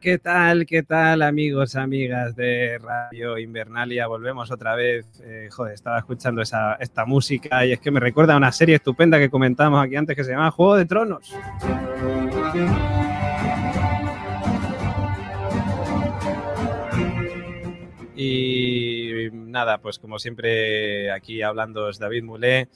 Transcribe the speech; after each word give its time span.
¿Qué 0.00 0.18
tal? 0.18 0.66
¿Qué 0.66 0.82
tal, 0.82 1.22
amigos, 1.22 1.74
amigas 1.74 2.36
de 2.36 2.78
Radio 2.78 3.38
Invernalia? 3.38 4.06
Volvemos 4.06 4.50
otra 4.50 4.74
vez. 4.74 5.06
Eh, 5.24 5.48
joder, 5.50 5.74
estaba 5.74 5.98
escuchando 5.98 6.40
esa, 6.42 6.74
esta 6.74 7.04
música 7.04 7.66
y 7.66 7.72
es 7.72 7.80
que 7.80 7.90
me 7.90 8.00
recuerda 8.00 8.34
a 8.34 8.36
una 8.36 8.52
serie 8.52 8.76
estupenda 8.76 9.18
que 9.18 9.30
comentábamos 9.30 9.84
aquí 9.84 9.96
antes 9.96 10.14
que 10.14 10.24
se 10.24 10.32
llama 10.32 10.50
Juego 10.50 10.76
de 10.76 10.86
Tronos. 10.86 11.34
Y 18.16 19.28
nada, 19.32 19.78
pues 19.78 19.98
como 19.98 20.18
siempre 20.18 21.10
aquí 21.10 21.42
hablando 21.42 21.88
es 21.88 21.98
David 21.98 22.24
Mulé. 22.24 22.68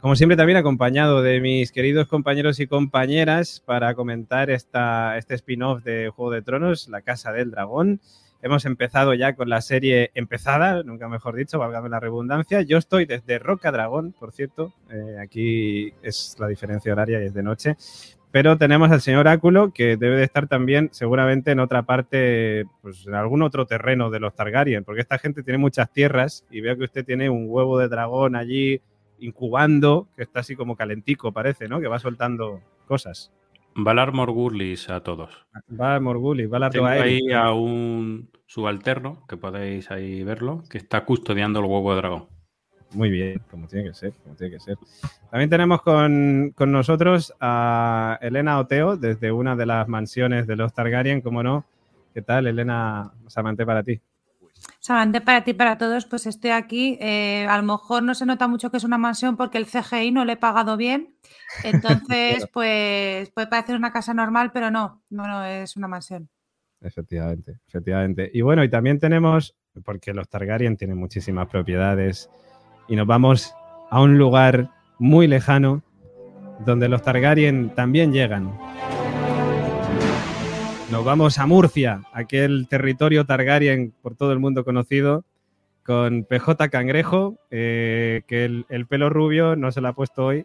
Como 0.00 0.16
siempre, 0.16 0.38
también 0.38 0.56
acompañado 0.56 1.20
de 1.20 1.42
mis 1.42 1.72
queridos 1.72 2.08
compañeros 2.08 2.58
y 2.58 2.66
compañeras 2.66 3.62
para 3.66 3.94
comentar 3.94 4.48
esta, 4.48 5.18
este 5.18 5.34
spin-off 5.34 5.84
de 5.84 6.08
Juego 6.08 6.30
de 6.30 6.40
Tronos, 6.40 6.88
La 6.88 7.02
Casa 7.02 7.32
del 7.32 7.50
Dragón. 7.50 8.00
Hemos 8.40 8.64
empezado 8.64 9.12
ya 9.12 9.34
con 9.34 9.50
la 9.50 9.60
serie 9.60 10.10
empezada, 10.14 10.82
nunca 10.84 11.06
mejor 11.06 11.36
dicho, 11.36 11.58
válgame 11.58 11.90
la 11.90 12.00
redundancia. 12.00 12.62
Yo 12.62 12.78
estoy 12.78 13.04
desde 13.04 13.38
Roca 13.38 13.70
Dragón, 13.72 14.14
por 14.18 14.32
cierto. 14.32 14.72
Eh, 14.90 15.18
aquí 15.20 15.92
es 16.02 16.34
la 16.38 16.48
diferencia 16.48 16.92
horaria 16.92 17.22
y 17.22 17.26
es 17.26 17.34
de 17.34 17.42
noche. 17.42 17.76
Pero 18.30 18.56
tenemos 18.56 18.90
al 18.90 19.02
señor 19.02 19.28
Áculo, 19.28 19.70
que 19.74 19.98
debe 19.98 20.16
de 20.16 20.24
estar 20.24 20.46
también 20.46 20.88
seguramente 20.92 21.50
en 21.50 21.60
otra 21.60 21.82
parte, 21.82 22.64
pues 22.80 23.06
en 23.06 23.16
algún 23.16 23.42
otro 23.42 23.66
terreno 23.66 24.08
de 24.08 24.20
los 24.20 24.34
Targaryen, 24.34 24.82
porque 24.82 25.02
esta 25.02 25.18
gente 25.18 25.42
tiene 25.42 25.58
muchas 25.58 25.92
tierras 25.92 26.46
y 26.50 26.62
veo 26.62 26.78
que 26.78 26.84
usted 26.84 27.04
tiene 27.04 27.28
un 27.28 27.44
huevo 27.48 27.78
de 27.78 27.88
dragón 27.88 28.34
allí 28.34 28.80
incubando, 29.20 30.08
que 30.16 30.22
está 30.22 30.40
así 30.40 30.56
como 30.56 30.76
calentico, 30.76 31.32
parece, 31.32 31.68
¿no? 31.68 31.80
Que 31.80 31.88
va 31.88 31.98
soltando 31.98 32.60
cosas. 32.86 33.32
Valar 33.74 34.12
Morgulis 34.12 34.90
a 34.90 35.00
todos. 35.00 35.46
Valar 35.68 36.00
Morgulis, 36.00 36.48
Valar 36.48 36.72
Tengo 36.72 36.86
ahí 36.86 37.30
a 37.32 37.52
un 37.52 38.30
subalterno, 38.46 39.24
que 39.28 39.36
podéis 39.36 39.90
ahí 39.90 40.24
verlo, 40.24 40.64
que 40.68 40.78
está 40.78 41.04
custodiando 41.04 41.60
el 41.60 41.66
huevo 41.66 41.90
de 41.92 41.96
dragón. 41.96 42.28
Muy 42.92 43.08
bien, 43.08 43.40
como 43.48 43.68
tiene 43.68 43.88
que 43.88 43.94
ser, 43.94 44.12
como 44.24 44.34
tiene 44.34 44.54
que 44.54 44.60
ser. 44.60 44.76
También 45.30 45.48
tenemos 45.48 45.80
con, 45.82 46.52
con 46.56 46.72
nosotros 46.72 47.32
a 47.38 48.18
Elena 48.20 48.58
Oteo, 48.58 48.96
desde 48.96 49.30
una 49.30 49.54
de 49.54 49.66
las 49.66 49.86
mansiones 49.86 50.48
de 50.48 50.56
los 50.56 50.74
Targaryen, 50.74 51.20
como 51.20 51.44
no. 51.44 51.64
¿Qué 52.12 52.22
tal, 52.22 52.48
Elena 52.48 53.12
Samante, 53.28 53.64
para 53.64 53.84
ti? 53.84 54.00
Solamente 54.78 55.20
para 55.20 55.44
ti 55.44 55.50
y 55.50 55.54
para 55.54 55.78
todos, 55.78 56.06
pues 56.06 56.26
estoy 56.26 56.50
aquí. 56.50 56.96
Eh, 57.00 57.46
a 57.48 57.56
lo 57.56 57.62
mejor 57.64 58.02
no 58.02 58.14
se 58.14 58.26
nota 58.26 58.48
mucho 58.48 58.70
que 58.70 58.76
es 58.76 58.84
una 58.84 58.98
mansión 58.98 59.36
porque 59.36 59.58
el 59.58 59.66
CGI 59.66 60.12
no 60.12 60.24
le 60.24 60.34
he 60.34 60.36
pagado 60.36 60.76
bien. 60.76 61.16
Entonces, 61.64 62.46
pues 62.52 63.30
puede 63.30 63.46
parecer 63.48 63.76
una 63.76 63.92
casa 63.92 64.14
normal, 64.14 64.52
pero 64.52 64.70
no, 64.70 65.02
no, 65.10 65.26
no, 65.26 65.44
es 65.44 65.76
una 65.76 65.88
mansión. 65.88 66.28
Efectivamente, 66.80 67.58
efectivamente. 67.66 68.30
Y 68.32 68.40
bueno, 68.40 68.64
y 68.64 68.70
también 68.70 68.98
tenemos, 68.98 69.56
porque 69.84 70.14
los 70.14 70.28
Targaryen 70.28 70.76
tienen 70.76 70.96
muchísimas 70.96 71.48
propiedades, 71.48 72.30
y 72.88 72.96
nos 72.96 73.06
vamos 73.06 73.54
a 73.90 74.00
un 74.00 74.18
lugar 74.18 74.70
muy 74.98 75.26
lejano 75.26 75.82
donde 76.64 76.88
los 76.88 77.02
Targaryen 77.02 77.70
también 77.74 78.12
llegan. 78.12 78.58
Nos 80.90 81.04
vamos 81.04 81.38
a 81.38 81.46
Murcia, 81.46 82.02
aquel 82.12 82.66
territorio 82.68 83.24
Targaryen 83.24 83.94
por 84.02 84.16
todo 84.16 84.32
el 84.32 84.40
mundo 84.40 84.64
conocido, 84.64 85.24
con 85.84 86.24
PJ 86.24 86.68
Cangrejo, 86.68 87.38
eh, 87.52 88.22
que 88.26 88.44
el, 88.44 88.86
pelo 88.88 89.08
rubio 89.08 89.54
no 89.54 89.70
se 89.70 89.80
lo 89.80 89.86
ha 89.86 89.92
puesto 89.92 90.26
hoy, 90.26 90.44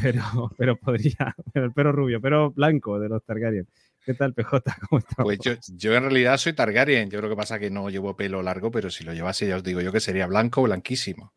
pero, 0.00 0.22
pero 0.56 0.76
podría, 0.76 1.34
el 1.54 1.72
pelo 1.72 1.90
rubio, 1.90 2.20
pero 2.20 2.52
blanco 2.52 3.00
de 3.00 3.08
los 3.08 3.24
Targaryen. 3.24 3.66
¿Qué 4.04 4.14
tal, 4.14 4.32
PJ? 4.32 4.62
¿Cómo 4.88 5.00
estás? 5.00 5.16
Pues 5.24 5.38
yo, 5.76 5.94
en 5.94 6.02
realidad 6.02 6.36
soy 6.38 6.52
Targaryen. 6.52 7.10
Yo 7.10 7.18
creo 7.18 7.28
que 7.28 7.36
pasa 7.36 7.58
que 7.58 7.70
no 7.70 7.90
llevo 7.90 8.16
pelo 8.16 8.42
largo, 8.42 8.70
pero 8.70 8.90
si 8.90 9.04
lo 9.04 9.12
llevase, 9.12 9.46
ya 9.46 9.56
os 9.56 9.64
digo 9.64 9.80
yo 9.80 9.92
que 9.92 10.00
sería 10.00 10.26
blanco, 10.26 10.62
blanquísimo. 10.62 11.34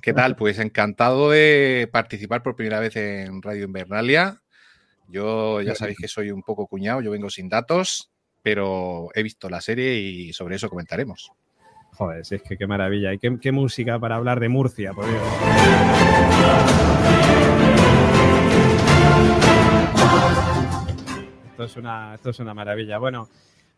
¿Qué 0.00 0.12
tal? 0.12 0.36
Pues 0.36 0.58
encantado 0.60 1.30
de 1.30 1.88
participar 1.92 2.42
por 2.42 2.54
primera 2.54 2.78
vez 2.78 2.94
en 2.96 3.42
Radio 3.42 3.64
Invernalia. 3.64 4.42
Yo 5.08 5.60
ya 5.60 5.74
sabéis 5.74 5.98
que 5.98 6.08
soy 6.08 6.30
un 6.30 6.42
poco 6.42 6.66
cuñado, 6.66 7.00
yo 7.00 7.10
vengo 7.10 7.30
sin 7.30 7.48
datos, 7.48 8.10
pero 8.42 9.08
he 9.14 9.22
visto 9.22 9.48
la 9.48 9.60
serie 9.60 9.94
y 9.94 10.32
sobre 10.32 10.56
eso 10.56 10.68
comentaremos. 10.68 11.32
Joder, 11.96 12.20
es 12.20 12.42
que 12.42 12.58
qué 12.58 12.66
maravilla. 12.66 13.14
¿Y 13.14 13.18
qué, 13.18 13.52
música 13.52 13.98
para 13.98 14.16
hablar 14.16 14.38
de 14.38 14.50
Murcia, 14.50 14.92
por 14.92 15.06
Dios? 15.08 15.22
Esto 21.50 21.64
es 21.64 21.76
una, 21.76 22.14
esto 22.16 22.30
es 22.30 22.38
una 22.38 22.52
maravilla. 22.52 22.98
Bueno, 22.98 23.28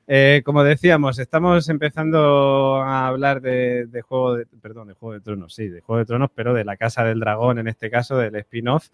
eh, 0.08 0.42
como 0.44 0.64
decíamos, 0.64 1.20
estamos 1.20 1.68
empezando 1.68 2.82
a 2.82 3.06
hablar 3.06 3.40
de, 3.40 3.86
de, 3.86 4.02
juego 4.02 4.34
de, 4.34 4.46
perdón, 4.46 4.88
de 4.88 4.94
Juego 4.94 5.12
de 5.12 5.20
Tronos, 5.20 5.54
sí, 5.54 5.68
de 5.68 5.80
Juego 5.80 6.00
de 6.00 6.06
Tronos, 6.06 6.30
pero 6.34 6.54
de 6.54 6.64
la 6.64 6.76
Casa 6.76 7.04
del 7.04 7.20
Dragón, 7.20 7.60
en 7.60 7.68
este 7.68 7.88
caso, 7.88 8.16
del 8.16 8.34
spin-off. 8.34 8.88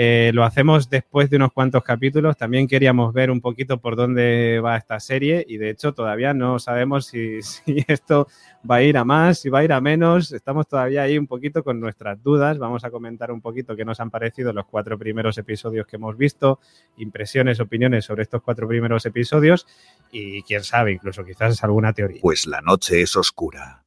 Eh, 0.00 0.30
lo 0.32 0.44
hacemos 0.44 0.88
después 0.88 1.28
de 1.28 1.38
unos 1.38 1.52
cuantos 1.52 1.82
capítulos. 1.82 2.36
También 2.36 2.68
queríamos 2.68 3.12
ver 3.12 3.32
un 3.32 3.40
poquito 3.40 3.80
por 3.80 3.96
dónde 3.96 4.60
va 4.64 4.76
esta 4.76 5.00
serie 5.00 5.44
y 5.48 5.56
de 5.56 5.70
hecho 5.70 5.92
todavía 5.92 6.32
no 6.34 6.60
sabemos 6.60 7.06
si, 7.06 7.40
esto 7.88 8.28
va 8.70 8.76
a 8.76 8.82
ir 8.84 8.96
a 8.96 9.04
más, 9.04 9.40
si 9.40 9.48
va 9.48 9.58
a 9.58 9.64
ir 9.64 9.72
a 9.72 9.80
menos. 9.80 10.30
Estamos 10.30 10.68
todavía 10.68 11.02
ahí 11.02 11.18
un 11.18 11.26
poquito 11.26 11.64
con 11.64 11.80
nuestras 11.80 12.22
dudas. 12.22 12.58
Vamos 12.58 12.84
a 12.84 12.92
comentar 12.92 13.32
un 13.32 13.40
poquito 13.40 13.74
qué 13.74 13.84
nos 13.84 13.98
han 13.98 14.08
parecido 14.08 14.52
los 14.52 14.66
cuatro 14.66 14.96
primeros 14.96 15.36
episodios 15.36 15.84
que 15.88 15.96
hemos 15.96 16.16
visto, 16.16 16.60
impresiones, 16.98 17.58
opiniones 17.58 18.04
sobre 18.04 18.22
estos 18.22 18.40
cuatro 18.40 18.68
primeros 18.68 19.04
episodios 19.04 19.66
y 20.12 20.42
quién 20.42 20.62
sabe, 20.62 20.92
incluso 20.92 21.24
quizás 21.24 21.64
alguna 21.64 21.92
teoría. 21.92 22.20
Pues 22.22 22.46
la 22.46 22.60
noche 22.60 23.02
es 23.02 23.16
oscura 23.16 23.82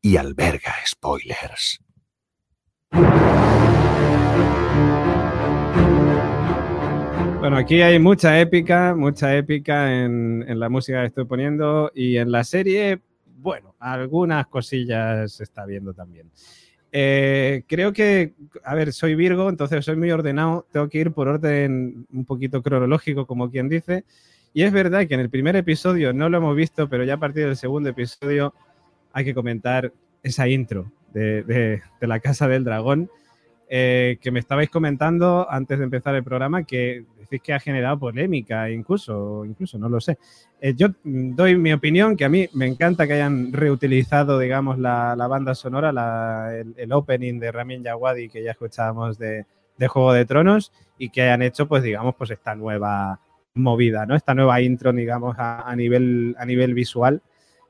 y 0.00 0.16
alberga 0.16 0.76
spoilers. 0.86 1.82
Bueno, 7.46 7.58
aquí 7.58 7.80
hay 7.80 8.00
mucha 8.00 8.40
épica, 8.40 8.96
mucha 8.96 9.36
épica 9.36 10.02
en, 10.02 10.58
la 10.58 10.68
música 10.68 11.02
que 11.02 11.06
estoy 11.06 11.26
poniendo 11.26 11.92
y 11.94 12.16
en 12.16 12.32
la 12.32 12.42
serie, 12.42 12.98
bueno, 13.38 13.76
algunas 13.78 14.48
cosillas 14.48 15.30
se 15.30 15.44
está 15.44 15.64
viendo 15.64 15.94
también. 15.94 16.28
Eh, 16.90 17.62
creo 17.68 17.92
que, 17.92 18.32
a 18.64 18.74
ver, 18.74 18.92
soy 18.92 19.14
Virgo, 19.14 19.48
entonces 19.48 19.84
soy 19.84 19.94
muy 19.94 20.10
ordenado, 20.10 20.66
tengo 20.72 20.88
que 20.88 20.98
ir 20.98 21.12
por 21.12 21.28
orden 21.28 22.04
un 22.12 22.24
poquito 22.24 22.64
cronológico, 22.64 23.28
como 23.28 23.48
quien 23.48 23.68
dice. 23.68 24.02
Y 24.52 24.64
es 24.64 24.72
verdad 24.72 25.06
que 25.06 25.14
en 25.14 25.20
el 25.20 25.30
primer 25.30 25.54
episodio 25.54 26.12
no 26.12 26.28
lo 26.28 26.38
hemos 26.38 26.56
visto, 26.56 26.88
pero 26.88 27.04
ya 27.04 27.14
a 27.14 27.20
partir 27.20 27.46
del 27.46 27.54
segundo 27.54 27.90
episodio 27.90 28.54
hay 29.12 29.24
que 29.24 29.34
comentar 29.34 29.92
esa 30.24 30.48
intro 30.48 30.90
de 31.12 31.80
la 32.00 32.18
Casa 32.18 32.48
del 32.48 32.64
Dragón 32.64 33.08
eh, 33.68 34.18
que 34.20 34.30
me 34.30 34.38
estabais 34.38 34.70
comentando 34.70 35.46
antes 35.50 35.78
de 35.78 35.84
empezar 35.84 36.14
el 36.14 36.22
programa 36.22 36.62
que 36.62 37.04
decís 37.18 37.42
que 37.42 37.52
ha 37.52 37.60
generado 37.60 37.98
polémica, 37.98 38.70
incluso, 38.70 39.44
incluso 39.44 39.78
no 39.78 39.88
lo 39.88 40.00
sé. 40.00 40.18
Eh, 40.60 40.74
yo 40.74 40.88
doy 41.02 41.56
mi 41.56 41.72
opinión, 41.72 42.16
que 42.16 42.24
a 42.24 42.28
mí 42.28 42.48
me 42.52 42.66
encanta 42.66 43.06
que 43.06 43.14
hayan 43.14 43.52
reutilizado, 43.52 44.38
digamos, 44.38 44.78
la, 44.78 45.14
banda 45.28 45.54
sonora, 45.54 45.90
el, 46.54 46.92
opening 46.92 47.38
de 47.38 47.52
Ramin 47.52 47.82
Yawadi 47.82 48.28
que 48.28 48.42
ya 48.42 48.52
escuchábamos 48.52 49.18
de, 49.18 49.44
Juego 49.88 50.12
de 50.12 50.24
Tronos 50.24 50.72
y 50.96 51.10
que 51.10 51.22
hayan 51.22 51.42
hecho, 51.42 51.66
pues, 51.66 51.82
digamos, 51.82 52.14
pues 52.14 52.30
esta 52.30 52.54
nueva 52.54 53.20
movida, 53.54 54.06
¿no? 54.06 54.14
Esta 54.14 54.34
nueva 54.34 54.60
intro, 54.60 54.92
digamos, 54.92 55.36
a, 55.38 55.74
nivel, 55.76 56.34
a 56.38 56.46
nivel 56.46 56.72
visual. 56.72 57.20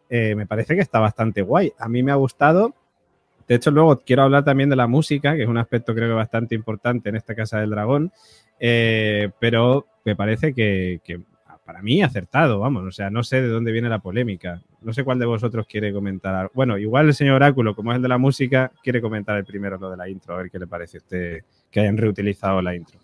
Eh, 0.08 0.34
me 0.36 0.46
parece 0.46 0.74
que 0.74 0.82
está 0.82 1.00
bastante 1.00 1.42
guay. 1.42 1.72
A 1.78 1.88
mí 1.88 2.02
me 2.02 2.12
ha 2.12 2.16
gustado 2.16 2.74
de 3.48 3.54
hecho, 3.54 3.70
luego 3.70 4.02
quiero 4.04 4.22
hablar 4.22 4.44
también 4.44 4.68
de 4.70 4.76
la 4.76 4.86
música, 4.86 5.34
que 5.36 5.42
es 5.42 5.48
un 5.48 5.58
aspecto 5.58 5.94
creo 5.94 6.08
que 6.08 6.14
bastante 6.14 6.54
importante 6.54 7.08
en 7.08 7.16
esta 7.16 7.34
Casa 7.34 7.60
del 7.60 7.70
Dragón, 7.70 8.12
eh, 8.58 9.30
pero 9.40 9.86
me 10.04 10.16
parece 10.16 10.52
que, 10.54 11.00
para 11.64 11.82
mí 11.82 12.00
acertado, 12.02 12.60
vamos, 12.60 12.84
o 12.84 12.92
sea, 12.92 13.10
no 13.10 13.24
sé 13.24 13.42
de 13.42 13.48
dónde 13.48 13.72
viene 13.72 13.88
la 13.88 13.98
polémica. 13.98 14.62
No 14.82 14.92
sé 14.92 15.02
cuál 15.02 15.18
de 15.18 15.26
vosotros 15.26 15.66
quiere 15.66 15.92
comentar. 15.92 16.48
Bueno, 16.54 16.78
igual 16.78 17.06
el 17.08 17.14
señor 17.14 17.34
Oráculo, 17.36 17.74
como 17.74 17.90
es 17.90 17.96
el 17.96 18.02
de 18.02 18.08
la 18.08 18.18
música, 18.18 18.70
quiere 18.84 19.00
comentar 19.00 19.36
el 19.36 19.44
primero 19.44 19.76
lo 19.76 19.90
de 19.90 19.96
la 19.96 20.08
intro, 20.08 20.34
a 20.34 20.38
ver 20.38 20.50
qué 20.50 20.60
le 20.60 20.68
parece 20.68 20.98
a 20.98 21.00
usted 21.00 21.40
que 21.70 21.80
hayan 21.80 21.96
reutilizado 21.96 22.62
la 22.62 22.76
intro. 22.76 23.00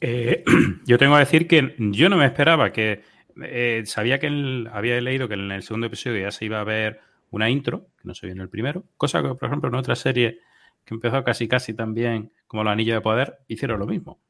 Eh, 0.00 0.44
yo 0.86 0.96
tengo 0.96 1.14
que 1.14 1.18
decir 1.20 1.48
que 1.48 1.74
yo 1.78 2.08
no 2.08 2.16
me 2.16 2.24
esperaba 2.26 2.72
que. 2.72 3.02
eh, 3.42 3.82
sabía 3.84 4.20
que 4.20 4.28
el- 4.28 4.68
había 4.72 5.00
leído 5.00 5.26
que 5.26 5.34
en 5.34 5.50
el 5.50 5.62
segundo 5.64 5.88
episodio 5.88 6.20
ya 6.20 6.30
se 6.30 6.44
iba 6.44 6.60
a 6.60 6.64
ver 6.64 7.00
una 7.30 7.50
intro, 7.50 7.88
que 8.00 8.08
no 8.08 8.14
se 8.14 8.26
vio 8.26 8.34
en 8.34 8.40
el 8.40 8.48
primero. 8.48 8.84
Cosa 8.96 9.22
que, 9.22 9.34
por 9.34 9.48
ejemplo, 9.48 9.68
en 9.68 9.74
otra 9.74 9.96
serie 9.96 10.40
que 10.84 10.94
empezó 10.94 11.22
casi 11.22 11.48
casi 11.48 11.74
también 11.74 12.32
como 12.46 12.64
Los 12.64 12.72
Anillos 12.72 12.94
de 12.94 13.00
Poder, 13.00 13.38
hicieron 13.46 13.78
lo 13.78 13.86
mismo. 13.86 14.20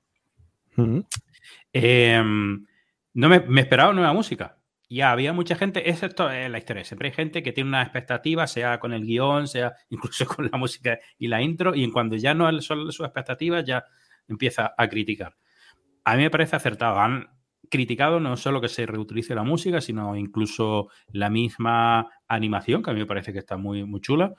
Eh, 1.73 2.23
no 2.23 3.29
me, 3.29 3.41
me 3.41 3.61
esperaba 3.61 3.93
nueva 3.93 4.13
música. 4.13 4.59
Ya 4.91 5.13
había 5.13 5.35
mucha 5.35 5.55
gente, 5.55 5.91
es 5.91 6.03
esto 6.03 6.31
es 6.31 6.51
la 6.51 6.59
historia. 6.59 6.83
Siempre 6.83 7.09
hay 7.09 7.15
gente 7.15 7.43
que 7.43 7.53
tiene 7.53 7.69
una 7.69 7.83
expectativa, 7.83 8.47
sea 8.47 8.81
con 8.81 8.95
el 8.95 9.05
guion, 9.05 9.47
sea 9.47 9.75
incluso 9.91 10.27
con 10.27 10.49
la 10.51 10.57
música 10.57 10.99
y 11.19 11.29
la 11.29 11.43
intro, 11.43 11.75
y 11.75 11.85
en 11.85 11.93
cuando 11.93 12.17
ya 12.17 12.35
no 12.35 12.51
son 12.63 12.91
sus 12.91 13.05
expectativas, 13.05 13.65
ya 13.65 13.85
empieza 14.29 14.75
a 14.77 14.89
criticar. 14.89 15.37
A 16.05 16.17
mí 16.17 16.23
me 16.23 16.31
parece 16.31 16.57
acertado. 16.57 16.99
Han 16.99 17.29
criticado 17.71 18.21
no 18.21 18.37
solo 18.37 18.61
que 18.61 18.69
se 18.69 18.87
reutilice 18.87 19.35
la 19.35 19.43
música, 19.43 19.81
sino 19.81 20.17
incluso 20.17 20.89
la 21.13 21.31
misma 21.31 22.09
animación, 22.27 22.83
que 22.83 22.91
a 22.91 22.93
mí 22.95 23.01
me 23.01 23.07
parece 23.07 23.33
que 23.33 23.39
está 23.39 23.57
muy, 23.57 23.85
muy 23.85 24.01
chula. 24.01 24.35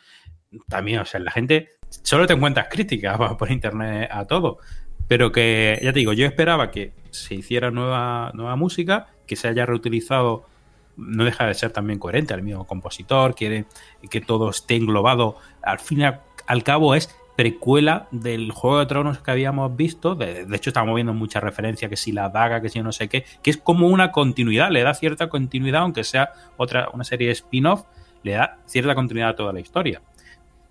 También, 0.67 0.99
o 0.99 1.05
sea, 1.05 1.19
la 1.19 1.31
gente 1.31 1.69
solo 1.89 2.25
te 2.25 2.33
encuentras 2.33 2.67
críticas 2.69 3.17
por 3.37 3.51
internet 3.51 4.09
a 4.11 4.25
todo. 4.25 4.57
Pero 5.07 5.31
que, 5.31 5.79
ya 5.81 5.91
te 5.91 5.99
digo, 5.99 6.13
yo 6.13 6.25
esperaba 6.25 6.69
que 6.69 6.93
se 7.09 7.35
hiciera 7.35 7.71
nueva, 7.71 8.31
nueva 8.33 8.55
música, 8.55 9.07
que 9.25 9.35
se 9.35 9.47
haya 9.47 9.65
reutilizado, 9.65 10.45
no 10.97 11.23
deja 11.23 11.47
de 11.47 11.53
ser 11.53 11.71
también 11.71 11.97
coherente, 11.97 12.33
el 12.33 12.43
mismo 12.43 12.67
compositor, 12.67 13.33
quiere 13.33 13.65
que 14.09 14.21
todo 14.21 14.49
esté 14.49 14.75
englobado. 14.75 15.35
Al 15.63 15.79
fin 15.79 16.01
y 16.01 16.03
al, 16.03 16.21
al 16.45 16.63
cabo 16.63 16.93
es 16.93 17.15
precuela 17.39 18.09
del 18.11 18.51
Juego 18.51 18.79
de 18.79 18.85
Tronos 18.85 19.19
que 19.19 19.31
habíamos 19.31 19.73
visto. 19.73 20.13
De, 20.13 20.45
de, 20.45 20.55
hecho, 20.57 20.71
estamos 20.71 20.93
viendo 20.93 21.13
mucha 21.13 21.39
referencia, 21.39 21.87
que 21.87 21.95
si 21.95 22.11
la 22.11 22.27
daga, 22.27 22.61
que 22.61 22.67
si 22.67 22.81
no 22.81 22.91
sé 22.91 23.07
qué, 23.07 23.23
que 23.41 23.49
es 23.49 23.55
como 23.55 23.87
una 23.87 24.11
continuidad, 24.11 24.69
le 24.69 24.83
da 24.83 24.93
cierta 24.93 25.29
continuidad, 25.29 25.83
aunque 25.83 26.03
sea 26.03 26.33
otra, 26.57 26.89
una 26.91 27.05
serie 27.05 27.31
spin-off, 27.31 27.85
le 28.23 28.33
da 28.33 28.57
cierta 28.65 28.93
continuidad 28.93 29.29
a 29.29 29.35
toda 29.37 29.53
la 29.53 29.61
historia. 29.61 30.01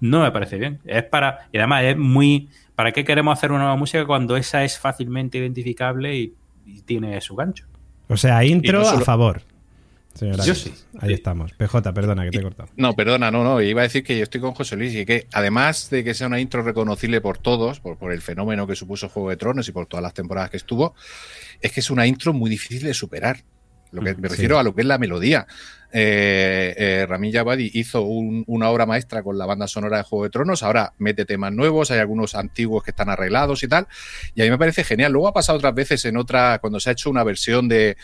No 0.00 0.20
me 0.20 0.31
parece 0.31 0.59
bien. 0.59 0.79
Es 0.85 1.05
para. 1.05 1.49
Y 1.53 1.56
además 1.56 1.85
es 1.85 1.97
muy. 1.97 2.50
¿Para 2.75 2.93
qué 2.93 3.03
queremos 3.03 3.32
hacer 3.32 3.50
una 3.50 3.61
nueva 3.61 3.76
música 3.76 4.05
cuando 4.05 4.37
esa 4.37 4.62
es 4.62 4.79
fácilmente 4.79 5.38
identificable 5.38 6.14
y, 6.17 6.35
y 6.67 6.82
tiene 6.82 7.19
su 7.23 7.35
gancho? 7.35 7.64
O 8.11 8.19
sea, 8.19 8.44
intro 8.44 8.81
no 8.81 8.85
solo... 8.85 8.99
a 8.99 9.05
favor. 9.06 9.41
Señora, 10.19 10.44
yo 10.44 10.55
sí. 10.56 10.75
Ahí 10.99 11.12
estamos. 11.12 11.53
PJ, 11.53 11.94
perdona 11.94 12.25
que 12.25 12.32
te 12.32 12.38
he 12.38 12.43
cortado. 12.43 12.69
No, 12.76 12.97
perdona, 12.97 13.31
no, 13.31 13.44
no. 13.44 13.62
Iba 13.62 13.82
a 13.82 13.85
decir 13.85 14.03
que 14.03 14.17
yo 14.17 14.25
estoy 14.25 14.41
con 14.41 14.53
José 14.53 14.75
Luis 14.75 14.93
y 14.97 15.06
que 15.06 15.29
además 15.32 15.91
de 15.91 16.03
que 16.03 16.12
sea 16.12 16.26
una 16.26 16.41
intro 16.41 16.65
reconocible 16.65 17.20
por 17.20 17.38
todos, 17.38 17.79
por, 17.79 17.97
por 17.99 18.12
el 18.12 18.20
fenómeno 18.20 18.67
que 18.67 18.75
supuso 18.75 19.09
Juego 19.09 19.31
de 19.31 19.37
Tronos 19.37 19.69
y 19.69 19.73
por 19.73 19.87
todas 19.87 20.03
las 20.03 20.15
temporadas 20.15 20.50
que 20.50 20.56
estuvo, 20.56 20.97
es 21.61 21.70
que 21.70 21.79
es 21.79 21.91
una 21.91 22.05
intro 22.05 22.32
muy 22.32 22.50
difícil 22.50 22.82
de 22.82 22.94
superar. 22.94 23.44
Lo 23.93 24.03
que 24.03 24.15
me 24.17 24.29
refiero 24.29 24.56
sí. 24.56 24.61
a 24.61 24.62
lo 24.65 24.75
que 24.75 24.81
es 24.81 24.87
la 24.88 24.99
melodía. 24.99 25.47
Eh, 25.90 26.75
eh, 26.76 27.70
hizo 27.73 28.02
un, 28.02 28.44
una 28.46 28.69
obra 28.69 28.85
maestra 28.85 29.23
con 29.23 29.38
la 29.38 29.46
banda 29.46 29.67
sonora 29.67 29.99
de 29.99 30.02
Juego 30.02 30.25
de 30.25 30.31
Tronos. 30.31 30.62
Ahora 30.62 30.94
mete 30.99 31.25
temas 31.25 31.52
nuevos, 31.52 31.90
hay 31.90 31.99
algunos 31.99 32.35
antiguos 32.35 32.82
que 32.82 32.90
están 32.90 33.08
arreglados 33.08 33.62
y 33.62 33.69
tal. 33.69 33.87
Y 34.35 34.43
a 34.43 34.44
mí 34.44 34.50
me 34.50 34.58
parece 34.58 34.85
genial. 34.85 35.12
Luego 35.12 35.29
ha 35.29 35.32
pasado 35.32 35.58
otras 35.58 35.75
veces 35.75 36.05
en 36.05 36.17
otra, 36.17 36.58
cuando 36.61 36.81
se 36.81 36.90
ha 36.90 36.93
hecho 36.93 37.11
una 37.11 37.25
versión 37.25 37.69
de, 37.69 37.96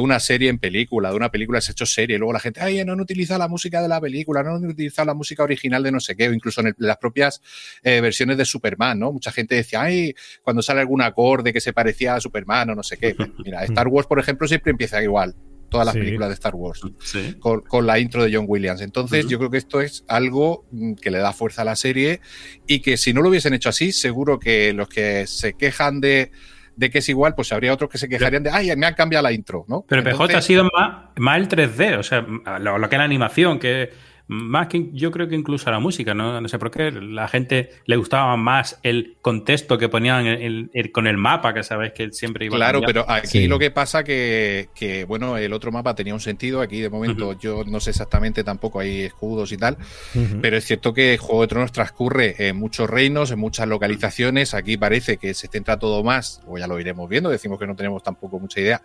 una 0.00 0.20
serie 0.20 0.48
en 0.48 0.58
película, 0.58 1.10
de 1.10 1.16
una 1.16 1.30
película 1.30 1.60
se 1.60 1.70
ha 1.70 1.72
hecho 1.72 1.86
serie. 1.86 2.18
Luego 2.18 2.32
la 2.32 2.40
gente, 2.40 2.60
ay, 2.60 2.84
no 2.84 2.92
han 2.92 3.00
utilizado 3.00 3.38
la 3.38 3.48
música 3.48 3.82
de 3.82 3.88
la 3.88 4.00
película, 4.00 4.42
no 4.42 4.56
han 4.56 4.66
utilizado 4.66 5.06
la 5.06 5.14
música 5.14 5.42
original 5.42 5.82
de 5.82 5.92
no 5.92 6.00
sé 6.00 6.16
qué, 6.16 6.28
o 6.28 6.32
incluso 6.32 6.60
en 6.60 6.74
las 6.78 6.96
propias 6.98 7.40
eh, 7.82 8.00
versiones 8.00 8.36
de 8.36 8.44
Superman, 8.44 8.98
¿no? 8.98 9.12
Mucha 9.12 9.32
gente 9.32 9.54
decía, 9.54 9.82
ay, 9.82 10.14
cuando 10.42 10.62
sale 10.62 10.80
algún 10.80 11.02
acorde 11.02 11.52
que 11.52 11.60
se 11.60 11.72
parecía 11.72 12.14
a 12.14 12.20
Superman 12.20 12.70
o 12.70 12.74
no 12.74 12.82
sé 12.82 12.96
qué. 12.96 13.14
Mira, 13.44 13.64
Star 13.64 13.88
Wars, 13.88 14.06
por 14.06 14.18
ejemplo, 14.18 14.48
siempre 14.48 14.70
empieza 14.70 15.02
igual 15.02 15.34
todas 15.74 15.86
las 15.86 15.94
sí. 15.94 15.98
películas 15.98 16.28
de 16.28 16.34
Star 16.34 16.54
Wars 16.54 16.82
sí. 17.00 17.34
con, 17.40 17.62
con, 17.62 17.84
la 17.84 17.98
intro 17.98 18.22
de 18.22 18.32
John 18.32 18.44
Williams. 18.46 18.80
Entonces, 18.80 19.24
uh 19.24 19.26
-huh. 19.26 19.30
yo 19.30 19.38
creo 19.38 19.50
que 19.50 19.58
esto 19.58 19.80
es 19.80 20.04
algo 20.06 20.66
mm, 20.70 20.94
que 20.94 21.10
le 21.10 21.18
da 21.18 21.32
fuerza 21.32 21.62
a 21.62 21.64
la 21.64 21.74
serie 21.74 22.20
y 22.68 22.78
que 22.78 22.96
si 22.96 23.12
no 23.12 23.22
lo 23.22 23.28
hubiesen 23.28 23.54
hecho 23.54 23.70
así, 23.70 23.90
seguro 23.90 24.38
que 24.38 24.72
los 24.72 24.88
que 24.88 25.26
se 25.26 25.54
quejan 25.54 26.00
de, 26.00 26.30
de 26.76 26.90
que 26.90 26.98
es 26.98 27.08
igual, 27.08 27.34
pues 27.34 27.52
habría 27.52 27.72
otros 27.72 27.90
que 27.90 27.98
se 27.98 28.08
quejarían 28.08 28.44
de, 28.44 28.50
ay, 28.50 28.74
me 28.76 28.86
han 28.86 28.94
cambiado 28.94 29.24
la 29.24 29.32
intro, 29.32 29.64
¿no? 29.66 29.84
Pero 29.88 30.02
Entonces, 30.02 30.28
PJ 30.28 30.38
ha 30.38 30.42
sido 30.42 30.64
más, 30.72 31.08
más 31.16 31.38
el 31.38 31.48
3D, 31.48 31.98
o 31.98 32.02
sea, 32.04 32.20
lo, 32.60 32.78
lo 32.78 32.88
que 32.88 32.94
es 32.94 32.98
la 32.98 33.04
animación, 33.04 33.58
que 33.58 33.90
más 34.26 34.68
que 34.68 34.90
yo 34.92 35.10
creo 35.10 35.28
que 35.28 35.34
incluso 35.34 35.68
a 35.68 35.72
la 35.72 35.80
música, 35.80 36.14
¿no? 36.14 36.40
No 36.40 36.48
sé 36.48 36.58
por 36.58 36.70
qué. 36.70 36.90
La 36.90 37.28
gente 37.28 37.70
le 37.84 37.96
gustaba 37.96 38.36
más 38.36 38.78
el 38.82 39.16
contexto 39.20 39.76
que 39.76 39.88
ponían 39.88 40.26
el, 40.26 40.42
el, 40.42 40.70
el, 40.72 40.92
con 40.92 41.06
el 41.06 41.18
mapa, 41.18 41.52
que 41.52 41.62
sabes 41.62 41.92
que 41.92 42.10
siempre 42.12 42.46
iba 42.46 42.56
Claro, 42.56 42.80
pero 42.86 43.04
aquí 43.08 43.26
sí. 43.26 43.46
lo 43.46 43.58
que 43.58 43.70
pasa 43.70 44.02
que, 44.02 44.68
que, 44.74 45.04
bueno, 45.04 45.36
el 45.36 45.52
otro 45.52 45.70
mapa 45.72 45.94
tenía 45.94 46.14
un 46.14 46.20
sentido. 46.20 46.60
Aquí 46.62 46.80
de 46.80 46.88
momento 46.88 47.28
uh 47.28 47.32
-huh. 47.34 47.38
yo 47.38 47.64
no 47.64 47.80
sé 47.80 47.90
exactamente 47.90 48.42
tampoco 48.44 48.80
hay 48.80 49.02
escudos 49.02 49.52
y 49.52 49.58
tal. 49.58 49.76
Uh 50.14 50.18
-huh. 50.18 50.40
Pero 50.40 50.56
es 50.56 50.64
cierto 50.64 50.94
que 50.94 51.18
Juego 51.18 51.42
de 51.42 51.48
Tronos 51.48 51.72
transcurre 51.72 52.48
en 52.48 52.56
muchos 52.56 52.88
reinos, 52.88 53.30
en 53.30 53.38
muchas 53.38 53.68
localizaciones. 53.68 54.54
Aquí 54.54 54.76
parece 54.76 55.18
que 55.18 55.34
se 55.34 55.48
centra 55.48 55.78
todo 55.78 56.02
más, 56.02 56.40
o 56.46 56.56
ya 56.56 56.66
lo 56.66 56.80
iremos 56.80 57.08
viendo, 57.08 57.28
decimos 57.28 57.58
que 57.58 57.66
no 57.66 57.76
tenemos 57.76 58.02
tampoco 58.02 58.38
mucha 58.38 58.60
idea 58.60 58.82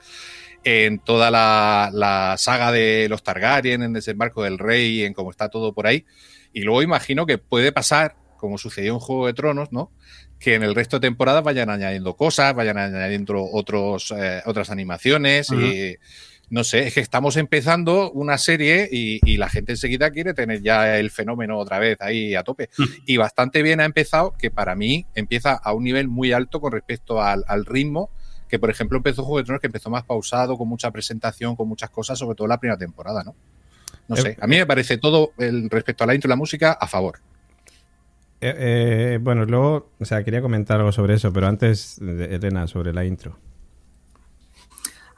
en 0.64 1.00
toda 1.00 1.32
la, 1.32 1.90
la, 1.94 2.36
saga 2.38 2.72
de 2.72 3.08
los 3.10 3.24
Targaryen, 3.24 3.84
en 3.84 3.94
Desembarco 3.94 4.44
del 4.44 4.58
Rey, 4.58 5.04
en 5.04 5.14
cómo 5.14 5.32
está 5.32 5.50
todo 5.50 5.74
por 5.74 5.88
ahí. 5.88 6.06
Y 6.54 6.62
luego 6.62 6.82
imagino 6.82 7.26
que 7.26 7.38
puede 7.38 7.72
pasar, 7.72 8.16
como 8.38 8.58
sucedió 8.58 8.94
en 8.94 9.00
Juego 9.00 9.28
de 9.28 9.34
Tronos, 9.34 9.72
¿no? 9.72 9.92
Que 10.40 10.56
en 10.56 10.64
el 10.64 10.76
resto 10.76 10.98
de 10.98 11.08
temporadas 11.08 11.44
vayan 11.44 11.70
añadiendo 11.70 12.16
cosas, 12.16 12.54
vayan 12.56 12.78
añadiendo 12.78 13.44
otros, 13.44 14.14
eh, 14.18 14.42
otras 14.46 14.70
animaciones 14.70 15.50
uh 15.50 15.56
-huh. 15.56 15.94
y 15.94 15.98
no 16.50 16.64
sé, 16.64 16.88
es 16.88 16.96
que 16.96 17.00
estamos 17.00 17.38
empezando 17.38 18.10
una 18.12 18.40
serie 18.40 18.90
y, 18.92 19.20
y, 19.24 19.38
la 19.38 19.50
gente 19.50 19.74
enseguida 19.74 20.10
quiere 20.10 20.34
tener 20.34 20.64
ya 20.64 20.98
el 20.98 21.12
fenómeno 21.12 21.60
otra 21.60 21.78
vez 21.78 21.98
ahí 22.00 22.34
a 22.34 22.44
tope. 22.44 22.70
Uh 22.80 22.84
-huh. 22.84 23.04
Y 23.06 23.18
bastante 23.18 23.62
bien 23.62 23.80
ha 23.82 23.86
empezado, 23.86 24.34
que 24.38 24.50
para 24.50 24.76
mí 24.76 25.06
empieza 25.14 25.54
a 25.54 25.74
un 25.74 25.84
nivel 25.84 26.08
muy 26.08 26.32
alto 26.32 26.60
con 26.60 26.72
respecto 26.72 27.22
al, 27.22 27.44
al 27.48 27.66
ritmo 27.66 28.10
que 28.50 28.60
por 28.60 28.70
ejemplo 28.70 28.98
empezó 28.98 29.24
Juego 29.24 29.38
de 29.38 29.44
Tronos 29.46 29.62
que 29.62 29.68
empezó 29.68 29.90
más 29.90 30.04
pausado, 30.04 30.58
con 30.58 30.68
mucha 30.68 30.92
presentación, 30.92 31.56
con 31.56 31.68
muchas 31.68 31.90
cosas, 31.92 32.18
sobre 32.18 32.36
todo 32.36 32.48
la 32.48 32.60
primera 32.60 32.78
temporada, 32.78 33.24
¿no? 33.24 33.36
No 34.08 34.16
sé, 34.16 34.36
a 34.42 34.48
mí 34.48 34.58
me 34.58 34.66
parece 34.66 34.98
todo 34.98 35.34
el, 35.38 35.70
respecto 35.70 36.04
a 36.04 36.08
la 36.08 36.16
intro 36.16 36.28
y 36.28 36.32
la 36.32 36.36
música 36.36 36.72
a 36.72 36.88
favor. 36.88 37.20
Eh, 38.42 38.56
eh, 38.58 39.20
bueno, 39.22 39.46
luego, 39.46 39.92
o 40.00 40.06
sea, 40.06 40.24
quería 40.24 40.42
comentar 40.42 40.80
algo 40.80 40.92
sobre 40.92 41.14
eso, 41.14 41.32
pero 41.32 41.48
antes, 41.48 42.00
Elena, 42.00 42.66
sobre 42.68 42.92
la 42.92 43.06
intro. 43.06 43.38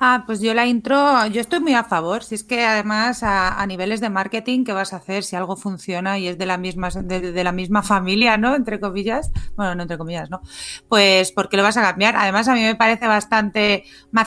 Ah, 0.03 0.23
pues 0.25 0.41
yo 0.41 0.55
la 0.55 0.65
intro, 0.65 1.27
yo 1.27 1.39
estoy 1.39 1.59
muy 1.59 1.75
a 1.75 1.83
favor. 1.83 2.23
Si 2.23 2.33
es 2.33 2.43
que 2.43 2.65
además 2.65 3.21
a, 3.21 3.63
niveles 3.67 4.01
de 4.01 4.09
marketing, 4.09 4.63
¿qué 4.63 4.73
vas 4.73 4.93
a 4.93 4.95
hacer 4.95 5.23
si 5.23 5.35
algo 5.35 5.55
funciona 5.55 6.17
y 6.17 6.27
es 6.27 6.39
de 6.39 6.47
la 6.47 6.57
misma 6.57 6.89
de, 6.89 7.31
de, 7.31 7.43
la 7.43 7.51
misma 7.51 7.83
familia, 7.83 8.35
¿no? 8.35 8.55
Entre 8.55 8.79
comillas. 8.79 9.31
Bueno, 9.55 9.75
no 9.75 9.83
entre 9.83 9.99
comillas, 9.99 10.31
¿no? 10.31 10.41
Pues 10.89 11.31
porque 11.31 11.55
lo 11.55 11.61
vas 11.61 11.77
a 11.77 11.83
cambiar. 11.83 12.15
Además, 12.15 12.47
a 12.47 12.55
mí 12.55 12.61
me 12.61 12.73
parece 12.73 13.05
bastante, 13.05 13.83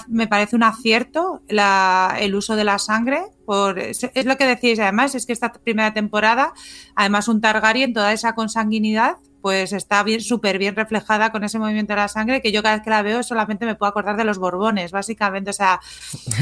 me 0.07 0.28
parece 0.28 0.54
un 0.54 0.62
acierto 0.62 1.43
la, 1.49 2.19
el 2.21 2.37
uso 2.37 2.54
de 2.54 2.62
la 2.62 2.78
sangre. 2.78 3.25
Por, 3.45 3.81
es, 3.81 4.09
es 4.14 4.26
lo 4.26 4.37
que 4.37 4.47
decís, 4.47 4.78
además, 4.78 5.16
es 5.16 5.26
que 5.26 5.33
esta 5.33 5.52
primera 5.52 5.93
temporada, 5.93 6.52
además 6.95 7.26
un 7.26 7.40
Targaryen, 7.40 7.93
toda 7.93 8.12
esa 8.12 8.37
consanguinidad, 8.37 9.16
pues 9.44 9.74
está 9.74 10.02
bien, 10.04 10.22
súper 10.22 10.56
bien 10.56 10.74
reflejada 10.74 11.30
con 11.30 11.44
ese 11.44 11.58
movimiento 11.58 11.92
de 11.92 11.98
la 11.98 12.08
sangre, 12.08 12.40
que 12.40 12.50
yo 12.50 12.62
cada 12.62 12.76
vez 12.76 12.82
que 12.82 12.88
la 12.88 13.02
veo 13.02 13.22
solamente 13.22 13.66
me 13.66 13.74
puedo 13.74 13.90
acordar 13.90 14.16
de 14.16 14.24
los 14.24 14.38
Borbones, 14.38 14.90
básicamente. 14.90 15.50
O 15.50 15.52
sea, 15.52 15.80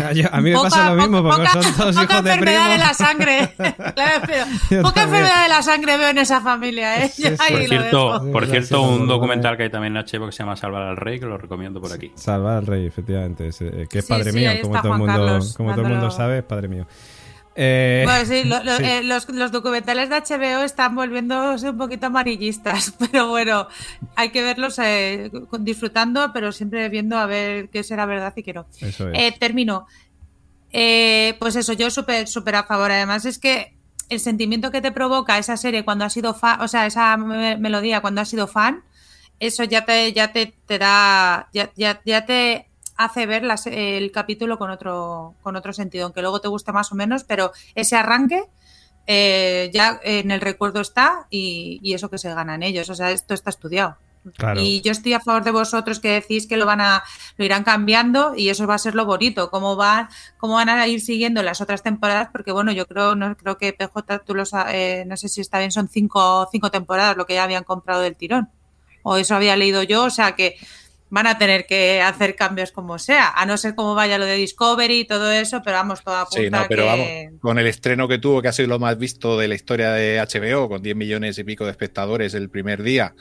a 0.30 0.40
mí 0.40 0.50
me 0.50 0.52
poca, 0.54 0.68
pasa 0.68 0.94
lo 0.94 1.02
mismo, 1.02 1.20
porque 1.20 1.48
poca, 1.48 1.50
son 1.50 1.74
todos 1.74 1.96
poca 1.96 2.04
hijos 2.04 2.22
de 2.22 2.30
enfermedad 2.30 2.70
de 2.70 2.78
la 2.78 2.94
sangre. 2.94 3.54
claro, 3.56 4.20
poca 4.22 4.46
también. 4.70 5.08
enfermedad 5.08 5.42
de 5.42 5.48
la 5.48 5.62
sangre 5.62 5.96
veo 5.96 6.10
en 6.10 6.18
esa 6.18 6.40
familia, 6.42 7.04
¿eh? 7.04 7.08
Sí, 7.08 7.24
sí. 7.24 7.30
Por 7.36 7.66
cierto, 7.66 8.30
por 8.30 8.46
cierto 8.46 8.82
un 8.82 9.08
documental 9.08 9.56
que 9.56 9.64
hay 9.64 9.70
también 9.70 9.96
en 9.96 10.04
HBO 10.04 10.26
que 10.26 10.32
se 10.32 10.44
llama 10.44 10.54
Salvar 10.54 10.82
al 10.82 10.96
Rey, 10.96 11.18
que 11.18 11.26
lo 11.26 11.38
recomiendo 11.38 11.80
por 11.80 11.92
aquí. 11.92 12.12
Salvar 12.14 12.58
al 12.58 12.66
Rey, 12.68 12.86
efectivamente, 12.86 13.50
que 13.90 13.98
es 13.98 14.06
padre 14.06 14.32
mío, 14.32 14.52
como, 14.62 14.80
todo 14.80 14.92
el, 14.92 14.98
mundo, 15.00 15.12
Carlos, 15.12 15.54
como 15.56 15.72
todo 15.72 15.86
el 15.86 15.90
mundo 15.90 16.10
sabe, 16.12 16.38
es 16.38 16.44
padre 16.44 16.68
mío. 16.68 16.86
Eh, 17.54 18.02
bueno, 18.04 18.24
sí, 18.24 18.44
lo, 18.44 18.62
lo, 18.64 18.76
sí. 18.78 18.84
Eh, 18.84 19.02
los, 19.02 19.28
los, 19.28 19.52
documentales 19.52 20.08
de 20.08 20.16
HBO 20.16 20.62
están 20.62 20.94
volviéndose 20.94 21.70
un 21.70 21.76
poquito 21.76 22.06
amarillistas, 22.06 22.94
pero 22.98 23.28
bueno, 23.28 23.68
hay 24.14 24.30
que 24.30 24.42
verlos 24.42 24.78
eh, 24.78 25.30
disfrutando, 25.60 26.32
pero 26.32 26.52
siempre 26.52 26.88
viendo 26.88 27.18
a 27.18 27.26
ver 27.26 27.68
qué 27.68 27.82
será 27.82 28.06
verdad 28.06 28.32
y 28.36 28.42
qué 28.42 28.54
no. 28.54 28.66
Eso 28.80 29.10
es. 29.10 29.38
termino. 29.38 29.86
Pues 30.70 31.56
eso, 31.56 31.74
yo 31.74 31.90
súper, 31.90 32.26
súper 32.26 32.56
a 32.56 32.64
favor. 32.64 32.90
Además, 32.90 33.26
es 33.26 33.38
que 33.38 33.74
el 34.08 34.20
sentimiento 34.20 34.70
que 34.70 34.80
te 34.80 34.92
provoca 34.92 35.38
esa 35.38 35.56
serie 35.58 35.84
cuando 35.84 36.06
has 36.06 36.12
sido 36.14 36.32
fan, 36.34 36.60
o 36.62 36.68
sea, 36.68 36.86
esa 36.86 37.16
melodía 37.16 38.00
cuando 38.00 38.22
has 38.22 38.30
sido 38.30 38.46
fan, 38.46 38.82
eso 39.40 39.64
ya 39.64 39.84
te, 39.84 40.12
ya 40.12 40.32
te, 40.32 40.54
te 40.66 40.78
da, 40.78 41.48
ya, 41.52 41.70
ya, 41.76 42.00
ya 42.04 42.24
te 42.24 42.71
hace 42.96 43.26
ver 43.26 43.44
el 43.66 44.12
capítulo 44.12 44.58
con 44.58 44.70
otro, 44.70 45.34
con 45.42 45.56
otro 45.56 45.72
sentido, 45.72 46.04
aunque 46.04 46.22
luego 46.22 46.40
te 46.40 46.48
guste 46.48 46.72
más 46.72 46.92
o 46.92 46.94
menos, 46.94 47.24
pero 47.24 47.52
ese 47.74 47.96
arranque 47.96 48.44
eh, 49.06 49.70
ya 49.72 50.00
en 50.04 50.30
el 50.30 50.40
recuerdo 50.40 50.80
está 50.80 51.26
y, 51.30 51.92
eso 51.92 52.10
que 52.10 52.18
se 52.18 52.32
ganan 52.32 52.62
ellos. 52.62 52.88
O 52.90 52.94
sea, 52.94 53.10
esto 53.10 53.34
está 53.34 53.50
estudiado. 53.50 53.96
Y 54.56 54.82
yo 54.82 54.92
estoy 54.92 55.14
a 55.14 55.20
favor 55.20 55.42
de 55.42 55.50
vosotros 55.50 55.98
que 55.98 56.10
decís 56.12 56.46
que 56.46 56.56
lo 56.56 56.64
van 56.64 56.80
a, 56.80 57.02
lo 57.36 57.44
irán 57.44 57.64
cambiando 57.64 58.34
y 58.36 58.50
eso 58.50 58.68
va 58.68 58.76
a 58.76 58.78
ser 58.78 58.94
lo 58.94 59.04
bonito, 59.04 59.50
cómo 59.50 59.74
van, 59.74 60.08
cómo 60.38 60.54
van 60.54 60.68
a 60.68 60.86
ir 60.86 61.00
siguiendo 61.00 61.42
las 61.42 61.60
otras 61.60 61.82
temporadas, 61.82 62.28
porque 62.30 62.52
bueno, 62.52 62.70
yo 62.70 62.86
creo, 62.86 63.16
no 63.16 63.36
creo 63.36 63.58
que 63.58 63.72
PJ, 63.72 64.20
tú 64.20 64.36
lo 64.36 64.44
eh, 64.68 65.02
no 65.08 65.16
sé 65.16 65.28
si 65.28 65.40
está 65.40 65.58
bien, 65.58 65.72
son 65.72 65.88
cinco, 65.88 66.48
cinco 66.52 66.70
temporadas 66.70 67.16
lo 67.16 67.26
que 67.26 67.34
ya 67.34 67.42
habían 67.42 67.64
comprado 67.64 68.00
del 68.00 68.14
tirón. 68.14 68.48
O 69.02 69.16
eso 69.16 69.34
había 69.34 69.56
leído 69.56 69.82
yo, 69.82 70.04
o 70.04 70.10
sea 70.10 70.36
que 70.36 70.54
van 71.12 71.26
a 71.26 71.36
tener 71.36 71.66
que 71.66 72.00
hacer 72.00 72.34
cambios 72.34 72.72
como 72.72 72.98
sea, 72.98 73.32
a 73.36 73.44
no 73.44 73.58
ser 73.58 73.74
cómo 73.74 73.94
vaya 73.94 74.16
lo 74.16 74.24
de 74.24 74.36
Discovery 74.36 75.00
y 75.00 75.04
todo 75.04 75.30
eso, 75.30 75.60
pero 75.62 75.76
vamos, 75.76 76.02
toda 76.02 76.24
Sí, 76.30 76.48
no, 76.48 76.64
pero 76.70 76.86
vamos, 76.86 77.06
con 77.38 77.58
el 77.58 77.66
estreno 77.66 78.08
que 78.08 78.16
tuvo, 78.16 78.40
que 78.40 78.48
ha 78.48 78.52
sido 78.52 78.68
lo 78.68 78.78
más 78.78 78.96
visto 78.96 79.38
de 79.38 79.46
la 79.46 79.54
historia 79.54 79.92
de 79.92 80.18
HBO, 80.18 80.70
con 80.70 80.82
10 80.82 80.96
millones 80.96 81.36
y 81.36 81.44
pico 81.44 81.66
de 81.66 81.72
espectadores 81.72 82.32
el 82.32 82.48
primer 82.48 82.82
día, 82.82 83.14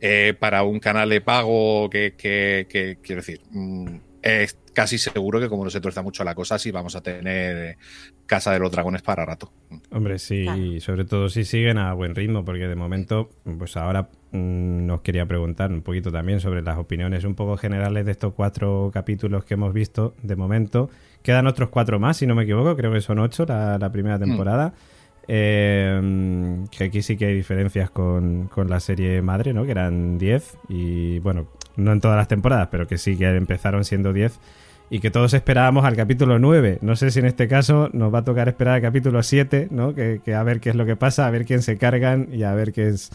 eh, 0.00 0.34
para 0.40 0.62
un 0.62 0.80
canal 0.80 1.10
de 1.10 1.20
pago 1.20 1.90
que, 1.90 2.14
quiero 2.16 3.20
decir, 3.20 3.42
mm, 3.50 3.96
es 4.22 4.56
casi 4.72 4.96
seguro 4.96 5.38
que 5.38 5.50
como 5.50 5.64
no 5.64 5.70
se 5.70 5.82
tuerza 5.82 6.00
mucho 6.00 6.24
la 6.24 6.34
cosa, 6.34 6.58
sí 6.58 6.70
vamos 6.70 6.96
a 6.96 7.02
tener 7.02 7.76
Casa 8.24 8.52
de 8.52 8.58
los 8.58 8.72
Dragones 8.72 9.02
para 9.02 9.26
rato. 9.26 9.52
Hombre, 9.90 10.18
sí, 10.18 10.80
sobre 10.80 11.04
todo 11.04 11.28
si 11.28 11.44
siguen 11.44 11.76
a 11.76 11.92
buen 11.92 12.14
ritmo, 12.14 12.42
porque 12.42 12.68
de 12.68 12.74
momento, 12.74 13.28
pues 13.58 13.76
ahora 13.76 14.08
nos 14.32 15.00
quería 15.00 15.26
preguntar 15.26 15.72
un 15.72 15.82
poquito 15.82 16.10
también 16.12 16.40
sobre 16.40 16.62
las 16.62 16.78
opiniones 16.78 17.24
un 17.24 17.34
poco 17.34 17.56
generales 17.56 18.04
de 18.04 18.12
estos 18.12 18.34
cuatro 18.34 18.90
capítulos 18.92 19.44
que 19.44 19.54
hemos 19.54 19.72
visto 19.72 20.14
de 20.22 20.36
momento. 20.36 20.90
Quedan 21.22 21.46
otros 21.46 21.68
cuatro 21.70 21.98
más, 21.98 22.18
si 22.18 22.26
no 22.26 22.34
me 22.34 22.44
equivoco, 22.44 22.76
creo 22.76 22.92
que 22.92 23.00
son 23.00 23.18
ocho 23.18 23.44
la, 23.46 23.90
primera 23.92 24.16
mm. 24.16 24.20
temporada. 24.20 24.74
Eh, 25.30 26.64
que 26.70 26.84
aquí 26.84 27.02
sí 27.02 27.16
que 27.16 27.26
hay 27.26 27.34
diferencias 27.34 27.90
con, 27.90 28.48
con, 28.48 28.70
la 28.70 28.80
serie 28.80 29.20
madre, 29.20 29.52
¿no? 29.52 29.64
Que 29.66 29.72
eran 29.72 30.16
diez 30.16 30.56
y 30.70 31.18
bueno, 31.18 31.48
no 31.76 31.92
en 31.92 32.00
todas 32.00 32.16
las 32.16 32.28
temporadas, 32.28 32.68
pero 32.70 32.86
que 32.86 32.96
sí 32.96 33.16
que 33.16 33.28
empezaron 33.28 33.84
siendo 33.84 34.14
diez 34.14 34.40
y 34.90 35.00
que 35.00 35.10
todos 35.10 35.34
esperábamos 35.34 35.84
al 35.84 35.96
capítulo 35.96 36.38
9. 36.38 36.78
No 36.80 36.96
sé 36.96 37.10
si 37.10 37.18
en 37.18 37.26
este 37.26 37.48
caso 37.48 37.90
nos 37.92 38.12
va 38.12 38.20
a 38.20 38.24
tocar 38.24 38.48
esperar 38.48 38.76
al 38.76 38.82
capítulo 38.82 39.22
7, 39.22 39.68
¿no? 39.70 39.94
Que, 39.94 40.20
a 40.34 40.42
ver 40.42 40.60
qué 40.60 40.70
es 40.70 40.76
lo 40.76 40.86
que 40.86 40.96
pasa, 40.96 41.26
a 41.26 41.30
ver 41.30 41.44
quién 41.44 41.62
se 41.62 41.76
cargan 41.76 42.28
y 42.32 42.42
a 42.42 42.54
ver 42.54 42.72
qué 42.72 42.88
es 42.88 43.10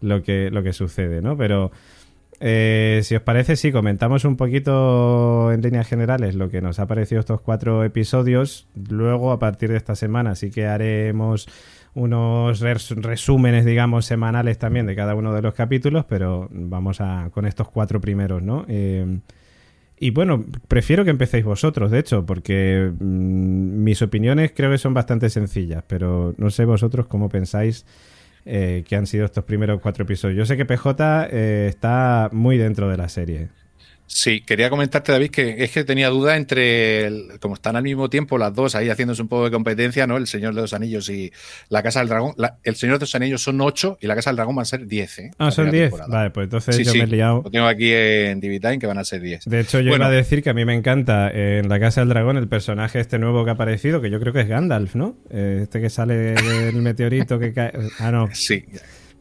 lo 0.00 0.22
que, 0.22 0.50
lo 0.50 0.62
que 0.62 0.72
sucede, 0.72 1.22
¿no? 1.22 1.36
Pero 1.36 1.70
eh, 2.40 3.00
si 3.02 3.14
os 3.14 3.22
parece, 3.22 3.56
sí, 3.56 3.72
comentamos 3.72 4.24
un 4.24 4.36
poquito 4.36 5.52
en 5.52 5.62
líneas 5.62 5.88
generales 5.88 6.34
lo 6.34 6.50
que 6.50 6.60
nos 6.60 6.78
ha 6.78 6.86
parecido 6.86 7.20
estos 7.20 7.40
cuatro 7.40 7.84
episodios. 7.84 8.68
Luego, 8.88 9.32
a 9.32 9.38
partir 9.38 9.70
de 9.70 9.76
esta 9.76 9.94
semana, 9.94 10.34
sí 10.34 10.50
que 10.50 10.66
haremos 10.66 11.48
unos 11.94 12.60
resúmenes, 12.60 13.64
digamos, 13.64 14.04
semanales 14.04 14.58
también 14.58 14.84
de 14.84 14.94
cada 14.94 15.14
uno 15.14 15.32
de 15.32 15.40
los 15.40 15.54
capítulos, 15.54 16.04
pero 16.06 16.48
vamos 16.50 17.00
a 17.00 17.30
con 17.32 17.46
estos 17.46 17.70
cuatro 17.70 18.02
primeros, 18.02 18.42
¿no? 18.42 18.66
Eh, 18.68 19.20
y 19.98 20.10
bueno, 20.10 20.44
prefiero 20.68 21.04
que 21.04 21.10
empecéis 21.10 21.46
vosotros, 21.46 21.90
de 21.90 22.00
hecho, 22.00 22.26
porque 22.26 22.92
mm, 22.98 23.82
mis 23.82 24.02
opiniones 24.02 24.52
creo 24.54 24.70
que 24.70 24.76
son 24.76 24.92
bastante 24.92 25.30
sencillas, 25.30 25.84
pero 25.86 26.34
no 26.36 26.50
sé 26.50 26.66
vosotros 26.66 27.06
cómo 27.06 27.30
pensáis 27.30 27.86
eh, 28.46 28.84
que 28.86 28.96
han 28.96 29.06
sido 29.06 29.24
estos 29.24 29.44
primeros 29.44 29.80
cuatro 29.80 30.04
episodios. 30.04 30.38
Yo 30.38 30.46
sé 30.46 30.56
que 30.56 30.64
PJ 30.64 31.28
eh, 31.30 31.66
está 31.68 32.30
muy 32.32 32.56
dentro 32.56 32.88
de 32.88 32.96
la 32.96 33.08
serie. 33.08 33.48
Sí, 34.06 34.40
quería 34.40 34.70
comentarte, 34.70 35.12
David, 35.12 35.30
que 35.30 35.62
es 35.62 35.70
que 35.72 35.84
tenía 35.84 36.08
duda 36.08 36.36
entre, 36.36 37.38
como 37.40 37.54
están 37.54 37.76
al 37.76 37.82
mismo 37.82 38.08
tiempo 38.08 38.38
las 38.38 38.54
dos 38.54 38.74
ahí 38.74 38.88
haciéndose 38.88 39.22
un 39.22 39.28
poco 39.28 39.44
de 39.44 39.50
competencia, 39.50 40.06
¿no? 40.06 40.16
El 40.16 40.26
Señor 40.26 40.54
de 40.54 40.60
los 40.60 40.72
Anillos 40.72 41.08
y 41.08 41.32
la 41.68 41.82
Casa 41.82 42.00
del 42.00 42.08
Dragón. 42.08 42.34
el 42.62 42.76
Señor 42.76 42.98
de 42.98 43.02
los 43.02 43.14
Anillos 43.14 43.42
son 43.42 43.60
ocho 43.60 43.98
y 44.00 44.06
la 44.06 44.14
Casa 44.14 44.30
del 44.30 44.36
Dragón 44.36 44.56
van 44.56 44.62
a 44.62 44.66
ser 44.66 44.86
diez, 44.86 45.18
¿eh? 45.18 45.30
Ah, 45.38 45.50
son 45.50 45.70
diez. 45.70 45.92
Vale, 46.08 46.30
pues 46.30 46.44
entonces 46.44 46.78
yo 46.78 46.94
me 46.94 47.04
he 47.04 47.06
liado. 47.06 47.42
Lo 47.44 47.50
tengo 47.50 47.66
aquí 47.66 47.92
en 47.92 48.40
Divitime 48.40 48.78
que 48.78 48.86
van 48.86 48.98
a 48.98 49.04
ser 49.04 49.20
diez. 49.20 49.44
De 49.44 49.60
hecho, 49.60 49.80
yo 49.80 49.94
iba 49.94 50.06
a 50.06 50.10
decir 50.10 50.42
que 50.42 50.50
a 50.50 50.54
mí 50.54 50.64
me 50.64 50.74
encanta 50.74 51.30
en 51.30 51.68
la 51.68 51.80
Casa 51.80 52.00
del 52.00 52.08
Dragón 52.08 52.36
el 52.36 52.48
personaje 52.48 53.00
este 53.00 53.18
nuevo 53.18 53.44
que 53.44 53.50
ha 53.50 53.54
aparecido, 53.54 54.00
que 54.00 54.10
yo 54.10 54.20
creo 54.20 54.32
que 54.32 54.40
es 54.40 54.48
Gandalf, 54.48 54.94
¿no? 54.94 55.16
Eh, 55.30 55.60
este 55.62 55.80
que 55.80 55.90
sale 55.90 56.14
del 56.16 56.76
meteorito 56.76 57.38
que 57.38 57.52
cae. 57.52 57.72
Ah, 57.98 58.10
no. 58.10 58.28
Sí. 58.32 58.64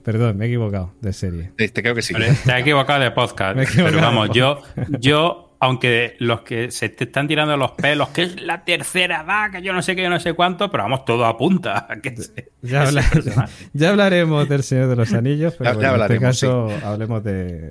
Perdón, 0.05 0.37
me 0.37 0.45
he 0.45 0.47
equivocado 0.49 0.93
de 1.01 1.13
serie. 1.13 1.51
Este 1.57 1.81
creo 1.81 1.95
que 1.95 2.03
sí. 2.03 2.13
te 2.13 2.51
has 2.51 2.61
equivocado 2.61 3.01
de 3.01 3.09
podcast. 3.09 3.57
Pero 3.75 3.99
vamos, 3.99 4.29
yo, 4.35 4.61
yo, 4.99 5.57
aunque 5.59 6.15
los 6.19 6.41
que 6.41 6.69
se 6.69 6.89
te 6.89 7.05
están 7.05 7.27
tirando 7.27 7.57
los 7.57 7.71
pelos, 7.71 8.09
que 8.09 8.21
es 8.21 8.39
la 8.39 8.63
tercera 8.63 9.23
edad, 9.23 9.51
que 9.51 9.63
yo 9.63 9.73
no 9.73 9.81
sé 9.81 9.95
qué, 9.95 10.03
yo 10.03 10.11
no 10.11 10.19
sé 10.19 10.33
cuánto, 10.33 10.69
pero 10.69 10.83
vamos, 10.83 11.05
todo 11.05 11.25
apunta. 11.25 11.87
Que 12.03 12.13
ya, 12.61 12.87
ya, 13.73 13.89
hablaremos 13.89 14.47
del 14.47 14.61
Señor 14.61 14.89
de 14.89 14.95
los 14.95 15.11
Anillos, 15.11 15.55
pero 15.57 15.81
en 15.81 16.01
este 16.01 16.19
caso 16.19 16.69
hablemos 16.83 17.23
de, 17.23 17.67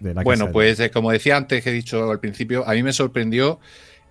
la 0.00 0.22
Bueno, 0.22 0.50
pues 0.50 0.80
eh, 0.80 0.90
como 0.90 1.10
decía 1.10 1.36
antes, 1.36 1.62
que 1.62 1.68
he 1.68 1.74
dicho 1.74 2.10
al 2.10 2.20
principio, 2.20 2.66
a 2.66 2.72
mí 2.72 2.82
me 2.82 2.94
sorprendió 2.94 3.60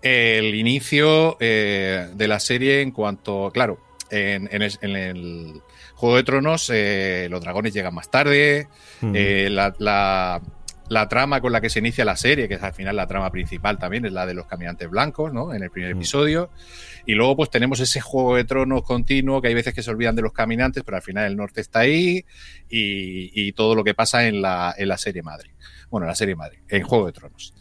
el 0.04 0.54
inicio 0.54 1.36
eh, 1.40 2.10
de 2.14 2.28
la 2.28 2.40
serie 2.40 2.82
en 2.82 2.92
cuanto, 2.92 3.50
claro, 3.52 3.80
en, 4.12 4.50
el 4.52 5.64
Juego 5.96 6.18
de 6.18 6.24
Tronos, 6.24 6.70
eh, 6.74 7.28
los 7.30 7.42
dragones 7.42 7.74
llegan 7.74 7.96
más 7.96 8.12
tarde, 8.12 8.68
eh, 9.02 9.50
la, 9.50 10.42
trama 11.10 11.42
con 11.42 11.52
la 11.54 11.62
que 11.62 11.70
se 11.70 11.80
inicia 11.80 12.04
la 12.04 12.18
serie, 12.18 12.48
que 12.48 12.56
es 12.56 12.64
al 12.64 12.74
final 12.74 12.98
la 12.98 13.08
trama 13.08 13.32
principal 13.32 13.80
también, 13.80 14.06
es 14.06 14.12
la 14.12 14.26
de 14.26 14.34
los 14.34 14.46
caminantes 14.46 14.90
blancos, 14.90 15.34
¿no? 15.34 15.54
En 15.54 15.64
el 15.64 15.72
primer 15.72 15.92
episodio. 15.92 16.50
Y 17.06 17.14
luego 17.14 17.38
pues 17.38 17.50
tenemos 17.50 17.80
ese 17.80 18.02
Juego 18.02 18.36
de 18.36 18.44
Tronos 18.44 18.84
continuo, 18.84 19.42
que 19.42 19.48
hay 19.48 19.54
veces 19.54 19.74
que 19.74 19.82
se 19.82 19.90
olvidan 19.90 20.16
de 20.16 20.22
los 20.22 20.34
caminantes, 20.34 20.84
pero 20.84 20.98
al 20.98 21.04
final 21.04 21.26
el 21.26 21.38
norte 21.38 21.62
está 21.62 21.80
ahí 21.80 22.26
y, 22.70 23.52
todo 23.54 23.74
lo 23.74 23.84
que 23.84 23.94
pasa 23.94 24.28
en 24.28 24.42
la, 24.42 24.76
en 24.78 24.90
la 24.90 24.98
serie 24.98 25.24
madre. 25.24 25.52
Bueno, 25.90 26.08
la 26.08 26.16
serie 26.16 26.36
madre, 26.36 26.62
en 26.68 26.84
Juego 26.84 27.06
de 27.06 27.14
Tronos. 27.14 27.54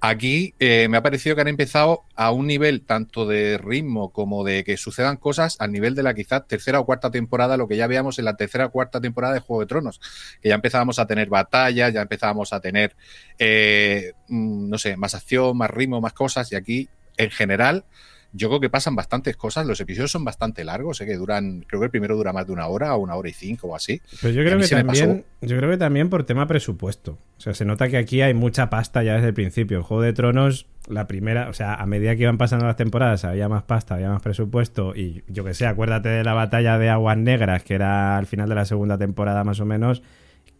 Aquí 0.00 0.54
eh, 0.58 0.88
me 0.88 0.98
ha 0.98 1.02
parecido 1.02 1.34
que 1.34 1.40
han 1.40 1.48
empezado 1.48 2.04
a 2.14 2.30
un 2.30 2.46
nivel 2.46 2.82
tanto 2.82 3.26
de 3.26 3.56
ritmo 3.56 4.12
como 4.12 4.44
de 4.44 4.62
que 4.62 4.76
sucedan 4.76 5.16
cosas 5.16 5.56
al 5.58 5.72
nivel 5.72 5.94
de 5.94 6.02
la 6.02 6.12
quizás 6.12 6.46
tercera 6.46 6.80
o 6.80 6.86
cuarta 6.86 7.10
temporada, 7.10 7.56
lo 7.56 7.66
que 7.66 7.76
ya 7.76 7.86
veíamos 7.86 8.18
en 8.18 8.26
la 8.26 8.36
tercera 8.36 8.66
o 8.66 8.70
cuarta 8.70 9.00
temporada 9.00 9.32
de 9.32 9.40
Juego 9.40 9.62
de 9.62 9.66
Tronos, 9.66 10.00
que 10.42 10.50
ya 10.50 10.54
empezábamos 10.54 10.98
a 10.98 11.06
tener 11.06 11.28
batallas, 11.28 11.94
ya 11.94 12.02
empezábamos 12.02 12.52
a 12.52 12.60
tener, 12.60 12.94
eh, 13.38 14.12
mm, 14.28 14.68
no 14.68 14.76
sé, 14.76 14.98
más 14.98 15.14
acción, 15.14 15.56
más 15.56 15.70
ritmo, 15.70 16.00
más 16.00 16.12
cosas, 16.12 16.52
y 16.52 16.56
aquí 16.56 16.88
en 17.16 17.30
general 17.30 17.84
yo 18.32 18.48
creo 18.48 18.60
que 18.60 18.70
pasan 18.70 18.94
bastantes 18.94 19.36
cosas. 19.36 19.66
Los 19.66 19.80
episodios 19.80 20.10
son 20.10 20.24
bastante 20.24 20.64
largos, 20.64 20.98
sé 20.98 21.06
que 21.06 21.16
duran, 21.16 21.64
creo 21.66 21.80
que 21.80 21.86
el 21.86 21.90
primero 21.90 22.16
dura 22.16 22.32
más 22.32 22.46
de 22.46 22.52
una 22.52 22.66
hora 22.66 22.94
o 22.94 22.98
una 22.98 23.14
hora 23.14 23.28
y 23.28 23.32
cinco 23.32 23.68
o 23.68 23.76
así. 23.76 24.00
Pero 24.20 24.34
yo 24.34 24.42
creo 24.44 24.58
que 24.58 24.68
también, 24.68 25.24
yo 25.40 25.56
creo 25.56 25.70
que 25.70 25.76
también 25.76 26.10
por 26.10 26.24
tema 26.24 26.46
presupuesto. 26.46 27.18
O 27.38 27.40
sea, 27.40 27.54
se 27.54 27.64
nota 27.64 27.88
que 27.88 27.96
aquí 27.96 28.22
hay 28.22 28.34
mucha 28.34 28.70
pasta 28.70 29.02
ya 29.02 29.14
desde 29.14 29.28
el 29.28 29.34
principio. 29.34 29.78
El 29.78 29.82
Juego 29.82 30.02
de 30.02 30.12
Tronos, 30.12 30.66
la 30.88 31.06
primera, 31.06 31.48
o 31.48 31.52
sea, 31.52 31.74
a 31.74 31.86
medida 31.86 32.14
que 32.16 32.22
iban 32.22 32.38
pasando 32.38 32.66
las 32.66 32.76
temporadas, 32.76 33.24
había 33.24 33.48
más 33.48 33.62
pasta, 33.62 33.94
había 33.94 34.10
más 34.10 34.22
presupuesto. 34.22 34.94
Y 34.94 35.22
yo 35.28 35.44
que 35.44 35.54
sé, 35.54 35.66
acuérdate 35.66 36.08
de 36.08 36.24
la 36.24 36.34
batalla 36.34 36.78
de 36.78 36.88
Aguas 36.88 37.18
Negras, 37.18 37.62
que 37.62 37.74
era 37.74 38.16
al 38.18 38.26
final 38.26 38.48
de 38.48 38.54
la 38.54 38.64
segunda 38.64 38.98
temporada 38.98 39.44
más 39.44 39.60
o 39.60 39.66
menos 39.66 40.02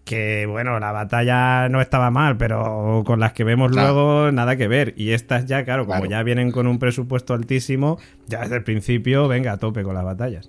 que 0.07 0.47
bueno, 0.47 0.79
la 0.79 0.93
batalla 0.93 1.69
no 1.69 1.81
estaba 1.81 2.13
mal, 2.13 2.37
pero 2.37 3.03
con 3.05 3.19
las 3.19 3.33
que 3.33 3.43
vemos 3.43 3.73
luego 3.73 4.31
nada 4.31 4.57
que 4.57 4.69
ver. 4.69 4.95
Y 4.97 5.11
estas 5.11 5.47
ya, 5.47 5.65
claro, 5.65 5.85
como 5.85 6.07
ya 6.07 6.23
vienen 6.23 6.53
con 6.53 6.69
un 6.69 6.79
presupuesto 6.79 7.35
altísimo, 7.35 7.99
ya 8.29 8.43
desde 8.43 8.55
el 8.55 8.63
principio, 8.63 9.27
venga, 9.27 9.53
a 9.53 9.57
tope 9.57 9.83
con 9.83 9.95
las 9.95 10.05
batallas. 10.05 10.49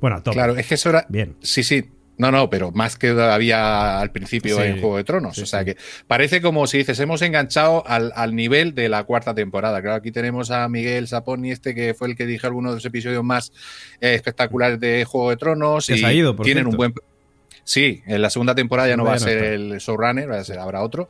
Bueno, 0.00 0.16
a 0.16 0.22
tope. 0.22 0.36
Claro, 0.36 0.56
es 0.56 0.66
que 0.66 0.74
eso 0.74 0.88
era... 0.88 1.04
Bien. 1.10 1.36
Sí, 1.42 1.62
sí. 1.62 1.84
No, 2.16 2.30
no, 2.30 2.48
pero 2.48 2.70
más 2.70 2.96
que 2.96 3.10
había 3.10 4.00
al 4.00 4.10
principio 4.10 4.62
en 4.62 4.80
Juego 4.80 4.96
de 4.96 5.04
Tronos. 5.04 5.36
o 5.36 5.46
sea 5.46 5.64
que 5.64 5.76
parece 6.06 6.40
como 6.40 6.66
si 6.66 6.78
dices, 6.78 6.98
hemos 7.00 7.20
enganchado 7.20 7.84
al, 7.86 8.34
nivel 8.34 8.74
de 8.74 8.88
la 8.88 9.04
cuarta 9.04 9.34
temporada. 9.34 9.82
Claro, 9.82 9.96
aquí 9.96 10.12
tenemos 10.12 10.50
a 10.50 10.66
Miguel 10.68 11.08
Saponi, 11.08 11.50
este 11.50 11.74
que 11.74 11.92
fue 11.92 12.08
el 12.08 12.16
que 12.16 12.24
dije 12.24 12.46
algunos 12.46 12.72
de 12.72 12.76
los 12.76 12.84
episodios 12.86 13.22
más 13.22 13.52
eh, 14.00 14.14
espectaculares 14.14 14.80
de 14.80 15.04
Juego 15.04 15.30
de 15.30 15.36
Tronos. 15.36 15.90
y 15.90 16.04
ha 16.04 16.12
ido, 16.12 16.34
tienen 16.36 16.68
un 16.68 16.76
buen 16.76 16.94
Sí, 17.64 18.02
en 18.04 18.20
la 18.20 18.28
segunda 18.28 18.54
temporada 18.54 18.90
ya 18.90 18.96
no 18.96 19.04
va 19.04 19.14
a 19.14 19.18
ser 19.18 19.42
el 19.42 19.78
showrunner, 19.78 20.30
habrá 20.60 20.82
otro, 20.82 21.08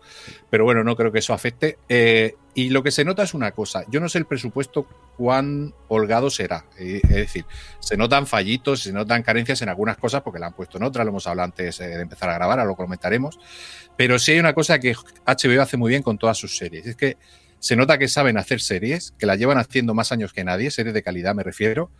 pero 0.50 0.64
bueno, 0.64 0.84
no 0.84 0.94
creo 0.94 1.10
que 1.10 1.18
eso 1.18 1.34
afecte. 1.34 1.78
Eh, 1.88 2.36
y 2.54 2.70
lo 2.70 2.84
que 2.84 2.92
se 2.92 3.04
nota 3.04 3.24
es 3.24 3.34
una 3.34 3.50
cosa, 3.50 3.84
yo 3.90 3.98
no 3.98 4.08
sé 4.08 4.18
el 4.18 4.26
presupuesto 4.26 4.86
cuán 5.16 5.74
holgado 5.88 6.30
será, 6.30 6.66
eh, 6.78 7.00
es 7.02 7.16
decir, 7.16 7.44
se 7.80 7.96
notan 7.96 8.28
fallitos, 8.28 8.82
se 8.82 8.92
notan 8.92 9.24
carencias 9.24 9.60
en 9.62 9.68
algunas 9.68 9.96
cosas 9.96 10.22
porque 10.22 10.38
la 10.38 10.46
han 10.46 10.52
puesto 10.52 10.78
en 10.78 10.84
otras, 10.84 11.04
lo 11.04 11.10
hemos 11.10 11.26
hablado 11.26 11.46
antes 11.46 11.80
eh, 11.80 11.88
de 11.88 12.02
empezar 12.02 12.30
a 12.30 12.34
grabar, 12.34 12.60
ahora 12.60 12.70
lo 12.70 12.76
comentaremos, 12.76 13.40
pero 13.96 14.20
sí 14.20 14.32
hay 14.32 14.38
una 14.38 14.54
cosa 14.54 14.78
que 14.78 14.94
HBO 15.26 15.60
hace 15.60 15.76
muy 15.76 15.90
bien 15.90 16.02
con 16.02 16.16
todas 16.16 16.38
sus 16.38 16.56
series, 16.56 16.86
es 16.86 16.94
que 16.94 17.16
se 17.58 17.74
nota 17.74 17.98
que 17.98 18.06
saben 18.06 18.38
hacer 18.38 18.60
series, 18.60 19.14
que 19.18 19.26
la 19.26 19.34
llevan 19.34 19.58
haciendo 19.58 19.94
más 19.94 20.12
años 20.12 20.32
que 20.32 20.44
nadie, 20.44 20.70
series 20.70 20.94
de 20.94 21.02
calidad 21.02 21.34
me 21.34 21.42
refiero, 21.42 21.90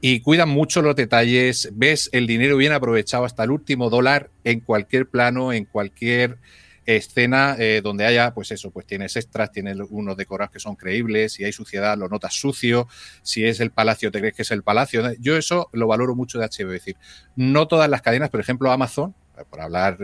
y 0.00 0.20
cuidan 0.20 0.48
mucho 0.48 0.82
los 0.82 0.96
detalles, 0.96 1.70
ves 1.72 2.10
el 2.12 2.26
dinero 2.26 2.56
bien 2.56 2.72
aprovechado 2.72 3.24
hasta 3.24 3.44
el 3.44 3.50
último 3.50 3.90
dólar 3.90 4.30
en 4.44 4.60
cualquier 4.60 5.08
plano, 5.08 5.52
en 5.52 5.64
cualquier 5.64 6.38
escena 6.86 7.56
eh, 7.58 7.80
donde 7.82 8.06
haya, 8.06 8.32
pues 8.32 8.52
eso, 8.52 8.70
pues 8.70 8.86
tienes 8.86 9.16
extras, 9.16 9.50
tienes 9.50 9.76
unos 9.90 10.16
decorados 10.16 10.52
que 10.52 10.60
son 10.60 10.76
creíbles, 10.76 11.32
si 11.32 11.44
hay 11.44 11.52
suciedad 11.52 11.98
lo 11.98 12.08
notas 12.08 12.34
sucio, 12.34 12.88
si 13.22 13.44
es 13.44 13.60
el 13.60 13.72
palacio 13.72 14.10
te 14.10 14.20
crees 14.20 14.34
que 14.34 14.42
es 14.42 14.50
el 14.52 14.62
palacio. 14.62 15.02
Yo 15.18 15.36
eso 15.36 15.68
lo 15.72 15.86
valoro 15.88 16.14
mucho 16.14 16.38
de 16.38 16.46
HBO, 16.46 16.72
es 16.72 16.80
decir, 16.80 16.96
no 17.34 17.66
todas 17.66 17.90
las 17.90 18.02
cadenas, 18.02 18.30
por 18.30 18.40
ejemplo 18.40 18.70
Amazon, 18.70 19.14
por 19.50 19.60
hablar 19.60 19.98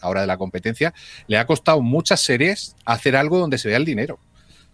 ahora 0.00 0.22
de 0.22 0.26
la 0.26 0.38
competencia, 0.38 0.94
le 1.26 1.36
ha 1.36 1.46
costado 1.46 1.82
muchas 1.82 2.20
series 2.20 2.76
hacer 2.84 3.16
algo 3.16 3.38
donde 3.38 3.58
se 3.58 3.68
vea 3.68 3.76
el 3.76 3.84
dinero. 3.84 4.18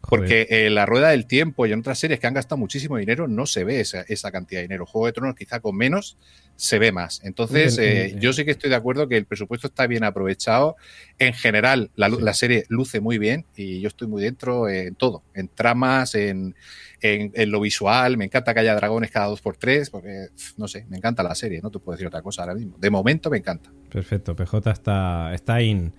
Porque 0.09 0.47
en 0.49 0.75
la 0.75 0.87
rueda 0.87 1.11
del 1.11 1.27
tiempo 1.27 1.67
y 1.67 1.73
en 1.73 1.81
otras 1.81 1.99
series 1.99 2.21
que 2.21 2.27
han 2.27 2.35
gastado 2.35 2.59
muchísimo 2.59 2.97
dinero 2.97 3.29
no 3.29 3.47
se 3.47 3.65
ve 3.65 3.81
esa, 3.81 4.33
cantidad 4.33 4.61
de 4.61 4.65
dinero. 4.65 4.87
Juego 4.87 5.07
de 5.07 5.13
Tronos 5.13 5.35
quizá 5.35 5.61
con 5.61 5.77
menos 5.77 6.17
se 6.57 6.79
ve 6.79 6.93
más. 6.93 7.21
Entonces, 7.25 7.79
eh, 7.79 8.17
yo 8.21 8.33
sí 8.33 8.45
que 8.45 8.53
estoy 8.53 8.71
de 8.71 8.77
acuerdo 8.77 9.09
que 9.09 9.17
el 9.17 9.27
presupuesto 9.27 9.67
está 9.67 9.87
bien 9.87 10.05
aprovechado. 10.05 10.77
En 11.19 11.33
general, 11.33 11.91
la, 11.97 12.35
serie 12.35 12.65
luce 12.69 13.01
muy 13.01 13.19
bien 13.19 13.45
y 13.57 13.81
yo 13.81 13.89
estoy 13.89 14.09
muy 14.09 14.23
dentro 14.23 14.69
en 14.69 14.95
todo, 14.95 15.23
en 15.35 15.49
tramas, 15.49 16.15
en, 16.15 16.55
lo 17.03 17.61
visual. 17.61 18.17
Me 18.17 18.27
encanta 18.27 18.55
que 18.55 18.61
haya 18.61 18.75
dragones 18.75 19.11
cada 19.11 19.27
dos 19.27 19.41
por 19.41 19.57
tres, 19.57 19.91
porque, 19.91 20.29
no 20.57 20.69
sé, 20.69 20.87
me 20.89 20.97
encanta 20.97 21.23
la 21.23 21.35
serie, 21.35 21.61
no 21.63 21.71
te 21.71 21.79
puedo 21.79 21.97
decir 21.97 22.07
otra 22.07 22.23
cosa 22.23 22.43
ahora 22.43 22.55
mismo. 22.55 22.77
De 22.79 22.91
momento 22.91 23.31
me 23.31 23.39
encanta. 23.39 23.71
Perfecto, 23.91 24.35
PJ 24.35 24.71
está, 24.71 25.35
está 25.35 25.61
in. 25.61 25.93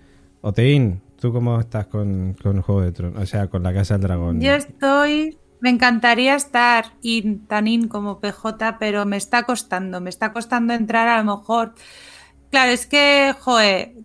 Otein, 0.46 1.02
¿tú 1.20 1.32
cómo 1.32 1.58
estás 1.58 1.88
con, 1.88 2.36
con 2.40 2.62
Juego 2.62 2.80
de 2.80 2.92
Tronos? 2.92 3.20
O 3.20 3.26
sea, 3.26 3.48
con 3.48 3.64
la 3.64 3.74
Casa 3.74 3.94
del 3.94 4.02
Dragón. 4.02 4.40
Yo 4.40 4.52
estoy. 4.52 5.36
Me 5.58 5.70
encantaría 5.70 6.36
estar 6.36 6.92
tan 7.48 7.66
in 7.66 7.88
como 7.88 8.20
PJ, 8.20 8.78
pero 8.78 9.04
me 9.06 9.16
está 9.16 9.42
costando. 9.42 10.00
Me 10.00 10.08
está 10.08 10.32
costando 10.32 10.72
entrar 10.72 11.08
a 11.08 11.20
lo 11.20 11.36
mejor. 11.36 11.74
Claro, 12.52 12.70
es 12.70 12.86
que, 12.86 13.34
joe, 13.40 13.96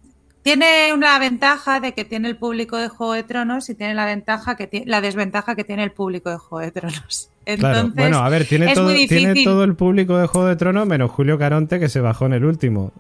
tiene 0.42 0.92
una 0.96 1.20
ventaja 1.20 1.80
de 1.80 1.94
que 1.94 2.06
tiene 2.06 2.28
el 2.30 2.38
público 2.38 2.78
de 2.78 2.88
Juego 2.88 3.14
de 3.14 3.22
Tronos 3.22 3.70
y 3.70 3.76
tiene 3.76 3.94
la 3.94 4.06
ventaja 4.06 4.56
que 4.56 4.66
tiene, 4.66 4.88
la 4.88 5.00
desventaja 5.00 5.56
que 5.56 5.64
tiene 5.64 5.84
el 5.84 5.92
público 5.92 6.32
de 6.32 6.38
Juego 6.38 6.66
de 6.66 6.72
Tronos. 6.72 7.31
Entonces, 7.46 7.96
bueno, 7.96 8.20
a 8.20 8.30
ver, 8.30 8.46
tiene 8.46 8.74
todo, 8.74 8.94
tiene 8.94 9.44
todo 9.44 9.64
el 9.64 9.76
público 9.76 10.18
de 10.18 10.28
Juego 10.28 10.48
de 10.48 10.56
Tronos 10.56 10.88
menos 10.88 11.10
Julio 11.12 11.40
Caronte 11.40 11.80
que 11.80 11.90
se 11.90 12.00
bajó 12.00 12.28
en 12.28 12.34
el 12.34 12.46
último. 12.46 12.92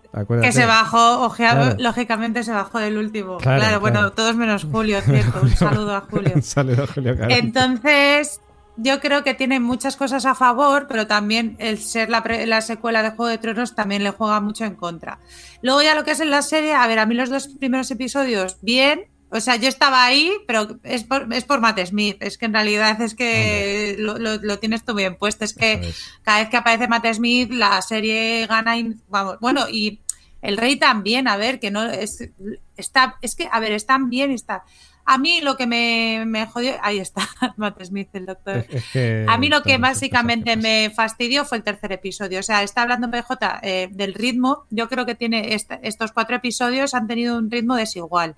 Que 0.41 0.51
se 0.51 0.65
bajó, 0.65 1.31
lógicamente 1.77 2.43
se 2.43 2.51
bajó 2.51 2.79
del 2.79 2.97
último. 2.97 3.37
Claro, 3.37 3.79
bueno, 3.79 4.11
todos 4.11 4.35
menos 4.35 4.65
Julio, 4.71 4.99
cierto. 5.01 5.41
Un 5.41 5.49
saludo 5.55 5.95
a 5.95 6.01
Julio. 6.01 6.31
Un 6.35 6.41
saludo 6.41 6.83
a 6.83 6.87
Julio 6.87 7.15
Caronte. 7.15 7.37
Entonces, 7.37 8.41
yo 8.77 8.99
creo 8.99 9.23
que 9.23 9.33
tiene 9.33 9.59
muchas 9.59 9.95
cosas 9.95 10.25
a 10.25 10.33
favor, 10.33 10.87
pero 10.87 11.05
también 11.05 11.55
el 11.59 11.77
ser 11.77 12.09
la, 12.09 12.61
secuela 12.61 13.03
de 13.03 13.11
Juego 13.11 13.27
de 13.27 13.37
Tronos 13.37 13.75
también 13.75 14.03
le 14.03 14.11
juega 14.11 14.39
mucho 14.41 14.65
en 14.65 14.75
contra. 14.75 15.19
Luego 15.61 15.81
ya 15.81 15.93
lo 15.93 16.03
que 16.03 16.11
es 16.11 16.19
en 16.19 16.31
la 16.31 16.41
serie, 16.41 16.73
a 16.73 16.87
ver, 16.87 16.99
a 16.99 17.05
mí 17.05 17.13
los 17.13 17.29
dos 17.29 17.47
primeros 17.47 17.91
episodios, 17.91 18.57
bien, 18.61 19.05
o 19.33 19.39
sea, 19.39 19.55
yo 19.55 19.69
estaba 19.69 20.03
ahí, 20.03 20.33
pero 20.45 20.77
es 20.83 21.05
por, 21.05 21.33
es 21.33 21.45
por 21.45 21.61
Matt 21.61 21.79
Smith. 21.85 22.17
Es 22.19 22.37
que 22.37 22.47
en 22.47 22.53
realidad 22.53 23.01
es 23.01 23.15
que 23.15 23.95
lo, 23.97 24.59
tienes 24.59 24.83
tú 24.83 24.93
bien 24.93 25.15
puesto. 25.15 25.45
Es 25.45 25.53
que 25.53 25.93
cada 26.21 26.39
vez 26.41 26.49
que 26.49 26.57
aparece 26.57 26.89
Matt 26.89 27.07
Smith, 27.13 27.49
la 27.49 27.81
serie 27.81 28.45
gana. 28.47 28.77
Y, 28.77 28.93
vamos, 29.07 29.37
bueno, 29.39 29.69
y 29.69 30.01
el 30.41 30.57
rey 30.57 30.75
también, 30.75 31.29
a 31.29 31.37
ver, 31.37 31.61
que 31.61 31.71
no 31.71 31.85
es. 31.85 32.29
Está, 32.75 33.15
es 33.21 33.35
que, 33.35 33.47
a 33.49 33.61
ver, 33.61 33.71
están 33.71 34.09
bien, 34.09 34.31
está. 34.31 34.65
A 35.05 35.17
mí 35.17 35.39
lo 35.39 35.55
que 35.55 35.65
me, 35.65 36.25
me 36.27 36.45
jodió. 36.45 36.73
Ahí 36.81 36.99
está, 36.99 37.21
Matt 37.55 37.81
Smith, 37.85 38.09
el 38.11 38.25
doctor. 38.25 38.65
a 39.27 39.37
mí 39.37 39.47
lo 39.47 39.63
que 39.63 39.77
básicamente 39.77 40.57
me 40.57 40.91
fastidió 40.93 41.45
fue 41.45 41.59
el 41.59 41.63
tercer 41.63 41.93
episodio. 41.93 42.41
O 42.41 42.43
sea, 42.43 42.63
está 42.63 42.81
hablando 42.81 43.09
PJ 43.09 43.59
eh, 43.63 43.87
del 43.93 44.13
ritmo. 44.13 44.65
Yo 44.71 44.89
creo 44.89 45.05
que 45.05 45.15
tiene 45.15 45.55
estos 45.55 46.11
cuatro 46.11 46.35
episodios 46.35 46.93
han 46.93 47.07
tenido 47.07 47.37
un 47.37 47.49
ritmo 47.49 47.77
desigual 47.77 48.35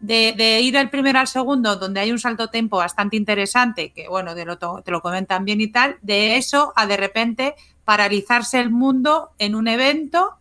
de, 0.00 0.60
ir 0.60 0.74
del 0.74 0.90
primero 0.90 1.18
al 1.18 1.26
segundo, 1.26 1.76
donde 1.76 2.00
hay 2.00 2.12
un 2.12 2.18
salto 2.18 2.48
tempo 2.48 2.76
bastante 2.76 3.16
interesante, 3.16 3.92
que 3.92 4.08
bueno, 4.08 4.34
te 4.34 4.44
lo, 4.44 4.58
te 4.58 4.90
lo 4.90 5.00
comentan 5.00 5.44
bien 5.44 5.60
y 5.60 5.68
tal, 5.68 5.96
de 6.02 6.36
eso 6.36 6.72
a 6.76 6.86
de 6.86 6.96
repente 6.96 7.54
paralizarse 7.84 8.60
el 8.60 8.70
mundo 8.70 9.30
en 9.38 9.54
un 9.54 9.66
evento. 9.66 10.34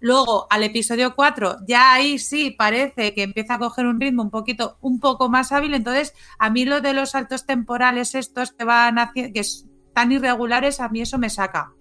Luego, 0.00 0.46
al 0.48 0.62
episodio 0.62 1.14
4, 1.14 1.58
ya 1.66 1.92
ahí 1.92 2.18
sí 2.18 2.50
parece 2.50 3.14
que 3.14 3.24
empieza 3.24 3.54
a 3.54 3.58
coger 3.58 3.86
un 3.86 4.00
ritmo 4.00 4.22
un 4.22 4.30
poquito, 4.30 4.78
un 4.80 5.00
poco 5.00 5.28
más 5.28 5.50
hábil. 5.50 5.74
Entonces, 5.74 6.14
a 6.38 6.50
mí 6.50 6.64
lo 6.64 6.80
de 6.80 6.94
los 6.94 7.10
saltos 7.10 7.46
temporales 7.46 8.14
estos 8.14 8.52
que 8.52 8.64
van 8.64 8.98
haciendo, 8.98 9.32
que 9.32 9.44
tan 9.92 10.12
irregulares, 10.12 10.80
a 10.80 10.88
mí 10.88 11.00
eso 11.00 11.18
me 11.18 11.30
saca. 11.30 11.72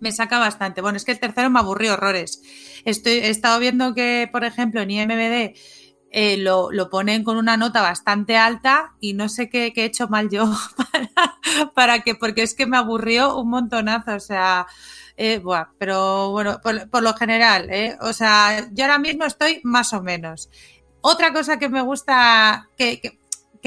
Me 0.00 0.10
saca 0.10 0.38
bastante. 0.38 0.80
Bueno, 0.80 0.96
es 0.96 1.04
que 1.04 1.12
el 1.12 1.20
tercero 1.20 1.50
me 1.50 1.60
aburrió 1.60 1.92
horrores. 1.92 2.42
Estoy, 2.84 3.12
he 3.12 3.28
estado 3.28 3.60
viendo 3.60 3.94
que, 3.94 4.28
por 4.32 4.44
ejemplo, 4.44 4.80
en 4.80 4.90
IMBD 4.90 5.54
eh, 6.14 6.36
lo, 6.36 6.68
ponen 6.90 7.24
con 7.24 7.38
una 7.38 7.56
nota 7.56 7.80
bastante 7.80 8.36
alta 8.36 8.92
y 9.00 9.14
no 9.14 9.30
sé 9.30 9.48
qué, 9.48 9.72
he 9.74 9.84
hecho 9.84 10.08
mal 10.08 10.28
yo 10.28 10.44
para, 11.74 12.00
que, 12.00 12.14
porque 12.14 12.42
es 12.42 12.54
que 12.54 12.66
me 12.66 12.76
aburrió 12.76 13.38
un 13.38 13.48
montonazo, 13.48 14.16
o 14.16 14.20
sea, 14.20 14.66
eh, 15.16 15.42
pero 15.78 16.30
bueno, 16.30 16.60
por, 16.60 17.02
lo 17.02 17.14
general, 17.14 17.70
eh, 17.70 17.96
o 18.02 18.12
sea, 18.12 18.68
yo 18.72 18.84
ahora 18.84 18.98
mismo 18.98 19.24
estoy 19.24 19.62
más 19.64 19.94
o 19.94 20.02
menos. 20.02 20.50
Otra 21.00 21.32
cosa 21.32 21.58
que 21.58 21.70
me 21.70 21.80
gusta, 21.80 22.68
que, 22.76 23.18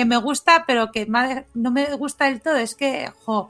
me 0.06 0.18
gusta, 0.18 0.66
pero 0.68 0.92
que 0.92 1.08
no 1.56 1.72
me 1.72 1.96
gusta 1.96 2.26
del 2.26 2.44
todo, 2.44 2.58
es 2.58 2.76
que, 2.76 3.12
jo, 3.26 3.50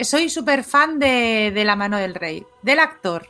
soy 0.00 0.30
súper 0.30 0.64
fan 0.64 0.98
de, 0.98 1.52
La 1.66 1.76
mano 1.76 1.98
del 1.98 2.14
rey, 2.14 2.46
del 2.62 2.78
actor, 2.78 3.28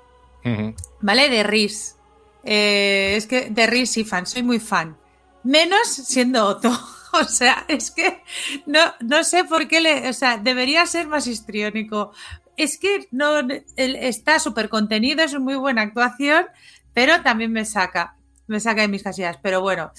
¿vale? 1.01 1.29
De 1.29 1.43
Riz. 1.43 1.98
Eh, 2.45 3.15
es 3.17 3.27
que 3.27 3.51
de 3.51 3.67
Riz 3.67 3.97
y 3.97 4.05
fan, 4.05 4.27
soy 4.27 4.43
muy 4.43 4.59
fan. 4.61 4.97
Menos 5.45 5.89
siendo 5.89 6.47
Otto. 6.47 6.71
O 7.11 7.25
sea, 7.25 7.65
es 7.69 7.91
que 7.91 8.23
no, 8.67 8.81
no 9.01 9.25
sé 9.25 9.43
por 9.45 9.67
qué 9.67 9.81
le. 9.81 10.11
O 10.11 10.13
sea, 10.13 10.37
debería 10.37 10.85
ser 10.85 11.09
más 11.09 11.27
histriónico. 11.27 12.13
Es 12.55 12.77
que 12.79 13.09
no 13.13 13.41
está 13.77 14.39
súper 14.39 14.69
contenido, 14.69 15.25
es 15.25 15.33
una 15.33 15.41
muy 15.41 15.55
buena 15.55 15.81
actuación, 15.81 16.45
pero 16.93 17.23
también 17.23 17.51
me 17.51 17.65
saca. 17.65 18.19
Me 18.47 18.61
saca 18.61 18.83
de 18.83 18.89
mis 18.89 19.03
casillas. 19.03 19.39
Pero 19.43 19.63
bueno, 19.63 19.91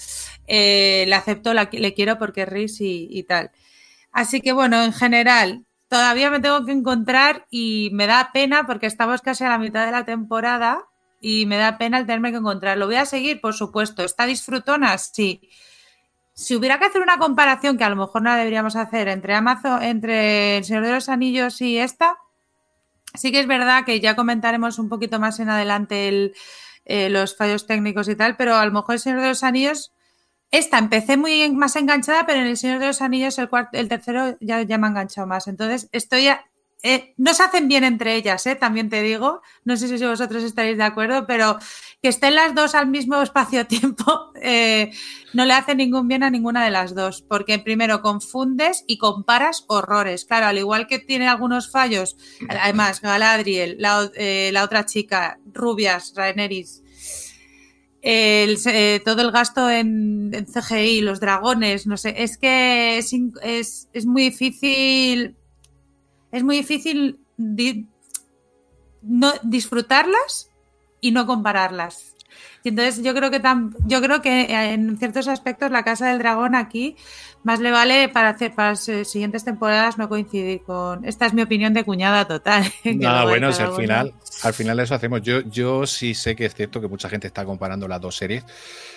eh, 0.46 1.04
le 1.08 1.14
acepto, 1.16 1.52
le 1.52 1.94
quiero 1.94 2.16
porque 2.16 2.42
es 2.42 2.48
Riz 2.48 2.76
y 2.80 3.24
tal. 3.24 3.50
Así 4.12 4.40
que 4.40 4.52
bueno, 4.52 4.82
en 4.82 4.92
general, 4.92 5.66
todavía 5.88 6.30
me 6.30 6.40
tengo 6.40 6.64
que 6.64 6.72
encontrar 6.72 7.46
y 7.50 7.90
me 7.92 8.06
da 8.06 8.30
pena 8.32 8.66
porque 8.66 8.86
estamos 8.86 9.20
casi 9.20 9.44
a 9.44 9.48
la 9.48 9.58
mitad 9.58 9.84
de 9.84 9.92
la 9.92 10.04
temporada 10.04 10.89
y 11.20 11.44
me 11.46 11.58
da 11.58 11.76
pena 11.76 11.98
el 11.98 12.06
tenerme 12.06 12.30
que 12.30 12.38
encontrar. 12.38 12.78
Lo 12.78 12.86
voy 12.86 12.96
a 12.96 13.04
seguir, 13.04 13.40
por 13.40 13.54
supuesto. 13.54 14.02
¿Está 14.02 14.26
disfrutona? 14.26 14.96
Sí. 14.96 15.50
Si 16.32 16.56
hubiera 16.56 16.78
que 16.78 16.86
hacer 16.86 17.02
una 17.02 17.18
comparación, 17.18 17.76
que 17.76 17.84
a 17.84 17.90
lo 17.90 17.96
mejor 17.96 18.22
no 18.22 18.30
la 18.30 18.36
deberíamos 18.36 18.74
hacer, 18.74 19.08
entre 19.08 19.34
Amazon, 19.34 19.82
entre 19.82 20.56
El 20.56 20.64
Señor 20.64 20.86
de 20.86 20.92
los 20.92 21.10
Anillos 21.10 21.60
y 21.60 21.76
esta, 21.76 22.16
sí 23.14 23.30
que 23.30 23.40
es 23.40 23.46
verdad 23.46 23.84
que 23.84 24.00
ya 24.00 24.16
comentaremos 24.16 24.78
un 24.78 24.88
poquito 24.88 25.20
más 25.20 25.38
en 25.40 25.50
adelante 25.50 26.32
eh, 26.86 27.10
los 27.10 27.36
fallos 27.36 27.66
técnicos 27.66 28.08
y 28.08 28.16
tal, 28.16 28.36
pero 28.36 28.54
a 28.54 28.64
lo 28.64 28.72
mejor 28.72 28.94
El 28.94 29.00
Señor 29.00 29.20
de 29.20 29.28
los 29.28 29.44
Anillos, 29.44 29.92
esta 30.50 30.78
empecé 30.78 31.18
muy 31.18 31.50
más 31.52 31.76
enganchada, 31.76 32.24
pero 32.24 32.40
en 32.40 32.46
El 32.46 32.56
Señor 32.56 32.78
de 32.78 32.86
los 32.86 33.02
Anillos 33.02 33.38
el, 33.38 33.50
el 33.72 33.88
tercero 33.88 34.38
ya, 34.40 34.62
ya 34.62 34.78
me 34.78 34.86
ha 34.86 34.90
enganchado 34.90 35.26
más. 35.26 35.46
Entonces 35.46 35.90
estoy 35.92 36.28
eh, 36.82 37.12
no 37.18 37.34
se 37.34 37.42
hacen 37.42 37.68
bien 37.68 37.84
entre 37.84 38.16
ellas, 38.16 38.46
eh, 38.46 38.56
también 38.56 38.88
te 38.88 39.02
digo. 39.02 39.42
No 39.64 39.76
sé 39.76 39.98
si 39.98 40.04
vosotros 40.04 40.42
estaréis 40.42 40.78
de 40.78 40.84
acuerdo, 40.84 41.26
pero 41.26 41.58
que 42.02 42.08
estén 42.08 42.34
las 42.34 42.54
dos 42.54 42.74
al 42.74 42.86
mismo 42.86 43.20
espacio-tiempo 43.20 44.32
eh, 44.42 44.90
no 45.34 45.44
le 45.44 45.52
hace 45.52 45.74
ningún 45.74 46.08
bien 46.08 46.22
a 46.22 46.30
ninguna 46.30 46.64
de 46.64 46.70
las 46.70 46.94
dos, 46.94 47.22
porque 47.22 47.58
primero 47.58 48.00
confundes 48.00 48.84
y 48.86 48.96
comparas 48.96 49.64
horrores. 49.68 50.24
Claro, 50.24 50.46
al 50.46 50.56
igual 50.56 50.86
que 50.86 50.98
tiene 50.98 51.28
algunos 51.28 51.70
fallos, 51.70 52.16
además, 52.48 53.02
Galadriel, 53.02 53.76
la, 53.78 54.64
otra 54.64 54.86
chica, 54.86 55.38
Rubias, 55.52 56.14
Rhaenerys, 56.16 56.82
todo 59.04 59.20
el 59.20 59.30
gasto 59.30 59.68
en, 59.68 60.46
CGI, 60.50 61.02
los 61.02 61.20
dragones, 61.20 61.86
no 61.86 61.98
sé, 61.98 62.14
es 62.16 62.38
que 62.38 62.96
es, 62.96 63.88
es 63.92 64.06
muy 64.06 64.22
difícil 64.22 65.36
es 66.32 66.42
muy 66.42 66.56
difícil 66.56 67.20
no 69.02 69.32
disfrutarlas 69.42 70.50
y 71.00 71.12
no 71.12 71.26
compararlas. 71.26 72.14
Y 72.62 72.68
entonces 72.68 73.02
yo 73.02 73.14
creo 73.14 73.30
que 73.30 73.40
yo 73.86 74.02
creo 74.02 74.20
que 74.22 74.46
en 74.50 74.98
ciertos 74.98 75.28
aspectos 75.28 75.70
la 75.70 75.82
Casa 75.82 76.08
del 76.08 76.18
Dragón 76.18 76.54
aquí 76.54 76.96
más 77.42 77.58
le 77.58 77.70
vale 77.70 78.08
para 78.10 78.30
hacer 78.30 78.54
para 78.54 78.70
las 78.70 78.84
siguientes 79.04 79.44
temporadas 79.44 79.96
no 79.96 80.08
coincidir 80.08 80.62
con 80.62 81.04
esta 81.06 81.26
es 81.26 81.32
mi 81.32 81.42
opinión 81.42 81.72
de 81.72 81.84
cuñada 81.84 82.26
total. 82.26 82.70
Nada, 82.84 83.24
bueno, 83.24 83.48
al 83.48 83.72
final 83.72 84.14
al 84.42 84.54
final 84.54 84.78
eso 84.78 84.94
hacemos. 84.94 85.22
Yo 85.22 85.40
yo 85.40 85.86
sí 85.86 86.14
sé 86.14 86.36
que 86.36 86.46
es 86.46 86.54
cierto 86.54 86.80
que 86.80 86.88
mucha 86.88 87.08
gente 87.08 87.26
está 87.26 87.44
comparando 87.44 87.88
las 87.88 88.00
dos 88.00 88.16
series, 88.16 88.44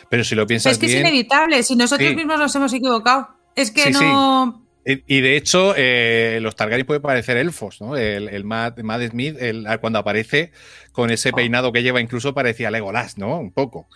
pero 0.10 0.24
si 0.24 0.36
lo 0.36 0.46
piensas 0.46 0.74
es 0.74 0.78
que 0.78 0.88
es 0.88 1.00
inevitable, 1.00 1.64
si 1.64 1.76
nosotros 1.76 2.14
mismos 2.16 2.38
nos 2.38 2.56
hemos 2.56 2.74
equivocado. 2.74 3.30
Es 3.56 3.72
que 3.72 3.92
no 3.92 4.63
Y, 4.86 5.22
de 5.22 5.38
hecho, 5.38 5.74
eh, 5.78 6.40
los 6.42 6.58
Targaryen 6.58 6.86
pueden 6.86 7.02
parecer 7.02 7.38
elfos, 7.38 7.80
¿no? 7.80 7.96
El, 7.96 8.28
el 8.28 8.44
Matt, 8.44 8.78
Smith, 9.10 9.38
cuando 9.80 10.00
aparece 10.00 10.52
con 10.92 11.10
ese 11.10 11.30
oh. 11.30 11.36
peinado 11.36 11.72
que 11.72 11.84
lleva, 11.84 12.02
incluso 12.02 12.34
parecía 12.34 12.70
Legolas, 12.70 13.18
¿no? 13.18 13.40
Un 13.40 13.52
poco. 13.54 13.88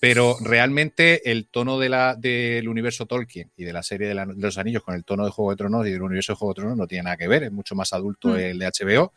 Pero 0.00 0.36
realmente 0.42 1.30
el 1.30 1.46
tono 1.46 1.78
de 1.78 1.88
la, 1.88 2.14
del 2.14 2.68
universo 2.68 3.06
Tolkien 3.06 3.52
y 3.56 3.64
de 3.64 3.72
la 3.72 3.82
serie 3.82 4.08
de, 4.08 4.26
los 4.36 4.58
Anillos 4.58 4.82
con 4.82 4.94
el 4.94 5.04
tono 5.04 5.24
de 5.24 5.30
Juego 5.30 5.50
de 5.50 5.56
Tronos 5.56 5.86
y 5.86 5.90
del 5.92 6.02
universo 6.02 6.32
de 6.32 6.36
Juego 6.36 6.52
de 6.52 6.60
Tronos 6.60 6.76
no 6.76 6.86
tiene 6.86 7.04
nada 7.04 7.16
que 7.16 7.28
ver, 7.28 7.44
es 7.44 7.52
mucho 7.52 7.74
más 7.74 7.92
adulto 7.94 8.28
mm. 8.28 8.36
el 8.36 8.58
de 8.58 8.66
HBO. 8.66 9.12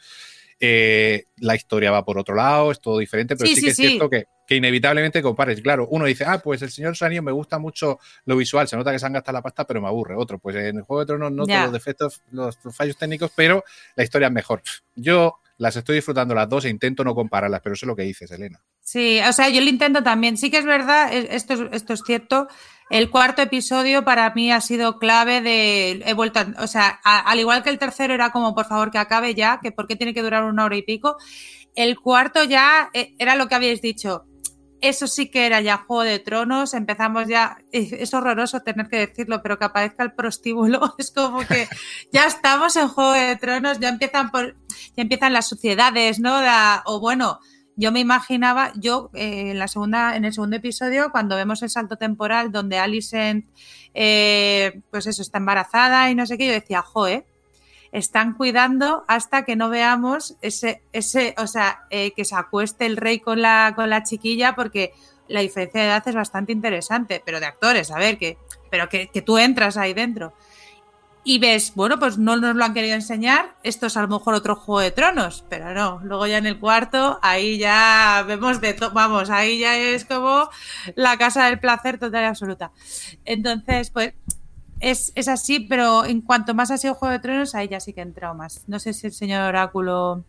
Eh, 0.59 1.25
la 1.37 1.55
historia 1.55 1.91
va 1.91 2.05
por 2.05 2.17
otro 2.17 2.35
lado, 2.35 2.71
es 2.71 2.79
todo 2.79 2.99
diferente, 2.99 3.35
pero 3.35 3.49
sí, 3.49 3.61
que 3.61 3.69
es 3.69 3.75
cierto 3.75 4.09
que, 4.09 4.25
inevitablemente 4.55 5.21
compares. 5.21 5.61
Claro, 5.61 5.87
uno 5.89 6.05
dice, 6.05 6.25
ah, 6.25 6.39
pues 6.39 6.61
el 6.61 6.71
Señor 6.71 6.95
Sanio 6.95 7.21
me 7.21 7.31
gusta 7.31 7.59
mucho 7.59 7.99
lo 8.25 8.37
visual, 8.37 8.67
se 8.67 8.77
nota 8.77 8.91
que 8.91 8.99
se 8.99 9.05
han 9.05 9.13
gastado 9.13 9.37
la 9.37 9.41
pasta, 9.41 9.65
pero 9.65 9.81
me 9.81 9.87
aburre. 9.87 10.15
Otro, 10.15 10.39
pues 10.39 10.55
en 10.55 10.77
el 10.77 10.83
Juego 10.83 11.01
de 11.01 11.05
Tronos 11.05 11.31
no 11.31 11.45
todos 11.45 11.63
los 11.63 11.73
defectos, 11.73 12.21
los 12.31 12.57
fallos 12.71 12.97
técnicos, 12.97 13.31
pero 13.35 13.63
la 13.95 14.03
historia 14.03 14.27
es 14.27 14.33
mejor. 14.33 14.61
Yo 14.95 15.39
las 15.57 15.75
estoy 15.75 15.95
disfrutando 15.95 16.35
las 16.35 16.47
dos 16.47 16.65
e 16.65 16.69
intento 16.69 17.03
no 17.03 17.15
compararlas, 17.15 17.61
pero 17.61 17.73
eso 17.73 17.85
es 17.85 17.87
lo 17.87 17.95
que 17.95 18.03
dices, 18.03 18.29
Elena. 18.31 18.61
Sí, 18.81 19.19
o 19.27 19.33
sea, 19.33 19.49
yo 19.49 19.59
lo 19.61 19.69
intento 19.69 20.03
también. 20.03 20.37
Sí 20.37 20.51
que 20.51 20.59
es 20.59 20.65
verdad, 20.65 21.11
esto, 21.11 21.69
esto 21.71 21.93
es 21.93 22.01
cierto. 22.05 22.47
El 22.89 23.09
cuarto 23.09 23.41
episodio 23.41 24.05
para 24.05 24.29
mí 24.33 24.51
ha 24.51 24.61
sido 24.61 24.97
clave 24.99 25.41
de. 25.41 26.03
He 26.05 26.13
vuelto. 26.13 26.39
o 26.59 26.67
sea, 26.67 26.99
al 27.03 27.39
igual 27.39 27.63
que 27.63 27.69
el 27.69 27.79
tercero 27.79 28.13
era 28.13 28.31
como, 28.31 28.55
por 28.55 28.65
favor, 28.65 28.91
que 28.91 28.97
acabe 28.97 29.35
ya, 29.35 29.59
que 29.61 29.71
por 29.71 29.87
qué 29.87 29.95
tiene 29.95 30.13
que 30.13 30.21
durar 30.21 30.43
una 30.43 30.63
hora 30.63 30.77
y 30.77 30.83
pico. 30.83 31.17
El 31.75 31.99
cuarto 31.99 32.43
ya 32.43 32.89
eh, 32.93 33.15
era 33.19 33.35
lo 33.35 33.47
que 33.47 33.55
habéis 33.55 33.81
dicho. 33.81 34.25
Eso 34.81 35.07
sí 35.07 35.29
que 35.29 35.45
era 35.45 35.61
ya 35.61 35.77
Juego 35.77 36.03
de 36.03 36.19
Tronos. 36.19 36.73
Empezamos 36.73 37.27
ya. 37.27 37.57
Es 37.71 38.13
horroroso 38.13 38.61
tener 38.61 38.87
que 38.87 39.07
decirlo, 39.07 39.41
pero 39.41 39.57
que 39.57 39.65
aparezca 39.65 40.03
el 40.03 40.13
prostíbulo. 40.13 40.95
Es 40.97 41.11
como 41.11 41.39
que 41.39 41.67
ya 42.11 42.25
estamos 42.25 42.75
en 42.75 42.87
Juego 42.87 43.13
de 43.13 43.35
Tronos. 43.37 43.79
Ya 43.79 43.89
empiezan 43.89 44.31
por. 44.31 44.55
Ya 44.95 45.03
empiezan 45.03 45.33
las 45.33 45.47
sociedades, 45.47 46.19
¿no? 46.19 46.39
o 46.85 46.99
bueno 46.99 47.39
yo 47.77 47.91
me 47.91 47.99
imaginaba, 47.99 48.73
yo 48.75 49.11
eh, 49.13 49.51
en 49.51 49.59
la 49.59 49.67
segunda, 49.67 50.15
en 50.15 50.25
el 50.25 50.33
segundo 50.33 50.55
episodio, 50.55 51.11
cuando 51.11 51.35
vemos 51.35 51.61
el 51.61 51.69
salto 51.69 51.95
temporal 51.95 52.51
donde 52.51 52.79
Alicent, 52.79 53.45
eh, 53.93 54.81
pues 54.89 55.05
eso, 55.05 55.21
está 55.21 55.37
embarazada 55.37 56.09
y 56.09 56.15
no 56.15 56.25
sé 56.25 56.39
qué, 56.39 56.47
yo 56.47 56.53
decía, 56.53 56.81
joe, 56.81 57.27
están 57.91 58.33
cuidando 58.33 59.03
hasta 59.07 59.43
que 59.43 59.55
no 59.55 59.69
veamos 59.69 60.35
ese, 60.41 60.81
ese, 60.93 61.35
o 61.37 61.47
sea, 61.47 61.81
eh, 61.89 62.11
que 62.11 62.25
se 62.25 62.35
acueste 62.35 62.85
el 62.85 62.97
rey 62.97 63.19
con 63.19 63.41
la, 63.41 63.73
con 63.75 63.89
la 63.89 64.03
chiquilla, 64.03 64.55
porque 64.55 64.93
la 65.27 65.41
diferencia 65.41 65.81
de 65.81 65.87
edad 65.87 66.07
es 66.07 66.15
bastante 66.15 66.51
interesante, 66.51 67.21
pero 67.25 67.39
de 67.39 67.45
actores, 67.45 67.91
a 67.91 67.97
ver, 67.97 68.17
que, 68.17 68.37
pero 68.69 68.89
que, 68.89 69.07
que 69.07 69.21
tú 69.21 69.37
entras 69.37 69.77
ahí 69.77 69.93
dentro 69.93 70.33
y 71.27 71.39
ves, 71.39 71.73
bueno, 71.75 71.99
pues 71.99 72.17
no 72.17 72.37
nos 72.37 72.55
lo 72.55 72.63
han 72.63 72.73
querido 72.73 72.95
enseñar, 72.95 73.53
esto 73.61 73.87
es 73.87 73.97
a 73.97 74.01
lo 74.01 74.07
mejor 74.07 74.33
otro 74.33 74.55
juego 74.55 74.79
de 74.79 74.91
tronos, 74.91 75.43
pero 75.49 75.73
no, 75.73 75.99
luego 76.01 76.25
ya 76.25 76.37
en 76.37 76.45
el 76.45 76.57
cuarto, 76.57 77.19
ahí 77.21 77.57
ya 77.57 78.23
vemos 78.25 78.61
de 78.61 78.73
todo, 78.73 78.91
vamos, 78.91 79.29
ahí 79.29 79.59
ya 79.59 79.77
es 79.77 80.05
como 80.05 80.49
la 80.95 81.17
casa 81.17 81.47
del 81.47 81.59
placer 81.59 81.99
total 81.99 82.23
y 82.23 82.27
absoluta. 82.27 82.71
Entonces, 83.25 83.91
pues 83.91 84.13
es, 84.79 85.27
así, 85.27 85.61
pero 85.61 86.05
en 86.05 86.21
cuanto 86.21 86.53
más 86.53 86.71
ha 86.71 86.77
sido 86.77 86.93
Juego 86.93 87.13
de 87.13 87.19
Tronos, 87.19 87.55
ahí 87.55 87.67
ya 87.67 87.79
sí 87.79 87.93
que 87.93 88.01
he 88.01 88.03
entrado 88.03 88.35
más. 88.35 88.63
No 88.67 88.79
sé 88.79 88.93
si 88.93 89.07
el 89.07 89.13
señor 89.13 89.41
Oráculo... 89.43 90.23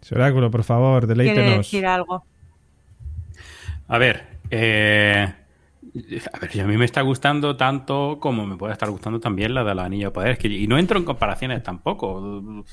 Señor 0.00 0.22
Oráculo, 0.22 0.50
por 0.50 0.64
favor, 0.64 1.06
deleítenos. 1.06 1.44
Quiere 1.44 1.56
decir 1.58 1.86
algo. 1.86 2.24
A 3.88 3.98
ver, 3.98 4.38
eh, 4.50 5.34
a 6.32 6.38
ver, 6.38 6.60
a 6.60 6.64
mí 6.64 6.76
me 6.76 6.84
está 6.84 7.00
gustando 7.02 7.56
tanto 7.56 8.18
como 8.20 8.46
me 8.46 8.56
puede 8.56 8.72
estar 8.72 8.88
gustando 8.90 9.18
también 9.18 9.54
la 9.54 9.64
de 9.64 9.74
la 9.74 9.84
Anillo 9.84 10.06
de 10.06 10.10
Poder. 10.12 10.46
y 10.46 10.66
no 10.66 10.78
entro 10.78 10.98
en 10.98 11.04
comparaciones 11.04 11.62
tampoco. 11.62 12.64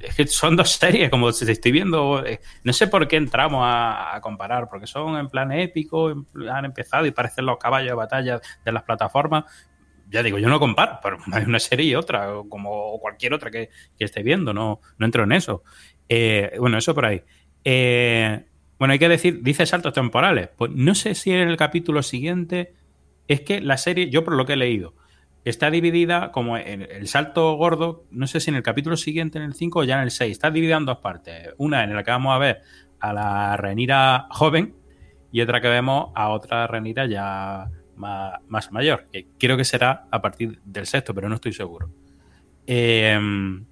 Es 0.00 0.14
que 0.16 0.26
son 0.26 0.56
dos 0.56 0.72
series, 0.72 1.08
como 1.08 1.32
se 1.32 1.50
estoy 1.50 1.72
viendo. 1.72 2.24
Eh, 2.26 2.40
no 2.62 2.72
sé 2.72 2.88
por 2.88 3.06
qué 3.08 3.16
entramos 3.16 3.62
a, 3.64 4.18
comparar, 4.22 4.68
porque 4.68 4.86
son 4.86 5.16
en 5.16 5.28
plan 5.28 5.52
épico, 5.52 6.26
han 6.50 6.64
empezado 6.64 7.06
y 7.06 7.10
parecen 7.10 7.46
los 7.46 7.58
caballos 7.58 7.90
de 7.90 7.94
batalla 7.94 8.40
de 8.64 8.72
las 8.72 8.82
plataformas. 8.82 9.44
Ya 10.10 10.22
digo, 10.22 10.38
yo 10.38 10.48
no 10.48 10.60
comparo, 10.60 10.98
pero 11.02 11.18
hay 11.32 11.44
una 11.44 11.58
serie 11.58 11.86
y 11.86 11.94
otra, 11.94 12.28
como 12.48 12.98
cualquier 13.00 13.34
otra 13.34 13.50
que, 13.50 13.70
esté 13.98 14.22
viendo, 14.22 14.52
no, 14.52 14.80
no 14.98 15.06
entro 15.06 15.24
en 15.24 15.32
eso. 15.32 15.62
Eh, 16.08 16.54
bueno, 16.58 16.78
eso 16.78 16.94
por 16.94 17.06
ahí. 17.06 17.22
Eh, 17.64 18.44
bueno, 18.78 18.92
hay 18.92 18.98
que 18.98 19.08
decir, 19.08 19.42
dice 19.42 19.66
saltos 19.66 19.92
temporales. 19.92 20.48
Pues 20.56 20.70
no 20.72 20.94
sé 20.94 21.14
si 21.14 21.32
en 21.32 21.48
el 21.48 21.56
capítulo 21.56 22.02
siguiente. 22.02 22.74
Es 23.26 23.40
que 23.40 23.62
la 23.62 23.78
serie, 23.78 24.10
yo 24.10 24.22
por 24.22 24.34
lo 24.34 24.44
que 24.44 24.52
he 24.52 24.56
leído, 24.56 24.94
está 25.44 25.70
dividida 25.70 26.30
como 26.30 26.58
en 26.58 26.82
el 26.82 27.08
salto 27.08 27.54
gordo, 27.54 28.04
no 28.10 28.26
sé 28.26 28.40
si 28.40 28.50
en 28.50 28.56
el 28.56 28.62
capítulo 28.62 28.98
siguiente, 28.98 29.38
en 29.38 29.44
el 29.44 29.54
5 29.54 29.78
o 29.78 29.84
ya 29.84 29.96
en 29.96 30.02
el 30.02 30.10
6. 30.10 30.30
Está 30.30 30.50
dividida 30.50 30.76
en 30.76 30.84
dos 30.84 30.98
partes. 30.98 31.54
Una 31.56 31.84
en 31.84 31.94
la 31.94 32.02
que 32.02 32.10
vamos 32.10 32.34
a 32.34 32.38
ver 32.38 32.60
a 33.00 33.12
la 33.12 33.56
Renira 33.56 34.26
joven 34.30 34.74
y 35.32 35.40
otra 35.40 35.60
que 35.60 35.68
vemos 35.68 36.10
a 36.14 36.28
otra 36.30 36.66
Renira 36.66 37.06
ya 37.06 37.70
más, 37.96 38.72
mayor, 38.72 39.06
que 39.12 39.26
creo 39.38 39.56
que 39.56 39.64
será 39.64 40.06
a 40.10 40.20
partir 40.20 40.60
del 40.64 40.86
sexto, 40.86 41.14
pero 41.14 41.28
no 41.28 41.36
estoy 41.36 41.52
seguro. 41.52 41.90
Em, 42.66 43.64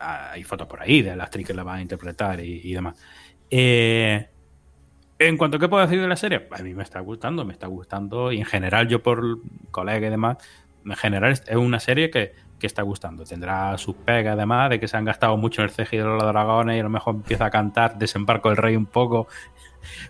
hay 0.00 0.42
fotos 0.44 0.66
por 0.66 0.82
ahí 0.82 1.02
de 1.02 1.16
la 1.16 1.24
actriz 1.24 1.46
que 1.46 1.54
la 1.54 1.62
va 1.62 1.74
a 1.74 1.82
interpretar 1.82 2.40
y, 2.40 2.72
demás. 2.72 2.96
Eh, 3.50 4.28
en 5.18 5.36
cuanto 5.36 5.56
a 5.56 5.60
qué 5.60 5.68
puedo 5.68 5.84
decir 5.84 6.00
de 6.00 6.08
la 6.08 6.16
serie, 6.16 6.48
a 6.50 6.62
mí 6.62 6.74
me 6.74 6.82
está 6.82 7.00
gustando, 7.00 7.44
me 7.44 7.52
está 7.52 7.66
gustando 7.66 8.32
y 8.32 8.38
en 8.38 8.46
general 8.46 8.88
yo 8.88 9.02
por 9.02 9.38
colega 9.70 10.06
y 10.06 10.10
demás, 10.10 10.38
en 10.84 10.96
general 10.96 11.32
es 11.32 11.56
una 11.56 11.80
serie 11.80 12.10
que, 12.10 12.32
que 12.58 12.66
está 12.66 12.82
gustando. 12.82 13.24
Tendrá 13.24 13.76
sus 13.78 13.94
pegas 13.94 14.34
además 14.34 14.70
de 14.70 14.80
que 14.80 14.88
se 14.88 14.96
han 14.96 15.04
gastado 15.04 15.36
mucho 15.36 15.62
en 15.62 15.68
el 15.68 15.74
CGI 15.74 15.98
de 15.98 16.04
los 16.04 16.22
dragones 16.22 16.76
y 16.76 16.80
a 16.80 16.82
lo 16.82 16.90
mejor 16.90 17.16
empieza 17.16 17.46
a 17.46 17.50
cantar 17.50 17.98
Desembarco 17.98 18.50
el 18.50 18.56
Rey 18.56 18.76
un 18.76 18.86
poco, 18.86 19.28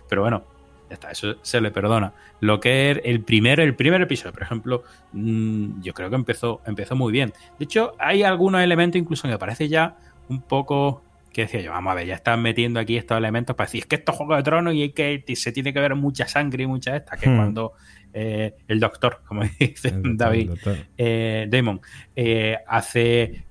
pero 0.07 0.21
bueno, 0.21 0.43
ya 0.89 0.93
está, 0.93 1.11
eso 1.11 1.35
se 1.41 1.61
le 1.61 1.71
perdona. 1.71 2.13
Lo 2.39 2.59
que 2.59 2.91
es 2.91 3.01
el 3.03 3.21
primer, 3.21 3.59
el 3.59 3.75
primer 3.75 4.01
episodio, 4.01 4.33
por 4.33 4.43
ejemplo, 4.43 4.83
mm, 5.13 5.81
yo 5.81 5.93
creo 5.93 6.09
que 6.09 6.15
empezó, 6.15 6.61
empezó 6.65 6.95
muy 6.95 7.11
bien. 7.11 7.33
De 7.57 7.65
hecho, 7.65 7.93
hay 7.99 8.23
algunos 8.23 8.61
elementos 8.61 8.99
incluso 8.99 9.23
que 9.23 9.29
me 9.29 9.39
parece 9.39 9.67
ya 9.67 9.97
un 10.29 10.41
poco 10.41 11.03
que 11.31 11.41
decía 11.41 11.59
yo, 11.59 11.71
vamos 11.71 11.91
a 11.91 11.95
ver, 11.95 12.07
ya 12.07 12.15
están 12.15 12.41
metiendo 12.41 12.79
aquí 12.79 12.95
estos 12.95 13.17
elementos 13.17 13.57
para 13.57 13.67
decir, 13.67 13.81
es 13.81 13.87
que 13.87 13.95
esto 13.97 14.13
es 14.13 14.17
Juego 14.17 14.37
de 14.37 14.43
Tronos 14.43 14.73
y 14.73 14.89
que 14.91 15.21
se 15.35 15.51
tiene 15.51 15.73
que 15.73 15.81
ver 15.81 15.93
mucha 15.93 16.29
sangre 16.29 16.63
y 16.63 16.67
mucha 16.67 16.95
esta, 16.95 17.17
que 17.17 17.27
hmm. 17.27 17.35
cuando 17.35 17.73
eh, 18.17 18.55
el 18.69 18.79
doctor, 18.79 19.19
como 19.27 19.41
dice 19.59 19.93
David 19.93 20.51
eh, 20.97 21.47
Damon, 21.49 21.81
eh, 22.15 22.57
hace 22.65 23.43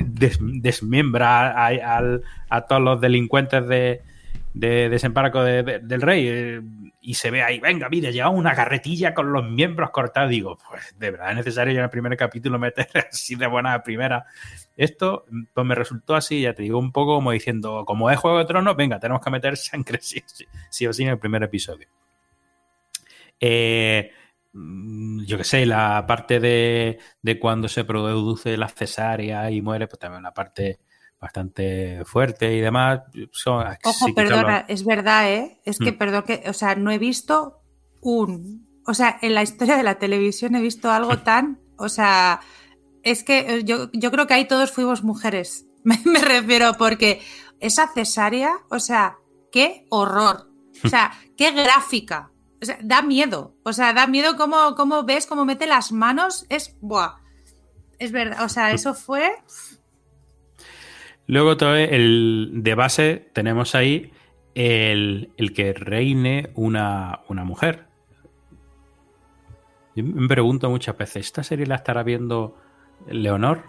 desmiembra 0.00 1.66
a, 2.48 2.60
todos 2.68 2.80
los 2.80 3.00
delincuentes 3.00 3.66
de, 3.66 4.02
de 4.54 4.88
desembarco 4.88 5.42
del 5.42 6.00
rey 6.00 6.62
y 7.00 7.14
se 7.14 7.30
ve 7.30 7.42
ahí, 7.42 7.60
venga, 7.60 7.88
mire, 7.90 8.12
lleva 8.12 8.30
una 8.30 8.54
carretilla 8.54 9.12
con 9.12 9.30
los 9.30 9.44
miembros 9.44 9.90
cortados. 9.90 10.30
Digo, 10.30 10.56
pues 10.70 10.98
de 10.98 11.10
verdad 11.10 11.32
es 11.32 11.36
necesario 11.36 11.74
en 11.74 11.84
el 11.84 11.90
primer 11.90 12.16
capítulo 12.16 12.58
meter 12.58 12.88
así 13.10 13.34
de 13.34 13.46
buena 13.46 13.82
primera. 13.82 14.24
Esto, 14.76 15.26
pues 15.52 15.66
me 15.66 15.74
resultó 15.74 16.14
así, 16.14 16.40
ya 16.40 16.54
te 16.54 16.62
digo, 16.62 16.78
un 16.78 16.92
poco 16.92 17.16
como 17.16 17.32
diciendo, 17.32 17.84
como 17.84 18.10
es 18.10 18.18
Juego 18.18 18.38
de 18.38 18.46
Tronos, 18.46 18.76
venga, 18.76 18.98
tenemos 18.98 19.22
que 19.22 19.30
meter 19.30 19.56
sangre 19.56 19.98
sí, 20.02 20.22
sí, 20.70 20.86
o 20.86 20.92
sí 20.92 21.02
en 21.02 21.10
el 21.10 21.18
primer 21.18 21.42
episodio. 21.42 21.88
Eh, 23.40 24.12
mm, 24.52 25.24
yo 25.24 25.36
qué 25.36 25.44
sé, 25.44 25.66
la 25.66 26.06
parte 26.06 26.38
de, 26.40 26.98
de, 27.20 27.38
cuando 27.38 27.68
se 27.68 27.84
produce 27.84 28.56
la 28.56 28.68
cesárea 28.68 29.50
y 29.50 29.60
muere, 29.60 29.88
pues 29.88 29.98
también 29.98 30.20
una 30.20 30.32
parte 30.32 30.78
bastante 31.24 32.04
fuerte 32.04 32.54
y 32.54 32.60
demás. 32.60 33.00
Ojo, 33.84 34.14
perdona, 34.14 34.66
es 34.68 34.84
verdad, 34.84 35.32
¿eh? 35.32 35.60
Es 35.64 35.78
que, 35.78 35.92
mm. 35.92 35.98
perdón, 35.98 36.22
que, 36.24 36.42
o 36.46 36.52
sea, 36.52 36.74
no 36.74 36.90
he 36.90 36.98
visto 36.98 37.62
un. 38.02 38.68
O 38.86 38.92
sea, 38.92 39.18
en 39.22 39.32
la 39.32 39.42
historia 39.42 39.76
de 39.78 39.82
la 39.82 39.98
televisión 39.98 40.54
he 40.54 40.60
visto 40.60 40.90
algo 40.92 41.18
tan. 41.24 41.60
O 41.78 41.88
sea, 41.88 42.40
es 43.02 43.24
que 43.24 43.38
eh, 43.38 43.64
yo, 43.64 43.90
yo 43.92 44.10
creo 44.10 44.26
que 44.26 44.34
ahí 44.34 44.46
todos 44.46 44.70
fuimos 44.70 45.02
mujeres. 45.02 45.66
Me, 45.84 45.96
refiero, 46.20 46.74
porque 46.74 47.22
esa 47.58 47.88
cesárea, 47.88 48.52
o 48.68 48.78
sea, 48.78 49.16
qué 49.50 49.86
horror. 49.88 50.50
O 50.84 50.88
sea, 50.88 51.12
qué 51.38 51.52
gráfica. 51.52 52.30
O 52.60 52.66
sea, 52.66 52.78
da 52.82 53.00
miedo. 53.00 53.56
O 53.64 53.72
sea, 53.72 53.94
da 53.94 54.06
miedo 54.06 54.36
cómo, 54.36 54.74
cómo 54.76 55.04
ves, 55.04 55.26
cómo 55.26 55.46
mete 55.46 55.66
las 55.66 55.90
manos. 55.90 56.44
Es. 56.50 56.76
Buah. 56.82 57.16
Es 57.98 58.12
verdad. 58.12 58.44
O 58.44 58.48
sea, 58.50 58.72
eso 58.72 58.92
fue. 58.92 59.30
Luego 61.26 61.56
todo 61.56 61.74
el, 61.76 62.50
de 62.56 62.74
base 62.74 63.28
tenemos 63.32 63.74
ahí 63.74 64.12
el, 64.54 65.30
que 65.54 65.72
reine 65.72 66.50
una, 66.54 67.20
mujer. 67.28 67.84
Yo 69.96 70.04
me 70.04 70.28
pregunto 70.28 70.68
muchas 70.70 70.96
veces, 70.98 71.26
¿esta 71.26 71.42
serie 71.42 71.66
la 71.66 71.76
estará 71.76 72.02
viendo 72.02 72.56
Leonor? 73.08 73.62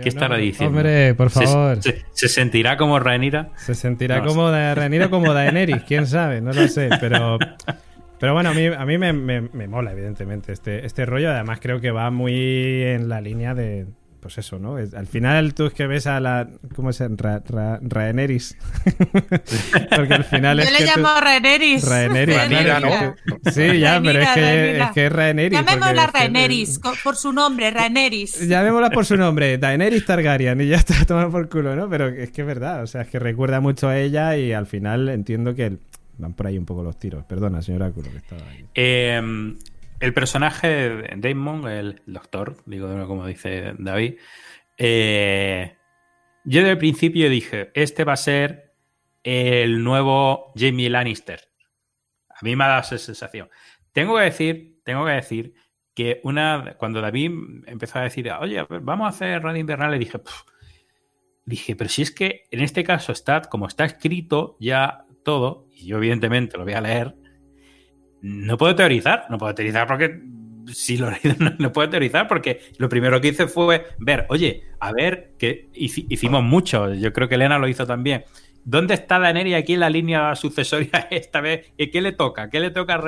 ¿Qué 0.00 0.08
estará 0.08 0.36
diciendo? 0.36 0.78
Hombre, 0.78 1.14
por 1.14 1.30
favor. 1.30 1.78
¿Se, 1.82 2.28
sentirá 2.28 2.76
como 2.76 2.98
Rhaenyra? 2.98 3.50
Se 3.56 3.74
sentirá 3.74 4.22
como 4.22 4.50
de 4.50 4.74
Rhaenyra 4.74 5.10
como 5.10 5.32
Daenerys, 5.34 5.82
quién 5.82 6.06
sabe, 6.06 6.40
no 6.40 6.52
lo 6.52 6.68
sé, 6.68 6.88
pero 7.00 7.38
Pero 8.20 8.34
bueno, 8.34 8.50
a 8.50 8.54
mí, 8.54 8.66
a 8.66 8.86
mí 8.86 8.98
me, 8.98 9.12
me- 9.12 9.40
me 9.40 9.66
mola, 9.66 9.90
evidentemente, 9.90 10.52
este, 10.52 10.86
este 10.86 11.04
rollo. 11.04 11.30
Además, 11.32 11.58
creo 11.60 11.80
que 11.80 11.90
va 11.90 12.08
muy 12.12 12.82
en 12.84 13.08
la 13.08 13.20
línea 13.20 13.52
de. 13.52 13.88
Pues 14.22 14.38
eso, 14.38 14.60
¿no? 14.60 14.78
Es- 14.78 14.94
al 14.94 15.08
final 15.08 15.52
tú 15.52 15.66
es 15.66 15.72
que 15.72 15.84
ves 15.88 16.06
a 16.06 16.20
la. 16.20 16.48
¿Cómo 16.76 16.92
se 16.92 17.02
llama? 17.02 17.16
Ra, 17.18 17.42
Ra- 17.44 17.80
Rhaenerys. 17.82 18.56
Porque 19.96 20.14
al 20.14 20.22
final 20.24 20.58
Yo 20.58 20.62
es 20.62 20.70
le 20.72 20.78
que 20.78 20.84
tú- 20.92 21.00
llamo. 21.00 21.20
Rhaenerys, 21.20 21.84
Rhaenyra, 21.88 22.46
claro, 22.78 22.88
¿no? 22.88 23.14
tú- 23.42 23.50
Sí, 23.50 23.80
ya, 23.80 24.00
pero 24.00 24.20
es 24.20 24.28
que, 24.28 24.78
es 24.80 24.90
que 24.92 25.06
es 25.06 25.12
porque 25.12 25.50
Llamémosla 25.50 26.04
es 26.52 26.78
co- 26.78 26.94
por 27.02 27.16
su 27.16 27.32
nombre, 27.32 27.70
Rhaenerys. 27.72 28.46
Llamémosla 28.48 28.90
por 28.90 29.04
su 29.04 29.16
nombre, 29.16 29.58
Daenerys 29.58 30.06
Targaryen, 30.06 30.60
y 30.60 30.68
ya 30.68 30.76
está 30.76 31.04
tomado 31.04 31.30
por 31.32 31.48
culo, 31.48 31.74
¿no? 31.74 31.88
Pero 31.90 32.06
es 32.06 32.30
que 32.30 32.42
es 32.42 32.46
verdad, 32.46 32.84
o 32.84 32.86
sea, 32.86 33.02
es 33.02 33.08
que 33.08 33.18
recuerda 33.18 33.60
mucho 33.60 33.88
a 33.88 33.98
ella 33.98 34.36
y 34.36 34.52
al 34.52 34.66
final 34.66 35.08
entiendo 35.08 35.56
que 35.56 35.78
van 36.18 36.32
por 36.34 36.46
ahí 36.46 36.58
un 36.58 36.64
poco 36.64 36.84
los 36.84 36.96
tiros. 36.96 37.24
Perdona, 37.24 37.60
señor 37.60 37.82
Áculo, 37.82 38.08
que 38.10 38.18
estaba 38.18 38.42
ahí. 38.48 38.64
Eh, 38.76 39.54
el 40.02 40.12
personaje 40.12 40.66
de 40.66 41.14
Damon, 41.16 41.68
el 41.68 42.02
doctor, 42.06 42.56
digo 42.66 43.06
como 43.06 43.24
dice 43.24 43.74
David, 43.78 44.16
eh, 44.76 45.76
yo 46.44 46.60
desde 46.60 46.72
el 46.72 46.78
principio 46.78 47.30
dije, 47.30 47.70
este 47.74 48.02
va 48.02 48.14
a 48.14 48.16
ser 48.16 48.74
el 49.22 49.84
nuevo 49.84 50.52
Jamie 50.56 50.90
Lannister. 50.90 51.42
A 52.30 52.44
mí 52.44 52.56
me 52.56 52.64
ha 52.64 52.68
dado 52.68 52.80
esa 52.80 52.98
sensación. 52.98 53.48
Tengo 53.92 54.16
que 54.16 54.24
decir, 54.24 54.80
tengo 54.84 55.06
que 55.06 55.12
decir 55.12 55.54
que 55.94 56.20
una 56.24 56.74
cuando 56.78 57.00
David 57.00 57.30
empezó 57.66 58.00
a 58.00 58.02
decir, 58.02 58.28
oye, 58.32 58.66
vamos 58.80 59.06
a 59.06 59.10
hacer 59.10 59.40
Radio 59.40 59.60
Invernal, 59.60 59.92
le 59.92 60.00
dije, 60.00 60.20
dije, 61.44 61.76
pero 61.76 61.88
si 61.88 62.02
es 62.02 62.10
que 62.10 62.46
en 62.50 62.58
este 62.58 62.82
caso 62.82 63.12
está, 63.12 63.42
como 63.42 63.68
está 63.68 63.84
escrito 63.84 64.56
ya 64.58 65.04
todo, 65.22 65.68
y 65.70 65.86
yo 65.86 65.98
evidentemente 65.98 66.58
lo 66.58 66.64
voy 66.64 66.72
a 66.72 66.80
leer, 66.80 67.21
no 68.22 68.56
puedo 68.56 68.74
teorizar, 68.74 69.26
no 69.30 69.38
puedo 69.38 69.54
teorizar 69.54 69.86
porque 69.86 70.20
si 70.72 70.96
lo 70.96 71.10
no, 71.38 71.52
no 71.58 71.72
puedo 71.72 71.90
teorizar 71.90 72.28
porque 72.28 72.60
lo 72.78 72.88
primero 72.88 73.20
que 73.20 73.28
hice 73.28 73.46
fue 73.48 73.84
ver, 73.98 74.26
oye, 74.28 74.62
a 74.80 74.92
ver, 74.92 75.32
que 75.38 75.68
hici- 75.74 76.06
hicimos 76.08 76.42
mucho, 76.42 76.94
yo 76.94 77.12
creo 77.12 77.28
que 77.28 77.34
Elena 77.34 77.58
lo 77.58 77.68
hizo 77.68 77.86
también. 77.86 78.24
¿Dónde 78.64 78.94
está 78.94 79.18
Daenerys 79.18 79.56
aquí 79.56 79.74
en 79.74 79.80
la 79.80 79.90
línea 79.90 80.34
sucesoria 80.36 81.08
esta 81.10 81.40
vez? 81.40 81.72
¿Y 81.76 81.90
qué 81.90 82.00
le 82.00 82.12
toca? 82.12 82.48
¿Qué 82.48 82.60
le 82.60 82.70
toca 82.70 82.94
a 82.94 82.98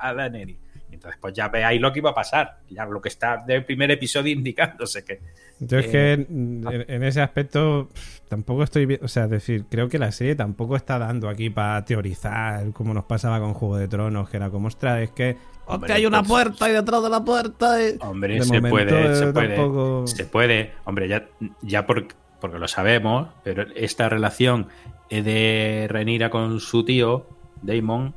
a, 0.00 0.14
Daenerys? 0.14 0.56
Entonces, 1.00 1.18
pues 1.18 1.32
ya 1.32 1.48
veáis 1.48 1.80
lo 1.80 1.90
que 1.94 2.00
iba 2.00 2.10
a 2.10 2.14
pasar, 2.14 2.58
ya 2.68 2.84
lo 2.84 3.00
que 3.00 3.08
está 3.08 3.38
del 3.46 3.64
primer 3.64 3.90
episodio 3.90 4.32
indicándose 4.36 5.02
que 5.02 5.20
Yo 5.58 5.78
es 5.78 5.86
Eh, 5.86 5.90
que 5.90 6.26
mm, 6.28 6.68
en, 6.68 6.84
en 6.88 7.02
ese 7.04 7.22
aspecto 7.22 7.88
tampoco 8.28 8.62
estoy 8.64 8.98
o 9.02 9.08
sea, 9.08 9.24
es 9.24 9.30
decir, 9.30 9.64
creo 9.70 9.88
que 9.88 9.98
la 9.98 10.12
serie 10.12 10.34
tampoco 10.34 10.76
está 10.76 10.98
dando 10.98 11.30
aquí 11.30 11.48
para 11.48 11.82
teorizar 11.86 12.70
como 12.72 12.92
nos 12.92 13.04
pasaba 13.06 13.40
con 13.40 13.54
Juego 13.54 13.78
de 13.78 13.88
Tronos, 13.88 14.28
que 14.28 14.36
era 14.36 14.50
como, 14.50 14.68
ostras, 14.68 15.00
es 15.00 15.10
que 15.12 15.38
Hombre, 15.64 15.94
hay 15.94 16.04
una 16.04 16.18
pues- 16.18 16.28
puerta 16.28 16.68
y 16.68 16.72
detrás 16.72 17.02
de 17.02 17.08
la 17.08 17.24
puerta. 17.24 17.82
y-". 17.82 17.96
Hombre, 18.00 18.34
De 18.34 18.42
se 18.42 18.60
momento, 18.60 18.68
puede, 18.70 19.14
se 19.16 19.24
eh, 19.24 19.32
puede, 19.32 19.48
tampoco- 19.56 20.06
se 20.06 20.24
puede. 20.26 20.72
Hombre, 20.84 21.08
ya, 21.08 21.26
ya 21.62 21.86
por- 21.86 22.08
porque 22.40 22.58
lo 22.58 22.68
sabemos, 22.68 23.28
pero 23.42 23.64
esta 23.74 24.08
relación 24.10 24.68
de 25.10 25.86
Renira 25.88 26.28
con 26.30 26.60
su 26.60 26.84
tío, 26.84 27.26
Damon, 27.62 28.14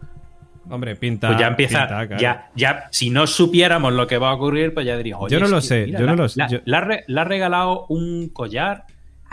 Hombre, 0.70 0.96
pinta. 0.96 1.28
pues 1.28 1.40
ya 1.40 1.48
empieza, 1.48 1.80
pinta, 1.88 2.08
claro. 2.08 2.22
ya, 2.22 2.50
ya, 2.56 2.84
si 2.92 3.10
no 3.10 3.28
supiéramos 3.28 3.92
lo 3.94 4.08
que 4.08 4.18
va 4.18 4.30
a 4.30 4.34
ocurrir, 4.34 4.74
pues 4.74 4.86
ya 4.86 4.96
diríamos, 4.98 5.30
Yo 5.32 5.40
no 5.40 5.46
"Oye, 5.46 5.56
lo 5.56 5.62
sé, 5.62 5.92
yo 5.92 6.06
no 6.06 6.16
lo 6.16 6.30
sé, 6.30 6.40
la- 6.66 7.22
ha 7.22 7.24
regalado 7.26 7.86
un 7.90 8.30
collar. 8.30 8.86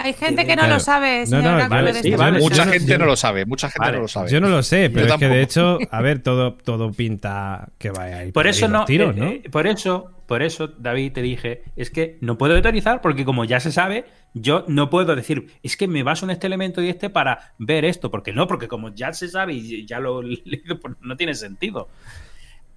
Hay 0.02 0.12
gente 0.14 0.44
que 0.46 0.56
no 0.56 0.62
Claro. 0.62 0.74
lo 0.74 0.80
sabe, 0.80 1.20
No, 1.20 1.26
señor 1.26 1.62
no, 1.62 1.68
vale, 1.68 1.92
de 1.92 2.02
sí, 2.02 2.08
este 2.08 2.16
vale. 2.16 2.38
Mucha 2.40 2.56
yo 2.56 2.64
no- 2.64 2.72
gente 2.72 2.86
yo 2.92 2.98
no 2.98 3.04
lo 3.06 3.16
sabe, 3.16 3.46
mucha 3.46 3.68
gente 3.68 3.80
Vale. 3.86 3.96
no 3.96 4.02
lo 4.02 4.08
sabe. 4.08 4.30
Yo 4.30 4.40
no 4.40 4.48
lo 4.48 4.62
sé, 4.62 4.90
pero 4.90 5.06
Yo 5.06 5.14
es 5.14 5.18
que 5.20 5.28
de 5.28 5.42
hecho, 5.42 5.78
a 5.90 6.00
ver, 6.02 6.22
todo, 6.22 6.54
todo 6.54 6.92
pinta 6.92 7.68
que 7.78 7.90
vaya 7.90 8.18
a 8.18 8.24
ir 8.24 8.32
Por 8.32 8.46
ahí 8.46 8.50
eso 8.50 8.68
no, 8.68 8.84
tiros, 8.84 9.16
eh, 9.16 9.18
¿no? 9.20 9.26
eh, 9.28 9.42
por 9.50 9.66
eso, 9.66 10.12
por 10.26 10.42
eso, 10.42 10.68
David, 10.68 11.12
te 11.12 11.22
dije, 11.22 11.62
es 11.76 11.90
que 11.90 12.18
no 12.20 12.38
puedo 12.38 12.54
autorizar 12.56 13.00
porque 13.00 13.24
como 13.24 13.44
ya 13.44 13.60
se 13.60 13.72
sabe, 13.72 14.04
yo 14.34 14.64
no 14.68 14.90
puedo 14.90 15.16
decir, 15.16 15.46
es 15.62 15.76
que 15.76 15.88
me 15.88 16.02
baso 16.02 16.24
en 16.24 16.30
este 16.30 16.46
elemento 16.46 16.82
y 16.82 16.88
este 16.88 17.10
para 17.10 17.52
ver 17.58 17.84
esto, 17.84 18.10
porque 18.10 18.32
no, 18.32 18.46
porque 18.46 18.68
como 18.68 18.94
ya 18.94 19.12
se 19.12 19.28
sabe 19.28 19.54
y 19.54 19.86
ya 19.86 19.98
lo 20.00 20.20
he 20.22 20.24
leído, 20.44 20.78
pues 20.80 20.94
no 21.00 21.16
tiene 21.16 21.34
sentido. 21.34 21.88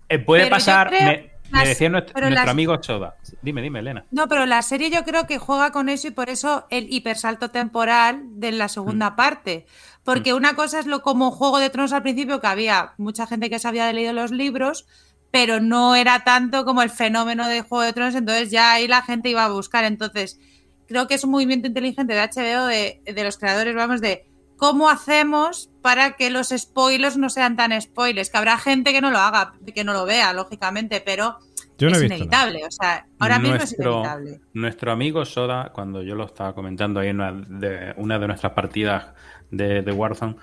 Eh, 0.09 0.19
puede 0.19 0.43
Pero 0.43 0.49
yo 0.55 0.55
pasar, 0.57 0.89
creo 0.89 1.01
me, 1.05 1.32
me 1.51 1.67
decía 1.67 1.89
nuestro, 1.89 2.15
amigo 2.49 2.81
Soda. 2.81 3.15
Dime, 3.41 3.61
dime, 3.61 3.79
Elena. 3.79 4.05
No, 4.11 4.27
pero 4.27 4.45
la 4.45 4.61
serie 4.61 4.89
yo 4.89 5.03
creo 5.03 5.27
que 5.27 5.37
juega 5.37 5.71
con 5.71 5.89
eso 5.89 6.07
y 6.07 6.11
por 6.11 6.29
eso 6.29 6.65
el 6.69 6.91
hipersalto 6.91 7.51
temporal 7.51 8.23
de 8.39 8.51
la 8.51 8.67
segunda 8.69 9.11
Mm. 9.11 9.15
parte. 9.15 9.65
Porque 10.03 10.33
una 10.33 10.55
cosa 10.55 10.79
es 10.79 10.85
lo 10.85 11.01
como 11.01 11.31
Juego 11.31 11.59
de 11.59 11.69
Tronos 11.69 11.93
al 11.93 12.01
principio, 12.01 12.41
que 12.41 12.47
había 12.47 12.93
mucha 12.97 13.27
gente 13.27 13.49
que 13.49 13.59
se 13.59 13.67
había 13.67 13.91
leído 13.93 14.13
los 14.13 14.31
libros, 14.31 14.85
pero 15.31 15.59
no 15.61 15.95
era 15.95 16.23
tanto 16.23 16.65
como 16.65 16.81
el 16.81 16.89
fenómeno 16.89 17.47
de 17.47 17.61
Juego 17.61 17.83
de 17.83 17.93
Tronos, 17.93 18.15
entonces 18.15 18.51
ya 18.51 18.73
ahí 18.73 18.87
la 18.87 19.01
gente 19.01 19.29
iba 19.29 19.45
a 19.45 19.49
buscar. 19.49 19.83
Entonces, 19.85 20.39
creo 20.87 21.07
que 21.07 21.13
es 21.15 21.23
un 21.23 21.31
movimiento 21.31 21.67
inteligente 21.67 22.13
de 22.13 22.21
HBO, 22.21 22.65
de, 22.65 23.01
de 23.05 23.23
los 23.23 23.37
creadores, 23.37 23.73
vamos, 23.75 24.01
de 24.01 24.27
cómo 24.57 24.89
hacemos 24.89 25.69
para 25.83 26.13
que 26.15 26.31
los 26.31 26.49
spoilers 26.49 27.17
no 27.17 27.29
sean 27.29 27.55
tan 27.55 27.79
spoilers, 27.79 28.31
que 28.31 28.37
habrá 28.37 28.57
gente 28.57 28.91
que 28.91 29.01
no 29.01 29.11
lo 29.11 29.19
haga, 29.19 29.53
que 29.75 29.83
no 29.83 29.93
lo 29.93 30.05
vea, 30.05 30.33
lógicamente, 30.33 31.01
pero 31.05 31.37
Yo 31.77 31.89
no 31.89 31.95
es 31.97 32.01
nada. 32.03 32.15
inevitable. 32.15 32.65
O 32.65 32.71
sea, 32.71 33.05
ahora 33.19 33.37
mismo 33.37 33.55
es 33.57 33.61
Nuestro- 33.77 33.91
inevitable. 33.99 34.39
Nuestro 34.53 34.91
amigo 34.91 35.25
Soda, 35.25 35.71
cuando 35.73 36.01
yo 36.01 36.15
lo 36.15 36.25
estaba 36.25 36.55
comentando 36.55 36.99
ahí 37.01 37.09
en 37.09 37.17
una 37.21 37.31
de, 37.33 37.93
una 37.97 38.17
de 38.17 38.27
nuestras 38.27 38.53
partidas 38.53 39.07
de, 39.51 39.81
de 39.83 39.91
Warzone, 39.91 40.35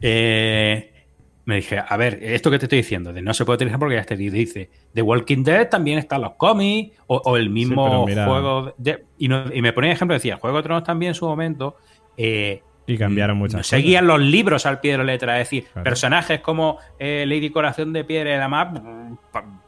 eh, 0.00 0.92
me 1.44 1.56
dije, 1.56 1.78
a 1.86 1.96
ver, 1.96 2.18
esto 2.22 2.50
que 2.50 2.58
te 2.58 2.64
estoy 2.64 2.78
diciendo, 2.78 3.12
de 3.12 3.22
no 3.22 3.32
se 3.32 3.44
puede 3.44 3.56
utilizar 3.56 3.78
porque 3.78 3.94
ya 3.94 4.04
te 4.04 4.16
dice, 4.16 4.68
The 4.94 5.02
Walking 5.02 5.44
Dead 5.44 5.68
también 5.68 5.98
están 5.98 6.22
los 6.22 6.32
cómics, 6.34 6.96
o, 7.06 7.18
o 7.24 7.36
el 7.36 7.50
mismo 7.50 8.04
mira- 8.06 8.26
juego, 8.26 8.74
de- 8.78 9.04
y, 9.18 9.28
no- 9.28 9.52
y 9.54 9.62
me 9.62 9.72
ponía 9.72 9.92
ejemplo, 9.92 10.14
decía, 10.14 10.38
Juego 10.38 10.56
de 10.56 10.62
Tronos 10.64 10.82
también 10.84 11.10
en 11.10 11.14
su 11.14 11.26
momento, 11.26 11.76
eh, 12.16 12.62
Y 12.86 12.96
cambiaron 12.98 13.36
muchas 13.36 13.54
no 13.54 13.58
cosas. 13.60 13.66
seguían 13.68 14.06
los 14.06 14.20
libros 14.20 14.64
al 14.66 14.80
pie 14.80 14.92
de 14.92 14.98
la 14.98 15.04
letra, 15.04 15.40
es 15.40 15.48
decir, 15.48 15.64
Claro. 15.72 15.84
personajes 15.84 16.40
como 16.40 16.78
eh, 16.98 17.24
Lady 17.26 17.50
Corazón 17.50 17.92
de 17.92 18.04
Piedra 18.04 18.36
y 18.36 18.38
demás, 18.38 18.72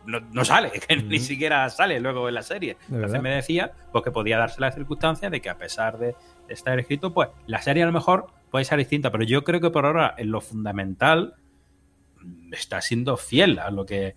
no, 0.07 0.21
no 0.21 0.45
sale, 0.45 0.71
que 0.89 0.97
ni 0.97 1.19
siquiera 1.19 1.69
sale 1.71 1.99
luego 2.01 2.29
en 2.29 2.35
la 2.35 2.43
serie. 2.43 2.77
Entonces 2.83 3.11
verdad. 3.13 3.23
me 3.23 3.31
decía 3.31 3.73
pues, 3.93 4.05
que 4.05 4.11
podía 4.11 4.39
darse 4.39 4.61
la 4.61 4.71
circunstancia 4.73 5.31
de 5.31 5.41
que 5.41 5.51
a 5.51 5.59
pesar 5.59 5.99
de 5.99 6.15
estar 6.49 6.79
escrito, 6.79 7.13
pues 7.13 7.29
la 7.47 7.61
serie 7.61 7.83
a 7.83 7.87
lo 7.87 7.93
mejor 7.93 8.27
puede 8.51 8.65
ser 8.65 8.79
distinta, 8.79 9.11
pero 9.11 9.25
yo 9.25 9.43
creo 9.45 9.61
que 9.61 9.71
por 9.71 9.85
ahora 9.85 10.15
en 10.17 10.31
lo 10.31 10.41
fundamental 10.41 11.35
mm, 12.23 12.55
está 12.55 12.81
siendo 12.81 13.17
fiel 13.17 13.59
a 13.59 13.71
lo 13.71 13.85
que... 13.85 14.15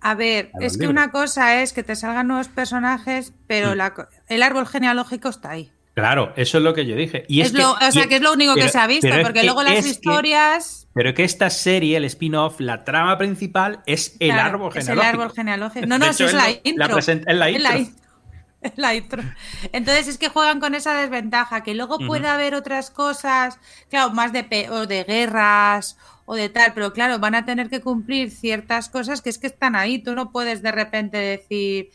A 0.00 0.14
ver, 0.14 0.50
a 0.58 0.64
es 0.64 0.78
que 0.78 0.88
una 0.88 1.10
cosa 1.12 1.60
es 1.62 1.74
que 1.74 1.82
te 1.82 1.94
salgan 1.94 2.26
nuevos 2.28 2.48
personajes, 2.48 3.34
pero 3.46 3.74
Mm. 3.74 3.76
la 3.76 4.08
el 4.28 4.42
árbol 4.42 4.66
genealógico 4.66 5.28
está 5.28 5.50
ahí. 5.50 5.70
Claro, 6.00 6.32
eso 6.36 6.58
es 6.58 6.64
lo 6.64 6.74
que 6.74 6.86
yo 6.86 6.96
dije. 6.96 7.24
Y 7.28 7.40
es, 7.40 7.48
es 7.48 7.52
lo, 7.54 7.76
que, 7.78 7.86
o 7.86 7.92
sea, 7.92 8.04
y- 8.04 8.08
que 8.08 8.16
es 8.16 8.22
lo 8.22 8.32
único 8.32 8.54
pero- 8.54 8.66
que 8.66 8.72
se 8.72 8.78
ha 8.78 8.86
visto, 8.86 9.08
porque 9.22 9.40
que- 9.40 9.46
luego 9.46 9.62
las 9.62 9.74
es 9.74 9.84
que- 9.84 9.90
historias. 9.90 10.88
pero 10.94 11.14
que 11.14 11.24
esta 11.24 11.50
serie, 11.50 11.96
el 11.96 12.04
spin-off, 12.06 12.60
la 12.60 12.84
trama 12.84 13.16
principal 13.18 13.80
es 13.86 14.16
el 14.18 14.30
claro, 14.32 14.50
árbol 14.54 14.68
es 14.70 14.76
el 14.76 14.82
genealógico. 14.94 15.22
árbol 15.22 15.34
genealógico. 15.36 15.86
No, 15.86 15.98
no, 15.98 16.06
hecho, 16.06 16.26
es 16.26 16.34
la 16.34 16.48
lo- 16.48 16.56
intro. 16.64 16.88
presenta- 16.94 17.30
es 17.30 17.36
la 17.38 17.50
intro. 17.50 17.70
Es 18.62 18.72
la 18.76 18.94
intro. 18.94 19.22
Entonces 19.72 20.06
es 20.06 20.18
que 20.18 20.28
juegan 20.28 20.60
con 20.60 20.74
esa 20.74 20.92
desventaja, 20.92 21.62
que 21.62 21.72
luego 21.74 21.94
Ujú. 21.94 22.06
puede 22.08 22.28
haber 22.28 22.54
otras 22.54 22.90
cosas, 22.90 23.58
claro, 23.88 24.10
más 24.10 24.34
de, 24.34 24.68
o 24.70 24.86
de 24.86 25.02
guerras 25.04 25.96
o 26.26 26.34
de 26.34 26.50
tal, 26.50 26.74
pero 26.74 26.92
claro, 26.92 27.18
van 27.18 27.34
a 27.34 27.46
tener 27.46 27.70
que 27.70 27.80
cumplir 27.80 28.30
ciertas 28.30 28.90
cosas 28.90 29.22
que 29.22 29.30
es 29.30 29.38
que 29.38 29.46
están 29.46 29.76
ahí. 29.76 29.98
Tú 29.98 30.14
no 30.14 30.30
puedes 30.30 30.60
de 30.60 30.72
repente 30.72 31.16
decir 31.16 31.88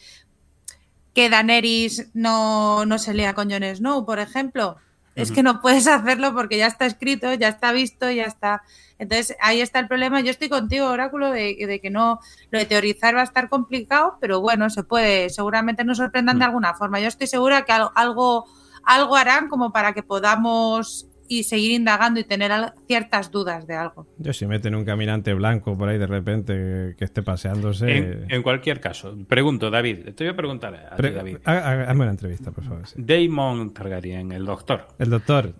que 1.15 1.29
Daenerys 1.29 2.11
no, 2.13 2.85
no 2.85 2.99
se 2.99 3.13
lea 3.15 3.33
con 3.33 3.49
Jon 3.49 3.63
Snow, 3.63 4.05
por 4.05 4.19
ejemplo. 4.19 4.75
Es 5.15 5.31
que 5.31 5.43
no 5.43 5.61
puedes 5.61 5.87
hacerlo 5.87 6.33
porque 6.35 6.57
ya 6.57 6.67
está 6.67 6.85
escrito, 6.85 7.33
ya 7.35 7.47
está 7.47 7.71
visto, 7.71 8.11
ya 8.11 8.25
está. 8.25 8.63
Entonces 8.99 9.37
ahí 9.39 9.61
está 9.61 9.79
el 9.79 9.87
problema. 9.87 10.19
Yo 10.19 10.29
estoy 10.29 10.49
contigo, 10.49 10.87
Oráculo, 10.87 11.31
de, 11.31 11.55
de 11.55 11.79
que 11.79 11.89
no, 11.89 12.19
lo 12.51 12.59
de 12.59 12.65
teorizar 12.65 13.15
va 13.15 13.21
a 13.21 13.23
estar 13.23 13.47
complicado, 13.47 14.17
pero 14.19 14.41
bueno, 14.41 14.69
se 14.69 14.83
puede, 14.83 15.29
seguramente 15.29 15.85
nos 15.85 15.97
sorprendan 15.99 16.37
de 16.37 16.43
Mm. 16.43 16.49
alguna 16.49 16.73
forma. 16.73 16.99
Yo 16.99 17.07
estoy 17.07 17.27
segura 17.27 17.63
que 17.63 17.71
al- 17.71 17.91
algo, 17.95 18.45
algo 18.83 19.15
harán 19.15 19.47
como 19.47 19.71
para 19.71 19.93
que 19.93 20.03
podamos 20.03 21.07
y 21.27 21.43
seguir 21.43 21.71
indagando 21.71 22.19
y 22.19 22.23
tener 22.23 22.51
ciertas 22.87 23.31
dudas 23.31 23.65
de 23.67 23.75
algo. 23.75 24.07
Yo 24.19 24.31
si 24.33 24.45
meten 24.45 24.75
un 24.75 24.85
caminante 24.85 25.33
blanco 25.33 25.77
por 25.77 25.89
ahí 25.89 25.97
de 25.97 26.07
repente 26.07 26.95
que, 26.97 27.05
esté 27.05 27.23
paseándose. 27.23 27.97
En, 27.97 28.25
en 28.29 28.43
cualquier 28.43 28.79
caso, 28.79 29.17
pregunto, 29.27 29.69
David, 29.71 30.13
te 30.15 30.23
voy 30.23 30.33
a 30.33 30.35
preguntar 30.35 30.75
a 30.75 30.95
ti, 30.95 31.09
David. 31.09 31.37
ha- 31.45 31.51
ha- 31.53 31.83
hazme 31.89 32.01
una 32.03 32.11
entrevista, 32.11 32.51
por 32.51 32.63
favor. 32.63 32.87
sí. 32.87 32.95
Damon 32.97 33.73
Targaryen, 33.73 34.31
el 34.31 34.45
doctor. 34.45 34.87
El 34.99 35.09
doctor. 35.09 35.53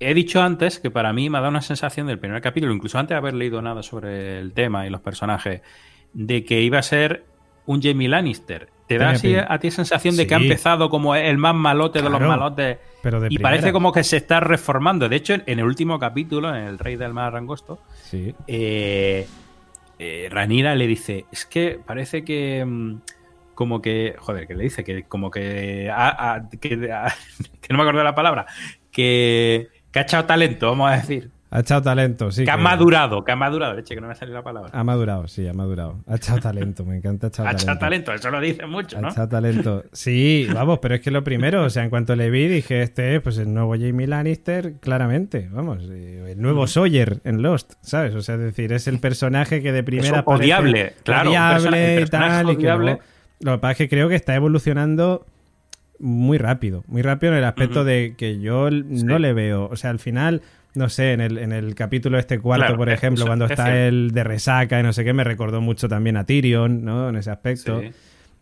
He 0.00 0.14
dicho 0.14 0.42
antes 0.42 0.80
que 0.80 0.90
para 0.90 1.12
mí 1.12 1.30
me 1.30 1.38
ha 1.38 1.40
dado 1.40 1.50
una 1.50 1.62
sensación 1.62 2.08
del 2.08 2.18
primer 2.18 2.42
capítulo, 2.42 2.72
incluso 2.74 2.98
antes 2.98 3.14
de 3.14 3.18
haber 3.18 3.34
leído 3.34 3.62
nada 3.62 3.82
sobre 3.84 4.40
el 4.40 4.52
tema 4.52 4.84
y 4.86 4.90
los 4.90 5.00
personajes, 5.00 5.62
de 6.12 6.44
que 6.44 6.60
iba 6.60 6.78
a 6.78 6.82
ser 6.82 7.24
un 7.66 7.80
Jamie 7.80 8.08
Lannister. 8.08 8.68
¿Te 8.86 8.98
da 8.98 9.10
así 9.10 9.28
pin- 9.28 9.46
a 9.48 9.58
ti 9.58 9.70
sensación 9.70 10.16
de 10.16 10.26
que 10.26 10.34
ha 10.34 10.38
empezado 10.38 10.90
como 10.90 11.14
el 11.14 11.38
más 11.38 11.54
malote 11.54 12.02
de 12.02 12.10
los 12.10 12.20
malotes? 12.20 12.78
Pero 13.02 13.20
de 13.20 13.26
Y 13.28 13.36
primera. 13.36 13.50
parece 13.50 13.72
como 13.72 13.92
que 13.92 14.04
se 14.04 14.16
está 14.18 14.40
reformando. 14.40 15.08
De 15.08 15.16
hecho, 15.16 15.34
en 15.34 15.58
el 15.58 15.64
último 15.64 15.98
capítulo, 15.98 16.54
en 16.54 16.64
El 16.64 16.78
Rey 16.78 16.96
del 16.96 17.12
Mar 17.14 17.34
Angosto, 17.36 17.80
Sí. 18.02 18.34
eh, 18.46 19.26
eh, 19.98 20.28
Ranira 20.30 20.74
le 20.74 20.86
dice, 20.86 21.24
es 21.32 21.46
que 21.46 21.78
parece 21.84 22.24
que... 22.24 22.64
mm, 22.64 22.96
Como 23.54 23.82
que, 23.82 24.14
joder, 24.18 24.46
que 24.46 24.54
le 24.54 24.64
dice 24.64 24.82
que 24.82 25.04
como 25.04 25.30
que, 25.30 25.90
a- 25.90 26.34
a- 26.34 26.48
que, 26.58 26.90
a- 26.90 27.12
que 27.60 27.68
no 27.70 27.76
me 27.76 27.82
acuerdo 27.82 27.98
de 27.98 28.04
la 28.04 28.14
palabra, 28.14 28.46
que, 28.90 29.68
que 29.92 29.98
ha 29.98 30.02
echado 30.02 30.24
talento, 30.24 30.68
vamos 30.70 30.90
a 30.90 30.96
decir. 30.96 31.30
Ha 31.54 31.60
echado 31.60 31.82
talento, 31.82 32.32
sí. 32.32 32.44
que 32.44 32.50
ha 32.50 32.56
madurado, 32.56 33.22
que 33.24 33.30
ha 33.32 33.36
madurado, 33.36 33.74
leche, 33.74 33.94
que 33.94 34.00
no 34.00 34.08
me 34.08 34.14
sale 34.14 34.32
la 34.32 34.42
palabra. 34.42 34.70
Ha 34.72 34.82
madurado, 34.84 35.28
sí, 35.28 35.46
ha 35.46 35.52
madurado. 35.52 36.00
Ha 36.06 36.16
echado 36.16 36.40
talento, 36.40 36.82
me 36.86 36.96
encanta 36.96 37.26
echado 37.28 37.46
ha 37.46 37.50
talento. 37.52 37.62
echado 37.64 37.78
talento, 37.78 38.12
eso 38.14 38.30
lo 38.30 38.40
dice 38.40 38.64
mucho, 38.66 38.96
Ha 38.96 39.00
¿no? 39.02 39.10
echado 39.10 39.28
talento. 39.28 39.84
Sí, 39.92 40.46
vamos, 40.54 40.78
pero 40.80 40.94
es 40.94 41.02
que 41.02 41.10
lo 41.10 41.22
primero, 41.22 41.62
o 41.64 41.68
sea, 41.68 41.84
en 41.84 41.90
cuanto 41.90 42.16
le 42.16 42.30
vi, 42.30 42.48
dije, 42.48 42.80
este 42.82 43.14
es 43.16 43.20
pues 43.20 43.36
el 43.36 43.52
nuevo 43.52 43.74
Jamie 43.78 44.06
Lannister, 44.06 44.76
claramente, 44.80 45.50
vamos, 45.52 45.80
eh, 45.90 46.32
el 46.32 46.40
nuevo 46.40 46.66
Sawyer 46.66 47.20
en 47.24 47.42
Lost, 47.42 47.74
¿sabes? 47.82 48.14
O 48.14 48.22
sea, 48.22 48.36
es 48.36 48.40
decir, 48.40 48.72
es 48.72 48.88
el 48.88 48.98
personaje 48.98 49.60
que 49.62 49.72
de 49.72 49.82
primera 49.82 50.20
Eso, 50.20 50.24
odiable, 50.30 50.94
claro, 51.04 51.28
odiable 51.30 52.00
y 52.00 52.04
tal, 52.06 52.50
y 52.50 52.56
que 52.56 52.62
luego- 52.74 52.98
lo 53.40 53.52
que 53.52 53.58
pasa 53.58 53.72
es 53.72 53.76
que 53.78 53.88
creo 53.90 54.08
que 54.08 54.14
está 54.14 54.34
evolucionando 54.34 55.26
muy 55.98 56.38
rápido, 56.38 56.82
muy 56.88 57.02
rápido 57.02 57.32
en 57.32 57.38
el 57.40 57.44
aspecto 57.44 57.84
de 57.84 58.14
que 58.16 58.40
yo 58.40 58.70
no 58.70 59.16
Sí. 59.16 59.22
le 59.22 59.32
veo, 59.34 59.68
o 59.70 59.76
sea, 59.76 59.90
al 59.90 59.98
final, 59.98 60.40
no 60.74 60.88
sé, 60.88 61.12
en 61.12 61.20
el, 61.20 61.38
en 61.38 61.52
el 61.52 61.74
capítulo 61.74 62.18
este 62.18 62.38
cuarto, 62.38 62.64
Claro, 62.64 62.78
por 62.78 62.90
ejemplo, 62.90 63.26
cuando 63.26 63.44
es 63.44 63.52
está 63.52 63.86
el 63.86 64.10
de 64.12 64.24
resaca 64.24 64.80
y 64.80 64.82
no 64.82 64.92
sé 64.92 65.04
qué, 65.04 65.12
me 65.12 65.24
recordó 65.24 65.60
mucho 65.60 65.88
también 65.88 66.16
a 66.16 66.24
Tyrion, 66.24 66.84
¿no? 66.84 67.08
En 67.08 67.16
ese 67.16 67.30
aspecto. 67.30 67.80
Sí. 67.80 67.90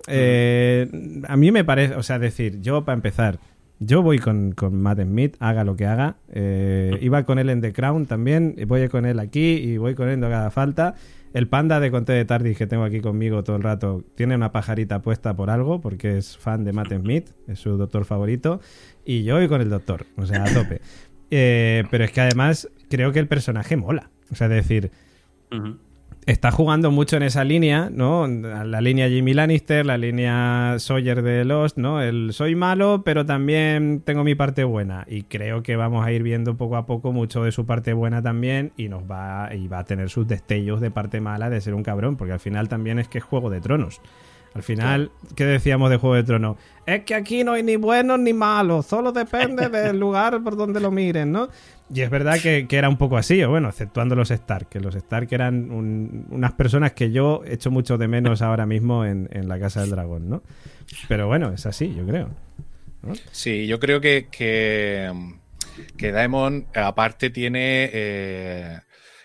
Eh, 0.06 1.22
a 1.28 1.36
mí 1.36 1.50
me 1.52 1.64
parece, 1.64 1.94
o 1.94 2.02
sea, 2.02 2.18
decir, 2.18 2.60
yo 2.60 2.84
para 2.84 2.94
empezar, 2.94 3.38
yo 3.78 4.02
voy 4.02 4.18
con, 4.18 4.52
con 4.52 4.80
Matt 4.80 5.00
Smith, 5.00 5.36
haga 5.40 5.64
lo 5.64 5.76
que 5.76 5.86
haga. 5.86 6.16
Eh, 6.32 6.98
iba 7.00 7.24
con 7.24 7.38
él 7.38 7.50
en 7.50 7.60
The 7.60 7.72
Crown 7.72 8.06
también, 8.06 8.56
voy 8.66 8.88
con 8.88 9.06
él 9.06 9.18
aquí 9.18 9.54
y 9.54 9.78
voy 9.78 9.94
con 9.94 10.08
él 10.08 10.20
donde 10.20 10.36
haga 10.36 10.50
falta. 10.50 10.94
El 11.32 11.46
panda 11.46 11.78
de 11.78 11.92
Conte 11.92 12.12
de 12.12 12.24
Tardis 12.24 12.58
que 12.58 12.66
tengo 12.66 12.82
aquí 12.82 13.00
conmigo 13.00 13.44
todo 13.44 13.54
el 13.54 13.62
rato 13.62 14.02
tiene 14.16 14.34
una 14.34 14.50
pajarita 14.50 15.00
puesta 15.00 15.34
por 15.36 15.48
algo, 15.48 15.80
porque 15.80 16.18
es 16.18 16.36
fan 16.36 16.64
de 16.64 16.72
Matt 16.72 16.92
Smith, 16.92 17.30
es 17.46 17.60
su 17.60 17.76
doctor 17.76 18.04
favorito. 18.04 18.60
Y 19.04 19.22
yo 19.22 19.36
voy 19.36 19.48
con 19.48 19.60
el 19.60 19.70
doctor, 19.70 20.06
o 20.16 20.26
sea, 20.26 20.44
a 20.44 20.52
tope. 20.52 20.80
Eh, 21.30 21.84
pero 21.90 22.04
es 22.04 22.12
que 22.12 22.20
además 22.20 22.68
creo 22.88 23.12
que 23.12 23.18
el 23.18 23.28
personaje 23.28 23.76
mola. 23.76 24.10
O 24.30 24.34
sea, 24.34 24.46
es 24.46 24.54
decir, 24.54 24.90
está 26.26 26.50
jugando 26.50 26.90
mucho 26.90 27.16
en 27.16 27.22
esa 27.22 27.44
línea, 27.44 27.90
¿no? 27.90 28.26
La 28.26 28.80
línea 28.80 29.08
Jimmy 29.08 29.34
Lannister, 29.34 29.84
la 29.86 29.98
línea 29.98 30.76
Sawyer 30.78 31.22
de 31.22 31.44
Lost, 31.44 31.76
¿no? 31.76 32.00
El 32.00 32.32
soy 32.32 32.54
malo, 32.54 33.02
pero 33.04 33.26
también 33.26 34.02
tengo 34.04 34.24
mi 34.24 34.34
parte 34.34 34.64
buena. 34.64 35.04
Y 35.08 35.22
creo 35.24 35.62
que 35.62 35.76
vamos 35.76 36.04
a 36.04 36.12
ir 36.12 36.22
viendo 36.22 36.56
poco 36.56 36.76
a 36.76 36.86
poco 36.86 37.12
mucho 37.12 37.44
de 37.44 37.52
su 37.52 37.66
parte 37.66 37.92
buena 37.92 38.22
también. 38.22 38.72
Y 38.76 38.88
nos 38.88 39.02
va, 39.02 39.50
y 39.54 39.66
va 39.68 39.80
a 39.80 39.84
tener 39.84 40.10
sus 40.10 40.26
destellos 40.28 40.80
de 40.80 40.90
parte 40.90 41.20
mala 41.20 41.50
de 41.50 41.60
ser 41.60 41.74
un 41.74 41.82
cabrón. 41.82 42.16
Porque 42.16 42.32
al 42.32 42.40
final 42.40 42.68
también 42.68 42.98
es 42.98 43.08
que 43.08 43.18
es 43.18 43.24
Juego 43.24 43.50
de 43.50 43.60
Tronos. 43.60 44.00
Al 44.54 44.62
final, 44.64 45.12
¿qué 45.36 45.44
decíamos 45.44 45.90
de 45.90 45.96
Juego 45.96 46.16
de 46.16 46.24
Tronos? 46.24 46.56
Es 46.84 47.04
que 47.04 47.14
aquí 47.14 47.44
no 47.44 47.52
hay 47.52 47.62
ni 47.62 47.76
buenos 47.76 48.18
ni 48.18 48.32
malos, 48.32 48.86
solo 48.86 49.12
depende 49.12 49.68
del 49.70 50.00
lugar 50.00 50.42
por 50.42 50.56
donde 50.56 50.80
lo 50.80 50.90
miren, 50.90 51.30
¿no? 51.30 51.48
Y 51.92 52.00
es 52.00 52.10
verdad 52.10 52.40
que, 52.40 52.66
que 52.68 52.76
era 52.76 52.88
un 52.88 52.96
poco 52.96 53.16
así, 53.16 53.42
o 53.42 53.50
bueno, 53.50 53.68
exceptuando 53.68 54.14
los 54.16 54.30
Stark, 54.30 54.68
que 54.68 54.80
los 54.80 54.94
Stark 54.96 55.28
eran 55.32 55.70
un- 55.70 56.26
unas 56.30 56.52
personas 56.52 56.92
que 56.92 57.10
yo 57.12 57.42
echo 57.46 57.70
mucho 57.70 57.96
de 57.98 58.08
menos 58.08 58.42
ahora 58.42 58.66
mismo 58.66 59.04
en, 59.04 59.28
en 59.32 59.48
la 59.48 59.58
Casa 59.60 59.80
del 59.82 59.90
Dragón, 59.90 60.28
¿no? 60.28 60.42
Pero 61.08 61.26
bueno, 61.28 61.52
es 61.52 61.66
así, 61.66 61.94
yo 61.94 62.04
creo. 62.06 62.30
Sí, 63.32 63.66
yo 63.66 63.80
creo 63.80 64.00
que, 64.00 64.28
que, 64.30 65.10
que 65.96 66.12
Daemon, 66.12 66.66
aparte, 66.74 67.30
tiene. 67.30 67.88
eh, 67.92 68.78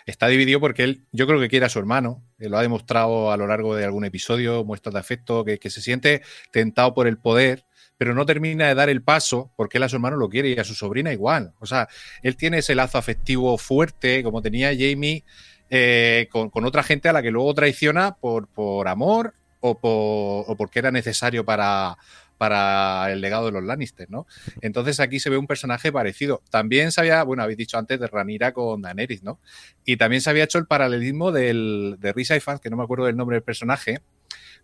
está 0.06 0.28
dividido 0.28 0.60
porque 0.60 0.84
él, 0.84 1.04
yo 1.12 1.26
creo 1.26 1.40
que 1.40 1.48
quiere 1.48 1.66
a 1.66 1.68
su 1.68 1.78
hermano. 1.78 2.22
Eh, 2.38 2.48
lo 2.48 2.58
ha 2.58 2.62
demostrado 2.62 3.30
a 3.32 3.36
lo 3.36 3.46
largo 3.46 3.74
de 3.74 3.84
algún 3.84 4.04
episodio, 4.04 4.64
muestras 4.64 4.94
de 4.94 5.00
afecto, 5.00 5.44
que, 5.44 5.58
que 5.58 5.70
se 5.70 5.80
siente 5.80 6.22
tentado 6.50 6.94
por 6.94 7.06
el 7.06 7.18
poder, 7.18 7.64
pero 7.98 8.14
no 8.14 8.26
termina 8.26 8.68
de 8.68 8.74
dar 8.74 8.88
el 8.90 9.02
paso 9.02 9.52
porque 9.56 9.78
él 9.78 9.84
a 9.84 9.88
su 9.88 9.96
hermano 9.96 10.16
lo 10.16 10.28
quiere 10.28 10.50
y 10.50 10.58
a 10.58 10.64
su 10.64 10.74
sobrina 10.74 11.12
igual. 11.12 11.52
O 11.60 11.66
sea, 11.66 11.88
él 12.22 12.36
tiene 12.36 12.58
ese 12.58 12.74
lazo 12.74 12.98
afectivo 12.98 13.56
fuerte, 13.58 14.22
como 14.22 14.42
tenía 14.42 14.68
Jamie. 14.76 15.24
eh, 15.70 16.28
con, 16.30 16.50
con 16.50 16.64
otra 16.64 16.82
gente 16.82 17.08
a 17.08 17.12
la 17.12 17.22
que 17.22 17.30
luego 17.30 17.54
traiciona 17.54 18.14
por, 18.16 18.48
por 18.48 18.86
amor 18.88 19.34
o, 19.60 19.78
por, 19.78 20.44
o 20.50 20.56
porque 20.56 20.78
era 20.78 20.90
necesario 20.92 21.44
para, 21.44 21.96
para 22.38 23.10
el 23.12 23.20
legado 23.20 23.46
de 23.46 23.52
los 23.52 23.64
Lannister, 23.64 24.10
¿no? 24.10 24.26
Entonces 24.60 25.00
aquí 25.00 25.20
se 25.20 25.30
ve 25.30 25.38
un 25.38 25.46
personaje 25.46 25.90
parecido. 25.92 26.42
También 26.50 26.92
se 26.92 27.00
había, 27.00 27.22
bueno, 27.22 27.42
habéis 27.42 27.58
dicho 27.58 27.78
antes 27.78 27.98
de 27.98 28.06
Ranira 28.06 28.52
con 28.52 28.82
Daenerys, 28.82 29.22
¿no? 29.22 29.40
Y 29.84 29.96
también 29.96 30.20
se 30.22 30.30
había 30.30 30.44
hecho 30.44 30.58
el 30.58 30.66
paralelismo 30.66 31.32
del, 31.32 31.96
de 31.98 32.12
Risa 32.12 32.36
Ifans, 32.36 32.60
que 32.60 32.70
no 32.70 32.76
me 32.76 32.82
acuerdo 32.84 33.06
del 33.06 33.16
nombre 33.16 33.36
del 33.36 33.42
personaje, 33.44 34.00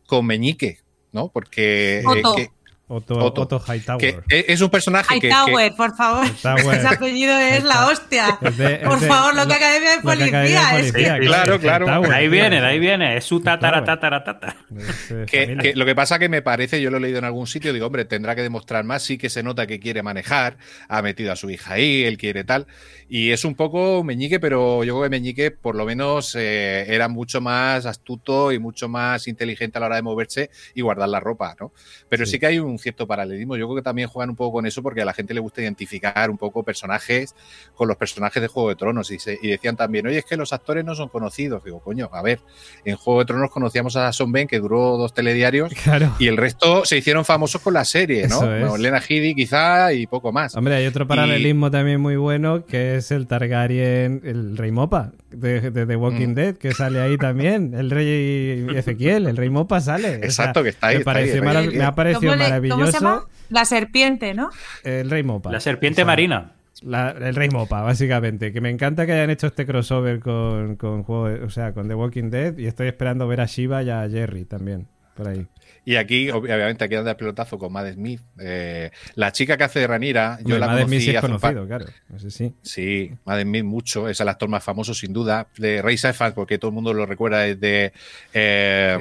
con 0.07 0.27
Meñique, 0.27 0.81
¿no? 1.13 1.31
Porque 1.31 2.03
eh, 2.19 2.23
que- 2.37 2.51
Otto, 2.89 3.15
Otto, 3.17 3.43
Otto 3.43 3.59
Hightower. 3.73 4.23
que 4.29 4.45
es 4.49 4.61
un 4.61 4.69
personaje 4.69 5.19
que- 5.19 5.29
Hightower, 5.29 5.73
por 5.77 5.97
favor. 5.97 6.27
Hightower. 6.27 6.77
Ese 6.79 6.87
apellido 6.89 7.39
es 7.39 7.65
la 7.65 7.87
hostia. 7.87 8.39
Es 8.43 8.57
de- 8.59 8.75
es 8.75 8.81
Por 8.81 9.01
de- 9.01 9.07
favor, 9.07 9.35
lo 9.35 9.47
que 9.47 9.55
Academia 9.55 9.91
de 9.97 10.03
que 10.03 10.09
Academia 10.11 10.29
de 10.33 10.33
Policía. 10.33 10.79
es 10.79 10.87
que- 10.87 10.93
Policía, 10.93 11.19
Claro, 11.21 11.59
claro. 11.59 11.87
Hightower, 11.87 12.13
ahí 12.13 12.29
viene, 12.29 12.61
de 12.61 12.67
ahí 12.67 12.79
viene. 12.79 13.17
Es 13.17 13.25
su 13.25 13.41
tatara, 13.41 13.83
tatara, 13.83 14.23
tatara. 14.23 14.57
Es, 14.77 15.31
Que, 15.31 15.43
familia. 15.47 15.63
que 15.63 15.75
lo 15.75 15.87
que 15.87 15.95
pasa 15.95 16.19
que 16.19 16.29
me 16.29 16.43
parece, 16.43 16.83
yo 16.83 16.91
lo 16.91 16.99
he 16.99 17.01
leído 17.01 17.19
en 17.19 17.25
algún 17.25 17.47
sitio, 17.47 17.73
digo, 17.73 17.87
hombre, 17.87 18.05
tendrá 18.05 18.35
que 18.35 18.43
demostrar 18.43 18.85
más, 18.85 19.03
sí 19.03 19.17
que 19.17 19.31
se 19.31 19.43
nota 19.43 19.67
que 19.67 19.81
quiere 19.81 20.03
manejar, 20.03 20.59
ha 20.89 21.01
metido 21.01 21.33
a 21.33 21.37
su 21.37 21.49
hija 21.49 21.75
ahí, 21.75 22.03
él 22.05 22.19
quiere 22.19 22.45
tal, 22.45 22.67
y 23.09 23.31
es 23.31 23.45
un 23.47 23.55
poco 23.55 24.05
Meñique, 24.05 24.39
pero 24.39 24.85
yo 24.85 24.95
creo 24.95 25.05
que 25.05 25.11
Meñique 25.11 25.51
por 25.51 25.77
lo 25.77 25.87
menos 25.87 26.35
eh, 26.39 26.85
era 26.93 27.09
mucho 27.09 27.41
más 27.41 27.87
astuto 27.87 28.53
y 28.53 28.59
mucho 28.59 28.89
más 28.89 29.29
inteligente 29.29 29.79
a 29.79 29.81
la 29.81 29.87
hora 29.87 29.97
de 29.97 30.03
moverse 30.03 30.51
y 30.75 30.83
guardar 30.83 31.09
la 31.09 31.21
ropa, 31.21 31.57
¿no? 31.59 31.73
Pero 32.11 32.27
sí, 32.27 32.33
Sí. 32.33 32.39
que 32.39 32.47
hay 32.47 32.59
un 32.59 32.72
cierto 32.79 33.07
paralelismo, 33.07 33.57
yo 33.57 33.67
creo 33.67 33.77
que 33.77 33.83
también 33.83 34.09
juegan 34.09 34.31
un 34.31 34.37
poco 34.37 34.53
con 34.59 34.67
eso 34.67 34.83
porque 34.83 35.03
a 35.03 35.05
la 35.05 35.13
gente 35.13 35.35
le 35.35 35.41
gusta 35.41 35.61
identificar 35.63 36.31
un 36.31 36.39
poco 36.39 36.63
personajes 36.63 37.35
con 37.75 37.89
los 37.89 37.97
personajes 37.97 38.41
de 38.43 38.49
Juego 38.49 38.69
de 38.71 38.77
Tronos 38.77 39.11
y, 39.11 39.19
se- 39.19 39.39
y 39.43 39.49
decían 39.49 39.77
también, 39.77 40.07
oye, 40.07 40.19
es 40.19 40.25
que 40.25 40.37
los 40.37 40.53
actores 40.53 40.85
no 40.85 40.95
son 40.95 41.09
conocidos, 41.09 41.63
digo, 41.65 41.81
coño, 41.81 42.09
a 42.13 42.23
ver, 42.23 42.41
en 42.85 42.97
Juego 42.97 43.21
de 43.21 43.27
Tronos 43.27 43.51
conocíamos 43.51 43.97
a 43.97 44.13
Son 44.13 44.31
Ben, 44.33 44.47
que 44.49 44.59
duró 44.61 44.97
dos 44.97 45.15
telediarios, 45.15 45.73
Claro. 45.85 46.15
y 46.19 46.27
el 46.29 46.37
resto 46.37 46.85
se 46.85 46.97
hicieron 46.99 47.25
famosos 47.25 47.61
con 47.61 47.75
la 47.75 47.85
serie, 47.85 48.29
¿no? 48.29 48.39
Bueno, 48.41 48.77
Lena 48.77 48.99
Headey 49.07 49.35
quizá 49.35 49.93
y 49.93 50.07
poco 50.07 50.33
más. 50.33 50.55
Hombre, 50.57 50.75
hay 50.77 50.87
otro 50.87 51.07
paralelismo 51.07 51.71
también 51.71 52.01
muy 52.01 52.17
bueno 52.17 52.65
que 52.67 52.97
es 52.97 53.11
el 53.11 53.27
Targaryen, 53.27 54.21
el 54.25 54.57
rey 54.57 54.71
Mopa 54.73 55.13
de, 55.33 55.71
de 55.71 55.87
The 55.87 55.97
Walking 55.97 56.29
Mm. 56.29 56.35
Dead, 56.35 56.55
que 56.57 56.73
sale 56.73 57.01
ahí 57.01 57.17
también, 57.19 57.75
el 57.75 57.91
rey 57.91 58.67
Ezequiel, 58.75 59.27
el 59.27 59.37
rey 59.37 59.51
Mopa 59.51 59.81
sale. 59.81 60.09
O 60.09 60.11
sea, 60.19 60.25
Exacto, 60.25 60.63
que 60.63 60.69
está 60.71 60.89
ahí, 60.89 60.97
Me, 60.97 61.01
está 61.01 61.13
ahí, 61.59 61.69
me 61.77 61.85
ha 61.85 61.95
parecido 61.95 62.21
¿Cómo, 62.33 62.35
le- 62.35 62.45
maravilloso 62.45 62.79
cómo 62.81 62.93
se 62.93 62.99
llama? 63.01 63.25
La 63.51 63.65
serpiente, 63.65 64.35
¿no? 64.35 64.51
el 64.85 65.11
rey 65.11 65.23
Mopa. 65.23 65.51
La 65.53 65.61
serpiente 65.61 66.03
O 66.03 66.05
sea, 66.05 66.07
marina. 66.07 66.53
la- 66.83 67.11
el 67.11 67.35
rey 67.35 67.49
Mopa, 67.51 67.83
básicamente. 67.83 68.53
Que 68.53 68.61
me 68.61 68.71
encanta 68.71 69.07
que 69.07 69.13
hayan 69.13 69.31
hecho 69.31 69.47
este 69.47 69.67
crossover 69.67 70.21
con, 70.21 70.77
con 70.77 71.03
juego, 71.03 71.45
o 71.45 71.51
sea, 71.51 71.73
con 71.73 71.89
The 71.89 71.95
Walking 71.95 72.31
Dead 72.31 72.57
y 72.59 72.67
estoy 72.67 72.89
esperando 72.89 73.27
ver 73.29 73.41
a 73.41 73.47
Shiva 73.47 73.83
y 73.83 73.91
a 73.91 74.09
Jerry 74.09 74.45
también, 74.45 74.87
por 75.15 75.29
ahí. 75.29 75.47
Y 75.85 75.97
aquí, 75.97 76.29
ob- 76.29 76.39
obviamente, 76.39 76.85
aquí 76.85 76.95
anda 76.95 77.11
el 77.11 77.17
pelotazo 77.17 77.59
con 77.59 77.73
Mad 77.73 77.93
Smith. 77.95 78.21
Eh, 78.39 78.91
la 79.17 79.33
chica 79.33 79.57
que 79.57 79.65
hace 79.65 79.81
de 79.81 79.87
Ranira, 79.89 80.39
yo 80.45 80.55
Hombre, 80.55 80.59
la 80.61 80.67
mía, 80.69 80.85
conocí 80.85 81.01
sí 81.01 81.11
es 81.11 81.21
conocido, 81.21 81.67
claro. 81.67 81.87
Eso 82.15 82.31
sí. 82.31 82.53
Sí, 82.63 83.11
Mad 83.25 83.43
Smith 83.43 83.65
mucho, 83.65 84.09
es 84.09 84.21
el 84.21 84.29
actor 84.29 84.49
más 84.49 84.63
famoso 84.63 84.95
sin 84.95 85.13
duda, 85.13 85.49
de 85.59 85.83
Ray 85.83 85.99
Sefans, 85.99 86.35
porque 86.35 86.59
todo 86.59 86.69
el 86.69 86.75
mundo 86.75 86.95
lo 86.95 87.05
recuerda 87.05 87.41
desde, 87.41 87.93
eh, 88.33 88.97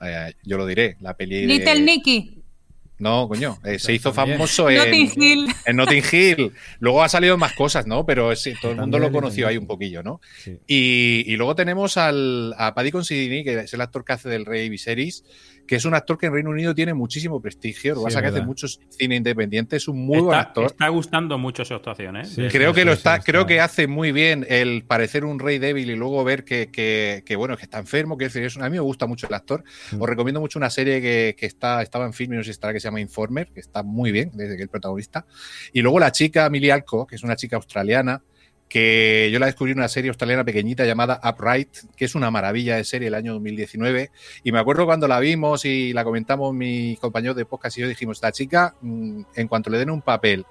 eh, 0.00 0.32
yo 0.42 0.56
lo 0.56 0.66
diré, 0.66 0.96
la 1.00 1.16
peli 1.16 1.42
de... 1.42 1.46
Little 1.46 1.80
Nicky. 1.82 2.34
No, 3.00 3.28
coño, 3.28 3.58
eh, 3.64 3.78
se 3.78 3.92
hizo 3.92 4.10
También. 4.12 4.38
famoso 4.38 4.68
en... 4.68 4.78
Notting 4.78 5.12
Hill. 5.14 5.54
En 5.66 5.76
Notting 5.76 6.02
Hill. 6.10 6.52
Luego 6.80 7.04
ha 7.04 7.08
salido 7.08 7.38
más 7.38 7.52
cosas, 7.52 7.86
¿no? 7.86 8.04
Pero 8.04 8.34
sí, 8.34 8.54
todo 8.60 8.72
el 8.72 8.78
mundo 8.78 8.98
lo 8.98 9.12
conoció 9.12 9.46
ahí 9.46 9.56
un 9.56 9.68
poquillo, 9.68 10.02
¿no? 10.02 10.20
sí. 10.36 10.58
Y, 10.66 11.22
y 11.32 11.36
luego 11.36 11.54
tenemos 11.54 11.96
al, 11.96 12.56
a 12.58 12.74
Paddy 12.74 12.90
Considini, 12.90 13.44
que 13.44 13.60
es 13.60 13.72
el 13.72 13.82
actor 13.82 14.04
que 14.04 14.14
hace 14.14 14.28
del 14.28 14.44
Rey 14.44 14.68
Viserys, 14.68 15.22
que 15.68 15.76
es 15.76 15.84
un 15.84 15.94
actor 15.94 16.18
que 16.18 16.26
en 16.26 16.32
Reino 16.32 16.50
Unido 16.50 16.74
tiene 16.74 16.94
muchísimo 16.94 17.40
prestigio. 17.40 17.94
Lo 17.94 18.00
Sí, 18.00 18.06
que 18.06 18.08
pasa 18.14 18.22
que 18.22 18.26
hace 18.28 18.42
muchos 18.42 18.80
cine 18.88 19.14
independiente, 19.16 19.76
es 19.76 19.86
un 19.86 19.98
muy 20.04 20.18
buen 20.18 20.30
Está, 20.36 20.48
actor. 20.48 20.64
está 20.66 20.88
gustando 20.88 21.38
mucho 21.38 21.64
su 21.64 21.74
actuación, 21.74 22.16
¿eh? 22.16 22.24
Sí, 22.24 22.48
Creo 22.50 22.72
que 22.72 22.80
sí, 22.80 22.86
lo 22.86 22.92
sí, 22.94 22.98
está, 22.98 23.20
creo 23.20 23.46
que 23.46 23.60
hace 23.60 23.86
muy 23.86 24.10
bien 24.10 24.46
el 24.48 24.82
parecer 24.84 25.24
un 25.26 25.38
rey 25.38 25.58
débil 25.58 25.90
y 25.90 25.94
luego 25.94 26.24
ver 26.24 26.44
que, 26.44 26.70
que- 26.72 27.22
que, 27.24 27.36
bueno, 27.36 27.56
que 27.56 27.64
está 27.64 27.78
enfermo, 27.78 28.16
que 28.16 28.24
es 28.24 28.32
decir, 28.32 28.46
es 28.46 28.56
un- 28.56 28.62
a 28.62 28.70
mí 28.70 28.74
me 28.76 28.80
gusta 28.80 29.06
mucho 29.06 29.28
el 29.28 29.34
actor. 29.34 29.62
Mm. 29.92 30.00
Os 30.02 30.08
recomiendo 30.08 30.40
mucho 30.40 30.58
una 30.58 30.70
serie 30.70 31.00
que, 31.02 31.36
que 31.38 31.46
está, 31.46 31.82
estaba 31.82 32.06
en 32.06 32.14
film 32.14 32.32
y 32.32 32.36
no 32.38 32.42
sé 32.42 32.46
si 32.46 32.50
estará, 32.52 32.72
que 32.72 32.80
se 32.80 32.88
llama 32.88 33.00
Informer, 33.00 33.50
que 33.52 33.60
está 33.60 33.82
muy 33.82 34.10
bien, 34.10 34.30
desde 34.34 34.56
que 34.56 34.62
el 34.62 34.68
protagonista. 34.70 35.26
Y 35.74 35.82
luego 35.82 36.00
la 36.00 36.10
chica 36.12 36.48
Millie 36.48 36.72
Alco, 36.72 37.06
que 37.06 37.16
es 37.16 37.22
una 37.22 37.36
chica 37.36 37.56
australiana, 37.56 38.22
que 38.68 39.30
yo 39.32 39.38
la 39.38 39.46
descubrí 39.46 39.72
en 39.72 39.78
una 39.78 39.88
serie 39.88 40.10
australiana 40.10 40.44
pequeñita 40.44 40.84
llamada 40.84 41.20
Upright, 41.24 41.68
que 41.96 42.04
es 42.04 42.14
una 42.14 42.30
maravilla 42.30 42.76
de 42.76 42.84
serie 42.84 43.08
el 43.08 43.14
año 43.14 43.32
2019. 43.34 44.10
Y 44.44 44.52
me 44.52 44.58
acuerdo 44.58 44.84
cuando 44.86 45.08
la 45.08 45.18
vimos 45.20 45.64
y 45.64 45.92
la 45.92 46.04
comentamos 46.04 46.54
mis 46.54 46.98
compañeros 46.98 47.36
de 47.36 47.46
podcast 47.46 47.78
y 47.78 47.82
yo 47.82 47.88
dijimos, 47.88 48.18
esta 48.18 48.32
chica, 48.32 48.74
mm, 48.80 49.22
en 49.34 49.48
cuanto 49.48 49.70
le 49.70 49.78
den 49.78 49.90
un 49.90 50.02
papel 50.02 50.44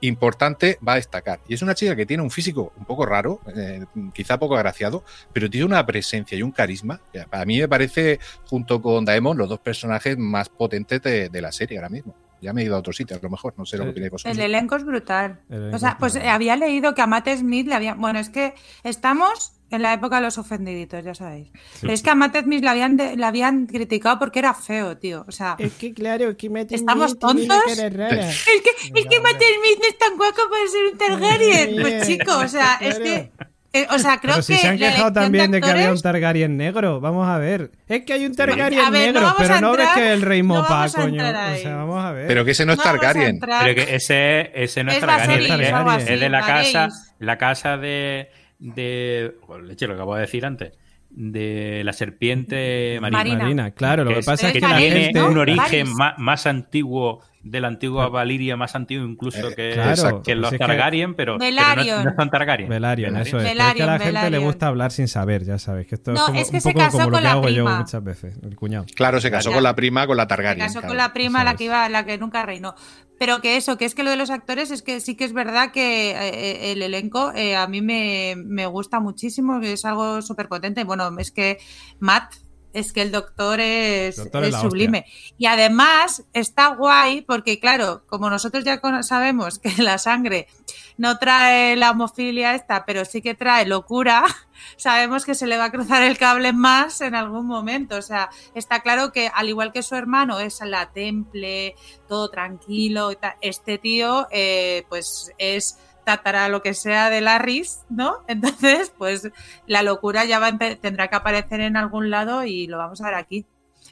importante 0.00 0.78
va 0.86 0.92
a 0.92 0.96
destacar. 0.96 1.40
Y 1.48 1.54
es 1.54 1.62
una 1.62 1.74
chica 1.74 1.96
que 1.96 2.06
tiene 2.06 2.22
un 2.22 2.30
físico 2.30 2.72
un 2.76 2.84
poco 2.84 3.04
raro, 3.04 3.40
eh, 3.56 3.84
quizá 4.14 4.38
poco 4.38 4.56
agraciado, 4.56 5.02
pero 5.32 5.50
tiene 5.50 5.66
una 5.66 5.84
presencia 5.84 6.38
y 6.38 6.42
un 6.42 6.52
carisma. 6.52 7.00
que 7.12 7.24
A 7.28 7.44
mí 7.44 7.58
me 7.58 7.68
parece, 7.68 8.20
junto 8.46 8.80
con 8.80 9.04
Daemon, 9.04 9.36
los 9.36 9.48
dos 9.48 9.58
personajes 9.58 10.16
más 10.16 10.48
potentes 10.48 11.02
de 11.02 11.42
la 11.42 11.50
serie 11.50 11.78
ahora 11.78 11.88
mismo. 11.88 12.27
Ya 12.40 12.52
me 12.52 12.62
he 12.62 12.64
ido 12.66 12.76
a 12.76 12.78
otro 12.78 12.92
sitio, 12.92 13.16
a 13.16 13.20
lo 13.20 13.30
mejor, 13.30 13.54
no 13.56 13.66
sé 13.66 13.76
lo 13.76 13.84
que 13.84 13.90
opináis 13.90 14.12
vosotros. 14.12 14.36
El 14.38 14.44
elenco 14.44 14.76
es 14.76 14.84
brutal. 14.84 15.40
Elenco 15.50 15.76
O 15.76 15.78
sea, 15.78 15.90
es 15.90 15.94
pues 15.98 16.12
brutal. 16.14 16.30
había 16.30 16.56
leído 16.56 16.94
que 16.94 17.02
a 17.02 17.06
Matt 17.06 17.28
Smith 17.36 17.66
le 17.66 17.74
había. 17.74 17.94
Bueno, 17.94 18.18
es 18.18 18.30
que 18.30 18.54
estamos 18.84 19.52
en 19.70 19.82
la 19.82 19.92
época 19.92 20.16
de 20.16 20.22
los 20.22 20.38
ofendiditos, 20.38 21.04
ya 21.04 21.14
sabéis. 21.14 21.50
Pero 21.80 21.92
es 21.92 22.02
que 22.02 22.10
a 22.10 22.14
Matt 22.14 22.36
Smith 22.42 22.62
le 22.62 22.68
habían, 22.70 22.96
de- 22.96 23.16
le 23.16 23.24
habían 23.26 23.66
criticado 23.66 24.18
porque 24.18 24.38
era 24.38 24.54
feo, 24.54 24.96
tío. 24.96 25.24
O 25.28 25.32
sea, 25.32 25.56
Es 25.58 25.72
que 25.74 25.92
claro, 25.92 26.36
que 26.36 26.48
Matt 26.48 26.72
¿Estamos 26.72 27.10
Smith 27.10 27.20
tontos? 27.20 27.76
rara. 27.92 28.30
es 28.30 28.44
que, 28.44 29.00
es 29.00 29.06
que 29.06 29.20
Matt 29.20 29.36
Smith 29.36 29.78
no 29.82 29.88
es 29.88 29.98
tan 29.98 30.16
guapo 30.16 30.40
para 30.50 30.66
ser 30.68 30.92
un 30.92 30.98
Targaryen. 30.98 31.80
Pues 31.82 32.06
chico, 32.06 32.38
o 32.38 32.48
sea, 32.48 32.78
es 32.80 32.98
claro. 32.98 33.04
que. 33.04 33.32
Eh, 33.72 33.86
o 33.90 33.98
sea, 33.98 34.18
creo 34.18 34.34
Pero 34.34 34.42
si 34.42 34.54
que. 34.54 34.60
se 34.60 34.68
han 34.68 34.78
quejado 34.78 35.12
también 35.12 35.50
de 35.50 35.60
que 35.60 35.68
había 35.68 35.92
un 35.92 36.00
Targaryen 36.00 36.56
negro. 36.56 37.00
Vamos 37.00 37.28
a 37.28 37.36
ver. 37.38 37.70
Es 37.86 38.02
que 38.04 38.14
hay 38.14 38.24
un 38.24 38.34
Targaryen 38.34 38.80
A 38.80 38.90
ver, 38.90 39.12
no 39.12 39.20
negro, 39.20 39.34
pero 39.36 39.60
no 39.60 39.76
ves 39.76 39.88
que 39.94 40.12
el 40.12 40.22
rey 40.22 40.42
mopa, 40.42 40.88
coño. 40.88 41.22
O 41.22 41.56
sea, 41.56 41.76
vamos 41.76 42.02
a 42.02 42.12
ver. 42.12 42.26
Pero 42.28 42.44
que 42.44 42.52
ese 42.52 42.64
no 42.64 42.72
es 42.72 42.78
No 42.78 42.84
Targaryen. 42.84 43.38
Pero 43.40 43.74
que 43.74 43.94
ese, 43.94 44.50
ese 44.54 44.84
no 44.84 44.90
es 44.90 44.96
Es 44.96 45.00
Targaryen, 45.04 45.40
es, 45.42 46.20
de 46.20 46.28
la 46.30 46.46
casa, 46.46 46.88
la 47.18 47.36
casa 47.36 47.76
de, 47.76 48.30
de 48.58 49.34
joder, 49.46 49.64
leche, 49.64 49.86
lo 49.86 49.94
que 49.94 49.98
acabo 49.98 50.14
de 50.14 50.22
decir 50.22 50.46
antes, 50.46 50.72
de 51.10 51.82
la 51.84 51.92
serpiente 51.92 52.98
marina. 53.02 53.38
Marina. 53.38 53.70
Claro, 53.72 54.04
lo 54.04 54.14
que 54.14 54.22
pasa 54.22 54.48
es 54.48 54.54
que 54.54 54.60
tiene 54.60 55.22
un 55.22 55.36
origen 55.36 55.92
más, 55.94 56.14
más 56.16 56.46
antiguo 56.46 57.22
de 57.42 57.60
la 57.60 57.68
antigua 57.68 58.08
Valiria, 58.08 58.56
más 58.56 58.74
antiguo 58.74 59.06
incluso 59.06 59.48
Eh, 59.50 59.54
que, 59.54 59.70
claro, 59.74 60.22
que 60.22 60.34
pues 60.34 60.38
los 60.38 60.58
Targaryen, 60.58 61.14
pero, 61.14 61.38
pero 61.38 61.56
no, 61.76 62.04
no 62.04 62.14
son 62.16 62.30
Targaryen. 62.30 62.68
Velaryon, 62.68 63.16
eso 63.16 63.38
es. 63.38 63.42
Que 63.44 63.48
a 63.50 63.52
Velaryon, 63.52 63.86
la 63.86 63.98
gente 63.98 64.30
le 64.30 64.38
gusta 64.38 64.66
hablar 64.66 64.90
sin 64.90 65.08
saber, 65.08 65.44
ya 65.44 65.58
sabes. 65.58 65.86
Que 65.86 65.94
esto 65.94 66.12
No, 66.12 66.20
es, 66.20 66.26
como, 66.26 66.40
es 66.40 66.50
que 66.50 66.56
un 66.56 66.60
se 66.62 66.68
poco 66.72 66.84
casó 66.84 66.98
como 66.98 67.04
lo 67.10 67.12
con 67.12 67.18
que 67.20 67.24
la 67.24 67.32
hago 67.32 67.48
yo 67.48 67.64
prima. 67.64 67.78
muchas 67.78 68.04
veces, 68.04 68.38
el 68.42 68.56
cuñado. 68.56 68.86
Claro, 68.96 69.20
se 69.20 69.30
casó 69.30 69.50
Ya. 69.50 69.54
con 69.54 69.62
la 69.62 69.74
prima, 69.74 70.06
con 70.06 70.16
la 70.16 70.24
Se 70.24 70.28
Targaryen. 70.28 70.66
casó 70.66 70.80
claro. 70.80 70.88
con 70.88 70.96
la 70.96 71.12
prima, 71.12 71.44
la 71.44 71.54
que 71.54 71.64
iba, 71.64 71.88
la 71.88 72.04
que 72.04 72.18
nunca 72.18 72.44
reinó. 72.44 72.74
Pero 73.18 73.40
que 73.40 73.56
eso, 73.56 73.78
que 73.78 73.84
es 73.84 73.94
que 73.94 74.02
lo 74.04 74.10
de 74.10 74.16
los 74.16 74.30
actores 74.30 74.70
es 74.70 74.82
que 74.82 75.00
sí 75.00 75.16
que 75.16 75.24
es 75.24 75.32
verdad 75.32 75.72
que 75.72 76.10
eh, 76.12 76.72
el 76.72 76.82
elenco 76.82 77.32
eh, 77.34 77.56
a 77.56 77.66
mí 77.66 77.82
me, 77.82 78.34
me 78.36 78.66
gusta 78.66 79.00
muchísimo, 79.00 79.60
que 79.60 79.72
es 79.72 79.84
algo 79.84 80.22
súper 80.22 80.48
potente. 80.48 80.84
Bueno, 80.84 81.10
es 81.18 81.32
que 81.32 81.58
Matt, 81.98 82.34
es 82.78 82.92
que 82.92 83.02
el 83.02 83.12
doctor 83.12 83.60
es, 83.60 84.16
Doctor 84.16 84.44
es 84.44 84.54
sublime. 84.54 85.04
Y 85.36 85.46
además 85.46 86.24
está 86.32 86.68
guay 86.68 87.22
porque, 87.22 87.58
claro, 87.58 88.02
como 88.06 88.30
nosotros 88.30 88.64
ya 88.64 88.80
sabemos 89.02 89.58
que 89.58 89.82
la 89.82 89.98
sangre 89.98 90.48
no 90.96 91.18
trae 91.18 91.76
la 91.76 91.92
homofilia 91.92 92.54
esta, 92.54 92.84
pero 92.84 93.04
sí 93.04 93.22
que 93.22 93.34
trae 93.34 93.64
locura, 93.66 94.24
sabemos 94.76 95.24
que 95.24 95.34
se 95.34 95.46
le 95.46 95.56
va 95.56 95.66
a 95.66 95.70
cruzar 95.70 96.02
el 96.02 96.18
cable 96.18 96.52
más 96.52 97.00
en 97.00 97.14
algún 97.14 97.46
momento. 97.46 97.96
O 97.96 98.02
sea, 98.02 98.28
está 98.54 98.80
claro 98.80 99.12
que 99.12 99.30
al 99.32 99.48
igual 99.48 99.72
que 99.72 99.82
su 99.82 99.94
hermano 99.94 100.40
es 100.40 100.60
la 100.60 100.90
temple, 100.90 101.76
todo 102.08 102.28
tranquilo, 102.30 103.12
y 103.12 103.16
tal, 103.16 103.34
este 103.40 103.78
tío 103.78 104.26
eh, 104.30 104.84
pues 104.88 105.32
es 105.38 105.78
tatara 106.08 106.48
lo 106.48 106.62
que 106.62 106.72
sea 106.72 107.10
de 107.10 107.20
Larris, 107.20 107.80
¿no? 107.90 108.24
Entonces, 108.28 108.90
pues 108.96 109.28
la 109.66 109.82
locura 109.82 110.24
ya 110.24 110.38
va 110.38 110.56
tendrá 110.56 111.08
que 111.08 111.16
aparecer 111.16 111.60
en 111.60 111.76
algún 111.76 112.08
lado 112.08 112.44
y 112.44 112.66
lo 112.66 112.78
vamos 112.78 113.02
a 113.02 113.04
ver 113.04 113.14
aquí. 113.14 113.44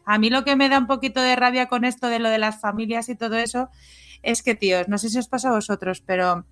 A 0.07 0.19
mí 0.19 0.31
lo 0.31 0.43
que 0.43 0.57
me 0.57 0.71
da 0.71 0.79
un 0.79 0.87
poquito 0.87 1.21
de 1.21 1.37
rabia 1.37 1.67
con 1.67 1.85
esto 1.85 2.09
de 2.09 2.19
lo 2.19 2.31
de 2.31 2.39
las 2.39 2.59
familias 2.59 3.11
y 3.11 3.17
todo 3.17 3.37
eso 3.37 3.69
es 4.23 4.43
que, 4.43 4.55
tíos, 4.55 4.89
no 4.89 4.97
sé 4.97 5.11
si 5.11 5.19
os 5.19 5.29
pasa 5.29 5.51
a 5.51 5.53
vosotros, 5.53 6.03
pero 6.07 6.47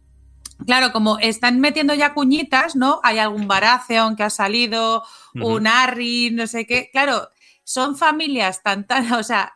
claro, 0.67 0.93
como 0.93 1.19
están 1.19 1.61
metiendo 1.61 1.95
ya 1.95 2.13
cuñitas, 2.13 2.77
¿no? 2.77 3.01
Hay 3.03 3.19
algún 3.19 3.49
Baratheon 3.49 4.17
que 4.17 4.25
ha 4.25 4.31
salido, 4.31 5.03
un 5.33 5.67
Harry, 5.67 6.31
no 6.31 6.47
sé 6.47 6.67
qué. 6.67 6.91
Claro, 6.93 7.31
son 7.65 7.97
familias 7.97 8.63
tan, 8.63 8.87
tan, 8.87 9.11
o 9.15 9.23
sea, 9.23 9.55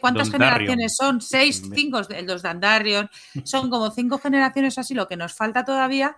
¿cuántas 0.00 0.30
generaciones 0.30 0.96
son? 0.96 1.20
Seis, 1.20 1.62
cinco, 1.74 2.00
los 2.26 2.42
Dandarion. 2.42 3.10
Son 3.44 3.70
como 3.70 3.90
cinco 3.90 4.18
generaciones 4.18 4.78
así, 4.78 4.94
lo 4.94 5.08
que 5.08 5.16
nos 5.16 5.34
falta 5.34 5.64
todavía, 5.64 6.16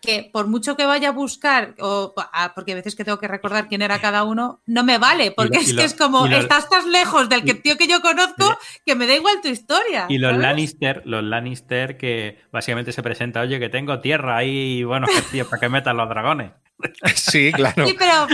que 0.00 0.30
por 0.32 0.46
mucho 0.46 0.76
que 0.76 0.84
vaya 0.86 1.10
a 1.10 1.12
buscar, 1.12 1.74
o, 1.80 2.14
ah, 2.32 2.52
porque 2.54 2.72
a 2.72 2.74
veces 2.76 2.94
que 2.96 3.04
tengo 3.04 3.18
que 3.18 3.28
recordar 3.28 3.68
quién 3.68 3.82
era 3.82 4.00
cada 4.00 4.24
uno, 4.24 4.62
no 4.66 4.82
me 4.84 4.98
vale, 4.98 5.30
porque 5.30 5.56
lo- 5.56 5.60
es 5.60 5.66
que 5.68 5.72
lo- 5.74 5.82
es 5.82 5.94
como, 5.94 6.26
lo- 6.26 6.36
estás 6.38 6.68
tan 6.68 6.90
lejos 6.90 7.28
del 7.28 7.44
que, 7.44 7.54
tío 7.54 7.76
que 7.76 7.86
yo 7.86 8.00
conozco, 8.00 8.58
que 8.86 8.94
me 8.94 9.06
da 9.06 9.14
igual 9.14 9.40
tu 9.42 9.48
historia. 9.48 10.06
Y 10.08 10.18
los 10.18 10.30
¿sabes? 10.30 10.42
Lannister, 10.42 11.02
los 11.04 11.22
Lannister 11.22 11.96
que 11.98 12.38
básicamente 12.50 12.92
se 12.92 13.02
presenta, 13.02 13.40
oye, 13.42 13.58
que 13.60 13.68
tengo 13.68 14.00
tierra 14.00 14.36
ahí, 14.38 14.82
bueno, 14.84 15.06
tío, 15.30 15.48
para 15.48 15.60
que 15.60 15.68
metan 15.68 15.96
los 15.96 16.08
dragones. 16.08 16.52
Sí, 17.14 17.52
claro. 17.52 17.86
Sí, 17.86 17.94
pero 17.98 18.26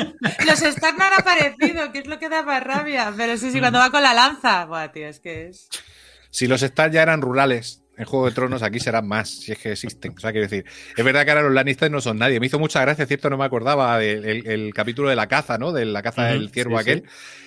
los 0.46 0.62
Stark 0.62 0.96
no 0.96 1.04
han 1.04 1.12
aparecido, 1.18 1.90
que 1.90 1.98
es 1.98 2.06
lo 2.06 2.18
que 2.20 2.28
da 2.28 2.42
más 2.44 2.62
rabia. 2.62 3.12
Pero 3.16 3.36
sí, 3.36 3.50
sí, 3.50 3.58
cuando 3.58 3.80
va 3.80 3.90
con 3.90 4.02
la 4.04 4.14
lanza. 4.14 4.66
Buah, 4.66 4.92
tío, 4.92 5.08
es 5.08 5.18
que 5.18 5.48
es. 5.48 5.68
Si 6.30 6.46
los 6.46 6.62
Stark 6.62 6.92
ya 6.92 7.02
eran 7.02 7.22
rurales 7.22 7.82
en 7.96 8.04
Juego 8.04 8.26
de 8.26 8.32
Tronos, 8.32 8.62
aquí 8.62 8.78
serán 8.80 9.06
más, 9.08 9.28
si 9.30 9.52
es 9.52 9.58
que 9.58 9.72
existen. 9.72 10.12
O 10.16 10.20
sea, 10.20 10.32
quiero 10.32 10.46
decir, 10.46 10.64
es 10.96 11.04
verdad 11.04 11.24
que 11.24 11.30
ahora 11.30 11.42
los 11.42 11.52
Lannister 11.52 11.90
no 11.90 12.00
son 12.00 12.18
nadie. 12.18 12.40
Me 12.40 12.46
hizo 12.46 12.58
mucha 12.58 12.80
gracia, 12.82 13.06
cierto, 13.06 13.30
no 13.30 13.38
me 13.38 13.44
acordaba 13.44 13.98
del 13.98 14.24
el- 14.24 14.46
el 14.46 14.74
capítulo 14.74 15.08
de 15.08 15.16
la 15.16 15.26
caza, 15.26 15.56
¿no? 15.58 15.72
De 15.72 15.84
la 15.86 16.02
caza 16.02 16.24
del 16.26 16.50
ciervo 16.50 16.76
sí, 16.76 16.82
aquel, 16.82 17.04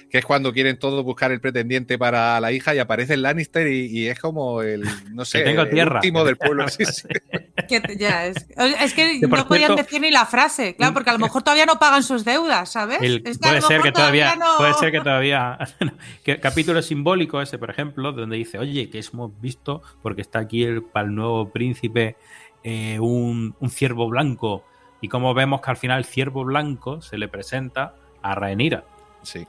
que 0.09 0.17
es 0.17 0.25
cuando 0.25 0.51
quieren 0.53 0.79
todos 0.79 1.03
buscar 1.03 1.31
el 1.31 1.39
pretendiente 1.39 1.97
para 1.97 2.39
la 2.39 2.51
hija 2.51 2.73
y 2.73 2.79
aparece 2.79 3.13
el 3.13 3.21
Lannister 3.21 3.67
y, 3.67 3.85
y 3.85 4.07
es 4.07 4.19
como 4.19 4.61
el, 4.63 4.83
no 5.11 5.23
sé, 5.23 5.41
tengo 5.41 5.61
el 5.61 5.87
último 5.87 6.23
del 6.25 6.35
pueblo. 6.37 6.67
Sí, 6.67 6.83
sí. 6.85 7.07
que 7.69 7.79
te- 7.81 7.95
ya, 7.97 8.25
es, 8.25 8.47
es 8.81 8.93
que 8.93 9.19
no 9.21 9.29
podían 9.47 9.67
cierto- 9.67 9.75
decir 9.75 10.01
ni 10.01 10.09
la 10.09 10.25
frase, 10.25 10.75
claro, 10.75 10.93
porque 10.93 11.11
a 11.11 11.13
lo 11.13 11.19
mejor 11.19 11.43
todavía 11.43 11.65
no 11.67 11.77
pagan 11.77 12.01
sus 12.01 12.25
deudas, 12.25 12.71
¿sabes? 12.71 12.99
El- 13.01 13.21
Es 13.25 13.37
que 13.37 13.47
a 13.47 13.51
puede 13.51 13.61
ser 13.61 13.81
que 13.81 13.91
todavía, 13.91 14.35
no- 14.35 14.57
puede 14.57 14.73
ser 14.73 14.91
que 14.91 14.99
todavía 14.99 15.57
que 16.23 16.39
capítulo 16.39 16.81
simbólico 16.81 17.41
ese, 17.41 17.57
por 17.59 17.69
ejemplo, 17.69 18.11
donde 18.11 18.37
dice, 18.37 18.57
oye, 18.57 18.89
que 18.89 18.99
hemos 19.13 19.39
visto, 19.39 19.83
porque 20.01 20.21
está 20.21 20.39
aquí 20.39 20.63
el, 20.63 20.81
para 20.83 21.05
el 21.07 21.13
nuevo 21.15 21.49
príncipe 21.51 22.15
eh, 22.63 22.97
un, 22.99 23.55
un 23.59 23.69
ciervo 23.69 24.09
blanco, 24.09 24.65
y 25.01 25.07
como 25.07 25.33
vemos 25.33 25.61
que 25.61 25.69
al 25.69 25.77
final 25.77 25.99
el 25.99 26.05
ciervo 26.05 26.43
blanco 26.43 27.01
se 27.01 27.17
le 27.17 27.27
presenta 27.27 27.93
a 28.23 28.35
Rhaenyra. 28.35 28.83
Sí. 29.21 29.45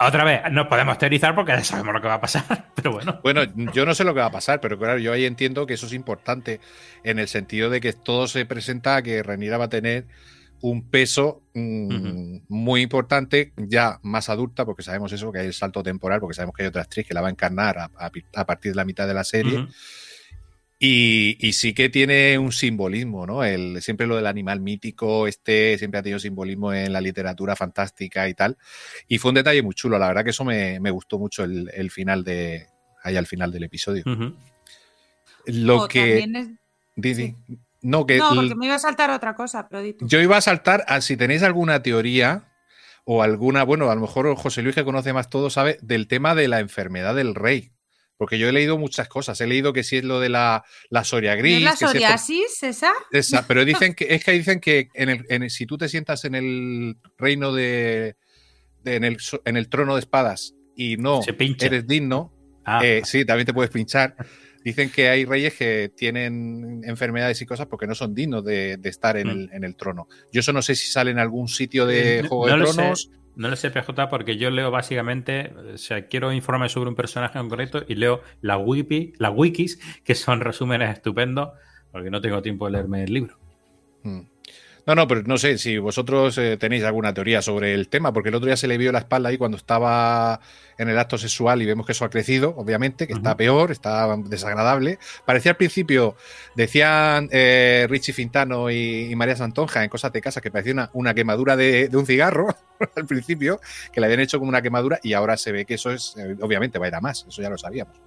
Otra 0.00 0.22
vez, 0.24 0.42
no 0.52 0.68
podemos 0.68 0.96
teorizar 0.98 1.34
porque 1.34 1.52
ya 1.52 1.64
sabemos 1.64 1.92
lo 1.92 2.00
que 2.00 2.06
va 2.08 2.14
a 2.14 2.20
pasar, 2.20 2.70
pero 2.76 2.92
bueno. 2.92 3.20
Bueno, 3.22 3.42
yo 3.72 3.84
no 3.84 3.94
sé 3.94 4.04
lo 4.04 4.14
que 4.14 4.20
va 4.20 4.26
a 4.26 4.30
pasar, 4.32 4.60
pero 4.60 4.78
claro, 4.78 4.98
yo 4.98 5.12
ahí 5.12 5.24
entiendo 5.24 5.66
que 5.66 5.74
eso 5.74 5.86
es 5.86 5.92
importante 5.92 6.60
en 7.02 7.18
el 7.18 7.26
sentido 7.26 7.68
de 7.68 7.80
que 7.80 7.92
todo 7.92 8.28
se 8.28 8.46
presenta 8.46 8.96
a 8.96 9.02
que 9.02 9.22
Renira 9.22 9.58
va 9.58 9.64
a 9.64 9.68
tener 9.68 10.06
un 10.60 10.88
peso 10.88 11.42
mm, 11.54 12.38
muy 12.48 12.82
importante, 12.82 13.52
ya 13.56 13.98
más 14.02 14.28
adulta, 14.28 14.64
porque 14.64 14.82
sabemos 14.82 15.12
eso, 15.12 15.30
que 15.32 15.40
hay 15.40 15.46
el 15.46 15.52
salto 15.54 15.82
temporal, 15.82 16.20
porque 16.20 16.34
sabemos 16.34 16.54
que 16.56 16.62
hay 16.62 16.68
otra 16.68 16.82
actriz 16.82 17.06
que 17.06 17.14
la 17.14 17.20
va 17.20 17.28
a 17.28 17.30
encarnar 17.30 17.78
a, 17.78 17.84
a- 17.96 18.10
a 18.34 18.46
partir 18.46 18.72
de 18.72 18.76
la 18.76 18.84
mitad 18.84 19.06
de 19.06 19.14
la 19.14 19.24
serie. 19.24 19.58
Y, 20.80 21.36
y 21.40 21.54
sí 21.54 21.74
que 21.74 21.88
tiene 21.88 22.38
un 22.38 22.52
simbolismo, 22.52 23.26
¿no? 23.26 23.42
El, 23.42 23.82
siempre 23.82 24.06
lo 24.06 24.14
del 24.14 24.28
animal 24.28 24.60
mítico, 24.60 25.26
este 25.26 25.76
siempre 25.76 25.98
ha 25.98 26.02
tenido 26.04 26.20
simbolismo 26.20 26.72
en 26.72 26.92
la 26.92 27.00
literatura 27.00 27.56
fantástica 27.56 28.28
y 28.28 28.34
tal. 28.34 28.56
Y 29.08 29.18
fue 29.18 29.30
un 29.30 29.34
detalle 29.34 29.62
muy 29.62 29.74
chulo, 29.74 29.98
la 29.98 30.06
verdad 30.06 30.22
que 30.22 30.30
eso 30.30 30.44
me, 30.44 30.78
me 30.78 30.90
gustó 30.92 31.18
mucho 31.18 31.42
el, 31.42 31.68
el 31.74 31.90
final 31.90 32.22
de, 32.22 32.68
ahí 33.02 33.16
al 33.16 33.26
final 33.26 33.50
del 33.50 33.64
episodio. 33.64 34.04
Lo 35.46 35.88
que... 35.88 36.00
también 36.00 36.36
es- 36.36 36.48
di, 36.94 37.14
di. 37.14 37.34
No, 37.80 38.06
que 38.06 38.18
No, 38.18 38.34
porque 38.34 38.54
me 38.54 38.66
iba 38.66 38.74
a 38.74 38.78
saltar 38.80 39.10
otra 39.10 39.34
cosa, 39.34 39.68
pero 39.68 39.82
di 39.82 39.92
tú. 39.94 40.06
yo 40.08 40.20
iba 40.20 40.36
a 40.36 40.40
saltar 40.40 40.84
a 40.88 41.00
si 41.00 41.16
tenéis 41.16 41.42
alguna 41.44 41.82
teoría 41.82 42.48
o 43.04 43.22
alguna, 43.22 43.62
bueno, 43.62 43.90
a 43.90 43.94
lo 43.94 44.00
mejor 44.00 44.34
José 44.36 44.62
Luis 44.62 44.74
que 44.74 44.84
conoce 44.84 45.12
más 45.12 45.30
todo 45.30 45.48
sabe 45.48 45.78
del 45.80 46.08
tema 46.08 46.34
de 46.34 46.48
la 46.48 46.58
enfermedad 46.60 47.14
del 47.14 47.34
rey. 47.34 47.70
Porque 48.18 48.38
yo 48.38 48.48
he 48.48 48.52
leído 48.52 48.76
muchas 48.76 49.08
cosas. 49.08 49.40
He 49.40 49.46
leído 49.46 49.72
que 49.72 49.82
si 49.84 49.96
es 49.98 50.04
lo 50.04 50.18
de 50.20 50.28
la, 50.28 50.64
la 50.90 51.04
soria 51.04 51.34
¿No 51.36 51.38
gris. 51.40 51.56
es 51.58 51.62
la 51.62 51.70
que 51.70 51.76
si 51.76 51.84
es 51.84 51.90
por- 51.90 52.00
psoriasis 52.00 52.62
esa? 52.64 52.92
Esa, 53.12 53.46
pero 53.46 53.64
dicen 53.64 53.94
que 53.94 54.08
es 54.10 54.24
que 54.24 54.32
dicen 54.32 54.58
que 54.60 54.88
en 54.94 55.08
el, 55.08 55.24
en 55.30 55.44
el- 55.44 55.50
si 55.50 55.64
tú 55.66 55.78
te 55.78 55.88
sientas 55.88 56.24
en 56.26 56.34
el 56.34 56.96
reino 57.16 57.52
de, 57.52 58.16
de- 58.82 58.96
en, 58.96 59.04
el, 59.04 59.16
en 59.44 59.56
el 59.56 59.68
trono 59.68 59.94
de 59.94 60.00
espadas 60.00 60.54
y 60.76 60.96
no 60.96 61.22
Se 61.22 61.32
pincha. 61.32 61.66
eres 61.66 61.86
digno, 61.86 62.34
Ah, 62.70 62.80
eh, 62.84 63.00
sí, 63.04 63.24
también 63.24 63.46
te 63.46 63.54
puedes 63.54 63.70
pinchar. 63.70 64.14
Dicen 64.62 64.90
que 64.90 65.08
hay 65.08 65.24
reyes 65.24 65.54
que 65.54 65.90
tienen 65.96 66.82
enfermedades 66.84 67.40
y 67.40 67.46
cosas 67.46 67.66
porque 67.66 67.86
no 67.86 67.94
son 67.94 68.14
dignos 68.14 68.44
de, 68.44 68.76
de 68.76 68.88
estar 68.90 69.16
en, 69.16 69.28
Mm. 69.28 69.30
el, 69.30 69.50
en 69.54 69.64
el 69.64 69.76
trono. 69.76 70.06
Yo 70.32 70.40
eso 70.40 70.52
no 70.52 70.60
sé 70.60 70.74
si 70.74 70.88
sale 70.90 71.10
en 71.12 71.18
algún 71.18 71.48
sitio 71.48 71.86
de 71.86 72.18
Eh, 72.18 72.22
no- 72.24 72.28
Juego 72.28 72.48
no 72.48 72.52
de 72.56 72.58
lo 72.58 72.96
sé. 72.96 73.08
No 73.38 73.48
lo 73.48 73.54
sé, 73.54 73.70
PJ, 73.70 74.10
porque 74.10 74.36
yo 74.36 74.50
leo 74.50 74.72
básicamente, 74.72 75.54
o 75.72 75.78
sea, 75.78 76.08
quiero 76.08 76.32
informes 76.32 76.72
sobre 76.72 76.88
un 76.88 76.96
personaje 76.96 77.38
en 77.38 77.48
concreto 77.48 77.84
y 77.86 77.94
leo 77.94 78.20
la 78.40 78.58
wiki, 78.58 79.12
las 79.18 79.32
wikis, 79.32 79.78
que 80.02 80.16
son 80.16 80.40
resúmenes 80.40 80.92
estupendos, 80.92 81.50
porque 81.92 82.10
no 82.10 82.20
tengo 82.20 82.42
tiempo 82.42 82.66
de 82.66 82.72
leerme 82.72 83.04
el 83.04 83.14
libro. 83.14 83.38
Mm. 84.02 84.22
No, 84.88 84.94
no, 84.94 85.06
pero 85.06 85.22
no 85.26 85.36
sé 85.36 85.58
si 85.58 85.76
vosotros 85.76 86.38
eh, 86.38 86.56
tenéis 86.56 86.82
alguna 86.82 87.12
teoría 87.12 87.42
sobre 87.42 87.74
el 87.74 87.90
tema, 87.90 88.14
porque 88.14 88.30
el 88.30 88.34
otro 88.36 88.46
día 88.46 88.56
se 88.56 88.66
le 88.66 88.78
vio 88.78 88.90
la 88.90 89.00
espalda 89.00 89.28
ahí 89.28 89.36
cuando 89.36 89.58
estaba 89.58 90.40
en 90.78 90.88
el 90.88 90.98
acto 90.98 91.18
sexual 91.18 91.60
y 91.60 91.66
vemos 91.66 91.84
que 91.84 91.92
eso 91.92 92.06
ha 92.06 92.08
crecido, 92.08 92.54
obviamente, 92.56 93.06
que 93.06 93.12
está 93.12 93.36
peor, 93.36 93.70
está 93.70 94.16
desagradable. 94.16 94.98
Parecía 95.26 95.50
al 95.50 95.58
principio, 95.58 96.16
decían 96.56 97.28
eh, 97.32 97.86
Richie 97.90 98.14
Fintano 98.14 98.70
y, 98.70 99.14
María 99.14 99.36
Santonja 99.36 99.84
en 99.84 99.90
Cosas 99.90 100.10
de 100.10 100.22
Casa 100.22 100.40
que 100.40 100.50
parecía 100.50 100.88
una, 100.94 101.12
quemadura 101.12 101.54
de, 101.54 101.90
un 101.92 102.06
cigarro 102.06 102.56
al 102.96 103.04
principio, 103.04 103.60
que 103.92 104.00
le 104.00 104.06
habían 104.06 104.20
hecho 104.20 104.38
como 104.38 104.48
una 104.48 104.62
quemadura 104.62 105.00
y 105.02 105.12
ahora 105.12 105.36
se 105.36 105.52
ve 105.52 105.66
que 105.66 105.74
eso 105.74 105.90
es, 105.90 106.14
eh, 106.16 106.34
obviamente 106.40 106.78
va 106.78 106.86
a 106.86 106.88
ir 106.88 106.94
a 106.94 107.02
más, 107.02 107.26
eso 107.28 107.42
ya 107.42 107.50
lo 107.50 107.58
sabíamos. 107.58 108.00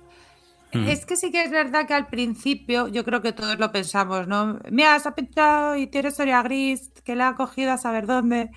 Es 0.73 1.05
que 1.05 1.17
sí 1.17 1.31
que 1.31 1.43
es 1.43 1.51
verdad 1.51 1.85
que 1.85 1.93
al 1.93 2.07
principio 2.07 2.87
yo 2.87 3.03
creo 3.03 3.21
que 3.21 3.33
todos 3.33 3.59
lo 3.59 3.71
pensamos, 3.71 4.27
¿no? 4.27 4.59
Mira, 4.69 4.97
se 4.99 5.09
ha 5.09 5.15
pintado 5.15 5.75
y 5.75 5.87
tiene 5.87 6.09
historia 6.09 6.41
gris, 6.41 6.91
que 7.03 7.15
la 7.15 7.29
ha 7.29 7.35
cogido 7.35 7.71
a 7.71 7.77
saber 7.77 8.07
dónde. 8.07 8.49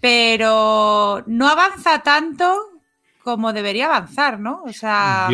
Pero 0.00 1.22
no 1.26 1.48
avanza 1.48 2.02
tanto 2.02 2.54
como 3.22 3.52
debería 3.52 3.86
avanzar, 3.86 4.40
¿no? 4.40 4.62
O 4.64 4.72
sea. 4.72 5.28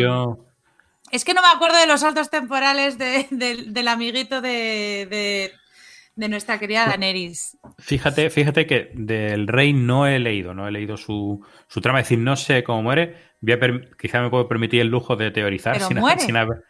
Es 1.11 1.23
que 1.23 1.33
no 1.33 1.41
me 1.41 1.47
acuerdo 1.47 1.77
de 1.77 1.87
los 1.87 2.01
saltos 2.01 2.29
temporales 2.29 2.97
del 2.97 3.87
amiguito 3.87 4.41
de, 4.41 5.51
nuestra 6.15 6.59
querida 6.59 6.87
Daenerys. 6.87 7.57
Fíjate, 7.79 8.29
fíjate 8.29 8.65
que 8.65 8.91
del 8.93 9.47
rey 9.47 9.73
no 9.73 10.07
he 10.07 10.19
leído, 10.19 10.53
no 10.53 10.67
he 10.67 10.71
leído 10.71 10.97
su, 10.97 11.45
su 11.67 11.81
trama, 11.81 11.99
es 11.99 12.05
decir, 12.05 12.19
no 12.19 12.35
sé 12.35 12.63
cómo 12.63 12.83
muere, 12.83 13.24
quizá 13.99 14.21
me 14.21 14.29
puedo 14.29 14.47
permitir 14.47 14.81
el 14.81 14.87
lujo 14.87 15.15
de 15.15 15.31
teorizar 15.31 15.79
sin, 15.79 15.97
haber. 16.35 16.63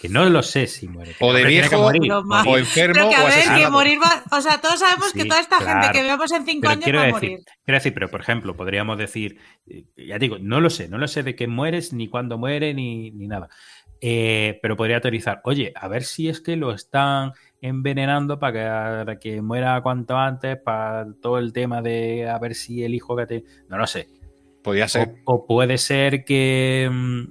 Que 0.00 0.08
no 0.08 0.24
lo 0.30 0.42
sé 0.42 0.66
si 0.66 0.88
muere. 0.88 1.14
O 1.20 1.32
de 1.34 1.44
viejo, 1.44 1.76
o 1.76 2.58
enfermo, 2.58 3.08
o 3.08 3.26
asesinado. 3.26 3.78
o 4.30 4.40
sea, 4.40 4.58
todos 4.58 4.80
sabemos 4.80 5.12
que 5.12 5.26
toda 5.26 5.40
esta 5.40 5.58
gente 5.58 5.92
que 5.92 6.02
veamos 6.02 6.32
en 6.32 6.46
cinco 6.46 6.68
años 6.68 6.86
va 6.94 7.04
a 7.04 7.10
morir. 7.10 7.40
Quiero 7.64 7.76
decir, 7.76 7.92
pero 7.92 8.08
por 8.08 8.22
ejemplo, 8.22 8.56
podríamos 8.56 8.96
decir, 8.96 9.38
eh, 9.66 9.84
ya 9.96 10.18
digo, 10.18 10.38
no 10.40 10.60
lo 10.60 10.70
sé, 10.70 10.88
no 10.88 10.96
lo 10.96 11.06
sé 11.06 11.22
de 11.22 11.36
qué 11.36 11.46
mueres, 11.46 11.92
ni 11.92 12.08
cuándo 12.08 12.38
muere, 12.38 12.72
ni, 12.72 13.10
nada. 13.10 13.48
Eh, 14.00 14.58
pero 14.62 14.74
podría 14.74 15.02
teorizar, 15.02 15.42
oye, 15.44 15.74
a 15.76 15.86
ver 15.86 16.04
si 16.04 16.30
es 16.30 16.40
que 16.40 16.56
lo 16.56 16.72
están 16.72 17.32
envenenando 17.60 18.38
para 18.38 19.04
que, 19.04 19.18
que 19.18 19.42
muera 19.42 19.82
cuanto 19.82 20.16
antes, 20.16 20.56
para 20.56 21.06
todo 21.20 21.36
el 21.38 21.52
tema 21.52 21.82
de 21.82 22.26
a 22.26 22.38
ver 22.38 22.54
si 22.54 22.82
el 22.82 22.94
hijo 22.94 23.14
que 23.16 23.26
te... 23.26 23.44
No 23.68 23.76
lo 23.76 23.86
sé. 23.86 24.08
Podría 24.62 24.88
ser. 24.88 25.16
O, 25.24 25.46
puede 25.46 25.78
ser 25.78 26.24
que, 26.24 26.88
mm, 26.90 27.22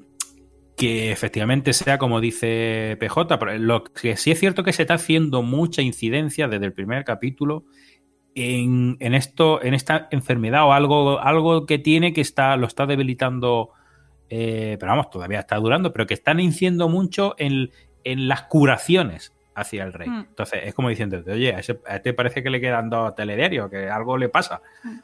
que 0.76 1.12
efectivamente 1.12 1.74
sea 1.74 1.98
como 1.98 2.22
dice 2.22 2.98
PJ, 3.00 3.38
pero 3.38 3.58
lo 3.58 3.84
que 3.84 4.18
sí 4.18 4.32
es 4.32 4.40
cierto 4.40 4.64
que 4.64 4.74
se 4.74 4.84
está 4.84 4.96
haciendo 4.96 5.44
mucha 5.44 5.82
incidencia 5.82 6.48
desde 6.48 6.66
el 6.66 6.74
primer 6.74 7.04
capítulo 7.04 7.66
en, 8.36 9.14
esto, 9.14 9.62
en 9.64 9.74
esta 9.74 10.08
enfermedad 10.12 10.66
o 10.66 10.74
algo, 10.74 11.20
algo 11.20 11.66
que 11.66 11.80
tiene 11.80 12.14
que 12.14 12.22
está, 12.22 12.56
lo 12.58 12.68
está 12.68 12.86
debilitando, 12.86 13.72
eh, 14.30 14.78
pero 14.80 14.92
vamos, 14.92 15.10
todavía 15.10 15.40
está 15.40 15.58
durando, 15.58 15.92
pero 15.92 16.08
que 16.08 16.14
están 16.14 16.40
incidiendo 16.40 16.90
mucho 16.90 17.36
en, 17.38 17.72
las 18.04 18.44
curaciones 18.44 19.36
hacia 19.54 19.84
el 19.84 19.94
rey. 19.94 20.10
Hmm. 20.10 20.26
Entonces, 20.30 20.62
es 20.64 20.74
como 20.74 20.90
diciendo, 20.90 21.22
oye, 21.28 21.54
a, 21.54 21.60
este 21.60 22.14
parece 22.14 22.42
que 22.42 22.50
le 22.50 22.62
quedan 22.62 22.90
dos 22.90 23.14
telediarios, 23.14 23.70
que 23.70 23.90
algo 23.90 24.18
le 24.18 24.30
pasa. 24.30 24.62
Hmm. 24.84 24.98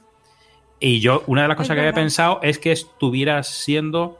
Y 0.79 0.99
yo, 0.99 1.23
una 1.27 1.43
de 1.43 1.47
las 1.47 1.57
cosas 1.57 1.75
que 1.75 1.81
había 1.81 1.93
pensado 1.93 2.39
es 2.41 2.59
que 2.59 2.71
estuviera 2.71 3.41
siendo 3.43 4.19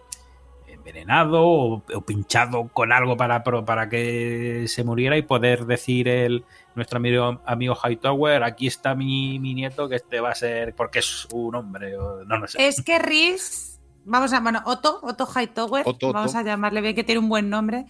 envenenado 0.67 1.43
o, 1.43 1.81
pinchado 2.05 2.69
con 2.69 2.91
algo 2.91 3.17
para, 3.17 3.43
para 3.43 3.89
que 3.89 4.65
se 4.67 4.83
muriera 4.83 5.17
y 5.17 5.23
poder 5.23 5.65
decir 5.65 6.07
el, 6.07 6.45
nuestro 6.75 6.97
amigo, 6.97 7.41
amigo 7.45 7.75
Hightower, 7.75 8.43
aquí 8.43 8.67
está 8.67 8.93
mi, 8.95 9.39
nieto, 9.39 9.89
que 9.89 9.95
este 9.95 10.19
va 10.19 10.31
a 10.31 10.35
ser 10.35 10.75
porque 10.75 10.99
es 10.99 11.27
un 11.31 11.55
hombre, 11.55 11.97
o, 11.97 12.23
no, 12.25 12.37
no 12.37 12.47
sé. 12.47 12.67
Es 12.67 12.81
que 12.81 12.99
Rhys, 12.99 13.79
vamos 14.05 14.31
a, 14.33 14.39
bueno, 14.39 14.61
Otto, 14.65 14.99
Otto 15.01 15.27
Hightower, 15.27 15.85
vamos 16.01 16.35
a 16.35 16.43
llamarle 16.43 16.81
bien 16.81 16.95
que 16.95 17.03
tiene 17.03 17.19
un 17.19 17.29
buen 17.29 17.49
nombre, 17.49 17.85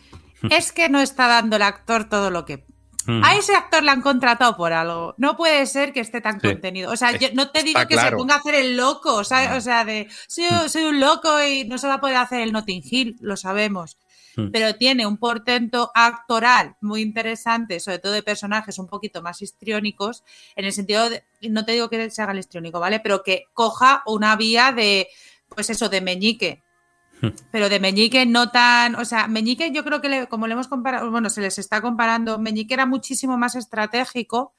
es 0.49 0.71
que 0.71 0.89
no 0.89 0.99
está 0.99 1.27
dando 1.27 1.57
el 1.57 1.63
actor 1.63 2.05
todo 2.05 2.29
lo 2.29 2.45
que 2.45 2.65
Mm. 3.07 3.23
A 3.23 3.35
ese 3.35 3.55
actor 3.55 3.83
le 3.83 3.91
han 3.91 4.01
contratado 4.01 4.57
por 4.57 4.73
algo. 4.73 5.15
No 5.17 5.37
puede 5.37 5.65
ser 5.65 5.93
que 5.93 5.99
esté 5.99 6.21
tan 6.21 6.39
contenido. 6.39 6.91
O 6.91 6.95
sea, 6.95 7.17
yo 7.17 7.29
no 7.33 7.49
te 7.51 7.63
digo 7.63 7.79
que 7.87 7.97
se 7.97 8.11
ponga 8.11 8.35
a 8.35 8.37
hacer 8.39 8.55
el 8.55 8.75
loco, 8.75 9.13
o 9.15 9.23
sea, 9.23 9.59
de 9.85 10.07
mm. 10.07 10.67
soy, 10.67 10.83
un 10.83 10.99
loco 10.99 11.43
y 11.43 11.65
no 11.65 11.77
se 11.77 11.87
va 11.87 11.95
a 11.95 12.01
poder 12.01 12.17
hacer 12.17 12.41
el 12.41 12.51
Notting 12.51 12.83
Hill, 12.83 13.17
lo 13.21 13.37
sabemos. 13.37 13.97
Mm. 14.35 14.51
Pero 14.51 14.75
tiene 14.75 15.05
un 15.05 15.17
portento 15.17 15.91
actoral 15.93 16.75
muy 16.81 17.01
interesante, 17.01 17.79
sobre 17.79 17.99
todo 17.99 18.11
de 18.11 18.23
personajes 18.23 18.79
un 18.79 18.87
poquito 18.87 19.21
más 19.21 19.41
histriónicos, 19.41 20.23
en 20.55 20.65
el 20.65 20.73
sentido 20.73 21.09
de, 21.09 21.23
no 21.49 21.63
te 21.63 21.73
digo 21.73 21.89
que 21.89 22.09
se 22.09 22.21
haga 22.21 22.33
el 22.33 22.39
histriónico, 22.39 22.79
¿vale? 22.79 22.99
Pero 22.99 23.23
que 23.23 23.45
coja 23.53 24.03
una 24.05 24.35
vía 24.35 24.71
de, 24.73 25.07
pues 25.47 25.69
eso, 25.69 25.89
de 25.89 26.01
meñique, 26.01 26.64
pero 27.51 27.69
de 27.69 27.79
Meñique 27.79 28.25
no 28.25 28.49
tan, 28.49 28.95
o 28.95 29.05
sea, 29.05 29.27
Meñique 29.27 29.71
yo 29.71 29.83
creo 29.83 30.01
que 30.01 30.27
como 30.27 30.47
le 30.47 30.53
hemos 30.53 30.67
comparado, 30.67 31.09
bueno, 31.11 31.29
se 31.29 31.41
les 31.41 31.57
está 31.57 31.81
comparando, 31.81 32.39
Meñique 32.39 32.73
era 32.73 32.85
muchísimo 32.85 33.37
más 33.37 33.55
estratégico, 33.55 34.53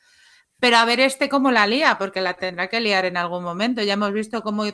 pero 0.58 0.78
a 0.78 0.84
ver 0.84 1.00
este 1.00 1.28
cómo 1.28 1.50
la 1.50 1.66
lía, 1.66 1.96
porque 1.98 2.20
la 2.20 2.34
tendrá 2.34 2.68
que 2.68 2.80
liar 2.80 3.04
en 3.04 3.16
algún 3.16 3.44
momento. 3.44 3.82
Ya 3.82 3.94
hemos 3.94 4.12
visto 4.12 4.42
cómo 4.42 4.64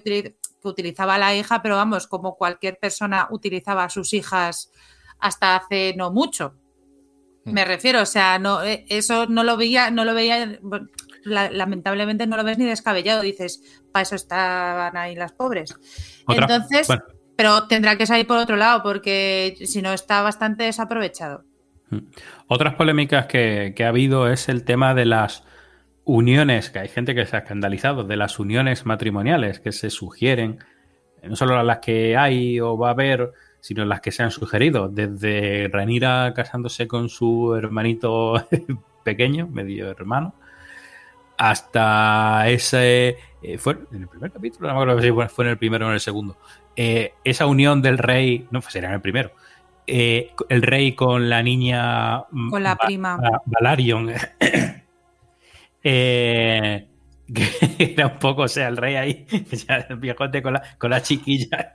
utilizaba 0.62 1.16
a 1.16 1.18
la 1.18 1.34
hija, 1.34 1.60
pero 1.60 1.76
vamos, 1.76 2.06
como 2.06 2.36
cualquier 2.36 2.78
persona 2.78 3.26
utilizaba 3.30 3.84
a 3.84 3.90
sus 3.90 4.12
hijas 4.12 4.70
hasta 5.18 5.56
hace 5.56 5.94
no 5.96 6.12
mucho. 6.12 6.54
Hmm. 7.44 7.52
Me 7.52 7.64
refiero, 7.64 8.02
o 8.02 8.06
sea, 8.06 8.38
no, 8.38 8.62
eh, 8.62 8.84
eso 8.88 9.26
no 9.26 9.42
lo 9.42 9.56
veía, 9.56 9.90
no 9.90 10.04
lo 10.04 10.14
veía, 10.14 10.60
lamentablemente 11.24 12.26
no 12.26 12.36
lo 12.36 12.44
ves 12.44 12.58
ni 12.58 12.64
descabellado. 12.64 13.22
Dices, 13.22 13.60
para 13.90 14.04
eso 14.04 14.14
estaban 14.14 14.96
ahí 14.96 15.16
las 15.16 15.32
pobres. 15.32 15.74
Entonces, 16.28 16.86
pero 17.42 17.64
tendrá 17.64 17.96
que 17.96 18.06
salir 18.06 18.24
por 18.24 18.38
otro 18.38 18.54
lado 18.54 18.84
porque 18.84 19.56
si 19.64 19.82
no 19.82 19.92
está 19.92 20.22
bastante 20.22 20.62
desaprovechado. 20.62 21.42
Mm. 21.90 21.98
Otras 22.46 22.74
polémicas 22.74 23.26
que, 23.26 23.74
ha 23.80 23.88
habido 23.88 24.30
es 24.30 24.48
el 24.48 24.64
tema 24.64 24.94
de 24.94 25.06
las 25.06 25.42
uniones, 26.04 26.70
que 26.70 26.78
hay 26.78 26.88
gente 26.88 27.16
que 27.16 27.26
se 27.26 27.34
ha 27.34 27.40
escandalizado, 27.40 28.04
de 28.04 28.16
las 28.16 28.38
uniones 28.38 28.86
matrimoniales 28.86 29.58
que 29.58 29.72
se 29.72 29.90
sugieren, 29.90 30.60
no 31.24 31.34
solo 31.34 31.60
las 31.64 31.80
que 31.80 32.16
hay 32.16 32.60
o 32.60 32.78
va 32.78 32.90
a 32.90 32.92
haber, 32.92 33.32
sino 33.58 33.84
las 33.86 34.00
que 34.00 34.12
se 34.12 34.22
han 34.22 34.30
sugerido, 34.30 34.88
desde 34.88 35.66
Ranira 35.66 36.34
casándose 36.36 36.86
con 36.86 37.08
su 37.08 37.56
hermanito 37.56 38.34
pequeño, 39.02 39.48
medio 39.48 39.90
hermano, 39.90 40.36
hasta 41.38 42.48
ese... 42.48 43.16
Eh, 43.42 43.58
fue 43.58 43.76
en 43.90 44.02
el 44.02 44.08
primer 44.08 44.30
capítulo, 44.30 44.68
no 44.68 44.74
me 44.74 44.82
acuerdo 44.82 45.02
si 45.02 45.34
fue 45.34 45.44
en 45.46 45.50
el 45.50 45.58
primero 45.58 45.86
o 45.86 45.88
en 45.88 45.94
el 45.94 46.00
segundo, 46.00 46.36
eh, 46.76 47.14
esa 47.24 47.46
unión 47.46 47.82
del 47.82 47.98
rey, 47.98 48.46
no, 48.50 48.60
pues 48.60 48.72
sería 48.72 48.92
el 48.92 49.00
primero, 49.00 49.32
eh, 49.86 50.32
el 50.48 50.62
rey 50.62 50.94
con 50.94 51.28
la 51.28 51.42
niña... 51.42 52.24
Mm, 52.30 52.50
con 52.50 52.62
la 52.62 52.76
prima. 52.76 53.18
Valarion. 53.46 54.10
eh, 55.82 56.88
que 57.34 57.48
era 57.94 58.06
un 58.06 58.18
poco, 58.18 58.42
o 58.42 58.48
sea, 58.48 58.68
el 58.68 58.76
rey 58.76 58.96
ahí, 58.96 59.26
el 59.88 59.96
viejote 59.96 60.42
con 60.42 60.54
la, 60.54 60.62
con 60.78 60.90
la 60.90 61.02
chiquilla. 61.02 61.72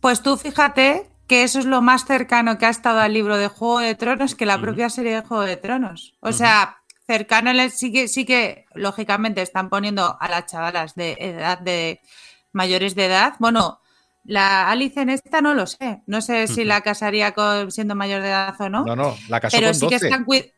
Pues 0.00 0.22
tú 0.22 0.36
fíjate 0.36 1.06
que 1.26 1.44
eso 1.44 1.60
es 1.60 1.66
lo 1.66 1.80
más 1.80 2.06
cercano 2.06 2.58
que 2.58 2.66
ha 2.66 2.70
estado 2.70 3.00
al 3.00 3.12
libro 3.12 3.36
de 3.36 3.48
Juego 3.48 3.78
de 3.78 3.94
Tronos 3.94 4.34
que 4.34 4.46
la 4.46 4.60
propia 4.60 4.90
serie 4.90 5.14
de 5.14 5.20
Juego 5.20 5.44
de 5.44 5.56
Tronos. 5.56 6.16
O 6.20 6.32
sea, 6.32 6.82
cercano 7.06 7.52
sí 7.70 7.92
que, 7.92 8.08
sí 8.08 8.24
que, 8.24 8.64
lógicamente, 8.74 9.42
están 9.42 9.68
poniendo 9.68 10.16
a 10.18 10.28
las 10.28 10.46
chavalas 10.46 10.94
de 10.96 11.16
edad 11.20 11.58
de 11.58 12.00
mayores 12.52 12.96
de 12.96 13.06
edad. 13.06 13.34
Bueno, 13.38 13.80
la 14.24 14.70
Alice 14.70 15.00
en 15.00 15.10
esta 15.10 15.40
no 15.40 15.54
lo 15.54 15.66
sé. 15.66 16.02
No 16.06 16.20
sé 16.20 16.46
si 16.46 16.64
la 16.64 16.82
casaría 16.82 17.32
con, 17.32 17.70
siendo 17.70 17.94
mayor 17.94 18.22
de 18.22 18.28
edad 18.28 18.54
o 18.60 18.68
no. 18.68 18.84
No, 18.84 18.96
no, 18.96 19.16
la 19.28 19.40
casó 19.40 19.56
con 19.56 19.78
12. 20.26 20.52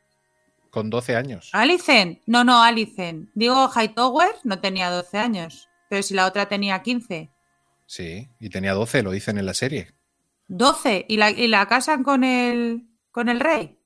con 0.70 0.90
12 0.90 1.16
años. 1.16 1.50
¿Alicen? 1.52 2.20
No, 2.26 2.44
no, 2.44 2.62
Alicen. 2.62 3.30
Digo, 3.34 3.70
Hightower 3.74 4.34
no 4.44 4.58
tenía 4.58 4.90
12 4.90 5.18
años. 5.18 5.68
Pero 5.88 6.02
si 6.02 6.14
la 6.14 6.26
otra 6.26 6.46
tenía 6.48 6.82
15. 6.82 7.30
Sí, 7.86 8.28
y 8.40 8.48
tenía 8.48 8.72
12, 8.72 9.02
lo 9.02 9.10
dicen 9.10 9.38
en 9.38 9.46
la 9.46 9.54
serie. 9.54 9.92
12. 10.48 11.06
¿Y 11.08 11.16
la, 11.18 11.30
y 11.30 11.48
la 11.48 11.66
casan 11.66 12.02
con 12.02 12.24
el, 12.24 12.88
con 13.10 13.28
el 13.28 13.40
rey? 13.40 13.78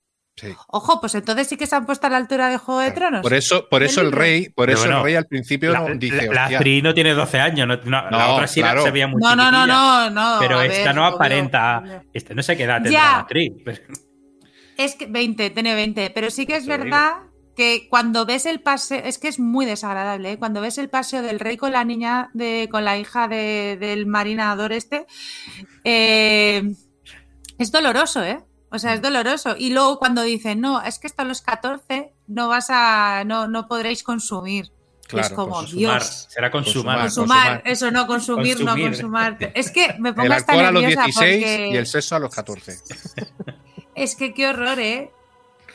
Ojo, 0.68 1.00
pues 1.00 1.14
entonces 1.14 1.48
sí 1.48 1.56
que 1.56 1.66
se 1.66 1.76
han 1.76 1.86
puesto 1.86 2.06
a 2.06 2.10
la 2.10 2.18
altura 2.18 2.48
de 2.48 2.58
Juego 2.58 2.80
de 2.80 2.90
Tronos. 2.90 3.22
Por 3.22 3.32
eso, 3.32 3.68
por 3.70 3.82
eso 3.82 4.02
el 4.02 4.12
rey, 4.12 4.50
por 4.50 4.70
eso 4.70 4.84
el 4.84 5.02
rey 5.02 5.14
al 5.14 5.26
principio 5.26 5.72
la, 5.72 5.84
dice. 5.94 6.28
La, 6.32 6.48
no 6.50 6.94
tiene 6.94 7.14
12 7.14 7.40
años, 7.40 7.66
no, 7.66 8.10
la 8.10 8.34
otra 8.34 8.46
sí 8.46 8.60
se 8.60 8.90
veía 8.90 9.06
muy 9.06 9.20
No, 9.20 9.34
no, 9.34 9.50
no, 9.50 9.66
no, 9.66 10.10
no. 10.10 10.36
Pero 10.40 10.60
esta 10.60 10.92
no 10.92 11.06
aparenta. 11.06 12.02
Este, 12.12 12.34
no 12.34 12.42
sé 12.42 12.56
qué 12.56 12.64
edad 12.64 12.82
tendrá 12.82 13.02
la 13.02 13.18
actriz. 13.20 13.52
Es 14.76 14.94
que 14.94 15.06
20, 15.06 15.50
tiene 15.50 15.74
20. 15.74 16.10
Pero 16.10 16.30
sí 16.30 16.46
que 16.46 16.56
es 16.56 16.66
verdad 16.66 17.14
que 17.56 17.86
cuando 17.88 18.26
ves 18.26 18.44
el 18.44 18.60
paseo, 18.60 19.00
es 19.02 19.18
que 19.18 19.28
es 19.28 19.40
muy 19.40 19.64
desagradable, 19.64 20.32
¿eh? 20.32 20.38
cuando 20.38 20.60
ves 20.60 20.76
el 20.76 20.90
paseo 20.90 21.22
del 21.22 21.40
rey 21.40 21.56
con 21.56 21.72
la 21.72 21.84
niña, 21.84 22.28
de, 22.34 22.68
con 22.70 22.84
la 22.84 22.98
hija 22.98 23.26
del 23.28 24.04
marinador 24.04 24.72
este, 24.72 25.06
eh, 25.82 26.62
es 27.58 27.72
doloroso, 27.72 28.22
¿eh? 28.22 28.44
O 28.70 28.78
sea, 28.78 28.94
es 28.94 29.02
doloroso. 29.02 29.54
Y 29.56 29.70
luego 29.70 29.98
cuando 29.98 30.22
dicen, 30.22 30.60
no, 30.60 30.82
es 30.82 30.98
que 30.98 31.06
hasta 31.06 31.24
los 31.24 31.40
14 31.42 32.12
no 32.26 32.48
vas 32.48 32.66
a, 32.70 33.22
no, 33.24 33.46
no 33.48 33.68
podréis 33.68 34.02
consumir. 34.02 34.72
Claro, 35.06 35.28
es 35.28 35.32
como, 35.34 35.54
Consumar. 35.54 36.00
Dios. 36.02 36.26
Será 36.28 36.50
consumar. 36.50 37.00
Consumar. 37.00 37.38
Consumar, 37.38 37.62
eso 37.64 37.90
no, 37.92 38.06
consumir, 38.08 38.64
no 38.64 38.76
consumar. 38.76 39.38
Es 39.54 39.70
que 39.70 39.94
me 40.00 40.12
pongo 40.14 40.26
El 40.26 40.32
hasta 40.32 40.52
alcohol 40.52 40.66
a 40.66 40.70
los 40.72 40.82
nerviosa 40.82 41.04
16 41.04 41.44
porque 41.44 41.68
y 41.68 41.76
el 41.76 41.86
sexo 41.86 42.16
a 42.16 42.18
los 42.18 42.34
14. 42.34 42.78
es 43.94 44.16
que 44.16 44.34
qué 44.34 44.48
horror, 44.48 44.80
¿eh? 44.80 45.12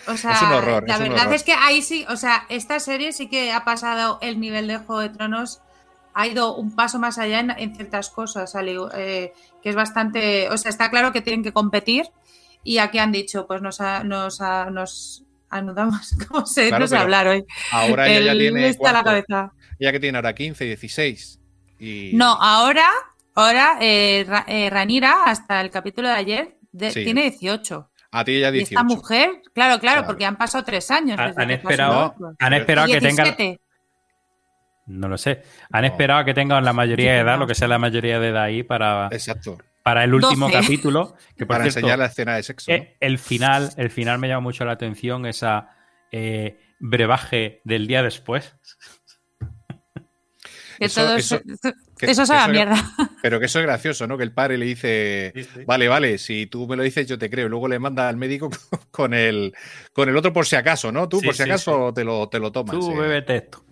O 0.07 0.17
sea, 0.17 0.33
Es 0.33 0.41
un 0.41 0.51
horror, 0.51 0.83
la 0.87 0.95
es 0.95 0.99
verdad 0.99 1.21
horror. 1.21 1.33
es 1.35 1.43
que 1.43 1.53
ahí 1.53 1.81
sí, 1.81 2.05
o 2.09 2.17
sea, 2.17 2.45
esta 2.49 2.79
serie 2.79 3.13
sí 3.13 3.29
que 3.29 3.53
ha 3.53 3.63
pasado 3.63 4.17
el 4.21 4.39
nivel 4.39 4.67
de 4.67 4.77
Juego 4.79 4.99
de 4.99 5.09
Tronos, 5.09 5.61
ha 6.13 6.27
ido 6.27 6.55
un 6.55 6.75
paso 6.75 6.99
más 6.99 7.17
allá 7.17 7.39
en, 7.39 7.51
en 7.51 7.75
ciertas 7.75 8.09
cosas, 8.09 8.53
eh, 8.55 9.33
que 9.63 9.69
es 9.69 9.75
bastante, 9.75 10.49
o 10.49 10.57
sea, 10.57 10.69
está 10.69 10.89
claro 10.89 11.13
que 11.13 11.21
tienen 11.21 11.43
que 11.43 11.53
competir 11.53 12.07
y 12.63 12.77
aquí 12.77 12.99
han 12.99 13.11
dicho, 13.11 13.47
pues 13.47 13.61
nos, 13.61 13.81
ha- 13.81 14.03
nos, 14.03 14.41
ha- 14.41 14.69
nos 14.69 15.23
anudamos, 15.49 16.15
¿cómo 16.27 16.45
se 16.45 16.67
Claro, 16.69 16.85
no 16.85 16.89
pero 16.89 17.01
hablar 17.01 17.27
hoy? 17.27 17.45
Ahora 17.71 18.07
ella 18.07 18.33
ya 18.33 18.39
tiene. 18.39 18.67
está 18.69 18.89
a 18.89 18.93
la 18.93 19.03
cabeza. 19.03 19.51
Ella 19.79 19.91
que 19.91 19.99
tiene 19.99 20.17
ahora 20.17 20.33
15, 20.33 20.63
16. 20.65 21.39
Y... 21.79 22.11
No, 22.13 22.37
ahora, 22.39 22.87
ahora 23.35 23.77
eh, 23.81 24.23
Ra- 24.27 24.45
eh, 24.47 24.69
Ranira, 24.69 25.23
hasta 25.25 25.59
el 25.61 25.71
capítulo 25.71 26.07
de 26.09 26.13
ayer, 26.15 26.57
de- 26.71 26.91
Sí. 26.91 27.03
tiene 27.03 27.21
18. 27.23 27.89
A 28.13 28.23
ti 28.25 28.35
ella 28.35 28.49
Y 28.49 28.53
18. 28.53 28.73
esta 28.75 28.83
mujer, 28.83 29.29
claro, 29.53 29.79
claro, 29.79 29.79
Claro. 29.79 30.05
porque 30.05 30.25
han 30.25 30.37
pasado 30.37 30.63
tres 30.63 30.91
años. 30.91 31.17
Han- 31.17 31.29
desde 31.29 31.41
han 31.41 31.47
que 31.47 31.57
pasó 31.57 31.69
esperado- 31.69 32.05
otro. 32.13 32.35
Han 32.39 32.53
esperado 32.53 32.87
que 32.87 32.99
tengan. 33.01 33.25
17. 33.25 33.61
No 34.87 35.07
lo 35.07 35.17
sé. 35.17 35.43
Han 35.71 35.81
No. 35.81 35.87
esperado 35.87 36.25
que 36.25 36.33
tengan 36.33 36.65
la 36.65 36.73
mayoría 36.73 37.13
de 37.13 37.19
edad, 37.19 37.39
lo 37.39 37.47
que 37.47 37.55
sea 37.55 37.67
la 37.67 37.77
mayoría 37.79 38.19
de 38.19 38.27
edad 38.29 38.43
ahí 38.43 38.63
para, 38.63 39.07
Exacto. 39.11 39.57
Para 39.83 40.03
el 40.03 40.13
último 40.13 40.47
12. 40.47 40.61
capítulo. 40.61 41.15
Que 41.37 41.45
por 41.45 41.55
Para 41.55 41.63
cierto, 41.65 41.79
enseñar 41.79 41.99
la 41.99 42.05
escena 42.05 42.35
de 42.35 42.43
sexo. 42.43 42.71
¿no? 42.71 42.77
eh, 42.77 42.97
el 42.99 43.17
final, 43.19 43.71
el 43.77 43.89
final 43.89 44.19
me 44.19 44.27
llama 44.27 44.41
mucho 44.41 44.65
la 44.65 44.73
atención, 44.73 45.25
esa 45.25 45.69
eh, 46.11 46.59
brebaje 46.79 47.61
del 47.63 47.87
día 47.87 48.03
después. 48.03 48.55
Que 50.77 50.85
Eso- 50.85 51.01
todo 51.01 51.15
eso- 51.15 51.35
eso, 51.45 51.73
que- 51.97 52.09
eso 52.09 52.25
sabe 52.25 52.39
a 52.41 52.47
mierda. 52.47 52.75
Pero 53.21 53.39
que 53.39 53.45
eso 53.45 53.59
es 53.59 53.65
gracioso, 53.65 54.07
¿no? 54.07 54.17
Que 54.17 54.23
el 54.23 54.33
padre 54.33 54.57
le 54.57 54.65
dice. 54.65 55.31
Vale, 55.67 55.87
vale, 55.87 56.17
si 56.17 56.47
tú 56.47 56.67
me 56.67 56.75
lo 56.75 56.81
dices, 56.81 57.05
yo 57.05 57.19
te 57.19 57.29
creo. 57.29 57.47
Luego 57.49 57.67
le 57.67 57.77
manda 57.77 58.09
al 58.09 58.17
médico 58.17 58.49
con 58.91 59.13
el, 59.13 59.53
con 59.93 60.09
el 60.09 60.17
otro 60.17 60.33
por 60.33 60.47
si 60.47 60.55
acaso, 60.55 60.91
¿no? 60.91 61.07
Tú 61.07 61.19
Sí, 61.19 61.27
por 61.27 61.35
si 61.35 61.43
sí, 61.43 61.49
acaso 61.49 61.93
te, 61.93 62.03
lo, 62.03 62.27
te 62.29 62.39
lo 62.39 62.51
tomas. 62.51 62.75
Tú 62.79 62.91
eh. 62.93 62.99
bébete 62.99 63.35
esto. 63.35 63.63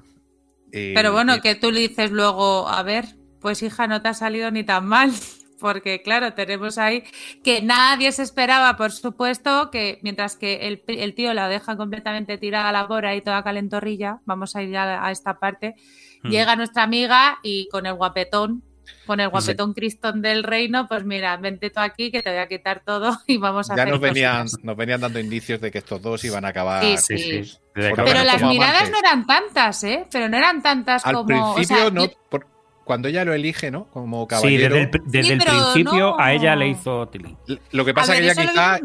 Y- 0.72 0.94
Pero 0.94 1.12
bueno, 1.12 1.36
y- 1.38 1.42
que 1.42 1.56
tú 1.56 1.72
le 1.72 1.80
dices 1.80 2.12
luego, 2.12 2.70
a 2.70 2.84
ver, 2.84 3.06
pues 3.42 3.64
hija, 3.64 3.88
no 3.88 4.04
te 4.04 4.10
ha 4.10 4.14
salido 4.14 4.52
ni 4.52 4.64
tan 4.64 4.86
mal. 4.86 5.12
Porque 5.60 6.02
claro, 6.02 6.34
tenemos 6.34 6.78
ahí 6.78 7.04
que 7.44 7.62
nadie 7.62 8.12
se 8.12 8.24
esperaba, 8.24 8.78
por 8.78 8.92
supuesto, 8.92 9.70
que 9.72 10.00
mientras 10.02 10.36
que 10.36 10.68
el, 10.68 10.84
el 10.88 11.14
tío 11.14 11.34
la 11.34 11.48
deja 11.50 11.76
completamente 11.78 12.38
tirada 12.38 12.70
a 12.70 12.72
la 12.72 12.84
bora 12.86 13.16
y 13.16 13.22
toda 13.22 13.44
calentorrilla, 13.44 14.20
vamos 14.26 14.56
a 14.56 14.64
ir 14.64 14.72
ya 14.72 15.06
a 15.06 15.12
esta 15.12 15.40
parte, 15.40 15.76
Mm. 16.22 16.30
llega 16.32 16.56
nuestra 16.58 16.84
amiga 16.84 17.40
y 17.44 17.70
con 17.70 17.86
el 17.86 17.94
guapetón, 17.94 18.62
con 19.06 19.22
el 19.22 19.30
guapetón 19.30 19.74
Cristón 19.74 20.22
del 20.22 20.44
reino, 20.44 20.86
pues 20.88 21.06
mira, 21.06 21.38
vente 21.38 21.70
tú 21.70 21.80
aquí 21.80 22.12
que 22.12 22.22
te 22.22 22.30
voy 22.30 22.40
a 22.40 22.48
quitar 22.50 22.84
todo 22.86 23.18
y 23.28 23.38
vamos 23.38 23.70
a 23.72 23.76
ya 23.78 23.84
hacer 23.84 23.94
nos 23.94 24.02
venían, 24.02 24.48
nos 24.64 24.76
venían 24.76 25.00
dando 25.00 25.18
indicios 25.20 25.62
de 25.62 25.72
que 25.72 25.78
estos 25.78 26.02
dos 26.02 26.22
iban 26.26 26.44
a 26.44 26.50
acabar. 26.50 26.84
Sí, 26.84 26.98
Sí, 26.98 27.44
sí. 27.46 27.58
Pero 27.74 27.94
las 28.26 28.42
miradas 28.42 28.82
amantes. 28.82 28.92
no 28.92 29.00
eran 29.00 29.26
tantas, 29.26 29.84
¿eh? 29.86 30.06
Pero 30.12 30.28
no 30.28 30.36
eran 30.38 30.62
tantas 30.62 31.06
Al 31.06 31.16
como. 31.16 31.52
o 31.52 31.56
principio, 31.56 31.78
sea, 31.84 31.90
no, 31.90 32.06
por- 32.30 32.48
cuando 32.90 33.08
ella 33.08 33.24
lo 33.24 33.36
elige, 33.36 33.70
¿no? 33.70 33.86
Como 33.92 34.24
Sí, 34.24 34.28
caballero. 34.30 34.74
desde 34.76 34.90
el, 34.98 35.02
desde 35.06 35.24
Sí, 35.28 35.32
el 35.34 35.40
principio 35.44 36.00
no. 36.00 36.20
a 36.20 36.34
ella 36.34 36.56
le 36.56 36.70
hizo 36.70 37.08
tilín. 37.10 37.38
Lo 37.72 37.86
que 37.86 37.94
pasa 37.94 38.14
ver, 38.14 38.22
que 38.24 38.32
ella 38.32 38.50
quizá 38.50 38.80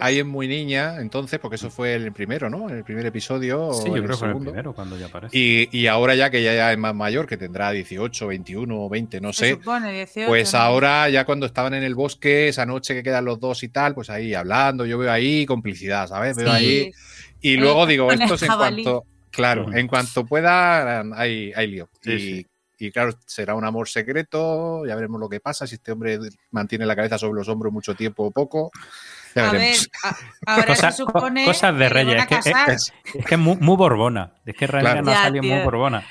ahí 0.00 0.18
es 0.18 0.26
muy 0.26 0.48
niña, 0.48 0.96
entonces, 1.00 1.38
porque 1.38 1.54
eso 1.54 1.70
fue 1.70 1.94
el 1.94 2.12
primero, 2.12 2.50
¿no? 2.50 2.68
En 2.68 2.78
el 2.78 2.82
primer 2.82 3.06
episodio. 3.06 3.72
Sí, 3.72 3.82
o 3.90 3.96
yo 3.96 4.02
creo 4.02 4.08
que 4.08 4.16
fue 4.16 4.28
el 4.32 4.38
primero 4.38 4.72
cuando 4.74 4.98
ya 4.98 5.06
aparece. 5.06 5.38
Y, 5.38 5.68
y 5.70 5.86
ahora 5.86 6.16
ya 6.16 6.30
que 6.30 6.40
ella 6.40 6.52
ya 6.56 6.72
es 6.72 6.78
más 6.78 6.96
mayor, 6.96 7.28
que 7.28 7.36
tendrá 7.36 7.70
18, 7.70 8.26
21, 8.26 8.88
20, 8.88 9.20
no 9.20 9.32
Se 9.32 9.46
sé. 9.46 9.50
supone, 9.52 9.92
18, 9.92 10.26
Pues 10.28 10.52
¿no? 10.52 10.58
ahora, 10.58 11.08
ya 11.10 11.24
cuando 11.24 11.46
estaban 11.46 11.74
en 11.74 11.84
el 11.84 11.94
bosque, 11.94 12.48
esa 12.48 12.66
noche 12.66 12.92
que 12.94 13.04
quedan 13.04 13.24
los 13.24 13.38
dos 13.38 13.62
y 13.62 13.68
tal, 13.68 13.94
pues 13.94 14.10
ahí 14.10 14.34
hablando, 14.34 14.84
yo 14.84 14.98
veo 14.98 15.12
ahí 15.12 15.46
complicidad, 15.46 16.08
¿sabes? 16.08 16.36
Veo 16.36 16.48
Sí. 16.48 16.52
ahí. 16.56 16.90
Y 17.40 17.54
Eh, 17.54 17.56
luego 17.58 17.86
digo, 17.86 18.10
el 18.10 18.20
estos 18.20 18.42
en 18.42 18.48
cuanto. 18.52 19.04
Claro, 19.30 19.72
en 19.74 19.88
cuanto 19.88 20.24
pueda, 20.24 21.00
hay, 21.16 21.52
hay 21.56 21.66
lío. 21.66 21.88
Sí, 22.00 22.12
y, 22.12 22.18
sí. 22.20 22.46
Y 22.86 22.92
claro, 22.92 23.12
será 23.26 23.54
un 23.54 23.64
amor 23.64 23.88
secreto, 23.88 24.84
ya 24.86 24.94
veremos 24.94 25.20
lo 25.20 25.28
que 25.28 25.40
pasa, 25.40 25.66
si 25.66 25.76
este 25.76 25.92
hombre 25.92 26.18
mantiene 26.50 26.86
la 26.86 26.94
cabeza 26.96 27.18
sobre 27.18 27.38
los 27.38 27.48
hombros 27.48 27.72
mucho 27.72 27.94
tiempo 27.94 28.24
o 28.24 28.30
poco. 28.30 28.70
Ya 29.34 29.48
A 29.48 29.52
ver, 29.52 29.60
veremos. 29.60 29.90
a- 30.04 30.16
ahora 30.46 30.66
Cosa- 30.66 30.90
se 30.92 30.96
supone. 30.98 31.44
cosas 31.44 31.76
de 31.78 31.88
Reyes, 31.88 32.16
es 32.22 32.26
que- 32.26 32.34
es- 32.36 32.44
casar. 32.44 32.70
Es- 32.70 32.92
Es 33.14 33.26
que 33.26 33.34
es 33.34 33.40
muy, 33.40 33.56
muy 33.56 33.76
borbona. 33.76 34.34
Es 34.46 34.54
que 34.56 34.66
realmente 34.66 35.02
Claro. 35.02 35.16
no 35.16 35.20
ha 35.20 35.24
salido 35.24 35.42
muy 35.44 35.64
borbona. 35.64 36.06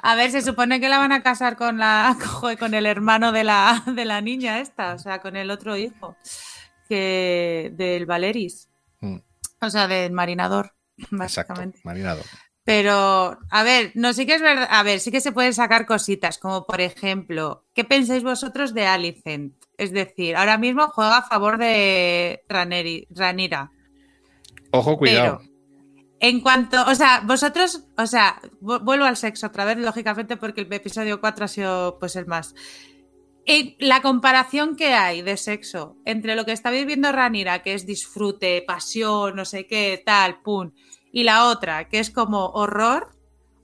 A 0.00 0.14
ver, 0.14 0.30
se 0.30 0.42
supone 0.42 0.80
que 0.80 0.88
la 0.88 0.98
van 0.98 1.12
a 1.12 1.22
casar 1.22 1.56
con 1.56 1.78
la 1.78 2.16
joder, 2.26 2.58
con 2.58 2.74
el 2.74 2.86
hermano 2.86 3.32
de 3.32 3.44
la, 3.44 3.82
de 3.86 4.04
la 4.04 4.20
niña 4.20 4.60
esta, 4.60 4.94
o 4.94 4.98
sea, 4.98 5.20
con 5.20 5.36
el 5.36 5.50
otro 5.50 5.76
hijo 5.76 6.16
que 6.88 7.70
del 7.74 8.06
Valeris. 8.06 8.68
Mm. 9.00 9.18
O 9.60 9.70
sea, 9.70 9.86
del 9.88 10.12
marinador, 10.12 10.72
Exacto, 10.96 11.16
básicamente. 11.18 11.80
Pero, 12.68 13.38
a 13.50 13.62
ver, 13.62 13.92
no, 13.94 14.12
sí 14.12 14.26
que 14.26 14.34
es 14.34 14.42
verdad, 14.42 14.68
a 14.70 14.82
ver, 14.82 15.00
sí 15.00 15.10
que 15.10 15.22
se 15.22 15.32
pueden 15.32 15.54
sacar 15.54 15.86
cositas, 15.86 16.36
como 16.36 16.66
por 16.66 16.82
ejemplo, 16.82 17.64
¿qué 17.74 17.82
pensáis 17.82 18.22
vosotros 18.22 18.74
de 18.74 18.84
Alicent? 18.86 19.54
Es 19.78 19.90
decir, 19.90 20.36
ahora 20.36 20.58
mismo 20.58 20.86
juega 20.88 21.16
a 21.16 21.22
favor 21.22 21.56
de 21.56 22.42
Raneri- 22.46 23.06
Ranira. 23.08 23.72
Ojo, 24.72 24.98
cuidado. 24.98 25.38
Pero, 25.40 25.50
en 26.20 26.40
cuanto, 26.42 26.84
o 26.86 26.94
sea, 26.94 27.22
vosotros, 27.24 27.84
o 27.96 28.06
sea, 28.06 28.38
vu- 28.60 28.84
vuelvo 28.84 29.06
al 29.06 29.16
sexo 29.16 29.46
otra 29.46 29.64
vez, 29.64 29.78
lógicamente, 29.78 30.36
porque 30.36 30.60
el 30.60 30.70
episodio 30.70 31.20
4 31.22 31.46
ha 31.46 31.48
sido 31.48 31.96
pues 31.98 32.16
el 32.16 32.26
más. 32.26 32.54
En 33.46 33.76
la 33.78 34.02
comparación 34.02 34.76
que 34.76 34.92
hay 34.92 35.22
de 35.22 35.38
sexo 35.38 35.96
entre 36.04 36.36
lo 36.36 36.44
que 36.44 36.52
está 36.52 36.70
viviendo 36.70 37.10
Ranira, 37.12 37.62
que 37.62 37.72
es 37.72 37.86
disfrute, 37.86 38.60
pasión, 38.66 39.36
no 39.36 39.46
sé 39.46 39.66
qué, 39.66 40.02
tal, 40.04 40.42
pum, 40.42 40.72
y 41.18 41.24
la 41.24 41.46
otra, 41.46 41.88
que 41.88 41.98
es 41.98 42.10
como 42.10 42.46
horror, 42.50 43.10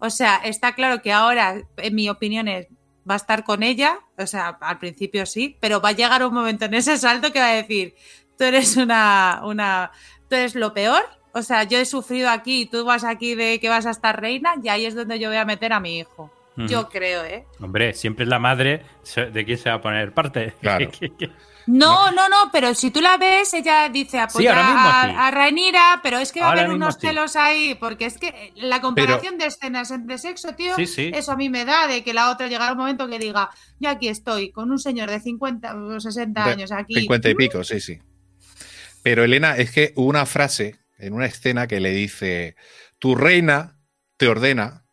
o 0.00 0.11
sea, 0.11 0.36
está 0.44 0.74
claro 0.74 1.02
que 1.02 1.12
ahora, 1.12 1.62
en 1.76 1.94
mi 1.94 2.09
opinión, 2.09 2.48
es- 2.48 2.66
va 3.09 3.14
a 3.14 3.16
estar 3.16 3.44
con 3.44 3.62
ella, 3.62 4.00
o 4.18 4.26
sea, 4.26 4.59
al 4.61 4.78
principio 4.78 5.24
sí, 5.26 5.57
pero 5.61 5.80
va 5.80 5.90
a 5.90 5.92
llegar 5.92 6.24
un 6.26 6.34
momento 6.34 6.64
en 6.64 6.74
ese 6.74 6.96
salto 6.98 7.32
que 7.32 7.38
va 7.38 7.50
a 7.50 7.55
decir, 7.55 7.94
tú 8.36 8.44
eres 8.44 8.76
una, 8.76 9.42
una, 9.44 9.92
tú 10.28 10.34
eres 10.36 10.55
lo 10.57 10.72
peor, 10.74 11.02
o 11.32 11.42
sea, 11.42 11.62
yo 11.64 11.78
he 11.78 11.84
sufrido 11.84 12.28
aquí 12.30 12.62
y 12.62 12.66
tú 12.66 12.84
vas 12.84 13.05
aquí 13.05 13.34
de 13.34 13.61
que 13.61 13.68
vas 13.68 13.86
a 13.86 13.90
estar 13.90 14.20
reina 14.20 14.55
y 14.62 14.68
ahí 14.68 14.84
es 14.86 14.94
donde 14.94 15.18
yo 15.18 15.28
voy 15.28 15.36
a 15.38 15.44
meter 15.44 15.72
a 15.72 15.80
mi 15.80 15.98
hijo. 15.98 16.30
Yo 16.57 16.88
creo, 16.88 17.24
¿eh? 17.24 17.44
Hombre, 17.61 17.94
siempre 17.94 18.22
es 18.24 18.28
la 18.28 18.38
madre 18.38 18.84
de 19.32 19.44
quién 19.44 19.59
se 19.59 19.68
va 19.70 19.76
a 19.76 19.80
poner 19.80 20.12
parte. 20.12 20.55
Claro. 20.61 20.88
No, 21.66 22.10
no, 22.12 22.28
no, 22.28 22.50
pero 22.52 22.74
si 22.74 22.90
tú 22.90 23.00
la 23.00 23.16
ves, 23.16 23.54
ella 23.54 23.88
dice 23.88 24.18
apoyar 24.18 24.56
ahora 24.58 24.68
mismo 24.68 24.88
sí. 24.90 25.18
a, 25.18 25.26
a 25.26 25.30
Rhaenyra, 25.30 26.00
pero 26.02 26.18
es 26.18 26.30
que 26.30 26.40
va 26.40 26.48
Ahora 26.48 26.60
a 26.60 26.64
haber 26.64 26.76
unos 26.76 26.94
sí. 26.96 27.00
celos 27.06 27.36
ahí, 27.36 27.74
porque 27.74 28.04
es 28.04 28.18
que 28.18 28.52
la 28.56 28.80
comparación 28.80 29.38
de 29.38 29.46
escenas 29.46 29.92
de 30.06 30.18
sexo, 30.18 30.54
tío, 30.54 30.74
Sí, 30.76 30.86
sí. 30.86 31.10
eso 31.14 31.32
a 31.32 31.36
mí 31.36 31.48
me 31.48 31.64
da 31.64 31.86
de 31.86 32.04
que 32.04 32.12
la 32.12 32.30
otra 32.30 32.48
llegará 32.48 32.72
un 32.72 32.78
momento 32.78 33.08
que 33.08 33.18
diga, 33.18 33.48
yo 33.80 33.88
aquí 33.88 34.08
estoy, 34.08 34.50
con 34.52 34.70
un 34.70 34.78
señor 34.78 35.10
de 35.10 35.20
50 35.20 35.74
o 35.74 36.00
60 36.00 36.44
De 36.44 36.50
años 36.50 36.70
aquí. 36.72 36.94
50 36.94 37.30
y 37.30 37.34
pico, 37.34 37.64
sí, 37.64 37.80
sí. 37.80 37.98
Pero 39.02 39.24
Elena, 39.24 39.56
es 39.56 39.70
que 39.70 39.92
hubo 39.96 40.08
una 40.08 40.26
frase 40.26 40.76
en 40.98 41.14
una 41.14 41.26
escena 41.26 41.66
que 41.66 41.80
le 41.80 41.90
dice, 41.92 42.56
tu 42.98 43.14
reina 43.14 43.78
te 44.16 44.28
ordena 44.28 44.84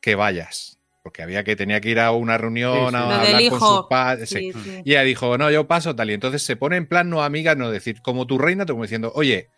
que 0.00 0.14
vayas. 0.16 0.79
Porque 1.02 1.22
había 1.22 1.44
que 1.44 1.56
tenía 1.56 1.80
que 1.80 1.90
ir 1.90 2.00
a 2.00 2.10
una 2.12 2.36
reunión 2.36 2.74
Sí, 2.74 2.80
sí. 2.90 2.96
a 2.96 3.00
Lo 3.00 3.14
hablar 3.14 3.48
con 3.48 3.60
sus 3.60 3.86
padres. 3.88 4.28
sí. 4.28 4.52
Sí, 4.52 4.60
sí. 4.62 4.82
Y 4.84 4.90
ella 4.92 5.02
dijo, 5.02 5.38
no, 5.38 5.50
yo 5.50 5.66
paso 5.66 5.96
tal. 5.96 6.10
Y 6.10 6.14
entonces 6.14 6.42
se 6.42 6.56
pone 6.56 6.76
en 6.76 6.86
plan 6.86 7.08
no 7.08 7.22
amiga, 7.22 7.54
no 7.54 7.70
decir, 7.70 8.02
como 8.02 8.26
tu 8.26 8.36
reina, 8.38 8.66
te 8.66 8.72
como 8.72 8.82
diciendo, 8.84 9.10
oye, 9.14 9.48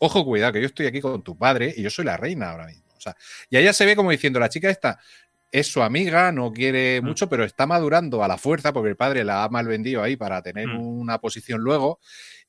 ojo, 0.00 0.24
cuidado, 0.24 0.52
que 0.54 0.60
yo 0.60 0.66
estoy 0.66 0.86
aquí 0.86 1.00
con 1.00 1.22
tu 1.22 1.36
padre 1.38 1.72
y 1.76 1.82
yo 1.82 1.90
soy 1.90 2.04
la 2.04 2.16
reina 2.16 2.50
ahora 2.50 2.66
mismo. 2.66 2.84
O 2.96 3.00
sea, 3.00 3.16
y 3.48 3.56
ella 3.56 3.72
se 3.72 3.86
ve 3.86 3.94
como 3.96 4.10
diciendo, 4.10 4.40
la 4.40 4.48
chica 4.48 4.68
esta 4.68 4.98
es 5.52 5.66
su 5.68 5.82
amiga, 5.82 6.32
no 6.32 6.52
quiere 6.52 7.00
Mm. 7.00 7.04
mucho, 7.04 7.28
pero 7.28 7.44
está 7.44 7.66
madurando 7.66 8.22
a 8.24 8.28
la 8.28 8.36
fuerza 8.36 8.72
porque 8.72 8.88
el 8.90 8.96
padre 8.96 9.24
la 9.24 9.44
ha 9.44 9.48
mal 9.48 9.66
vendido 9.66 10.02
ahí 10.02 10.16
para 10.16 10.42
tener 10.42 10.66
Mm. 10.68 10.80
una 11.00 11.18
posición 11.18 11.60
luego. 11.60 12.00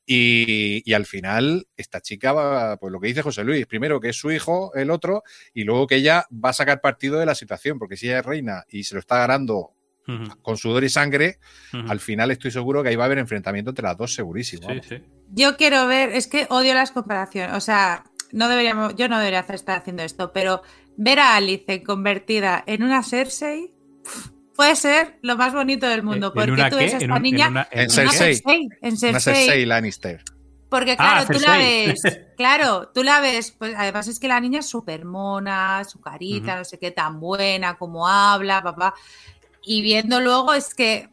Y, 0.06 0.82
y 0.84 0.94
al 0.94 1.06
final, 1.06 1.68
esta 1.78 2.02
chica 2.02 2.34
va, 2.34 2.78
pues 2.78 2.92
lo 2.92 3.00
que 3.00 3.08
dice 3.08 3.22
José 3.22 3.44
Luis, 3.44 3.66
primero 3.68 4.00
que 4.00 4.10
es 4.10 4.18
su 4.18 4.32
hijo, 4.32 4.74
el 4.76 4.90
otro, 4.90 5.24
y 5.54 5.64
luego 5.64 5.88
que 5.88 5.96
ella 5.96 6.26
va 6.34 6.50
a 6.50 6.54
sacar 6.54 6.82
partido 6.82 7.20
de 7.20 7.26
la 7.26 7.36
situación, 7.36 7.80
porque 7.80 7.98
si 7.98 8.08
ella 8.08 8.20
es 8.20 8.26
reina 8.26 8.66
y 8.70 8.84
se 8.84 8.96
lo 8.96 9.00
está 9.00 9.18
ganando 9.20 9.74
con 10.42 10.58
sudor 10.58 10.84
y 10.84 10.90
sangre, 10.90 11.40
al 11.88 12.00
final 12.00 12.32
estoy 12.32 12.52
seguro 12.52 12.84
que 12.84 12.90
ahí 12.90 12.96
va 12.96 13.04
a 13.04 13.06
haber 13.06 13.20
enfrentamiento 13.20 13.72
entre 13.72 13.84
las 13.84 13.96
dos, 13.96 14.14
segurísimo. 14.14 14.68
Sí, 14.68 14.82
sí. 14.90 15.04
Yo 15.30 15.56
quiero 15.56 15.88
ver, 15.88 16.10
es 16.10 16.28
que 16.28 16.48
odio 16.50 16.74
las 16.74 16.92
comparaciones, 16.92 17.56
o 17.56 17.62
sea, 17.62 18.04
no 18.34 18.50
deberíamos, 18.50 18.96
yo 18.96 19.08
no 19.08 19.20
debería 19.20 19.40
estar 19.40 19.78
haciendo 19.78 20.04
esto, 20.04 20.34
pero 20.34 20.64
ver 20.98 21.20
a 21.20 21.36
Alice 21.36 21.84
convertida 21.84 22.64
en 22.68 22.84
una 22.84 23.04
Cersei 23.04 23.74
puede 24.62 24.76
ser 24.76 25.18
lo 25.24 25.36
más 25.38 25.54
bonito 25.54 25.88
del 25.88 26.04
mundo, 26.04 26.28
¿En 26.28 26.34
porque 26.34 26.52
una 26.52 26.70
tú 26.70 26.78
qué? 26.78 26.84
ves 26.84 26.94
a 26.94 26.98
¿En 26.98 27.02
esta 27.04 27.14
un- 27.14 27.18
en 27.18 27.24
niña 27.24 27.48
una- 27.48 27.68
En 27.72 27.80
en 27.82 27.90
Cersei. 27.90 28.42
En 28.46 28.94
Una 29.10 29.20
Cersei, 29.20 29.66
Lannister. 29.66 30.24
Porque 30.70 30.92
Ah, 31.00 31.24
claro, 31.26 31.26
tú 31.34 31.40
la 31.46 31.58
ves, 31.58 32.02
claro, 32.38 32.88
tú 32.94 33.04
la 33.04 33.20
ves, 33.22 33.52
pues 33.58 33.74
además 33.76 34.08
es 34.08 34.20
que 34.20 34.28
la 34.28 34.40
niña 34.40 34.60
es 34.60 34.70
súper 34.70 35.04
mona, 35.04 35.84
su 35.84 36.00
carita, 36.00 36.52
Ujú. 36.52 36.58
no 36.60 36.66
sé 36.66 36.78
qué, 36.80 36.92
tan 36.92 37.20
buena, 37.20 37.78
como 37.78 38.08
habla, 38.08 38.62
papá. 38.62 38.94
Y 39.64 39.82
viendo 39.82 40.22
luego 40.22 40.54
es 40.54 40.74
que 40.76 41.10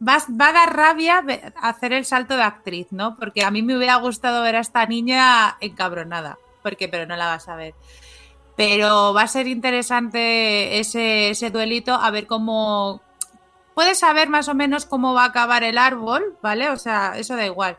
vas, 0.00 0.26
va 0.28 0.48
a 0.48 0.52
dar 0.52 0.76
rabia 0.76 1.24
hacer 1.62 1.92
el 1.92 2.04
salto 2.04 2.36
de 2.36 2.42
actriz, 2.42 2.88
¿no? 2.90 3.16
Porque 3.16 3.44
a 3.44 3.50
mí 3.52 3.62
me 3.62 3.76
hubiera 3.76 3.94
gustado 3.96 4.42
ver 4.42 4.56
a 4.56 4.60
esta 4.60 4.84
niña 4.86 5.56
encabronada, 5.60 6.36
porque 6.64 6.88
pero 6.88 7.06
no 7.06 7.16
la 7.16 7.26
vas 7.28 7.48
a 7.48 7.54
ver. 7.56 7.74
Pero 8.58 9.14
va 9.14 9.22
a 9.22 9.28
ser 9.28 9.46
interesante 9.46 10.80
ese, 10.80 11.50
duelito, 11.52 11.94
a 11.94 12.10
ver 12.10 12.26
cómo... 12.26 13.00
Puedes 13.72 14.00
saber 14.00 14.28
más 14.28 14.48
o 14.48 14.54
menos 14.54 14.84
cómo 14.84 15.14
va 15.14 15.22
a 15.22 15.26
acabar 15.26 15.62
el 15.62 15.78
árbol, 15.78 16.36
¿vale? 16.42 16.68
O 16.70 16.76
sea, 16.76 17.12
eso 17.16 17.36
da 17.36 17.46
igual. 17.46 17.78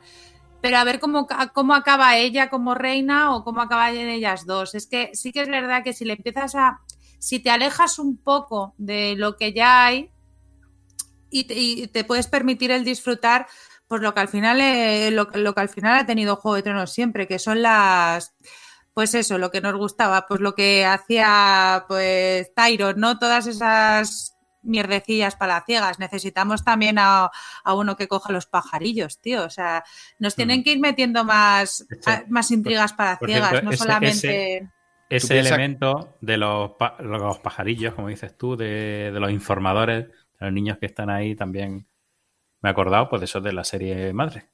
Pero 0.61 0.77
a 0.77 0.85
ver 0.85 1.01
cómo, 1.01 1.27
cómo 1.51 1.75
acaba 1.75 2.15
ella 2.15 2.49
como 2.49 2.75
reina 2.75 3.35
o 3.35 3.43
cómo 3.43 3.59
acaban 3.59 3.97
ellas 3.97 4.45
dos. 4.45 4.73
Es 4.73 4.87
que 4.87 5.09
sí 5.13 5.33
que 5.33 5.41
es 5.41 5.49
verdad 5.49 5.83
que 5.83 5.91
si 5.91 6.05
le 6.05 6.13
empiezas 6.13 6.55
a... 6.55 6.79
Si 7.17 7.39
te 7.39 7.49
alejas 7.49 7.99
un 7.99 8.15
poco 8.15 8.73
de 8.77 9.15
lo 9.17 9.35
que 9.35 9.51
ya 9.51 9.85
hay 9.85 10.11
y 11.29 11.43
te, 11.43 11.55
y 11.55 11.87
te 11.87 12.05
puedes 12.05 12.27
permitir 12.27 12.71
el 12.71 12.85
disfrutar, 12.85 13.47
pues 13.89 14.01
lo 14.01 14.13
que 14.13 14.21
al 14.21 14.29
final 14.29 14.61
eh, 14.61 15.11
lo, 15.11 15.27
lo 15.33 15.53
que 15.53 15.59
al 15.59 15.67
final 15.67 15.99
ha 15.99 16.05
tenido 16.05 16.37
Juego 16.37 16.55
de 16.55 16.63
Tronos 16.63 16.93
siempre, 16.93 17.27
que 17.27 17.37
son 17.37 17.61
las 17.61 18.33
pues 18.93 19.13
eso, 19.15 19.37
lo 19.37 19.51
que 19.51 19.61
nos 19.61 19.75
gustaba, 19.75 20.25
pues 20.27 20.41
lo 20.41 20.55
que 20.55 20.85
hacía 20.85 21.85
pues 21.87 22.53
Tyron, 22.53 22.99
¿no? 22.99 23.17
Todas 23.19 23.47
esas 23.47 24.35
mierdecillas 24.61 25.35
palaciegas. 25.37 25.99
Necesitamos 25.99 26.63
también 26.65 26.97
a, 26.99 27.29
a 27.63 27.73
uno 27.73 27.95
que 27.95 28.07
coja 28.09 28.31
los 28.33 28.45
pajarillos, 28.45 29.19
tío. 29.21 29.43
O 29.45 29.49
sea, 29.49 29.83
nos 30.19 30.35
tienen 30.35 30.63
que 30.63 30.73
ir 30.73 30.79
metiendo 30.79 31.23
más, 31.23 31.85
Este- 31.89 32.11
a- 32.11 32.25
más 32.27 32.51
intrigas 32.51 32.91
palaciegas, 32.93 33.49
cierto, 33.51 33.65
no 33.65 33.71
ese- 33.71 33.77
solamente. 33.83 34.69
Ese 35.09 35.39
elemento 35.39 36.17
de 36.21 36.37
los, 36.37 36.71
pa- 36.71 36.97
los 36.99 37.39
pajarillos, 37.39 37.95
como 37.95 38.09
dices 38.09 38.37
tú, 38.37 38.55
de, 38.55 39.11
de 39.11 39.19
los 39.19 39.31
informadores, 39.31 40.07
de 40.07 40.13
los 40.45 40.53
niños 40.53 40.77
que 40.77 40.85
están 40.85 41.09
ahí, 41.09 41.35
también 41.35 41.87
me 42.61 42.69
he 42.69 42.71
acordado 42.71 43.09
pues 43.09 43.21
de 43.21 43.25
eso 43.25 43.41
de 43.41 43.53
la 43.53 43.63
serie 43.63 44.13
Madre. 44.13 44.49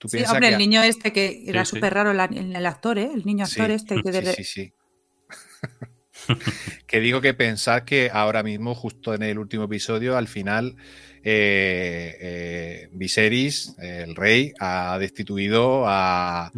Tú 0.00 0.08
Sí, 0.08 0.18
hombre, 0.26 0.48
que 0.48 0.52
el 0.54 0.58
niño 0.58 0.82
este 0.82 1.12
que 1.12 1.44
era 1.46 1.64
Sí, 1.64 1.70
sí. 1.72 1.76
súper 1.76 1.92
raro, 1.94 2.10
el, 2.10 2.56
el 2.56 2.66
actor, 2.66 2.98
¿eh? 2.98 3.10
El 3.14 3.24
niño 3.26 3.44
actor 3.44 3.66
Sí, 3.66 3.72
este 3.74 4.02
que 4.02 4.10
de- 4.10 4.32
sí, 4.34 4.42
sí, 4.42 4.44
sí. 4.44 4.72
que 6.86 7.00
digo 7.00 7.20
que 7.20 7.34
pensar 7.34 7.84
que 7.84 8.10
ahora 8.12 8.42
mismo, 8.42 8.74
justo 8.74 9.14
en 9.14 9.22
el 9.22 9.38
último 9.38 9.64
episodio, 9.64 10.16
al 10.16 10.26
final, 10.26 10.74
eh, 11.22 12.16
eh, 12.20 12.88
Viserys, 12.92 13.74
el 13.78 14.16
rey, 14.16 14.52
ha 14.58 14.96
destituido 14.98 15.84
a, 15.86 16.50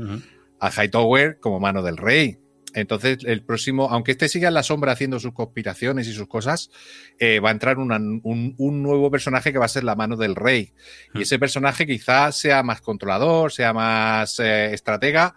a 0.60 0.70
Hightower 0.70 1.38
como 1.40 1.58
mano 1.60 1.82
del 1.82 1.96
rey. 1.96 2.38
Entonces, 2.74 3.18
el 3.24 3.42
próximo, 3.44 3.88
aunque 3.90 4.12
este 4.12 4.28
siga 4.28 4.48
en 4.48 4.54
la 4.54 4.62
sombra 4.62 4.92
haciendo 4.92 5.20
sus 5.20 5.32
conspiraciones 5.32 6.08
y 6.08 6.12
sus 6.14 6.26
cosas, 6.28 6.70
eh, 7.18 7.38
va 7.40 7.50
a 7.50 7.52
entrar 7.52 7.78
una- 7.78 7.96
un, 7.96 8.54
un 8.56 8.82
nuevo 8.82 9.10
personaje 9.10 9.52
que 9.52 9.58
va 9.58 9.66
a 9.66 9.68
ser 9.68 9.84
la 9.84 9.94
mano 9.94 10.16
del 10.16 10.34
rey. 10.34 10.72
Y 11.14 11.18
Hmm. 11.18 11.22
ese 11.22 11.38
personaje 11.38 11.86
quizás 11.86 12.36
sea 12.36 12.62
más 12.62 12.80
controlador, 12.80 13.52
sea 13.52 13.72
más 13.72 14.40
eh, 14.40 14.72
estratega, 14.72 15.34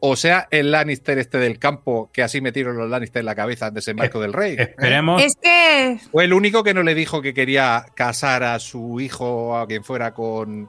o 0.00 0.16
sea 0.16 0.48
el 0.50 0.70
Lannister 0.70 1.18
este 1.18 1.38
del 1.38 1.58
campo, 1.58 2.10
que 2.12 2.22
así 2.22 2.40
metieron 2.42 2.76
los 2.76 2.90
Lannister 2.90 3.20
en 3.20 3.26
la 3.26 3.34
cabeza 3.34 3.68
en 3.68 3.74
desembarco 3.74 4.20
del 4.20 4.32
rey. 4.34 4.52
¿eh? 4.58 4.62
Esperemos. 4.62 5.22
Es 5.22 5.32
que 5.42 5.98
Fue 6.12 6.24
el 6.24 6.32
único 6.34 6.62
que 6.62 6.74
no 6.74 6.82
le 6.82 6.94
dijo 6.94 7.22
que 7.22 7.32
quería 7.34 7.86
casar 7.94 8.42
a 8.42 8.58
su 8.58 9.00
hijo 9.00 9.24
o 9.48 9.56
a 9.56 9.66
quien 9.66 9.82
fuera 9.84 10.12
con... 10.12 10.68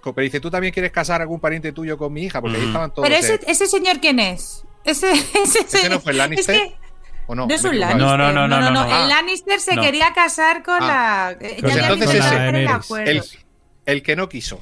con- 0.00 0.14
Pero 0.14 0.24
dice, 0.24 0.40
¿tú 0.40 0.50
también 0.50 0.72
quieres 0.72 0.92
casar 0.92 1.20
a 1.20 1.24
algún 1.24 1.40
pariente 1.40 1.72
tuyo 1.72 1.98
con 1.98 2.10
mi 2.12 2.22
hija? 2.24 2.40
Porque 2.40 2.56
ahí 2.56 2.62
Mm. 2.64 2.66
estaban 2.68 2.94
todos... 2.94 3.06
Pero 3.08 3.20
ese, 3.20 3.34
eh, 3.34 3.40
ese 3.48 3.66
señor, 3.66 4.00
¿quién 4.00 4.18
es? 4.18 4.64
Ese, 4.84 5.10
ese, 5.12 5.60
¿Ese 5.60 5.88
no 5.88 6.00
fue 6.00 6.12
el 6.12 6.18
Lannister? 6.18 6.54
es 6.54 6.62
que 6.62 6.74
¿O 7.26 7.34
no? 7.34 7.46
no 7.46 7.54
es 7.54 7.62
un. 7.64 7.78
Lannister. 7.78 8.02
No, 8.06 8.16
no, 8.16 8.32
no, 8.32 8.48
no, 8.48 8.60
no, 8.60 8.70
no. 8.70 9.02
El 9.02 9.08
Lannister 9.08 9.60
se 9.60 9.76
No. 9.76 9.82
quería 9.82 10.12
casar 10.14 10.62
con 10.62 10.82
Ah. 10.82 11.34
la. 11.38 11.46
eh, 11.46 11.58
Pues 11.60 11.74
ya 11.74 11.82
entonces 11.88 12.14
ese- 12.14 12.48
el. 12.48 13.06
El, 13.08 13.24
el 13.86 14.02
que 14.02 14.16
no 14.16 14.28
quiso. 14.28 14.60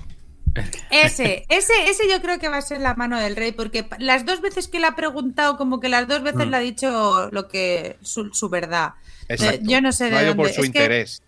Ese, 0.90 1.44
ese, 1.48 1.72
ese 1.88 2.08
yo 2.10 2.20
creo 2.20 2.38
que 2.40 2.48
va 2.48 2.56
a 2.56 2.62
ser 2.62 2.80
la 2.80 2.94
mano 2.94 3.18
del 3.20 3.36
rey, 3.36 3.52
porque 3.52 3.86
las 3.98 4.26
dos 4.26 4.40
veces 4.40 4.66
que 4.66 4.80
le 4.80 4.86
ha 4.88 4.96
preguntado, 4.96 5.56
como 5.56 5.78
que 5.78 5.88
las 5.88 6.08
dos 6.08 6.22
veces 6.22 6.46
Mm. 6.46 6.50
le 6.50 6.56
ha 6.56 6.60
dicho 6.60 7.28
lo 7.30 7.46
que 7.48 7.96
su, 8.02 8.34
su 8.34 8.48
verdad. 8.48 8.94
Exacto. 9.28 9.60
yo 9.62 9.80
no 9.80 9.92
sé 9.92 10.04
de 10.06 10.10
No 10.10 10.22
ido 10.22 10.36
por 10.36 10.46
dónde. 10.46 10.54
su 10.54 10.60
Es 10.62 10.66
interés. 10.66 11.22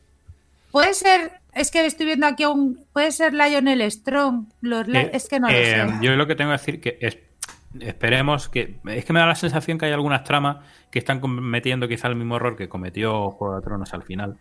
Puede 0.72 0.94
ser, 0.94 1.32
es 1.54 1.70
que 1.70 1.84
estoy 1.86 2.06
viendo 2.06 2.26
aquí 2.26 2.44
un, 2.44 2.84
puede 2.92 3.12
ser 3.12 3.34
Lionel 3.34 3.88
Strong. 3.90 4.46
Los, 4.62 4.88
Eh, 4.88 5.10
es 5.12 5.28
que 5.28 5.38
no 5.38 5.48
lo 5.48 5.54
eh, 5.54 5.86
sé. 5.88 5.92
Yo 6.00 6.16
lo 6.16 6.26
que 6.26 6.34
tengo 6.34 6.50
que 6.50 6.58
decir 6.58 6.80
que 6.80 6.98
es, 7.00 7.18
esperemos 7.78 8.48
que 8.48 8.80
es 8.86 9.04
que 9.04 9.12
me 9.12 9.20
da 9.20 9.26
la 9.26 9.34
sensación 9.34 9.78
que 9.78 9.86
hay 9.86 9.92
algunas 9.92 10.24
tramas 10.24 10.58
que 10.90 10.98
están 10.98 11.20
cometiendo 11.20 11.86
quizá 11.88 12.08
el 12.08 12.16
mismo 12.16 12.36
error 12.36 12.56
que 12.56 12.68
cometió 12.68 13.30
Juego 13.30 13.56
de 13.56 13.62
Tronos 13.62 13.94
al 13.94 14.02
final. 14.02 14.38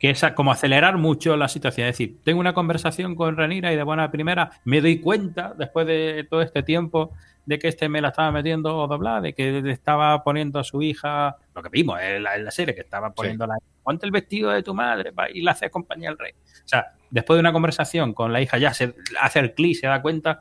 Que 0.00 0.10
es 0.10 0.24
como 0.34 0.52
acelerar 0.52 0.98
mucho 0.98 1.36
la 1.36 1.48
situación. 1.48 1.86
Es 1.88 1.94
decir, 1.94 2.18
tengo 2.24 2.40
una 2.40 2.52
conversación 2.52 3.14
con 3.14 3.36
Renira 3.36 3.72
y 3.72 3.76
de 3.76 3.82
buena 3.82 4.10
primera 4.10 4.50
me 4.64 4.80
doy 4.80 5.00
cuenta, 5.00 5.54
después 5.56 5.86
de 5.86 6.26
todo 6.28 6.42
este 6.42 6.62
tiempo, 6.62 7.12
de 7.46 7.58
que 7.58 7.68
este 7.68 7.88
me 7.88 8.00
la 8.00 8.08
estaba 8.08 8.32
metiendo 8.32 8.86
doblada, 8.86 9.20
de 9.20 9.34
que 9.34 9.58
estaba 9.70 10.22
poniendo 10.24 10.58
a 10.58 10.64
su 10.64 10.82
hija, 10.82 11.36
lo 11.54 11.62
que 11.62 11.68
vimos 11.68 12.00
en 12.00 12.22
la, 12.22 12.36
en 12.36 12.44
la 12.44 12.50
serie, 12.50 12.74
que 12.74 12.80
estaba 12.80 13.12
poniendo 13.12 13.46
la 13.46 13.56
ponte 13.84 14.06
el 14.06 14.12
vestido 14.12 14.50
de 14.50 14.62
tu 14.62 14.74
madre 14.74 15.12
pa, 15.12 15.30
y 15.30 15.42
le 15.42 15.50
hace 15.50 15.70
compañía 15.70 16.08
al 16.08 16.18
rey. 16.18 16.32
O 16.32 16.68
sea, 16.68 16.94
después 17.10 17.36
de 17.36 17.40
una 17.40 17.52
conversación 17.52 18.14
con 18.14 18.32
la 18.32 18.40
hija 18.40 18.58
ya 18.58 18.74
se 18.74 18.94
hace 19.20 19.38
el 19.38 19.54
clic, 19.54 19.76
se 19.76 19.86
da 19.86 20.02
cuenta. 20.02 20.40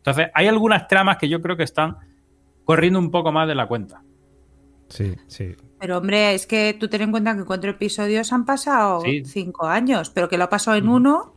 Entonces, 0.00 0.28
hay 0.34 0.48
algunas 0.48 0.88
tramas 0.88 1.18
que 1.18 1.28
yo 1.28 1.40
creo 1.42 1.56
que 1.56 1.62
están 1.64 1.96
corriendo 2.64 2.98
un 2.98 3.10
poco 3.10 3.32
más 3.32 3.46
de 3.48 3.54
la 3.54 3.66
cuenta. 3.66 4.02
Sí, 4.88 5.14
sí. 5.28 5.54
Pero 5.78 5.98
hombre, 5.98 6.34
es 6.34 6.46
que 6.46 6.74
tú 6.78 6.88
ten 6.88 7.02
en 7.02 7.10
cuenta 7.10 7.32
que 7.34 7.40
en 7.40 7.44
cuatro 7.46 7.70
episodios 7.70 8.32
han 8.32 8.44
pasado 8.44 9.00
Sí. 9.02 9.22
cinco 9.24 9.66
años, 9.66 10.10
pero 10.10 10.28
que 10.28 10.36
lo 10.38 10.44
ha 10.44 10.50
pasado 10.50 10.76
en 10.76 10.88
uno, 10.88 11.34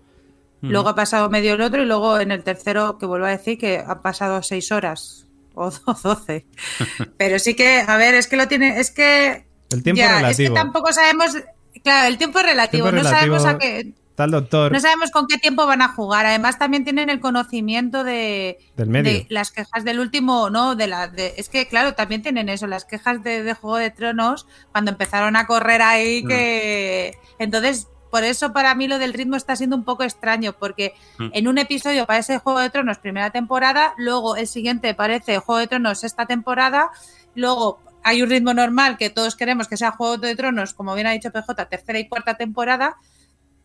Mm. 0.61 0.69
luego 0.71 0.89
ha 0.89 0.95
pasado 0.95 1.29
medio 1.29 1.53
el 1.55 1.61
otro 1.61 1.81
y 1.83 1.85
luego 1.85 2.19
en 2.19 2.31
el 2.31 2.43
tercero, 2.43 2.97
que 2.97 3.05
vuelvo 3.05 3.25
a 3.25 3.29
decir 3.29 3.57
que 3.57 3.83
han 3.85 4.01
pasado 4.01 4.41
seis 4.43 4.71
horas 4.71 5.27
o 5.55 5.69
do- 5.85 5.97
doce. 6.03 6.45
pero 7.17 7.37
sí 7.39 7.53
que, 7.55 7.83
a 7.85 7.97
ver, 7.97 8.15
es 8.15 8.27
que 8.27 8.37
lo 8.37 8.47
tiene, 8.47 8.79
es 8.79 8.89
que 8.91 9.45
El 9.71 9.83
tiempo 9.83 9.99
ya, 9.99 10.05
es 10.05 10.37
que 10.37 10.43
relativo. 10.43 10.55
tampoco 10.55 10.91
sabemos, 10.93 11.37
claro, 11.83 12.07
el 12.07 12.17
tiempo 12.17 12.39
es 12.39 12.45
relativo, 12.45 12.85
Tiempo 12.89 13.03
no 13.03 13.09
relativo. 13.09 13.39
sabemos 13.39 13.45
a 13.45 13.57
qué, 13.59 13.93
Está 14.13 14.25
el 14.25 14.31
doctor 14.31 14.71
no 14.71 14.79
sabemos 14.79 15.09
con 15.09 15.25
qué 15.25 15.39
tiempo 15.39 15.65
van 15.65 15.81
a 15.81 15.87
jugar. 15.87 16.27
Además, 16.27 16.59
también 16.59 16.83
tienen 16.83 17.09
el 17.09 17.19
conocimiento 17.19 18.03
de, 18.03 18.59
del 18.77 18.87
medio. 18.89 19.11
de 19.11 19.25
las 19.29 19.49
quejas 19.51 19.83
del 19.83 19.99
último, 19.99 20.51
¿no? 20.51 20.75
De 20.75 20.85
la, 20.85 21.07
de, 21.07 21.33
es 21.37 21.49
que, 21.49 21.67
claro, 21.67 21.95
también 21.95 22.21
tienen 22.21 22.47
eso, 22.47 22.67
las 22.67 22.85
quejas 22.85 23.23
de, 23.23 23.41
de 23.41 23.53
Juego 23.55 23.77
de 23.77 23.89
Tronos, 23.89 24.45
cuando 24.71 24.91
empezaron 24.91 25.35
a 25.35 25.47
correr 25.47 25.81
ahí, 25.81 26.23
Mm. 26.23 26.27
que. 26.27 27.17
Entonces, 27.39 27.87
por 28.11 28.23
eso 28.23 28.53
para 28.53 28.75
mí 28.75 28.87
lo 28.87 28.99
del 28.99 29.13
ritmo 29.13 29.35
está 29.35 29.55
siendo 29.55 29.75
un 29.75 29.83
poco 29.83 30.03
extraño, 30.03 30.53
porque 30.53 30.93
Mm. 31.17 31.29
en 31.33 31.47
un 31.47 31.57
episodio 31.57 32.05
parece 32.05 32.37
Juego 32.37 32.59
de 32.59 32.69
Tronos 32.69 32.99
primera 32.99 33.31
temporada, 33.31 33.95
luego 33.97 34.35
el 34.35 34.45
siguiente 34.45 34.93
parece 34.93 35.39
Juego 35.39 35.57
de 35.57 35.65
Tronos 35.67 35.99
sexta 36.01 36.27
temporada, 36.27 36.91
luego 37.33 37.79
hay 38.03 38.21
un 38.21 38.29
ritmo 38.29 38.53
normal 38.53 38.97
que 38.97 39.09
todos 39.09 39.35
queremos 39.35 39.67
que 39.67 39.77
sea 39.77 39.89
Juego 39.89 40.17
de 40.19 40.35
Tronos, 40.35 40.75
como 40.75 40.93
bien 40.93 41.07
ha 41.07 41.11
dicho 41.11 41.31
PJ, 41.31 41.65
tercera 41.65 41.97
y 41.97 42.07
cuarta 42.07 42.35
temporada, 42.35 42.97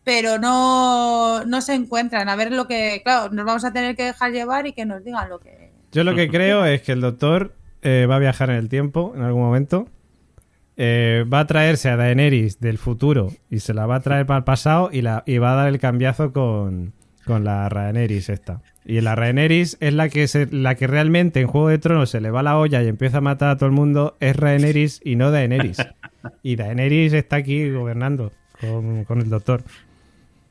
pero 0.03 0.39
no, 0.39 1.43
no 1.45 1.61
se 1.61 1.73
encuentran. 1.75 2.29
A 2.29 2.35
ver 2.35 2.51
lo 2.51 2.67
que, 2.67 3.01
claro, 3.03 3.31
nos 3.33 3.45
vamos 3.45 3.65
a 3.65 3.73
tener 3.73 3.95
que 3.95 4.03
dejar 4.05 4.31
llevar 4.31 4.65
y 4.67 4.73
que 4.73 4.85
nos 4.85 5.03
digan 5.03 5.29
lo 5.29 5.39
que... 5.39 5.71
Yo 5.91 6.03
lo 6.03 6.15
que 6.15 6.29
creo 6.29 6.65
es 6.65 6.81
que 6.81 6.91
el 6.91 7.01
doctor 7.01 7.53
eh, 7.81 8.05
va 8.09 8.15
a 8.17 8.19
viajar 8.19 8.49
en 8.49 8.57
el 8.57 8.69
tiempo 8.69 9.13
en 9.15 9.21
algún 9.23 9.41
momento. 9.41 9.87
eh, 10.81 11.25
va 11.31 11.41
a 11.41 11.45
traerse 11.45 11.89
a 11.89 11.97
Daenerys 11.97 12.61
del 12.61 12.77
futuro 12.77 13.33
y 13.49 13.59
se 13.59 13.73
la 13.73 13.85
va 13.85 13.95
a 13.95 13.99
traer 13.99 14.25
para 14.25 14.37
el 14.37 14.43
pasado 14.45 14.89
y, 14.93 15.01
la, 15.01 15.23
y 15.25 15.37
va 15.37 15.51
a 15.51 15.55
dar 15.55 15.67
el 15.67 15.77
cambiazo 15.77 16.31
con, 16.31 16.93
con 17.25 17.43
la 17.43 17.67
Rhaenerys 17.67 18.29
esta. 18.29 18.61
Y 18.85 19.01
la 19.01 19.13
Rhaenerys 19.13 19.75
es 19.81 19.93
la 19.93 20.07
que, 20.07 20.25
se, 20.29 20.47
la 20.51 20.75
que 20.75 20.87
realmente 20.87 21.41
en 21.41 21.47
Juego 21.47 21.67
de 21.67 21.79
Tronos 21.79 22.09
se 22.09 22.21
le 22.21 22.31
va 22.31 22.43
la 22.43 22.57
olla 22.57 22.81
y 22.81 22.87
empieza 22.87 23.17
a 23.17 23.21
matar 23.21 23.49
a 23.49 23.57
todo 23.57 23.65
el 23.67 23.75
mundo. 23.75 24.15
Es 24.21 24.37
Rhaenerys 24.37 25.01
y 25.03 25.17
no 25.17 25.31
Daenerys. 25.31 25.85
Y 26.43 26.55
Daenerys 26.55 27.11
está 27.11 27.35
aquí 27.35 27.69
gobernando 27.71 28.31
con, 28.61 29.03
con 29.03 29.19
el 29.19 29.29
doctor, 29.29 29.63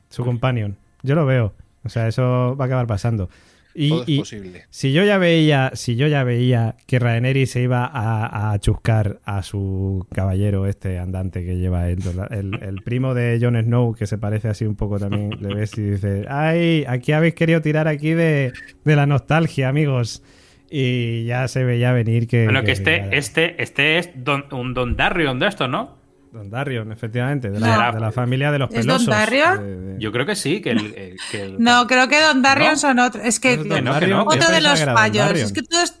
su 0.09 0.23
companion. 0.25 0.77
Yo 1.03 1.15
lo 1.15 1.25
veo. 1.25 1.53
O 1.83 1.89
sea, 1.89 2.07
eso 2.07 2.55
va 2.59 2.65
a 2.65 2.67
acabar 2.67 2.87
pasando. 2.87 3.29
Y, 3.75 3.89
Todo 3.89 4.01
es 4.01 4.09
y- 4.09 4.17
posible. 4.19 4.65
si 4.71 4.91
yo 4.91 5.03
ya 5.05 5.17
veía, 5.19 5.71
si 5.75 5.95
yo 5.95 6.07
ya 6.07 6.23
veía 6.23 6.75
que 6.87 6.97
Rhaenerys 6.99 7.51
se 7.51 7.61
iba 7.61 7.85
a, 7.85 8.51
a 8.51 8.59
chuscar 8.59 9.19
a 9.23 9.43
su 9.43 10.05
caballero 10.13 10.65
este 10.65 10.97
andante 10.99 11.45
que 11.45 11.55
lleva 11.57 11.87
él, 11.87 11.99
el, 12.31 12.61
el 12.61 12.81
primo 12.83 13.13
de 13.13 13.37
Jon 13.39 13.55
Snow, 13.61 13.93
que 13.93 14.07
se 14.07 14.17
parece 14.17 14.49
así 14.49 14.65
un 14.65 14.75
poco 14.75 14.99
también, 14.99 15.29
le 15.39 15.53
ves 15.53 15.77
y 15.77 15.81
dices, 15.91 16.25
ay, 16.27 16.83
aquí 16.87 17.11
habéis 17.13 17.35
querido 17.35 17.61
tirar 17.61 17.87
aquí 17.87 18.09
de, 18.11 18.51
de 18.83 18.95
la 18.95 19.05
nostalgia, 19.05 19.69
amigos. 19.69 20.23
Y 20.71 21.25
ya 21.25 21.47
se 21.47 21.63
veía 21.63 21.91
venir 21.93 22.27
que... 22.27 22.43
Bueno, 22.45 22.61
que 22.61 22.67
que- 22.67 22.71
este, 22.73 23.17
este, 23.17 23.63
este 23.63 23.97
es 23.99 24.09
don- 24.15 24.45
un 24.51 24.73
Don 24.73 24.95
Darrion 24.97 25.39
de 25.39 25.47
estos, 25.47 25.69
¿no? 25.69 25.98
Don 26.31 26.91
efectivamente, 26.91 27.49
de 27.49 27.59
No. 27.59 27.65
la, 27.65 27.91
de 27.91 27.99
la 27.99 28.11
familia 28.11 28.51
de 28.51 28.59
los 28.59 28.69
¿Es 28.69 28.85
Don 28.85 28.97
pelosos. 29.03 29.07
Darion? 29.07 29.57
de- 29.63 29.75
de- 29.93 29.99
Yo 29.99 30.11
creo 30.11 30.25
que 30.25 30.35
sí, 30.35 30.61
que 30.61 30.71
el. 30.71 30.93
el- 30.95 31.17
que 31.31 31.41
el- 31.43 31.59
No, 31.59 31.87
creo 31.87 32.07
que 32.07 32.21
Don 32.21 32.41
Darion 32.41 32.71
¿No? 32.73 32.77
son 32.77 32.99
otros. 32.99 33.25
Es 33.25 33.39
que 33.39 33.57
No 33.57 33.63
es 33.63 33.69
Don 33.69 33.85
Don 33.85 33.99
que 33.99 34.37
otro 34.37 34.51
de 34.51 34.61
los 34.61 34.85
Don 34.85 34.93
fallos. 34.95 35.31
Es 35.31 35.51
que 35.53 35.63
tú, 35.63 35.79
es- 35.79 35.99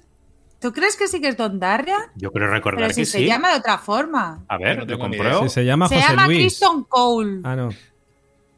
¿tú 0.59 0.71
crees 0.71 0.95
que 0.95 1.07
sí 1.07 1.19
que 1.19 1.29
es 1.29 1.37
Don 1.37 1.59
Darion? 1.59 1.99
Yo 2.15 2.31
creo 2.31 2.47
recordar 2.51 2.81
Pero 2.81 2.93
si 2.93 3.01
que 3.01 3.05
se 3.05 3.17
sí. 3.19 3.25
llama 3.25 3.49
de 3.51 3.57
otra 3.57 3.79
forma. 3.79 4.43
A 4.47 4.57
ver, 4.59 4.85
ni 4.85 4.97
compruebo. 4.99 5.43
Sí, 5.43 5.49
se 5.49 5.65
llama 5.65 5.87
Se 5.87 5.95
José 5.95 6.07
llama 6.09 6.25
Luis. 6.27 6.37
Kristen 6.39 6.83
Cole. 6.87 7.39
Ah, 7.43 7.55
no. 7.55 7.69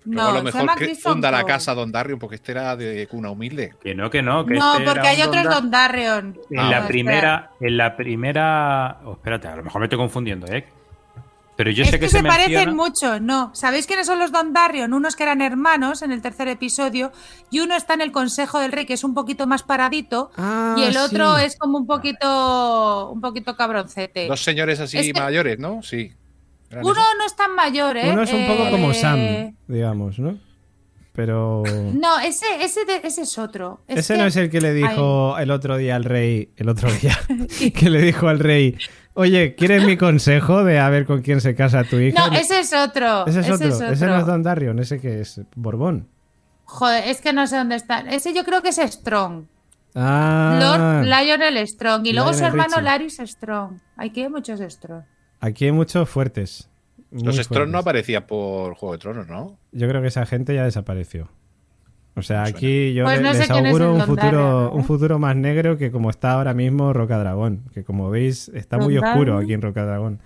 Luego 0.03 0.21
a 0.21 0.25
No, 0.25 0.31
lo 0.31 0.37
se 0.39 0.43
mejor 0.45 0.61
llama 0.61 0.75
que 0.75 0.95
funda 0.95 1.31
la 1.31 1.41
Cole. 1.43 1.53
casa 1.53 1.73
Don 1.75 1.91
Darion 1.91 2.19
porque 2.19 2.35
este 2.35 2.51
era 2.51 2.75
de 2.75 3.07
cuna 3.07 3.29
humilde. 3.29 3.75
Que 3.81 3.93
no, 3.95 4.09
que 4.09 4.21
no. 4.21 4.45
Que 4.45 4.55
No, 4.55 4.73
este 4.73 4.83
porque 4.85 4.99
era 4.99 5.09
hay 5.09 5.21
otros 5.21 5.43
Don 5.43 5.51
Da- 5.51 5.59
Don 5.61 5.71
Darion. 5.71 6.39
En 6.49 6.59
Ah, 6.59 6.69
la 6.69 6.87
primera, 6.87 7.51
en 7.61 7.77
la 7.77 7.95
primera. 7.95 8.97
oh, 9.05 9.13
espérate, 9.13 9.47
a 9.47 9.55
lo 9.55 9.63
mejor 9.63 9.79
me 9.79 9.85
estoy 9.85 9.99
confundiendo, 9.99 10.47
¿eh? 10.47 10.65
Pero 11.63 11.69
yo 11.75 11.83
es 11.83 11.89
sé 11.91 11.99
que, 11.99 12.05
que, 12.05 12.09
se, 12.09 12.17
se, 12.17 12.23
parecen 12.23 12.75
mucho, 12.75 13.19
no. 13.19 13.51
¿Sabéis 13.53 13.85
quiénes 13.85 14.07
son 14.07 14.17
los 14.17 14.31
Don 14.31 14.51
Darion? 14.51 14.93
Unos 14.95 15.15
que 15.15 15.21
eran 15.21 15.41
hermanos 15.43 16.01
en 16.01 16.11
el 16.11 16.19
tercer 16.19 16.47
episodio 16.47 17.11
y 17.51 17.59
uno 17.59 17.75
está 17.75 17.93
en 17.93 18.01
el 18.01 18.11
Consejo 18.11 18.59
del 18.59 18.71
Rey, 18.71 18.87
que 18.87 18.93
es 18.93 19.03
un 19.03 19.13
poquito 19.13 19.45
más 19.45 19.61
paradito, 19.61 20.31
Ah, 20.37 20.73
y 20.75 20.83
el 20.85 20.97
otro 20.97 21.37
sí. 21.37 21.43
es 21.45 21.55
como 21.57 21.77
un 21.77 21.85
poquito, 21.85 23.11
un 23.11 23.21
poquito 23.21 23.55
cabroncete. 23.55 24.25
Dos 24.27 24.43
señores 24.43 24.79
así 24.79 24.97
Es 24.97 25.05
que- 25.05 25.13
mayores, 25.13 25.59
¿no? 25.59 25.83
Sí. 25.83 26.11
Uno 26.71 26.93
no 27.17 27.25
es 27.27 27.35
tan 27.35 27.53
mayor, 27.53 27.95
¿eh? 27.95 28.09
Uno 28.11 28.23
es 28.23 28.33
un 28.33 28.47
poco 28.47 28.63
Eh, 28.65 28.71
como 28.71 28.91
Sam, 28.95 29.55
digamos, 29.67 30.17
¿no? 30.17 30.39
Pero. 31.13 31.63
No, 31.93 32.19
ese, 32.21 32.45
ese, 32.61 32.79
ese 33.03 33.21
es 33.23 33.37
otro. 33.37 33.81
Es 33.87 33.99
Ese 33.99 34.13
que- 34.13 34.19
no 34.19 34.25
es 34.25 34.35
el 34.37 34.49
que 34.49 34.61
le 34.61 34.73
dijo 34.73 35.37
el 35.37 35.51
otro 35.51 35.77
día 35.77 35.95
al 35.97 36.05
rey, 36.05 36.49
el 36.55 36.69
otro 36.69 36.89
día, 36.91 37.19
que 37.75 37.89
le 37.89 38.01
dijo 38.01 38.29
al 38.29 38.39
rey, 38.39 38.77
oye, 39.13 39.55
¿quieres 39.55 39.83
mi 39.85 39.97
consejo 39.97 40.63
de 40.63 40.79
a 40.79 40.89
ver 40.89 41.05
con 41.05 41.21
quién 41.21 41.41
se 41.41 41.55
casa 41.55 41.83
tu 41.83 41.97
hija? 41.99 42.27
No, 42.29 42.35
ese 42.35 42.59
es 42.59 42.73
otro. 42.73 43.25
Ese 43.27 43.41
es 43.41 43.49
otro, 43.49 43.67
ese 43.67 44.05
no 44.05 44.17
es. 44.17 44.25
Don 44.25 44.43
Darion, 44.43 44.79
ese 44.79 44.99
que 44.99 45.21
es 45.21 45.41
Borbón. 45.55 46.07
Joder, 46.65 47.07
es 47.07 47.21
que 47.21 47.33
no 47.33 47.47
sé 47.47 47.57
dónde 47.57 47.75
está. 47.75 47.99
Ese 47.99 48.33
yo 48.33 48.43
creo 48.43 48.61
que 48.61 48.69
es 48.69 48.77
Strong. 48.77 49.45
Ah, 49.93 50.57
Lord 50.59 51.05
Lionel 51.05 51.67
Strong. 51.67 52.05
Y 52.05 52.13
luego 52.13 52.33
su 52.33 52.45
hermano 52.45 52.75
Richie. 52.77 52.83
Laris 52.83 53.17
Strong. 53.25 53.79
Aquí 53.97 54.21
hay 54.21 54.29
muchos 54.29 54.59
Strong. 54.59 55.03
aquí 55.39 55.65
hay 55.65 55.71
muchos 55.71 56.09
fuertes. 56.09 56.69
Los 57.11 57.35
Strong 57.35 57.67
no 57.67 57.71
fuertes. 57.71 57.81
aparecían 57.81 58.23
por 58.25 58.75
Juego 58.75 58.93
de 58.93 58.99
Tronos, 58.99 59.27
¿no? 59.27 59.57
Yo 59.73 59.89
creo 59.89 60.01
que 60.01 60.07
esa 60.07 60.25
gente 60.25 60.55
ya 60.55 60.63
desapareció. 60.63 61.29
O 62.15 62.21
sea, 62.21 62.43
aquí 62.43 62.93
yo 62.93 63.05
Pues 63.05 63.21
no 63.21 63.31
les 63.31 63.49
auguro 63.49 63.93
un 63.95 64.01
futuro, 64.01 64.71
un 64.73 64.83
futuro 64.83 65.17
más 65.17 65.35
negro 65.35 65.77
que 65.77 65.91
como 65.91 66.09
está 66.09 66.33
ahora 66.33 66.53
mismo 66.53 66.91
Roca 66.93 67.17
Dragón, 67.17 67.61
que 67.73 67.83
como 67.83 68.09
veis 68.09 68.49
está 68.53 68.77
muy 68.77 68.97
oscuro 68.97 69.37
aquí 69.37 69.53
en 69.53 69.61
Roca 69.61 69.85
Dragón. 69.85 70.19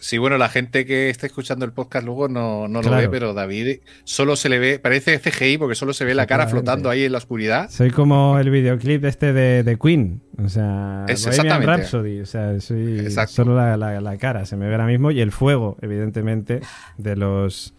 Sí, 0.00 0.18
bueno, 0.18 0.36
la 0.36 0.48
gente 0.48 0.84
que 0.84 1.10
está 1.10 1.26
escuchando 1.26 1.64
el 1.64 1.70
podcast 1.70 2.04
luego 2.04 2.26
no, 2.26 2.66
no 2.66 2.82
lo 2.82 2.88
Claro. 2.88 3.02
ve, 3.02 3.08
pero 3.08 3.34
David 3.34 3.76
solo 4.02 4.34
se 4.34 4.48
le 4.48 4.58
ve, 4.58 4.80
parece 4.80 5.20
CGI 5.20 5.58
porque 5.58 5.76
solo 5.76 5.92
se 5.92 6.04
ve 6.04 6.12
la 6.12 6.26
cara 6.26 6.48
flotando 6.48 6.90
ahí 6.90 7.04
en 7.04 7.12
la 7.12 7.18
oscuridad. 7.18 7.70
Soy 7.70 7.92
como 7.92 8.36
el 8.40 8.50
videoclip 8.50 9.04
este 9.04 9.32
de, 9.32 9.62
de 9.62 9.78
Queen, 9.78 10.20
o 10.44 10.48
sea, 10.48 11.04
Es 11.08 11.24
Bohemian 11.24 11.46
exactamente. 11.46 11.66
Rhapsody, 11.66 12.20
o 12.20 12.26
sea, 12.26 12.60
soy 12.60 12.98
Exacto. 12.98 13.32
solo 13.34 13.54
la, 13.54 13.76
la- 13.76 14.00
la 14.00 14.16
cara, 14.18 14.44
se 14.44 14.56
me 14.56 14.66
ve 14.66 14.72
ahora 14.72 14.86
mismo 14.88 15.12
y 15.12 15.20
el 15.20 15.30
fuego, 15.30 15.76
evidentemente, 15.82 16.62
de 16.98 17.14
los 17.14 17.72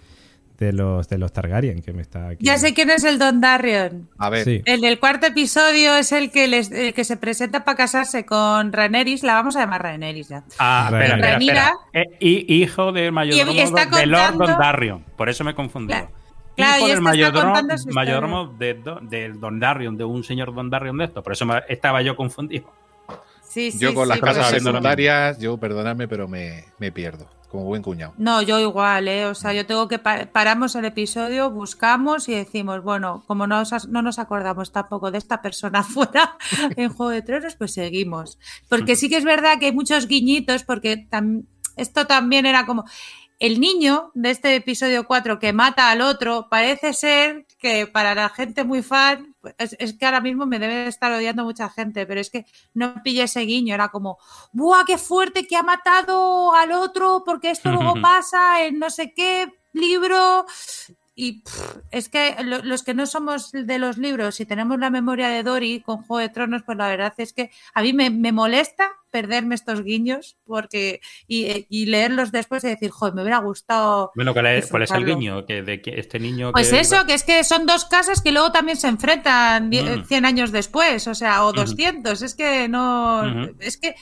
de 0.64 0.74
los 0.74 1.07
de 1.09 1.18
los 1.18 1.32
Targaryen 1.34 1.82
que 1.82 1.93
me 1.93 2.01
está 2.01 2.30
aquí. 2.30 2.45
Ya 2.45 2.57
sé 2.57 2.74
quién 2.74 2.89
es 2.89 3.03
el 3.03 3.20
Don 3.20 3.41
Darion. 3.41 4.09
A 4.18 4.30
ver, 4.30 4.43
Sí. 4.45 4.61
El 4.66 4.82
del 4.82 4.99
cuarto 4.99 5.28
episodio 5.28 5.95
es 5.95 6.11
el 6.11 6.32
que, 6.32 6.47
les, 6.47 6.72
el 6.72 6.93
que 6.93 7.03
se 7.03 7.18
presenta 7.18 7.64
para 7.64 7.78
casarse 7.78 8.26
con 8.26 8.72
Rhaenerys. 8.74 9.24
La 9.24 9.34
vamos 9.36 9.55
a 9.55 9.59
llamar 9.59 9.84
Rhaenerys 9.84 10.30
ya. 10.30 10.43
Ah, 10.59 10.89
espera, 10.91 11.38
espera. 11.38 11.72
Eh, 11.93 12.03
y- 12.20 12.64
hijo 12.64 12.91
del 12.91 13.11
mayordomo 13.11 13.51
Y 13.51 13.59
está 13.59 13.86
de 13.86 14.05
Lord 14.05 14.22
contando- 14.32 14.47
Don 14.47 14.57
Darion. 14.59 15.03
Por 15.18 15.30
eso 15.30 15.43
me 15.43 15.51
he 15.51 15.55
confundido. 15.55 15.99
Claro. 15.99 16.14
Claro, 16.55 16.78
hijo 16.78 16.86
y 16.86 16.89
del 16.89 16.97
este 16.97 16.99
está 16.99 17.01
mayordomo, 17.09 17.53
contando 17.53 17.93
mayordomo 17.93 18.45
de, 18.59 18.82
del 19.09 19.39
Don 19.39 19.59
Darion, 19.59 19.97
de 19.97 20.03
un 20.03 20.24
señor 20.24 20.53
Don 20.53 20.70
Darion 20.70 20.97
de 20.97 21.05
esto. 21.05 21.24
Por 21.24 21.34
eso 21.34 21.45
me- 21.45 21.61
estaba 21.68 22.01
yo 22.03 22.16
confundido. 22.16 22.72
Sí, 23.41 23.72
sí, 23.72 23.80
yo 23.80 23.93
con 23.93 24.05
sí, 24.11 24.20
las 24.22 24.36
lo 24.38 24.43
secundarias, 24.59 25.38
yo 25.39 25.57
perdonadme, 25.57 26.07
pero 26.07 26.28
me, 26.28 26.66
me 26.80 26.91
pierdo, 26.91 27.28
como 27.54 27.66
buen 27.66 27.84
cuñado. 27.84 28.14
No, 28.18 28.41
yo 28.41 28.60
igual, 28.60 29.08
¿eh? 29.08 29.28
O 29.28 29.36
sea, 29.36 29.54
yo 29.54 29.66
tengo 29.66 29.88
que 29.88 29.99
pa- 29.99 30.26
paramos 30.32 30.76
el 30.76 30.86
episodio, 30.86 31.51
buscamos 31.51 32.28
y 32.28 32.34
decimos, 32.34 32.82
bueno, 32.84 33.24
como 33.28 33.45
no, 33.47 33.62
no 33.89 34.01
nos 34.01 34.18
acordamos 34.20 34.72
tampoco 34.72 35.12
de 35.12 35.20
esta 35.20 35.41
persona 35.41 35.84
fuera 35.84 36.36
en 36.76 36.89
Juego 36.91 37.12
de 37.12 37.22
Tronos, 37.22 37.56
pues 37.56 37.74
seguimos. 37.74 38.39
Porque 38.70 38.95
sí 38.95 39.08
que 39.08 39.18
es 39.18 39.24
verdad 39.24 39.60
que 39.60 39.68
hay 39.68 39.72
muchos 39.72 40.08
guiñitos, 40.08 40.64
porque 40.64 41.08
esto 41.78 42.08
también 42.08 42.45
era 42.47 42.66
como 42.66 42.86
el 43.39 43.60
niño 43.60 44.12
de 44.16 44.32
este 44.32 44.56
episodio 44.56 45.06
4 45.06 45.38
que 45.38 45.54
mata 45.54 45.91
al 45.91 46.01
otro, 46.01 46.47
parece 46.49 46.93
ser 46.93 47.45
que 47.60 47.88
para 47.88 48.16
la 48.16 48.30
gente 48.30 48.64
muy 48.64 48.82
fan, 48.82 49.33
es, 49.58 49.76
es 49.80 49.94
que 49.98 50.06
ahora 50.06 50.22
mismo 50.22 50.46
me 50.46 50.60
debe 50.60 50.88
estar 50.88 51.12
odiando 51.12 51.44
mucha 51.44 51.70
gente, 51.70 52.06
pero 52.06 52.22
es 52.22 52.30
que 52.30 52.46
no 52.74 53.02
pillé 53.04 53.24
ese 53.24 53.41
guiño, 53.41 53.74
era 53.74 53.89
como, 53.89 54.18
¡buah, 54.52 54.86
qué 54.86 54.98
fuerte 54.98 55.46
que 55.46 55.56
ha 55.56 55.64
matado 55.64 56.54
al 56.56 56.72
otro! 56.72 57.24
Porque 57.26 57.52
esto 57.52 57.72
luego 57.72 57.94
pasa 58.02 58.64
en 58.66 58.80
no 58.80 58.89
sé 58.89 59.14
qué 59.14 59.52
libro. 59.74 60.46
Y 61.16 61.41
pff, 61.43 61.78
es 61.91 62.09
que 62.09 62.36
lo- 62.43 62.64
los 62.64 62.82
que 62.84 62.93
no 62.95 63.05
somos 63.05 63.51
de 63.51 63.78
los 63.80 63.97
libros 63.99 64.39
y 64.39 64.45
tenemos 64.45 64.80
la 64.80 64.89
memoria 64.89 65.30
de 65.30 65.43
Dory 65.43 65.82
con 65.82 65.97
Juego 66.03 66.20
de 66.20 66.30
Tronos, 66.30 66.64
pues 66.66 66.78
la 66.78 66.88
verdad 66.88 67.14
es 67.18 67.34
que 67.34 67.51
a 67.76 67.82
mí 67.84 67.93
me, 67.93 68.09
me 68.09 68.32
molesta 68.32 68.89
perderme 69.11 69.53
estos 69.53 69.84
guiños 69.84 70.38
porque 70.43 70.99
y, 71.28 71.68
y 71.70 71.86
leerlos 71.86 72.32
después 72.32 72.64
y 72.64 72.68
decir, 72.70 72.89
joder, 72.89 73.14
me 73.14 73.22
hubiera 73.22 73.38
gustado. 73.38 74.11
Bueno, 74.16 74.34
¿cuál 74.34 74.47
es, 74.47 74.72
cuál 74.72 74.82
es 74.84 74.89
el 74.91 75.05
guiño? 75.05 75.45
Que, 75.45 75.61
de 75.61 75.84
que 75.84 75.99
este 75.99 76.20
niño. 76.20 76.51
Pues 76.51 76.72
que- 76.72 76.80
eso, 76.80 77.05
que 77.05 77.14
es 77.14 77.24
que 77.24 77.43
son 77.43 77.68
dos 77.68 77.86
casas 77.86 78.20
que 78.22 78.32
luego 78.32 78.51
también 78.51 78.76
se 78.78 78.88
enfrentan 78.88 79.70
die- 79.70 79.84
Mm. 79.84 80.05
100 80.05 80.26
años 80.26 80.51
después, 80.51 81.07
o 81.07 81.14
sea, 81.14 81.43
o 81.45 81.49
Ujú. 81.49 81.57
200. 81.61 82.24
Es 82.24 82.34
que 82.34 82.68
no. 82.68 83.51
Es 83.59 83.78
que 83.78 83.93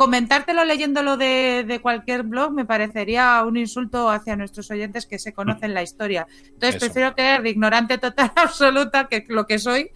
comentártelo 0.00 0.64
leyéndolo 0.64 1.18
de, 1.18 1.62
de 1.68 1.78
cualquier 1.78 2.22
blog 2.22 2.52
me 2.52 2.64
parecería 2.64 3.44
un 3.44 3.58
insulto 3.58 4.08
hacia 4.08 4.34
nuestros 4.34 4.70
oyentes 4.70 5.04
que 5.04 5.18
se 5.18 5.34
conocen 5.34 5.74
la 5.74 5.82
historia. 5.82 6.26
Entonces 6.42 6.76
Eso. 6.76 6.86
prefiero 6.86 7.14
quedar 7.14 7.42
de 7.42 7.50
ignorante 7.50 7.98
total 7.98 8.32
absoluta, 8.36 9.08
que 9.08 9.26
lo 9.28 9.46
que 9.46 9.58
soy. 9.58 9.90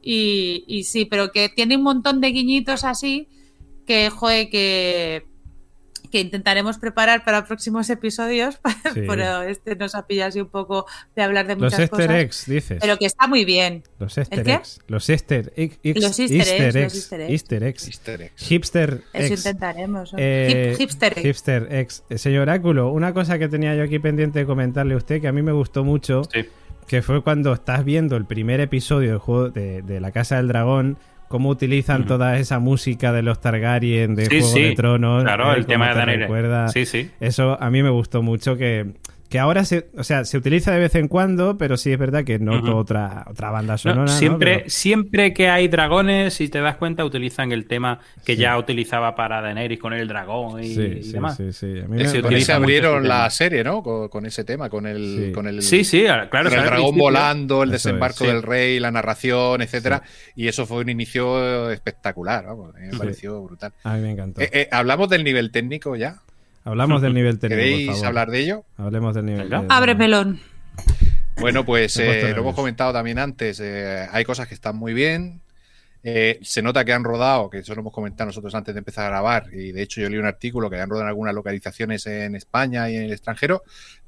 Y, 0.00 0.62
y 0.68 0.84
sí, 0.84 1.06
pero 1.06 1.32
que 1.32 1.48
tiene 1.48 1.76
un 1.76 1.82
montón 1.82 2.20
de 2.20 2.28
guiñitos 2.28 2.84
así 2.84 3.26
que, 3.84 4.10
joder, 4.10 4.48
que 4.48 5.26
que 6.08 6.20
intentaremos 6.20 6.78
preparar 6.78 7.24
para 7.24 7.44
próximos 7.44 7.88
episodios, 7.90 8.58
Sí. 8.94 9.02
pero 9.06 9.42
este 9.42 9.76
nos 9.76 9.94
ha 9.94 10.06
pillado 10.06 10.28
así 10.30 10.40
un 10.40 10.48
poco 10.48 10.86
de 11.14 11.22
hablar 11.22 11.46
de 11.46 11.54
Los 11.54 11.64
muchas 11.64 11.80
Easter 11.80 12.06
cosas. 12.06 12.10
eggs, 12.22 12.44
dices. 12.46 12.78
Pero 12.80 12.96
que 12.98 13.06
está 13.06 13.26
muy 13.26 13.44
bien. 13.44 13.82
Los 13.98 14.18
Easter 14.18 14.48
eggs. 14.48 14.80
Los 14.88 15.08
Easter 15.08 15.52
egg- 15.56 15.78
eggs. 15.82 16.02
Los 16.02 16.18
Easter 16.18 16.36
eggs, 16.38 16.48
Easter 16.48 16.74
los 16.74 16.76
eggs. 16.76 16.94
Easter 16.94 17.20
eggs. 17.20 17.30
Easter 17.30 17.62
eggs. 17.62 17.86
Easter 17.88 18.22
eggs. 18.22 18.42
Hipster 18.46 19.02
Eso 19.12 19.34
eggs. 19.34 19.46
intentaremos. 19.46 20.12
¿no? 20.12 20.18
Eh, 20.20 20.70
Hip- 20.72 20.78
hipster. 20.78 21.18
egg. 21.18 21.24
Hipster 21.26 21.68
eggs. 21.70 22.04
Señor 22.16 22.42
Oráculo, 22.42 22.90
una 22.90 23.12
cosa 23.14 23.38
que 23.38 23.48
tenía 23.48 23.74
yo 23.74 23.82
aquí 23.82 23.98
pendiente 23.98 24.38
de 24.40 24.46
comentarle 24.46 24.94
a 24.94 24.96
usted 24.96 25.20
que 25.20 25.28
a 25.28 25.32
mí 25.32 25.42
me 25.42 25.52
gustó 25.52 25.84
mucho, 25.84 26.22
Sí. 26.32 26.46
que 26.86 27.02
fue 27.02 27.22
cuando 27.22 27.52
estás 27.52 27.84
viendo 27.84 28.16
el 28.16 28.24
primer 28.24 28.60
episodio 28.60 29.10
del 29.10 29.18
juego 29.18 29.50
de, 29.50 29.82
de 29.82 30.00
La 30.00 30.10
Casa 30.12 30.36
del 30.36 30.48
Dragón, 30.48 30.96
cómo 31.28 31.50
utilizan 31.50 32.06
toda 32.06 32.38
esa 32.38 32.58
música 32.58 33.12
de 33.12 33.22
los 33.22 33.40
Targaryen, 33.40 34.14
de 34.14 34.26
Sí, 34.26 34.40
Juego 34.40 34.54
sí. 34.54 34.62
de 34.62 34.74
Tronos. 34.74 35.22
Claro, 35.24 35.52
eh, 35.52 35.58
el 35.58 35.66
tema 35.66 35.88
de 35.88 35.94
Daenerys. 35.94 36.72
Sí, 36.72 36.86
sí. 36.86 37.10
Eso 37.20 37.56
a 37.60 37.70
mí 37.70 37.82
me 37.82 37.90
gustó 37.90 38.22
mucho 38.22 38.56
que, 38.56 38.86
que 39.28 39.38
ahora 39.38 39.64
se, 39.64 39.90
o 39.96 40.04
sea, 40.04 40.24
se 40.24 40.38
utiliza 40.38 40.72
de 40.72 40.78
vez 40.78 40.94
en 40.94 41.06
cuando, 41.08 41.58
pero 41.58 41.76
sí 41.76 41.92
es 41.92 41.98
verdad 41.98 42.24
que 42.24 42.38
noto 42.38 42.70
Ujú. 42.70 42.76
otra, 42.78 43.26
otra 43.30 43.50
banda 43.50 43.74
No, 43.74 43.78
sonora. 43.78 44.00
¿no? 44.02 44.08
siempre, 44.18 44.54
Pero- 44.58 44.70
siempre 44.70 45.34
que 45.34 45.48
hay 45.50 45.68
dragones, 45.68 46.32
si 46.34 46.48
te 46.48 46.60
das 46.60 46.76
cuenta, 46.76 47.04
utilizan 47.04 47.52
el 47.52 47.66
tema 47.66 48.00
que 48.24 48.36
Sí. 48.36 48.40
ya 48.42 48.56
utilizaba 48.56 49.14
para 49.14 49.42
Daenerys 49.42 49.78
con 49.78 49.92
el 49.92 50.08
dragón 50.08 50.62
y, 50.64 50.74
sí, 50.74 50.80
y 51.00 51.02
sí, 51.02 51.12
demás. 51.12 51.36
sí, 51.36 51.52
sí. 51.52 51.66
A 51.66 51.88
mí 51.88 52.02
me- 52.02 52.22
con 52.22 52.32
ese 52.34 52.52
abrieron 52.52 53.06
la 53.06 53.16
tema. 53.16 53.30
serie, 53.30 53.64
¿no? 53.64 53.82
Con, 53.82 54.08
con 54.08 54.24
ese 54.24 54.44
tema, 54.44 54.70
con 54.70 54.86
el, 54.86 55.26
Sí. 55.26 55.32
con 55.32 55.46
el, 55.46 55.60
Sí, 55.62 55.84
sí, 55.84 56.04
claro. 56.04 56.30
con 56.30 56.40
el 56.40 56.50
dragón 56.50 56.68
principio- 56.70 57.02
volando, 57.02 57.62
el 57.62 57.68
Eso 57.68 57.76
es, 57.76 57.82
desembarco 57.84 58.24
sí. 58.24 58.26
del 58.28 58.42
rey, 58.42 58.80
la 58.80 58.90
narración, 58.90 59.60
etcétera. 59.60 60.02
Y 60.36 60.48
eso 60.48 60.64
fue 60.64 60.78
un 60.78 60.88
inicio 60.88 61.70
espectacular, 61.70 62.46
vamos, 62.46 62.72
me 62.74 62.90
Sí. 62.92 62.96
pareció 62.98 63.42
brutal. 63.42 63.72
A 63.84 63.94
mí 63.96 64.00
me 64.02 64.12
encantó. 64.12 64.40
Eh, 64.40 64.48
eh, 64.52 64.68
¿Hablamos 64.72 65.08
del 65.10 65.22
nivel 65.22 65.50
técnico 65.50 65.96
ya? 65.96 66.16
Hablamos 66.68 67.00
del 67.02 67.14
nivel 67.14 67.38
técnico, 67.38 67.60
por 67.60 67.68
¿Queréis 67.70 67.86
favor. 67.88 68.06
hablar 68.06 68.30
de 68.30 68.40
ello? 68.40 68.64
Hablemos 68.76 69.14
del 69.14 69.24
nivel. 69.26 69.48
De- 69.48 69.66
Abre 69.68 69.94
melón. 69.94 70.40
Bueno, 71.40 71.64
pues 71.64 71.96
eh, 71.98 72.32
lo 72.34 72.40
hemos 72.42 72.54
comentado 72.54 72.92
también 72.92 73.18
antes. 73.18 73.60
eh, 73.62 74.06
hay 74.12 74.24
cosas 74.24 74.48
que 74.48 74.54
están 74.54 74.76
muy 74.76 74.92
bien. 74.92 75.40
Eh, 76.04 76.38
se 76.42 76.62
nota 76.62 76.84
que 76.84 76.92
han 76.92 77.02
rodado, 77.02 77.50
que 77.50 77.58
eso 77.58 77.74
lo 77.74 77.80
hemos 77.80 77.92
comentado 77.92 78.26
nosotros 78.28 78.54
antes 78.54 78.74
de 78.74 78.78
empezar 78.78 79.06
a 79.06 79.08
grabar, 79.08 79.46
y 79.52 79.72
de 79.72 79.82
hecho 79.82 80.00
yo 80.00 80.08
leí 80.08 80.18
un 80.18 80.26
artículo 80.26 80.70
que 80.70 80.80
han 80.80 80.88
rodado 80.88 81.06
en 81.06 81.08
algunas 81.08 81.34
localizaciones 81.34 82.06
en 82.06 82.36
España 82.36 82.88
y 82.88 82.96
en 82.96 83.02
el 83.02 83.12
extranjero, 83.12 83.62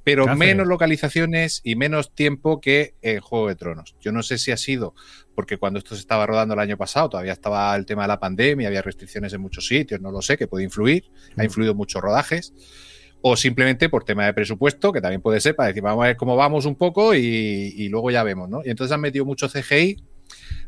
pero 0.05 0.35
menos 0.37 0.67
localizaciones 0.67 1.61
y 1.65 1.77
menos 1.77 2.15
tiempo 2.15 2.61
que 2.61 2.95
en 3.03 3.21
Juego 3.21 3.49
de 3.49 3.57
Tronos. 3.57 3.97
Yo 4.01 4.13
no 4.13 4.23
sé 4.23 4.39
si 4.39 4.51
ha 4.53 4.57
sido 4.57 4.95
porque 5.35 5.57
cuando 5.59 5.79
esto 5.79 5.95
se 5.95 6.01
estaba 6.01 6.27
rodando 6.27 6.55
el 6.55 6.61
año 6.61 6.77
pasado 6.77 7.09
todavía 7.11 7.33
estaba 7.33 7.75
el 7.77 7.87
tema 7.87 8.03
de 8.03 8.09
la 8.09 8.21
pandemia, 8.21 8.69
había 8.69 8.83
restricciones 8.83 9.33
en 9.33 9.41
muchos 9.41 9.67
sitios, 9.67 10.01
no 10.01 10.11
lo 10.11 10.23
sé, 10.23 10.39
que 10.39 10.47
puede 10.47 10.65
influir, 10.65 11.11
ha 11.37 11.43
Mm. 11.43 11.45
influido 11.45 11.75
muchos 11.75 12.01
rodajes 12.01 12.55
o 13.23 13.37
simplemente 13.37 13.91
por 13.91 14.05
tema 14.05 14.25
de 14.25 14.33
presupuesto, 14.33 14.93
que 14.93 15.01
también 15.03 15.21
puede 15.21 15.41
ser 15.41 15.55
para 15.55 15.67
decir, 15.69 15.83
vamos 15.83 16.05
a 16.05 16.07
ver 16.09 16.17
cómo 16.17 16.37
vamos 16.37 16.65
un 16.65 16.77
poco 16.77 17.15
y, 17.15 17.19
y 17.77 17.89
luego 17.89 18.11
ya 18.11 18.23
vemos, 18.23 18.49
¿no? 18.49 18.63
Y 18.65 18.71
entonces 18.71 18.95
han 18.95 19.01
metido 19.03 19.27
mucho 19.27 19.49
CGI 19.49 20.03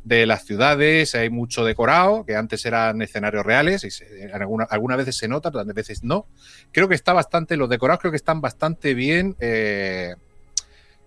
de 0.05 0.27
las 0.27 0.45
ciudades, 0.45 1.15
hay 1.15 1.31
mucho 1.31 1.65
decorado, 1.65 2.25
que 2.25 2.37
antes 2.37 2.65
eran 2.67 3.01
escenarios 3.03 3.45
reales, 3.47 3.85
y 3.85 3.91
se, 3.91 4.31
alguna, 4.33 4.65
algunas 4.65 4.99
veces 4.99 5.17
se 5.17 5.29
nota, 5.29 5.51
otras 5.51 5.67
veces 5.67 6.03
no. 6.03 6.27
Creo 6.73 6.89
que 6.89 6.95
está 6.95 7.13
bastante, 7.13 7.57
los 7.57 7.69
decorados 7.69 8.01
creo 8.01 8.11
que 8.11 8.17
están 8.17 8.41
bastante 8.41 8.95
bien. 8.95 9.37
Eh, 9.39 10.15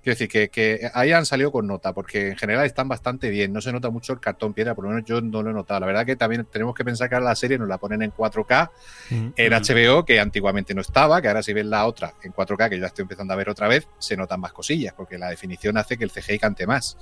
quiero 0.01 0.13
decir, 0.13 0.29
que, 0.29 0.49
que, 0.49 0.91
ahí 0.93 1.11
han 1.11 1.25
salido 1.25 1.51
con 1.51 1.67
nota, 1.67 1.91
porque 1.91 2.29
en 2.29 2.37
general 2.37 2.65
están 2.65 2.87
bastante 2.87 3.29
bien. 3.29 3.51
No 3.51 3.59
se 3.59 3.73
nota 3.73 3.89
mucho 3.89 4.13
el 4.13 4.19
cartón 4.19 4.53
piedra, 4.53 4.75
por 4.75 4.85
lo 4.85 4.91
menos 4.91 5.03
yo 5.03 5.19
no 5.19 5.41
lo 5.41 5.49
he 5.49 5.53
notado. 5.53 5.79
La 5.79 5.87
verdad 5.87 6.05
que 6.05 6.15
también 6.15 6.45
tenemos 6.45 6.75
que 6.75 6.85
pensar 6.85 7.09
que 7.09 7.15
ahora 7.15 7.25
la 7.25 7.35
serie 7.35 7.57
nos 7.57 7.67
la 7.67 7.79
ponen 7.79 8.01
en 8.03 8.11
4K, 8.11 8.69
mm, 9.09 9.27
en 9.35 9.53
mm. 9.53 9.55
HBO, 9.55 10.05
que 10.05 10.19
antiguamente 10.19 10.75
no 10.75 10.81
estaba, 10.81 11.21
que 11.21 11.27
ahora 11.27 11.41
si 11.41 11.53
ves 11.53 11.65
la 11.65 11.85
otra 11.85 12.13
en 12.23 12.31
4K, 12.31 12.69
que 12.69 12.75
yo 12.75 12.81
la 12.81 12.87
estoy 12.87 13.03
empezando 13.03 13.33
a 13.33 13.35
ver 13.35 13.49
otra 13.49 13.67
vez, 13.67 13.87
se 13.97 14.15
notan 14.15 14.39
más 14.39 14.53
cosillas, 14.53 14.93
porque 14.93 15.17
la 15.17 15.29
definición 15.29 15.75
hace 15.75 15.97
que 15.97 16.03
el 16.03 16.11
CGI 16.11 16.37
cante 16.37 16.67
más. 16.67 16.97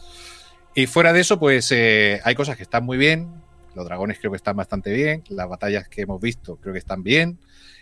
Y 0.75 0.87
fuera 0.87 1.13
de 1.13 1.21
eso, 1.21 1.39
pues 1.39 1.71
eh, 1.71 2.19
hay 2.23 2.35
cosas 2.35 2.57
que 2.57 2.63
están 2.63 2.83
muy 2.83 2.97
bien. 2.97 3.29
Los 3.75 3.85
dragones 3.85 4.19
creo 4.19 4.31
que 4.31 4.37
están 4.37 4.55
bastante 4.55 4.91
bien. 4.91 5.23
Las 5.29 5.47
batallas 5.47 5.87
que 5.87 6.01
hemos 6.01 6.21
visto 6.21 6.57
creo 6.57 6.73
que 6.73 6.79
están 6.79 7.03
bien. 7.03 7.39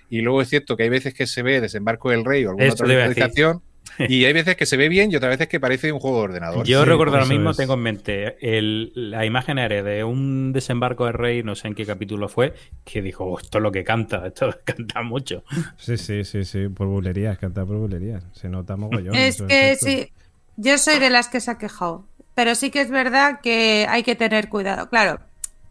Y 0.09 0.21
luego 0.21 0.41
es 0.41 0.49
cierto 0.49 0.75
que 0.75 0.83
hay 0.83 0.89
veces 0.89 1.13
que 1.13 1.25
se 1.25 1.41
ve 1.41 1.61
Desembarco 1.61 2.09
del 2.09 2.25
Rey 2.25 2.45
o 2.45 2.49
alguna 2.49 2.65
Esto 2.65 2.83
otra 2.83 2.95
localización. 2.95 3.61
Y 4.07 4.25
hay 4.25 4.33
veces 4.33 4.55
que 4.55 4.65
se 4.65 4.77
ve 4.77 4.89
bien 4.89 5.11
y 5.11 5.15
otras 5.15 5.31
veces 5.31 5.47
que 5.47 5.59
parece 5.59 5.91
un 5.91 5.99
juego 5.99 6.17
de 6.19 6.23
ordenador. 6.23 6.65
Yo 6.65 6.83
sí, 6.83 6.89
recuerdo 6.89 7.15
ahora 7.15 7.25
mismo, 7.25 7.49
es. 7.49 7.57
tengo 7.57 7.73
en 7.73 7.79
mente 7.81 8.57
el, 8.57 8.91
la 8.95 9.25
imagen 9.25 9.57
aérea 9.57 9.83
de 9.83 10.03
un 10.03 10.53
desembarco 10.53 11.05
del 11.05 11.15
rey, 11.15 11.43
no 11.43 11.55
sé 11.55 11.67
en 11.67 11.75
qué 11.75 11.85
capítulo 11.85 12.29
fue, 12.29 12.53
que 12.85 13.01
dijo, 13.01 13.25
oh, 13.25 13.39
esto 13.39 13.57
es 13.57 13.61
lo 13.61 13.71
que 13.71 13.83
canta, 13.83 14.27
esto 14.27 14.55
canta 14.63 15.01
mucho. 15.01 15.43
Sí, 15.77 15.97
sí, 15.97 16.23
sí, 16.23 16.45
sí, 16.45 16.69
por 16.69 16.87
bulerías, 16.87 17.37
canta 17.37 17.65
por 17.65 17.77
bulerías. 17.77 18.23
Se 18.33 18.49
nota 18.49 18.77
mogollón. 18.77 19.15
Es 19.15 19.41
que 19.41 19.75
sí, 19.75 20.11
yo 20.57 20.77
soy 20.77 20.99
de 20.99 21.09
las 21.09 21.27
que 21.27 21.39
se 21.39 21.51
ha 21.51 21.57
quejado 21.57 22.07
pero 22.35 22.55
sí 22.55 22.71
que 22.71 22.81
es 22.81 22.89
verdad 22.89 23.39
que 23.41 23.85
hay 23.89 24.03
que 24.03 24.15
tener 24.15 24.49
cuidado. 24.49 24.89
Claro, 24.89 25.19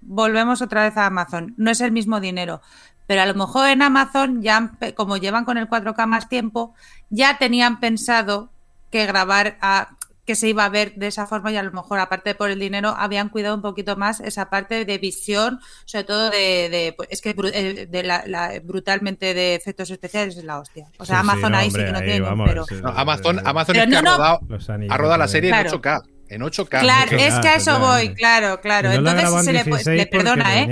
volvemos 0.00 0.62
otra 0.62 0.84
vez 0.84 0.96
a 0.96 1.06
Amazon. 1.06 1.54
No 1.56 1.70
es 1.70 1.80
el 1.80 1.92
mismo 1.92 2.20
dinero, 2.20 2.60
pero 3.06 3.22
a 3.22 3.26
lo 3.26 3.34
mejor 3.34 3.68
en 3.68 3.82
Amazon 3.82 4.42
ya, 4.42 4.72
como 4.94 5.16
llevan 5.16 5.44
con 5.44 5.58
el 5.58 5.68
4K 5.68 6.06
más 6.06 6.28
tiempo, 6.28 6.74
ya 7.08 7.38
tenían 7.38 7.80
pensado 7.80 8.50
que 8.90 9.06
grabar 9.06 9.56
a, 9.60 9.90
que 10.30 10.36
se 10.36 10.48
iba 10.48 10.64
a 10.64 10.68
ver 10.68 10.94
de 10.94 11.08
esa 11.08 11.26
forma 11.26 11.50
y 11.50 11.56
a 11.56 11.62
lo 11.64 11.72
mejor 11.72 11.98
aparte 11.98 12.30
de 12.30 12.34
por 12.36 12.50
el 12.50 12.60
dinero 12.60 12.94
habían 12.96 13.30
cuidado 13.30 13.56
un 13.56 13.62
poquito 13.62 13.96
más 13.96 14.20
esa 14.20 14.48
parte 14.48 14.84
de 14.84 14.98
visión, 14.98 15.58
sobre 15.84 16.04
todo 16.04 16.30
de, 16.30 16.68
de 16.70 16.94
pues, 16.96 17.08
es 17.10 17.20
que 17.20 17.34
eh, 17.52 17.86
de 17.90 18.02
la, 18.04 18.22
la, 18.28 18.60
brutalmente 18.62 19.34
de 19.34 19.56
efectos 19.56 19.90
especiales 19.90 20.36
es 20.36 20.44
la 20.44 20.60
hostia. 20.60 20.86
O 20.98 21.04
sea, 21.04 21.16
sí, 21.16 21.20
Amazon 21.20 21.46
sí, 21.46 21.50
no, 21.50 21.58
ahí 21.58 21.66
hombre, 21.66 21.82
sí 21.82 21.86
que 21.86 21.92
no 21.92 21.98
ahí 21.98 22.04
tiene 22.04 22.20
vamos, 22.20 22.48
pero... 22.48 22.64
No, 22.80 22.88
Amazon, 22.90 23.40
Amazon 23.44 23.72
pero 23.72 23.80
es 23.80 23.96
que 23.96 24.02
no, 24.02 24.10
ha, 24.12 24.16
rodado, 24.16 24.40
ha 24.88 24.96
rodado 24.96 25.18
la 25.18 25.26
serie 25.26 25.50
claro. 25.50 25.68
en 25.68 25.80
8K. 25.80 26.02
En 26.30 26.42
8K. 26.42 26.80
Claro, 26.80 27.16
es 27.16 27.34
que 27.40 27.48
a 27.48 27.56
eso 27.56 27.80
voy, 27.80 28.14
claro, 28.14 28.60
claro. 28.60 28.88
No 28.90 29.10
Entonces 29.10 29.44
se 29.44 29.52
le, 29.52 29.96
le 29.96 30.06
perdona, 30.06 30.62
¿eh? 30.62 30.68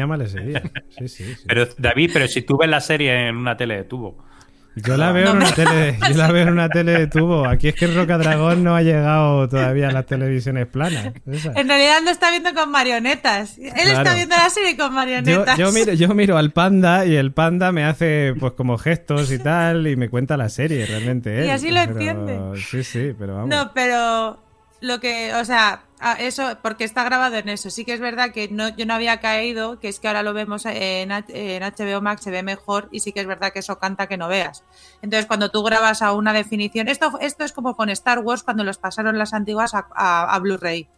Sí, 0.97 1.09
sí, 1.09 1.25
sí. 1.25 1.37
Pero 1.49 1.67
David, 1.77 2.11
pero 2.13 2.29
si 2.29 2.43
tú 2.43 2.57
ves 2.57 2.71
la 2.71 2.81
serie 2.81 3.29
en 3.29 3.37
una 3.37 3.57
tele 3.57 3.79
de 3.79 3.85
tubo. 3.85 4.25
Yo 4.77 4.97
la 4.97 5.11
veo, 5.11 5.25
no, 5.25 5.31
en 5.33 5.37
una 5.39 5.51
tele, 5.51 5.99
yo 6.09 6.17
la 6.17 6.31
veo 6.31 6.43
en 6.43 6.51
una 6.51 6.69
tele 6.69 6.93
de 6.93 7.07
tubo. 7.09 7.45
Aquí 7.45 7.67
es 7.67 7.75
que 7.75 7.87
el 7.87 7.97
Rocadragón 7.97 8.63
no 8.63 8.77
ha 8.77 8.83
llegado 8.83 9.49
todavía 9.49 9.89
a 9.89 9.93
las 9.93 10.07
televisiones 10.07 10.69
planas. 10.69 11.13
Esa. 11.27 11.53
En 11.57 11.67
realidad 11.67 11.99
lo 12.05 12.11
está 12.11 12.31
viendo 12.31 12.55
con 12.55 12.71
marionetas. 12.71 13.59
Él 13.59 13.73
claro. 13.73 13.91
está 13.91 14.15
viendo 14.15 14.37
la 14.37 14.51
serie 14.51 14.77
con 14.77 14.95
marionetas. 14.95 15.59
Yo, 15.59 15.67
yo, 15.67 15.73
miro, 15.73 15.93
yo 15.93 16.15
miro 16.15 16.39
al 16.39 16.53
panda 16.53 17.05
y 17.05 17.17
el 17.17 17.33
panda 17.33 17.73
me 17.73 17.83
hace 17.83 18.35
pues 18.39 18.53
como 18.53 18.79
gestos 18.79 19.33
y 19.33 19.41
tal 19.41 19.89
y 19.89 19.97
me 19.97 20.09
cuenta 20.09 20.37
la 20.37 20.49
serie 20.49 20.87
realmente. 20.87 21.41
Él. 21.41 21.47
Y 21.47 21.51
así 21.51 21.71
lo 21.71 21.81
pero, 21.81 21.93
entiende. 21.93 22.39
Sí, 22.61 22.85
sí, 22.85 23.15
pero 23.19 23.35
vamos. 23.35 23.49
No, 23.49 23.73
pero 23.75 24.48
lo 24.81 25.01
que, 25.01 25.35
o 25.35 25.45
sea, 25.45 25.83
eso, 26.19 26.59
porque 26.63 26.85
está 26.85 27.05
grabado 27.05 27.37
en 27.37 27.49
eso. 27.49 27.71
Sí 27.71 27.85
que 27.85 27.93
es 27.93 28.01
verdad 28.01 28.31
que 28.31 28.49
no, 28.49 28.69
yo 28.69 28.87
no 28.87 28.95
había 28.95 29.21
caído, 29.21 29.81
que 29.81 29.89
es 29.89 29.99
que 29.99 30.09
ahora 30.09 30.23
lo 30.23 30.33
vemos 30.33 30.65
en, 30.67 31.11
HBO 31.11 32.01
Max, 32.01 32.23
se 32.23 32.31
ve 32.31 32.43
mejor 32.43 32.89
y 32.93 33.01
sí 33.01 33.13
que 33.13 33.21
es 33.21 33.27
verdad 33.27 33.53
que 33.53 33.59
eso 33.59 33.79
canta 33.79 34.07
que 34.07 34.17
no 34.17 34.29
veas. 34.29 34.65
Entonces, 35.03 35.27
cuando 35.27 35.51
tú 35.51 35.63
grabas 35.63 36.03
a 36.03 36.13
una 36.13 36.33
definición, 36.33 36.89
esto, 36.89 37.19
esto 37.21 37.45
es 37.45 37.53
como 37.53 37.77
con 37.77 37.91
Star 37.91 38.21
Wars 38.21 38.43
cuando 38.43 38.65
los 38.65 38.79
pasaron 38.79 39.19
las 39.19 39.35
antiguas 39.35 39.73
a 39.75 40.39
Blu-ray 40.41 40.89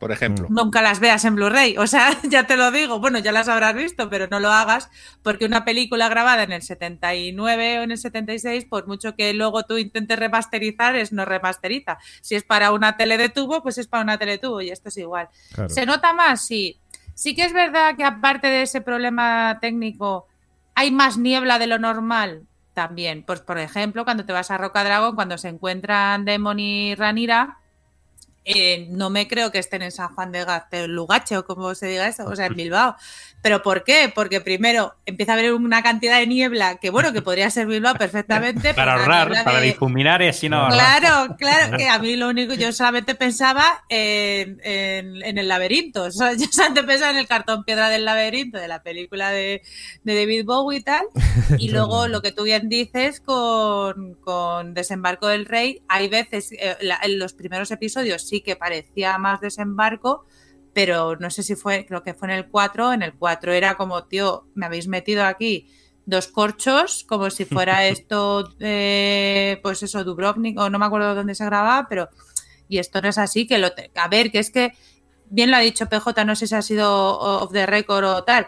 por 0.00 0.12
ejemplo. 0.12 0.46
Nunca 0.48 0.80
las 0.80 0.98
veas 0.98 1.26
en 1.26 1.36
Blu-ray, 1.36 1.76
o 1.76 1.86
sea, 1.86 2.16
ya 2.24 2.46
te 2.46 2.56
lo 2.56 2.70
digo, 2.70 2.98
bueno, 3.00 3.18
ya 3.18 3.32
las 3.32 3.48
habrás 3.48 3.74
visto, 3.74 4.08
pero 4.08 4.26
no 4.28 4.40
lo 4.40 4.50
hagas 4.50 4.90
porque 5.22 5.44
una 5.44 5.66
película 5.66 6.08
grabada 6.08 6.42
en 6.42 6.52
el 6.52 6.62
79 6.62 7.78
o 7.78 7.82
en 7.82 7.90
el 7.90 7.98
76, 7.98 8.64
por 8.64 8.88
mucho 8.88 9.14
que 9.14 9.34
luego 9.34 9.62
tú 9.64 9.76
intentes 9.76 10.18
remasterizar, 10.18 10.96
es 10.96 11.12
no 11.12 11.26
remasteriza. 11.26 11.98
Si 12.22 12.34
es 12.34 12.44
para 12.44 12.72
una 12.72 12.96
tele 12.96 13.18
de 13.18 13.28
tubo, 13.28 13.62
pues 13.62 13.76
es 13.76 13.88
para 13.88 14.02
una 14.02 14.16
tele 14.16 14.32
de 14.32 14.38
tubo 14.38 14.62
y 14.62 14.70
esto 14.70 14.88
es 14.88 14.96
igual. 14.96 15.28
Claro. 15.52 15.68
¿Se 15.68 15.84
nota 15.84 16.14
más? 16.14 16.46
Sí. 16.46 16.80
Sí 17.14 17.36
que 17.36 17.44
es 17.44 17.52
verdad 17.52 17.94
que 17.94 18.04
aparte 18.04 18.46
de 18.46 18.62
ese 18.62 18.80
problema 18.80 19.58
técnico, 19.60 20.26
hay 20.74 20.90
más 20.90 21.18
niebla 21.18 21.58
de 21.58 21.66
lo 21.66 21.78
normal 21.78 22.46
también. 22.72 23.22
Pues 23.22 23.42
por 23.42 23.58
ejemplo, 23.58 24.04
cuando 24.04 24.24
te 24.24 24.32
vas 24.32 24.50
a 24.50 24.56
Roca 24.56 24.82
Dragon, 24.82 25.14
cuando 25.14 25.36
se 25.36 25.48
encuentran 25.48 26.24
Demon 26.24 26.58
y 26.58 26.94
Ranira, 26.94 27.58
eh, 28.44 28.86
no 28.90 29.10
me 29.10 29.28
creo 29.28 29.52
que 29.52 29.58
estén 29.58 29.82
en 29.82 29.92
San 29.92 30.14
Juan 30.14 30.32
de 30.32 30.88
Lugache 30.88 31.36
o 31.36 31.44
como 31.44 31.74
se 31.74 31.86
diga 31.88 32.08
eso, 32.08 32.24
o 32.24 32.34
sea, 32.34 32.46
en 32.46 32.54
Bilbao. 32.56 32.96
¿Pero 33.42 33.62
por 33.62 33.84
qué? 33.84 34.12
Porque 34.14 34.40
primero 34.40 34.96
empieza 35.06 35.32
a 35.32 35.34
haber 35.34 35.54
una 35.54 35.82
cantidad 35.82 36.18
de 36.18 36.26
niebla 36.26 36.76
que, 36.76 36.90
bueno, 36.90 37.12
que 37.12 37.22
podría 37.22 37.48
ser 37.50 37.66
Bilbao 37.66 37.94
perfectamente. 37.94 38.74
para 38.74 38.94
ahorrar, 38.94 39.30
de... 39.30 39.42
para 39.44 39.60
difuminar 39.60 40.20
y 40.22 40.28
así 40.28 40.48
no 40.48 40.68
Claro, 40.68 41.36
claro, 41.38 41.76
que 41.78 41.88
a 41.88 41.98
mí 41.98 42.16
lo 42.16 42.28
único, 42.28 42.54
yo 42.54 42.72
solamente 42.72 43.14
pensaba 43.14 43.84
en, 43.88 44.60
en, 44.62 45.22
en 45.22 45.38
el 45.38 45.48
laberinto. 45.48 46.04
O 46.04 46.10
sea, 46.10 46.34
yo 46.34 46.46
solamente 46.50 46.84
pensaba 46.84 47.12
en 47.12 47.18
el 47.18 47.26
cartón 47.26 47.64
piedra 47.64 47.88
del 47.88 48.04
laberinto 48.04 48.58
de 48.58 48.68
la 48.68 48.82
película 48.82 49.30
de, 49.30 49.62
de 50.02 50.14
David 50.14 50.44
Bowie 50.44 50.78
y 50.78 50.82
tal. 50.82 51.06
Y 51.58 51.70
luego 51.70 52.08
lo 52.08 52.20
que 52.22 52.32
tú 52.32 52.44
bien 52.44 52.68
dices 52.68 53.20
con, 53.20 54.14
con 54.14 54.74
Desembarco 54.74 55.28
del 55.28 55.46
Rey, 55.46 55.82
hay 55.88 56.08
veces, 56.08 56.52
eh, 56.52 56.76
la, 56.80 56.98
en 57.02 57.18
los 57.18 57.32
primeros 57.32 57.70
episodios 57.70 58.29
sí 58.30 58.40
que 58.42 58.56
parecía 58.56 59.18
más 59.18 59.40
desembarco, 59.40 60.24
pero 60.72 61.16
no 61.16 61.30
sé 61.30 61.42
si 61.42 61.56
fue, 61.56 61.84
creo 61.84 62.02
que 62.02 62.14
fue 62.14 62.28
en 62.28 62.34
el 62.34 62.48
4, 62.48 62.92
en 62.92 63.02
el 63.02 63.14
4 63.14 63.52
era 63.52 63.76
como, 63.76 64.04
tío, 64.04 64.46
me 64.54 64.66
habéis 64.66 64.86
metido 64.86 65.24
aquí 65.24 65.68
dos 66.06 66.28
corchos, 66.28 67.04
como 67.08 67.28
si 67.30 67.44
fuera 67.44 67.86
esto, 67.88 68.54
eh, 68.60 69.58
pues 69.62 69.82
eso, 69.82 70.04
Dubrovnik, 70.04 70.58
o 70.58 70.70
no 70.70 70.78
me 70.78 70.86
acuerdo 70.86 71.14
dónde 71.14 71.34
se 71.34 71.44
grababa, 71.44 71.88
pero, 71.88 72.08
y 72.68 72.78
esto 72.78 73.02
no 73.02 73.08
es 73.08 73.18
así, 73.18 73.46
que 73.46 73.58
lo, 73.58 73.72
te, 73.72 73.90
a 73.96 74.08
ver, 74.08 74.30
que 74.30 74.38
es 74.38 74.50
que, 74.50 74.72
bien 75.28 75.50
lo 75.50 75.56
ha 75.56 75.60
dicho 75.60 75.86
PJ, 75.86 76.24
no 76.24 76.36
sé 76.36 76.46
si 76.46 76.54
ha 76.54 76.62
sido 76.62 77.18
off 77.18 77.52
the 77.52 77.66
record 77.66 78.04
o 78.04 78.24
tal, 78.24 78.46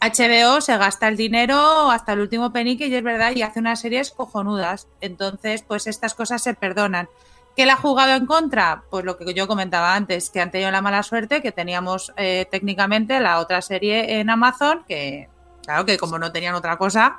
HBO 0.00 0.60
se 0.60 0.76
gasta 0.78 1.06
el 1.06 1.16
dinero 1.16 1.90
hasta 1.92 2.14
el 2.14 2.20
último 2.20 2.52
penique 2.52 2.88
y 2.88 2.94
es 2.94 3.04
verdad, 3.04 3.36
y 3.36 3.42
hace 3.42 3.60
unas 3.60 3.80
series 3.80 4.10
cojonudas, 4.10 4.88
entonces, 5.00 5.62
pues 5.62 5.86
estas 5.86 6.14
cosas 6.14 6.42
se 6.42 6.54
perdonan. 6.54 7.08
¿Qué 7.56 7.66
le 7.66 7.72
ha 7.72 7.76
jugado 7.76 8.14
en 8.14 8.26
contra? 8.26 8.84
Pues 8.90 9.04
lo 9.04 9.18
que 9.18 9.34
yo 9.34 9.46
comentaba 9.46 9.94
antes, 9.94 10.30
que 10.30 10.40
han 10.40 10.50
tenido 10.50 10.70
la 10.70 10.80
mala 10.80 11.02
suerte 11.02 11.42
que 11.42 11.52
teníamos 11.52 12.12
eh, 12.16 12.46
técnicamente 12.50 13.20
la 13.20 13.38
otra 13.38 13.60
serie 13.60 14.20
en 14.20 14.30
Amazon, 14.30 14.84
que 14.88 15.28
claro 15.64 15.84
que 15.84 15.98
como 15.98 16.18
no 16.18 16.32
tenían 16.32 16.54
otra 16.54 16.78
cosa, 16.78 17.18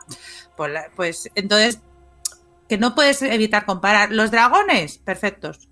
pues, 0.57 0.71
pues 0.95 1.29
entonces 1.36 1.81
que 2.67 2.77
no 2.77 2.95
puedes 2.95 3.21
evitar 3.21 3.65
comparar. 3.65 4.11
Los 4.11 4.31
dragones, 4.31 4.97
perfectos. 4.97 5.69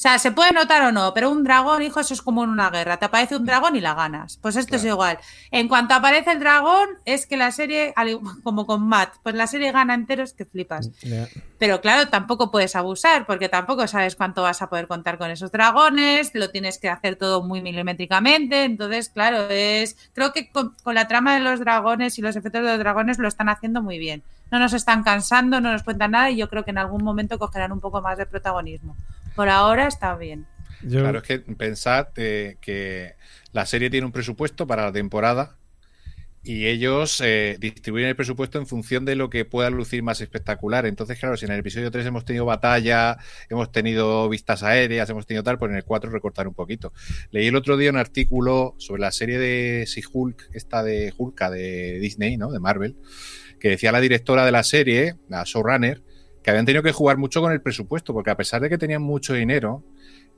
O 0.00 0.02
sea, 0.02 0.18
se 0.18 0.32
puede 0.32 0.52
notar 0.52 0.80
o 0.80 0.92
no, 0.92 1.12
pero 1.12 1.28
un 1.28 1.44
dragón, 1.44 1.82
hijo, 1.82 2.00
eso 2.00 2.14
es 2.14 2.22
como 2.22 2.42
en 2.42 2.48
una 2.48 2.70
guerra. 2.70 2.96
Te 2.96 3.04
aparece 3.04 3.36
un 3.36 3.44
dragón 3.44 3.76
y 3.76 3.82
la 3.82 3.92
ganas. 3.92 4.38
Pues 4.38 4.56
esto 4.56 4.70
claro. 4.70 4.80
es 4.80 4.88
igual. 4.88 5.18
En 5.50 5.68
cuanto 5.68 5.92
aparece 5.92 6.32
el 6.32 6.40
dragón, 6.40 6.88
es 7.04 7.26
que 7.26 7.36
la 7.36 7.52
serie, 7.52 7.92
como 8.42 8.64
con 8.64 8.88
Matt, 8.88 9.16
pues 9.22 9.34
la 9.34 9.46
serie 9.46 9.72
gana 9.72 9.92
enteros 9.92 10.32
que 10.32 10.46
flipas. 10.46 10.90
Yeah. 11.02 11.28
Pero 11.58 11.82
claro, 11.82 12.08
tampoco 12.08 12.50
puedes 12.50 12.76
abusar, 12.76 13.26
porque 13.26 13.50
tampoco 13.50 13.86
sabes 13.88 14.16
cuánto 14.16 14.40
vas 14.40 14.62
a 14.62 14.70
poder 14.70 14.86
contar 14.86 15.18
con 15.18 15.30
esos 15.30 15.52
dragones, 15.52 16.30
lo 16.32 16.48
tienes 16.48 16.78
que 16.78 16.88
hacer 16.88 17.16
todo 17.16 17.42
muy 17.42 17.60
milimétricamente. 17.60 18.64
Entonces, 18.64 19.10
claro, 19.10 19.50
es. 19.50 19.98
Creo 20.14 20.32
que 20.32 20.50
con, 20.50 20.74
con 20.82 20.94
la 20.94 21.08
trama 21.08 21.34
de 21.34 21.40
los 21.40 21.60
dragones 21.60 22.18
y 22.18 22.22
los 22.22 22.36
efectos 22.36 22.62
de 22.62 22.70
los 22.70 22.78
dragones 22.78 23.18
lo 23.18 23.28
están 23.28 23.50
haciendo 23.50 23.82
muy 23.82 23.98
bien. 23.98 24.22
No 24.50 24.58
nos 24.58 24.72
están 24.72 25.02
cansando, 25.02 25.60
no 25.60 25.70
nos 25.70 25.82
cuentan 25.82 26.12
nada 26.12 26.30
y 26.30 26.36
yo 26.36 26.48
creo 26.48 26.64
que 26.64 26.70
en 26.70 26.78
algún 26.78 27.04
momento 27.04 27.38
cogerán 27.38 27.70
un 27.70 27.80
poco 27.80 28.00
más 28.00 28.16
de 28.16 28.24
protagonismo 28.24 28.96
por 29.34 29.48
ahora 29.48 29.86
está 29.86 30.16
bien. 30.16 30.46
Yo... 30.82 31.00
Claro, 31.00 31.18
es 31.18 31.24
que 31.24 31.38
pensad 31.40 32.08
eh, 32.16 32.56
que 32.60 33.14
la 33.52 33.66
serie 33.66 33.90
tiene 33.90 34.06
un 34.06 34.12
presupuesto 34.12 34.66
para 34.66 34.84
la 34.84 34.92
temporada 34.92 35.56
y 36.42 36.66
ellos 36.66 37.20
eh, 37.20 37.56
distribuyen 37.60 38.08
el 38.08 38.16
presupuesto 38.16 38.58
en 38.58 38.66
función 38.66 39.04
de 39.04 39.14
lo 39.14 39.28
que 39.28 39.44
pueda 39.44 39.68
lucir 39.68 40.02
más 40.02 40.22
espectacular. 40.22 40.86
Entonces, 40.86 41.18
claro, 41.18 41.36
si 41.36 41.44
en 41.44 41.52
el 41.52 41.60
episodio 41.60 41.90
3 41.90 42.06
hemos 42.06 42.24
tenido 42.24 42.46
batalla, 42.46 43.18
hemos 43.50 43.70
tenido 43.70 44.26
vistas 44.28 44.62
aéreas, 44.62 45.10
hemos 45.10 45.26
tenido 45.26 45.42
tal, 45.42 45.58
pues 45.58 45.70
en 45.70 45.76
el 45.76 45.84
4 45.84 46.10
recortar 46.10 46.48
un 46.48 46.54
poquito. 46.54 46.94
Leí 47.30 47.48
el 47.48 47.56
otro 47.56 47.76
día 47.76 47.90
un 47.90 47.98
artículo 47.98 48.74
sobre 48.78 49.02
la 49.02 49.12
serie 49.12 49.38
de 49.38 49.84
Si 49.86 50.02
Hulk, 50.10 50.50
esta 50.54 50.82
de 50.82 51.12
Hulka 51.16 51.50
de 51.50 51.98
Disney, 52.00 52.38
¿no? 52.38 52.50
De 52.50 52.58
Marvel, 52.58 52.96
que 53.58 53.68
decía 53.68 53.92
la 53.92 54.00
directora 54.00 54.46
de 54.46 54.52
la 54.52 54.62
serie, 54.62 55.16
la 55.28 55.44
showrunner, 55.44 56.02
que 56.42 56.50
habían 56.50 56.66
tenido 56.66 56.82
que 56.82 56.92
jugar 56.92 57.18
mucho 57.18 57.40
con 57.40 57.52
el 57.52 57.60
presupuesto, 57.60 58.12
porque 58.12 58.30
a 58.30 58.36
pesar 58.36 58.60
de 58.60 58.68
que 58.68 58.78
tenían 58.78 59.02
mucho 59.02 59.34
dinero, 59.34 59.84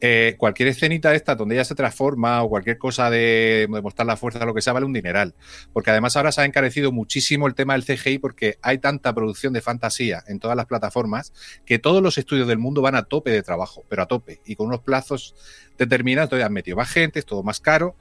eh, 0.05 0.34
cualquier 0.36 0.68
escenita 0.68 1.14
esta 1.14 1.36
donde 1.36 1.55
ella 1.55 1.64
se 1.64 1.76
transforma 1.76 2.42
o 2.42 2.48
cualquier 2.48 2.76
cosa 2.76 3.09
de, 3.09 3.68
de 3.70 3.82
mostrar 3.82 4.05
la 4.05 4.16
fuerza, 4.16 4.44
lo 4.44 4.53
que 4.53 4.61
sea, 4.61 4.72
vale 4.72 4.84
un 4.84 4.92
dineral. 4.92 5.36
Porque 5.72 5.92
además 5.92 6.16
ahora 6.16 6.32
se 6.32 6.40
ha 6.40 6.44
encarecido 6.44 6.90
muchísimo 6.90 7.46
el 7.46 7.55
tema 7.55 7.74
del 7.74 7.84
CGI 7.84 8.18
porque 8.18 8.59
hay 8.62 8.78
tanta 8.78 9.14
producción 9.14 9.53
de 9.53 9.61
fantasía 9.61 10.24
en 10.26 10.40
todas 10.40 10.57
las 10.57 10.66
plataformas 10.66 11.32
que 11.64 11.78
todos 11.78 12.03
los 12.03 12.18
estudios 12.18 12.48
del 12.48 12.59
mundo 12.59 12.82
van 12.82 12.96
a 12.96 13.05
tope 13.05 13.30
de 13.30 13.44
trabajo, 13.44 13.84
pero 13.88 14.03
a 14.03 14.07
tope, 14.07 14.40
y 14.44 14.57
con 14.57 14.66
unos 14.66 14.80
plazos 14.80 15.36
determinados, 15.78 16.26
entonces 16.26 16.46
han 16.46 16.53
metido 16.53 16.76
más 16.76 16.90
gente, 16.90 17.20
es 17.20 17.26
todo 17.26 17.44
más 17.44 17.61
caro. 17.61 17.94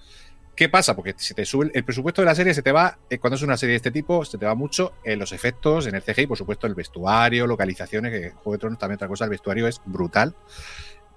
¿Qué 0.56 0.70
pasa? 0.70 0.96
Porque 0.96 1.16
si 1.18 1.34
te 1.34 1.46
sube 1.46 1.72
el 1.74 1.84
presupuesto 1.84 2.22
de 2.22 2.26
la 2.26 2.36
serie, 2.36 2.54
se 2.54 2.62
te 2.62 2.72
va, 2.72 3.00
eh, 3.10 3.18
cuando 3.20 3.36
es 3.36 3.42
una 3.42 3.58
serie 3.58 3.72
de 3.72 3.78
este 3.78 3.92
tipo, 3.92 4.26
se 4.26 4.38
te 4.38 4.46
va 4.46 4.54
mucho 4.54 4.94
en 5.04 5.18
los 5.18 5.32
efectos, 5.32 5.88
en 5.88 5.96
el 5.96 6.04
CGI, 6.04 6.28
por 6.28 6.38
supuesto, 6.38 6.68
el 6.68 6.76
vestuario, 6.76 7.48
localizaciones, 7.48 8.12
que 8.12 8.30
Juego 8.32 8.52
de 8.54 8.58
Tronos 8.58 8.80
también 8.80 8.96
otra 8.96 9.08
cosa, 9.08 9.24
el 9.24 9.30
vestuario 9.30 9.68
es 9.68 9.82
brutal. 9.86 10.36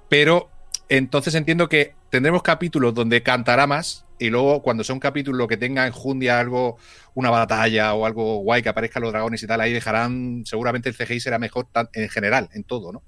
Pero 0.09 0.51
entonces 0.89 1.35
entiendo 1.35 1.68
que 1.68 1.95
tendremos 2.11 2.43
capítulos 2.43 2.95
donde 2.95 3.22
cantará 3.22 3.66
más 3.66 4.05
y 4.18 4.30
luego 4.30 4.62
cuando 4.62 4.85
sea 4.85 4.95
un 4.95 5.01
capítulo 5.01 5.49
que 5.49 5.57
tenga 5.57 5.87
enjundia 5.87 6.39
algo, 6.39 6.78
una 7.14 7.30
batalla 7.30 7.95
o 7.95 8.07
algo 8.07 8.39
guay 8.39 8.62
que 8.62 8.68
aparezcan 8.68 9.03
los 9.03 9.12
dragones 9.12 9.43
y 9.43 9.47
tal, 9.47 9.61
ahí 9.61 9.72
dejarán, 9.72 10.43
seguramente 10.47 10.89
el 10.89 10.97
CGI 10.97 11.20
será 11.20 11.39
mejor 11.39 11.66
en 11.93 12.09
general, 12.09 12.49
en 12.53 12.64
todo, 12.64 12.93
¿no? 12.93 13.03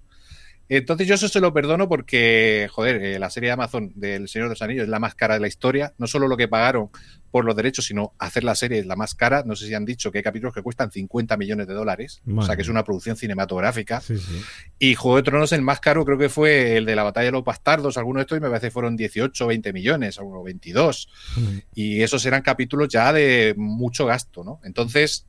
Entonces 0.68 1.06
yo 1.06 1.14
eso 1.14 1.28
se 1.28 1.40
lo 1.40 1.52
perdono 1.52 1.88
porque, 1.88 2.68
joder, 2.72 3.02
eh, 3.02 3.18
la 3.18 3.30
serie 3.30 3.48
de 3.48 3.52
Amazon 3.52 3.92
del 3.94 4.28
Señor 4.28 4.48
de 4.48 4.54
los 4.54 4.62
Anillos 4.62 4.84
es 4.84 4.88
la 4.88 4.98
más 4.98 5.14
cara 5.14 5.34
de 5.34 5.40
la 5.40 5.46
historia. 5.46 5.94
No 5.98 6.06
solo 6.06 6.26
lo 6.26 6.36
que 6.36 6.48
pagaron 6.48 6.90
por 7.30 7.44
los 7.44 7.54
derechos, 7.54 7.84
sino 7.84 8.14
hacer 8.18 8.44
la 8.44 8.54
serie 8.54 8.80
es 8.80 8.86
la 8.86 8.96
más 8.96 9.14
cara. 9.14 9.44
No 9.44 9.54
sé 9.54 9.66
si 9.66 9.74
han 9.74 9.84
dicho 9.84 10.10
que 10.10 10.18
hay 10.18 10.24
capítulos 10.24 10.54
que 10.54 10.62
cuestan 10.62 10.90
50 10.90 11.36
millones 11.36 11.66
de 11.66 11.74
dólares. 11.74 12.20
O 12.34 12.42
sea, 12.42 12.56
que 12.56 12.62
es 12.62 12.68
una 12.68 12.84
producción 12.84 13.16
cinematográfica. 13.16 14.00
Sí, 14.00 14.18
sí. 14.18 14.40
Y 14.78 14.94
Juego 14.94 15.18
de 15.18 15.22
Tronos, 15.22 15.52
el 15.52 15.62
más 15.62 15.80
caro 15.80 16.04
creo 16.04 16.18
que 16.18 16.28
fue 16.28 16.76
el 16.76 16.84
de 16.84 16.96
la 16.96 17.04
Batalla 17.04 17.26
de 17.26 17.32
los 17.32 17.44
Bastardos, 17.44 17.96
algunos 17.96 18.20
de 18.20 18.22
estos, 18.22 18.38
y 18.38 18.40
me 18.40 18.48
parece 18.48 18.68
que 18.68 18.72
fueron 18.72 18.96
18 18.96 19.44
o 19.44 19.48
20 19.48 19.72
millones, 19.72 20.18
o 20.18 20.42
22. 20.42 21.08
Mm. 21.36 21.58
Y 21.74 22.02
esos 22.02 22.24
eran 22.26 22.42
capítulos 22.42 22.88
ya 22.88 23.12
de 23.12 23.54
mucho 23.56 24.06
gasto, 24.06 24.42
¿no? 24.42 24.60
Entonces, 24.64 25.26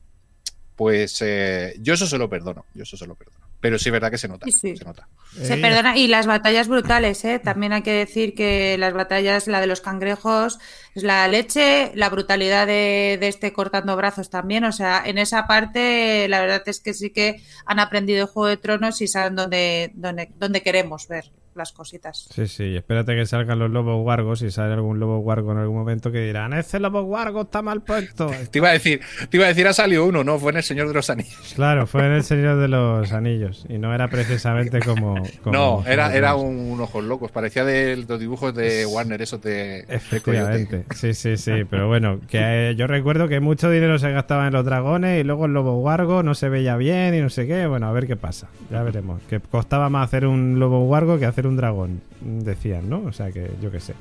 pues 0.74 1.20
eh, 1.22 1.74
yo 1.80 1.94
eso 1.94 2.06
se 2.06 2.18
lo 2.18 2.28
perdono. 2.30 2.64
Yo 2.74 2.84
eso 2.84 2.96
se 2.96 3.06
lo 3.06 3.14
perdono. 3.16 3.37
Pero 3.60 3.78
sí 3.78 3.88
es 3.88 3.92
verdad 3.92 4.10
que 4.10 4.18
se 4.18 4.28
nota. 4.28 4.46
Sí, 4.46 4.52
sí. 4.52 4.76
Se 4.76 4.84
nota. 4.84 5.08
Se 5.32 5.54
Eh, 5.54 5.56
perdona, 5.58 5.96
y 5.96 6.06
las 6.06 6.26
batallas 6.26 6.68
brutales, 6.68 7.24
¿eh? 7.24 7.38
También 7.38 7.72
hay 7.72 7.82
que 7.82 7.92
decir 7.92 8.34
que 8.34 8.76
las 8.78 8.94
batallas, 8.94 9.48
la 9.48 9.60
de 9.60 9.66
los 9.66 9.80
cangrejos, 9.80 10.58
es 10.94 11.02
la 11.02 11.26
leche, 11.28 11.90
la 11.94 12.08
brutalidad 12.08 12.66
de, 12.66 13.18
de 13.20 13.28
este 13.28 13.52
cortando 13.52 13.96
brazos 13.96 14.30
también. 14.30 14.64
O 14.64 14.72
sea, 14.72 15.02
en 15.04 15.18
esa 15.18 15.46
parte, 15.46 16.28
la 16.28 16.40
verdad 16.40 16.62
es 16.66 16.80
que 16.80 16.94
sí 16.94 17.10
que 17.10 17.42
han 17.66 17.80
aprendido 17.80 18.22
el 18.22 18.28
Juego 18.28 18.48
de 18.48 18.56
Tronos 18.56 19.00
y 19.00 19.08
saben 19.08 19.34
dónde, 19.34 19.90
dónde, 19.94 20.30
dónde 20.38 20.62
queremos 20.62 21.08
ver 21.08 21.30
las 21.58 21.72
cositas. 21.72 22.28
Sí, 22.32 22.46
sí, 22.46 22.76
espérate 22.76 23.14
que 23.14 23.26
salgan 23.26 23.58
los 23.58 23.70
lobos 23.70 24.02
guargos 24.02 24.42
y 24.42 24.50
sale 24.50 24.74
algún 24.74 24.98
lobo 24.98 25.18
guargo 25.18 25.52
en 25.52 25.58
algún 25.58 25.76
momento 25.76 26.10
que 26.10 26.20
dirán, 26.20 26.52
ese 26.54 26.80
lobo 26.80 27.02
guargo 27.02 27.42
está 27.42 27.60
mal 27.62 27.82
puesto. 27.82 28.30
Te 28.50 28.58
iba 28.58 28.68
a 28.68 28.72
decir, 28.72 29.00
te 29.28 29.36
iba 29.36 29.46
a 29.46 29.48
decir, 29.48 29.66
ha 29.66 29.72
salido 29.72 30.06
uno, 30.06 30.24
¿no? 30.24 30.38
Fue 30.38 30.52
en 30.52 30.58
El 30.58 30.62
Señor 30.62 30.88
de 30.88 30.94
los 30.94 31.10
Anillos. 31.10 31.52
Claro, 31.54 31.86
fue 31.86 32.06
en 32.06 32.12
el 32.12 32.24
Señor 32.24 32.58
de 32.58 32.68
los 32.68 33.12
Anillos 33.12 33.66
y 33.68 33.78
no 33.78 33.94
era 33.94 34.08
precisamente 34.08 34.80
como... 34.80 35.16
como 35.42 35.52
no, 35.52 35.84
era, 35.86 36.14
era 36.14 36.34
un, 36.34 36.56
un 36.56 36.80
ojos 36.80 37.04
locos. 37.04 37.30
Parecía 37.30 37.64
de 37.64 37.96
los 37.96 38.20
dibujos 38.20 38.54
de 38.54 38.86
Warner, 38.86 39.20
esos 39.20 39.42
de. 39.42 39.50
de 39.82 39.84
Efectivamente, 39.88 40.84
sí, 40.94 41.14
sí, 41.14 41.36
sí, 41.36 41.64
pero 41.68 41.88
bueno, 41.88 42.20
que 42.28 42.70
eh, 42.70 42.74
yo 42.76 42.86
recuerdo 42.86 43.28
que 43.28 43.40
mucho 43.40 43.70
dinero 43.70 43.98
se 43.98 44.10
gastaba 44.10 44.46
en 44.46 44.52
los 44.52 44.64
dragones 44.64 45.20
y 45.20 45.24
luego 45.24 45.46
el 45.46 45.52
lobo 45.52 45.76
guargo 45.76 46.22
no 46.22 46.34
se 46.34 46.48
veía 46.48 46.76
bien 46.76 47.14
y 47.14 47.20
no 47.20 47.30
sé 47.30 47.46
qué, 47.46 47.66
bueno, 47.66 47.88
a 47.88 47.92
ver 47.92 48.06
qué 48.06 48.16
pasa, 48.16 48.48
ya 48.70 48.82
veremos, 48.82 49.20
que 49.28 49.40
costaba 49.40 49.88
más 49.88 50.08
hacer 50.08 50.26
un 50.26 50.58
lobo 50.58 50.84
guargo 50.84 51.18
que 51.18 51.26
hacer 51.26 51.46
un 51.48 51.56
dragón, 51.56 52.00
decían, 52.20 52.88
¿no? 52.88 53.00
O 53.06 53.12
sea 53.12 53.30
que 53.32 53.50
yo 53.60 53.70
qué 53.70 53.80
sé. 53.80 53.94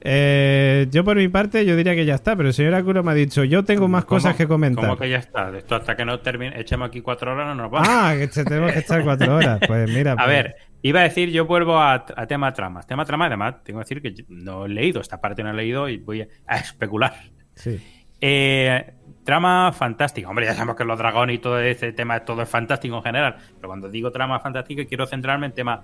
Eh, 0.00 0.86
yo 0.92 1.04
por 1.04 1.16
mi 1.16 1.26
parte 1.28 1.64
yo 1.66 1.74
diría 1.74 1.94
que 1.96 2.04
ya 2.04 2.14
está, 2.14 2.36
pero 2.36 2.48
el 2.50 2.54
señor 2.54 2.74
Akuro 2.74 3.02
me 3.02 3.10
ha 3.10 3.14
dicho, 3.14 3.42
yo 3.42 3.64
tengo 3.64 3.88
más 3.88 4.04
¿Cómo- 4.04 4.18
cosas 4.18 4.36
que 4.36 4.46
comentar. 4.46 4.84
¿Cómo 4.84 4.96
que 4.96 5.10
ya 5.10 5.16
está? 5.18 5.50
Esto 5.56 5.74
hasta 5.74 5.96
que 5.96 6.04
no 6.04 6.20
termine, 6.20 6.58
echemos 6.60 6.88
aquí 6.88 7.00
cuatro 7.00 7.32
horas, 7.32 7.48
no 7.48 7.54
nos 7.56 7.70
vamos. 7.70 7.88
Ah, 7.90 8.14
que 8.16 8.28
te- 8.28 8.44
tenemos 8.44 8.72
que 8.72 8.78
estar 8.78 9.02
cuatro 9.02 9.34
horas, 9.36 9.58
pues 9.66 9.90
mira. 9.92 10.12
A 10.12 10.16
pues- 10.16 10.28
ver, 10.28 10.54
iba 10.82 11.00
a 11.00 11.02
decir, 11.02 11.30
yo 11.30 11.46
vuelvo 11.46 11.78
a, 11.78 11.94
a 12.14 12.26
tema 12.28 12.52
tramas. 12.52 12.86
Tema 12.86 13.04
trama, 13.04 13.26
además, 13.26 13.56
tengo 13.64 13.80
que 13.80 13.84
decir 13.84 14.00
que 14.02 14.24
no 14.28 14.66
he 14.66 14.68
leído, 14.68 15.00
esta 15.00 15.20
parte 15.20 15.42
no 15.42 15.50
he 15.50 15.54
leído 15.54 15.88
y 15.88 15.96
voy 15.98 16.22
a, 16.22 16.28
a 16.46 16.58
especular. 16.58 17.14
Sí. 17.54 17.80
Eh, 18.20 18.92
trama 19.24 19.72
fantástica. 19.72 20.28
Hombre, 20.28 20.46
ya 20.46 20.54
sabemos 20.54 20.76
que 20.76 20.84
los 20.84 20.96
dragones 20.96 21.34
y 21.36 21.38
todo 21.40 21.58
ese 21.60 21.92
tema, 21.92 22.20
todo 22.20 22.42
es 22.42 22.48
fantástico 22.48 22.96
en 22.96 23.02
general. 23.02 23.36
Pero 23.56 23.68
cuando 23.68 23.88
digo 23.90 24.12
trama 24.12 24.38
fantástica, 24.38 24.84
quiero 24.84 25.06
centrarme 25.06 25.46
en 25.46 25.52
temas 25.52 25.80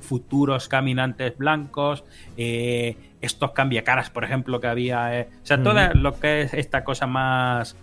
futuros 0.00 0.68
caminantes 0.68 1.36
blancos, 1.38 2.04
eh, 2.36 2.96
estos 3.20 3.52
cambiacaras, 3.52 4.10
por 4.10 4.24
ejemplo, 4.24 4.60
que 4.60 4.66
había. 4.66 5.18
eh, 5.20 5.28
o 5.42 5.46
sea, 5.46 5.56
Ujú. 5.56 5.64
todo 5.64 5.94
lo 5.94 6.18
que 6.18 6.42
es 6.42 6.54
esta 6.54 6.84
cosa 6.84 7.06
más 7.06 7.76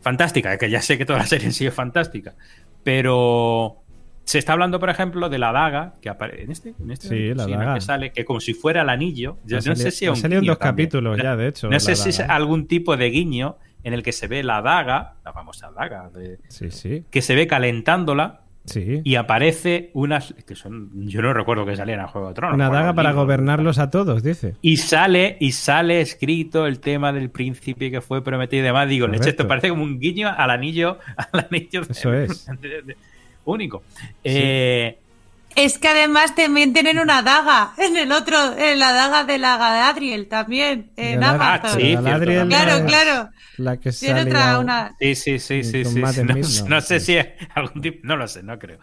fantástica, 0.00 0.56
que 0.58 0.70
ya 0.70 0.82
sé 0.82 0.98
que 0.98 1.04
toda 1.04 1.18
la 1.20 1.26
serie 1.26 1.46
en 1.46 1.52
sí 1.52 1.66
es 1.66 1.74
fantástica, 1.74 2.34
pero 2.82 3.76
se 4.24 4.38
está 4.38 4.52
hablando, 4.52 4.78
por 4.78 4.90
ejemplo, 4.90 5.28
de 5.28 5.38
la 5.38 5.50
daga 5.52 5.94
que 6.00 6.08
aparece 6.08 6.42
en 6.44 6.50
este, 6.52 6.74
en 6.78 6.90
este 6.90 7.08
Sí, 7.08 7.34
la 7.34 7.46
daga. 7.46 7.74
que 7.74 7.80
sale, 7.80 8.12
que 8.12 8.24
como 8.24 8.40
si 8.40 8.54
fuera 8.54 8.82
el 8.82 8.88
anillo. 8.88 9.38
Yo 9.44 9.56
no 9.56 9.74
sé 9.76 9.90
si 9.90 10.04
es 10.06 10.10
un 10.10 10.30
guiño 10.30 10.40
dos 10.52 10.58
también. 10.58 10.88
capítulos 10.88 11.18
ya, 11.20 11.36
de 11.36 11.48
hecho. 11.48 11.68
No 11.68 11.80
sé 11.80 11.96
si 11.96 12.10
es 12.10 12.20
algún 12.20 12.66
tipo 12.66 12.96
de 12.96 13.10
guiño 13.10 13.56
en 13.82 13.92
el 13.94 14.02
que 14.02 14.12
se 14.12 14.28
ve 14.28 14.42
la 14.42 14.62
daga, 14.62 15.14
la 15.24 15.32
famosa 15.32 15.70
daga, 15.72 16.10
de- 16.10 16.38
Sí, 16.48 16.70
sí, 16.70 17.04
que 17.10 17.22
se 17.22 17.34
ve 17.34 17.46
calentándola 17.46 18.39
sí. 18.64 19.00
y 19.04 19.14
aparece 19.16 19.90
unas 19.94 20.34
que 20.46 20.54
son, 20.54 20.90
yo 21.08 21.22
no 21.22 21.32
recuerdo 21.32 21.66
que 21.66 21.76
salían 21.76 22.00
a 22.00 22.08
Juego 22.08 22.28
de 22.28 22.34
Tronos. 22.34 22.54
Una 22.54 22.70
daga 22.70 22.94
para 22.94 23.12
gobernarlos 23.12 23.78
a 23.78 23.90
todos, 23.90 24.22
dice. 24.22 24.54
Y 24.62 24.76
sale, 24.78 25.36
y 25.40 25.52
sale 25.52 26.00
escrito 26.00 26.66
el 26.66 26.80
tema 26.80 27.12
del 27.12 27.30
príncipe 27.30 27.90
que 27.90 28.00
fue 28.00 28.22
prometido 28.22 28.62
y 28.62 28.64
demás. 28.66 28.88
Digo, 28.88 29.06
leche, 29.06 29.30
esto 29.30 29.46
parece 29.48 29.68
como 29.70 29.82
un 29.82 29.98
guiño 29.98 30.28
al 30.28 30.50
anillo, 30.50 30.98
al 31.32 31.46
anillo 31.50 31.82
de- 31.82 31.92
Eso 31.92 32.12
es. 32.14 32.46
de- 32.60 32.82
de- 32.82 32.96
único. 33.44 33.82
Eh, 34.22 34.98
Es 35.56 35.78
que 35.78 35.88
además 35.88 36.34
también 36.34 36.72
tienen 36.72 36.98
una 36.98 37.22
daga 37.22 37.72
en 37.76 37.96
el 37.96 38.12
otro, 38.12 38.36
en 38.56 38.78
la 38.78 38.92
daga 38.92 39.24
de 39.24 39.38
la 39.38 39.56
Galadriel 39.56 40.28
también, 40.28 40.92
en 40.96 41.22
Amazon. 41.24 41.60
Ah, 41.64 41.68
sí, 41.74 41.80
cierto, 41.80 42.02
Galadriel. 42.04 42.48
Claro, 42.48 42.70
es 42.72 42.82
claro. 42.84 43.30
La 43.56 43.76
que 43.78 43.90
Tiene 43.92 44.22
otra, 44.22 44.58
una... 44.60 44.94
Sí, 45.00 45.14
sí, 45.16 45.38
sí, 45.38 45.62
sí, 45.64 45.82
Con 45.82 45.92
sí. 45.92 45.98
Sí. 45.98 46.00
No, 46.00 46.12
sé- 46.12 46.24
no, 46.62 46.68
no 46.68 46.80
sé 46.80 47.00
sí. 47.00 47.06
si 47.06 47.16
es 47.16 47.26
algún 47.54 47.82
tipo, 47.82 47.98
no 48.06 48.16
lo 48.16 48.28
sé, 48.28 48.42
no 48.42 48.58
creo. 48.58 48.78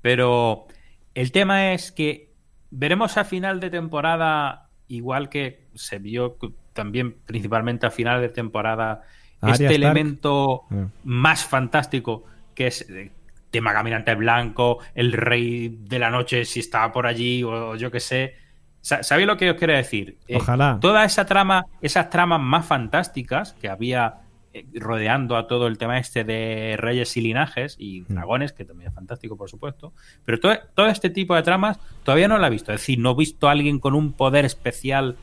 Pero 0.00 0.66
el 1.14 1.32
tema 1.32 1.72
es 1.72 1.92
que 1.92 2.30
veremos 2.70 3.16
a 3.18 3.24
final 3.24 3.60
de 3.60 3.68
temporada, 3.70 4.68
igual 4.88 5.28
que 5.28 5.66
se 5.74 5.98
vio 5.98 6.38
también 6.72 7.14
principalmente 7.26 7.86
a 7.86 7.90
final 7.90 8.20
de 8.20 8.28
temporada, 8.30 9.02
este 9.42 9.64
Stark. 9.64 9.74
elemento 9.74 10.62
Ah. 10.70 10.86
más 11.04 11.44
fantástico 11.44 12.24
que 12.54 12.68
es 12.68 12.88
eh, 12.88 13.10
tema 13.52 13.72
caminante 13.72 14.12
blanco, 14.16 14.78
el 14.96 15.12
rey 15.12 15.68
de 15.82 15.98
la 16.00 16.10
noche 16.10 16.44
si 16.44 16.58
está 16.58 16.90
por 16.90 17.06
allí 17.06 17.44
o 17.44 17.76
yo 17.76 17.92
qué 17.92 18.00
sé. 18.00 18.34
Sa- 18.80 19.04
¿Sabéis 19.04 19.28
lo 19.28 19.36
que 19.36 19.50
os 19.50 19.56
quiero 19.56 19.74
decir? 19.74 20.16
Eh, 20.26 20.38
Ojalá. 20.38 20.78
toda 20.80 21.04
esa 21.04 21.24
trama, 21.26 21.66
esas 21.80 22.10
tramas 22.10 22.40
más 22.40 22.66
fantásticas 22.66 23.52
que 23.60 23.68
había 23.68 24.16
eh, 24.54 24.66
rodeando 24.74 25.36
a 25.36 25.46
todo 25.46 25.66
el 25.66 25.78
tema 25.78 25.98
este 25.98 26.24
de 26.24 26.74
reyes 26.76 27.16
y 27.16 27.20
linajes 27.22 27.76
y 27.78 28.00
Mm. 28.02 28.04
dragones, 28.14 28.52
que 28.52 28.64
también 28.66 28.88
es 28.88 28.94
fantástico, 28.94 29.36
por 29.36 29.48
supuesto. 29.48 29.92
Pero 30.26 30.40
todo, 30.40 30.54
todo 30.74 30.86
este 30.88 31.08
tipo 31.10 31.34
de 31.34 31.42
tramas 31.42 31.78
todavía 32.04 32.28
no 32.28 32.36
la 32.38 32.48
he 32.48 32.50
visto. 32.50 32.70
Es 32.72 32.80
decir, 32.80 32.98
no 32.98 33.12
he 33.12 33.14
visto 33.14 33.48
a 33.48 33.52
alguien 33.52 33.78
con 33.78 33.94
un 33.94 34.12
poder 34.12 34.44
especial. 34.44 35.16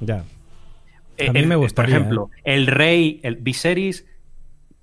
Ya. 0.00 0.24
Eh, 1.18 1.28
A 1.28 1.32
mí 1.32 1.40
el- 1.40 1.46
me 1.46 1.56
gustaría. 1.56 1.94
Por 1.96 2.00
ejemplo, 2.00 2.30
el 2.44 2.66
rey, 2.66 3.20
el 3.22 3.36
Viserys, 3.36 4.06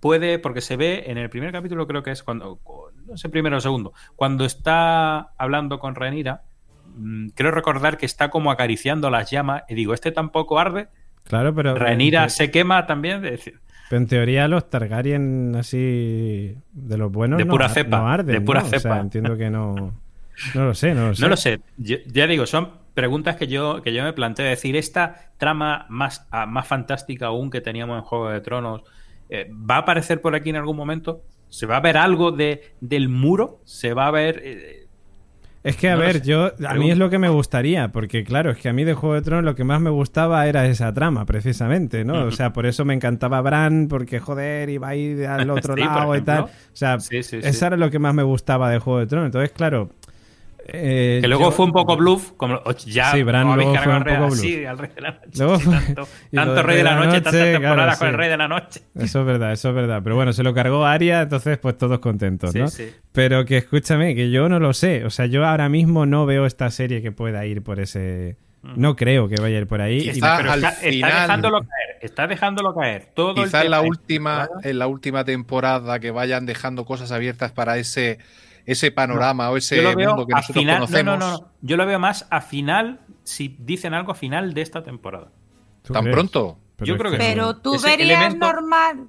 puede, 0.01 0.37
porque 0.39 0.59
se 0.59 0.75
ve 0.75 1.05
en 1.07 1.17
el 1.17 1.29
primer 1.29 1.53
capítulo, 1.53 1.87
creo 1.87 2.03
que 2.03 2.11
es 2.11 2.23
cuando, 2.23 2.59
no 3.05 3.15
sé, 3.15 3.29
primero 3.29 3.55
o 3.57 3.61
segundo, 3.61 3.93
cuando 4.17 4.43
está 4.43 5.31
hablando 5.37 5.79
con 5.79 5.95
Renira, 5.95 6.41
mm, 6.95 7.29
creo 7.29 7.51
recordar 7.51 7.97
que 7.97 8.05
está 8.05 8.29
como 8.29 8.51
acariciando 8.51 9.09
las 9.09 9.31
llamas 9.31 9.63
y 9.69 9.75
digo, 9.75 9.93
este 9.93 10.11
tampoco 10.11 10.59
arde. 10.59 10.89
Claro, 11.23 11.55
pero. 11.55 11.75
Renira 11.75 12.27
se 12.27 12.51
quema 12.51 12.85
también. 12.87 13.21
decir, 13.21 13.61
pero 13.89 14.01
en 14.01 14.07
teoría 14.07 14.47
los 14.47 14.69
Targaryen 14.69 15.53
así. 15.55 16.55
De 16.71 16.97
los 16.97 17.11
buenos. 17.11 17.37
De 17.37 17.45
no 17.45 17.51
pura 17.51 17.69
cepa, 17.69 17.99
no 17.99 18.07
arden, 18.07 18.35
de 18.35 18.41
pura 18.41 18.61
¿no? 18.61 18.67
O 18.67 18.69
sea, 18.69 18.79
cepa. 18.79 18.99
entiendo 18.99 19.37
que 19.37 19.49
no. 19.49 19.93
No 20.55 20.65
lo 20.65 20.73
sé, 20.73 20.95
no 20.95 21.09
lo 21.09 21.15
sé. 21.15 21.21
No 21.21 21.27
lo 21.27 21.37
sé. 21.37 21.59
Yo- 21.77 21.97
ya 22.07 22.25
digo, 22.25 22.45
son 22.45 22.71
preguntas 22.93 23.35
que 23.35 23.47
yo, 23.47 23.81
que 23.81 23.93
yo 23.93 24.01
me 24.03 24.13
planteo. 24.13 24.45
Es 24.45 24.51
decir, 24.51 24.75
esta 24.77 25.31
trama 25.37 25.85
más, 25.89 26.25
ah, 26.31 26.45
más 26.45 26.67
fantástica 26.67 27.27
aún 27.27 27.51
que 27.51 27.61
teníamos 27.61 27.97
en 27.97 28.03
Juego 28.03 28.29
de 28.29 28.41
Tronos, 28.41 28.81
eh, 29.31 29.49
¿va 29.51 29.77
a 29.77 29.79
aparecer 29.79 30.21
por 30.21 30.35
aquí 30.35 30.51
en 30.51 30.57
algún 30.57 30.77
momento? 30.77 31.23
¿Se 31.49 31.65
va 31.65 31.77
a 31.77 31.81
ver 31.81 31.97
algo 31.97 32.31
de, 32.31 32.75
del 32.81 33.09
muro? 33.09 33.61
¿Se 33.65 33.93
va 33.95 34.07
a 34.07 34.11
ver...? 34.11 34.41
eh, 34.43 34.87
Es 35.63 35.77
que, 35.77 35.89
a 35.89 35.95
No 35.95 35.99
ver, 35.99 36.23
yo, 36.23 36.53
a 36.67 36.73
mí 36.73 36.89
es 36.89 36.97
lo 36.97 37.11
que 37.11 37.19
me 37.19 37.29
gustaría, 37.29 37.91
porque 37.91 38.23
claro, 38.23 38.49
es 38.51 38.57
que 38.57 38.69
a 38.69 38.73
mí 38.73 38.83
de 38.83 38.95
Juego 38.95 39.13
de 39.15 39.21
Tronos 39.21 39.43
lo 39.45 39.53
que 39.55 39.63
más 39.63 39.79
me 39.79 39.91
gustaba 39.91 40.47
era 40.47 40.65
esa 40.65 40.91
trama, 40.91 41.25
precisamente, 41.25 42.03
¿no? 42.03 42.25
O 42.25 42.31
sea, 42.31 42.51
por 42.51 42.65
eso 42.65 42.83
me 42.83 42.95
encantaba 42.95 43.41
Bran, 43.41 43.87
porque 43.87 44.19
joder, 44.19 44.69
iba 44.71 44.87
a 44.89 44.95
ir 44.95 45.27
al 45.27 45.49
otro 45.51 45.77
Sí, 45.77 45.81
lado 45.81 46.15
y 46.15 46.23
tal. 46.23 46.45
O 46.45 46.49
sea, 46.73 46.99
Sí, 46.99 47.21
sí, 47.23 47.43
sí. 47.43 47.47
eso 47.47 47.65
era 47.67 47.77
lo 47.77 47.91
que 47.91 47.99
más 47.99 48.15
me 48.15 48.23
gustaba 48.23 48.71
de 48.71 48.79
Juego 48.79 48.99
de 49.01 49.07
Tronos. 49.07 49.27
Entonces, 49.27 49.51
claro. 49.51 49.91
Eh, 50.73 51.19
Que 51.21 51.27
luego 51.27 51.45
yo- 51.45 51.51
fue 51.51 51.65
un 51.65 51.71
poco 51.71 51.95
bluff, 51.97 52.31
como 52.37 52.55
oh, 52.65 52.71
ya 52.85 53.11
Sí, 53.11 53.23
Bran 53.23 53.55
luego 53.55 53.75
fue 53.75 53.87
un 53.87 53.93
al 53.97 54.03
rey 54.05 54.15
poco 54.17 54.33
así, 54.33 54.65
al 54.65 54.77
rey 54.77 54.89
de 54.95 55.01
la 55.01 55.11
noche. 55.11 55.29
Luego 55.37 55.59
sí, 55.59 55.69
tanto 55.69 56.07
tanto 56.33 56.63
rey 56.63 56.77
de 56.77 56.83
la 56.83 56.95
noche, 56.95 57.11
tantas 57.21 57.31
claro, 57.33 57.51
temporadas 57.59 57.97
con 57.97 58.07
el 58.07 58.13
sí. 58.13 58.17
rey 58.17 58.29
de 58.29 58.37
la 58.37 58.47
noche. 58.47 58.81
Eso 58.95 59.19
es 59.19 59.25
verdad, 59.25 59.51
eso 59.53 59.69
es 59.69 59.75
verdad. 59.75 60.01
Pero 60.03 60.15
bueno, 60.15 60.33
se 60.33 60.43
lo 60.43 60.53
cargó 60.53 60.85
Aria, 60.85 61.21
entonces 61.21 61.57
pues 61.57 61.77
todos 61.77 61.99
contentos, 61.99 62.51
Sí, 62.51 62.59
¿no? 62.59 62.67
sí. 62.67 62.89
Pero 63.11 63.45
que 63.45 63.57
escúchame, 63.57 64.15
que 64.15 64.31
yo 64.31 64.47
no 64.49 64.59
lo 64.59 64.73
sé. 64.73 65.05
O 65.05 65.09
sea, 65.09 65.25
yo 65.25 65.45
ahora 65.45 65.69
mismo 65.69 66.05
no 66.05 66.25
veo 66.25 66.45
esta 66.45 66.69
serie 66.71 67.01
que 67.01 67.11
pueda 67.11 67.45
ir 67.45 67.61
por 67.63 67.79
ese... 67.79 68.37
No 68.63 68.95
creo 68.95 69.27
que 69.27 69.41
vaya 69.41 69.57
a 69.57 69.61
ir 69.61 69.67
por 69.67 69.81
ahí. 69.81 70.01
Quizá- 70.11 70.15
Y- 70.17 70.19
Ah, 70.21 70.35
Pero 70.37 70.51
al 70.51 70.63
está, 70.63 70.79
dejándolo 71.07 71.59
caer, 71.61 71.97
está 72.01 72.27
dejándolo 72.27 72.75
caer. 72.75 73.07
Todo 73.15 73.31
el 73.31 73.45
Quizá 73.47 73.63
en 73.63 73.71
la 73.71 73.77
tema 73.77 73.81
de 73.83 73.89
última, 73.89 74.37
temporada- 74.45 74.69
en 74.69 74.77
la 74.79 74.87
última 74.87 75.23
temporada 75.25 75.99
que 75.99 76.11
vayan 76.11 76.45
dejando 76.45 76.85
cosas 76.85 77.11
abiertas 77.11 77.51
para 77.51 77.79
ese, 77.79 78.19
ese 78.65 78.91
panorama 78.91 79.49
o 79.49 79.57
ese 79.57 79.81
mundo 79.95 80.25
que 80.27 80.33
nosotros 80.33 80.57
final. 80.57 80.79
No, 80.79 80.85
conocemos. 80.85 81.19
no, 81.19 81.31
no, 81.31 81.37
no. 81.39 81.51
Yo 81.61 81.77
lo 81.77 81.85
veo 81.85 81.99
más 81.99 82.27
a 82.29 82.41
final, 82.41 82.99
si 83.23 83.55
dicen 83.59 83.93
algo 83.93 84.11
a 84.11 84.15
final 84.15 84.53
de 84.53 84.61
esta 84.61 84.83
temporada. 84.83 85.31
¿Tú 85.83 85.93
¿Tan 85.93 86.03
crees? 86.03 86.15
pronto? 86.15 86.57
Yo 86.79 86.97
creo 86.97 87.11
que 87.11 87.17
sí. 87.17 87.23
Pero 87.25 87.57
tú 87.57 87.75
Ese 87.75 87.89
verías 87.89 88.19
elemento- 88.21 88.45
normal. 88.51 89.07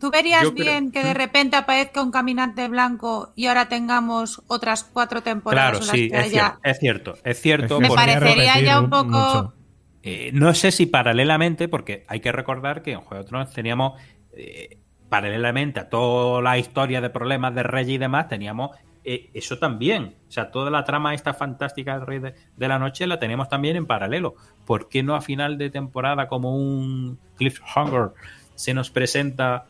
¿Tú 0.00 0.10
verías 0.10 0.42
Yo 0.44 0.54
creo- 0.54 0.64
bien 0.64 0.92
que 0.92 1.04
de 1.04 1.12
repente 1.12 1.56
aparezca 1.56 2.02
un 2.02 2.10
caminante 2.10 2.66
blanco 2.68 3.32
y 3.36 3.46
ahora 3.46 3.68
tengamos 3.68 4.42
otras 4.46 4.82
cuatro 4.82 5.22
temporadas 5.22 5.72
Claro, 5.72 5.84
en 5.84 5.86
las 5.88 5.96
sí, 5.96 6.08
que 6.10 6.16
es 6.16 6.22
haya- 6.24 6.30
cierto, 6.30 6.60
es 6.64 6.78
cierto, 6.80 7.18
es 7.22 7.40
cierto. 7.42 7.80
Me 7.80 7.88
parecería 7.90 8.60
ya 8.60 8.78
un 8.78 8.84
un- 8.86 8.90
poco. 8.90 9.04
mucho. 9.08 9.54
Eh, 10.02 10.30
no 10.32 10.54
sé 10.54 10.72
si 10.72 10.86
paralelamente, 10.86 11.68
porque 11.68 12.06
hay 12.08 12.20
que 12.20 12.32
recordar 12.32 12.82
que 12.82 12.92
en 12.92 13.00
Juego 13.02 13.22
de 13.22 13.28
Tronos 13.28 13.52
teníamos, 13.52 14.00
eh, 14.32 14.78
paralelamente 15.10 15.80
a 15.80 15.88
toda 15.90 16.40
la 16.40 16.56
historia 16.56 17.02
de 17.02 17.10
problemas 17.10 17.54
de 17.54 17.62
Rey 17.62 17.92
y 17.92 17.98
demás, 17.98 18.28
teníamos 18.28 18.70
eh, 19.04 19.28
eso 19.34 19.58
también. 19.58 20.14
O 20.28 20.30
sea, 20.32 20.50
toda 20.50 20.70
la 20.70 20.84
trama 20.84 21.12
esta 21.14 21.34
fantástica 21.34 21.98
del 21.98 22.06
Rey 22.06 22.18
de, 22.20 22.34
de 22.56 22.68
la 22.68 22.78
Noche 22.78 23.06
la 23.06 23.18
teníamos 23.18 23.48
también 23.48 23.76
en 23.76 23.86
paralelo. 23.86 24.34
¿Por 24.66 24.88
qué 24.88 25.02
no 25.02 25.14
a 25.14 25.20
final 25.20 25.58
de 25.58 25.68
temporada, 25.70 26.28
como 26.28 26.54
un 26.56 27.18
cliffhanger, 27.36 28.10
se 28.54 28.72
nos 28.74 28.90
presenta, 28.90 29.64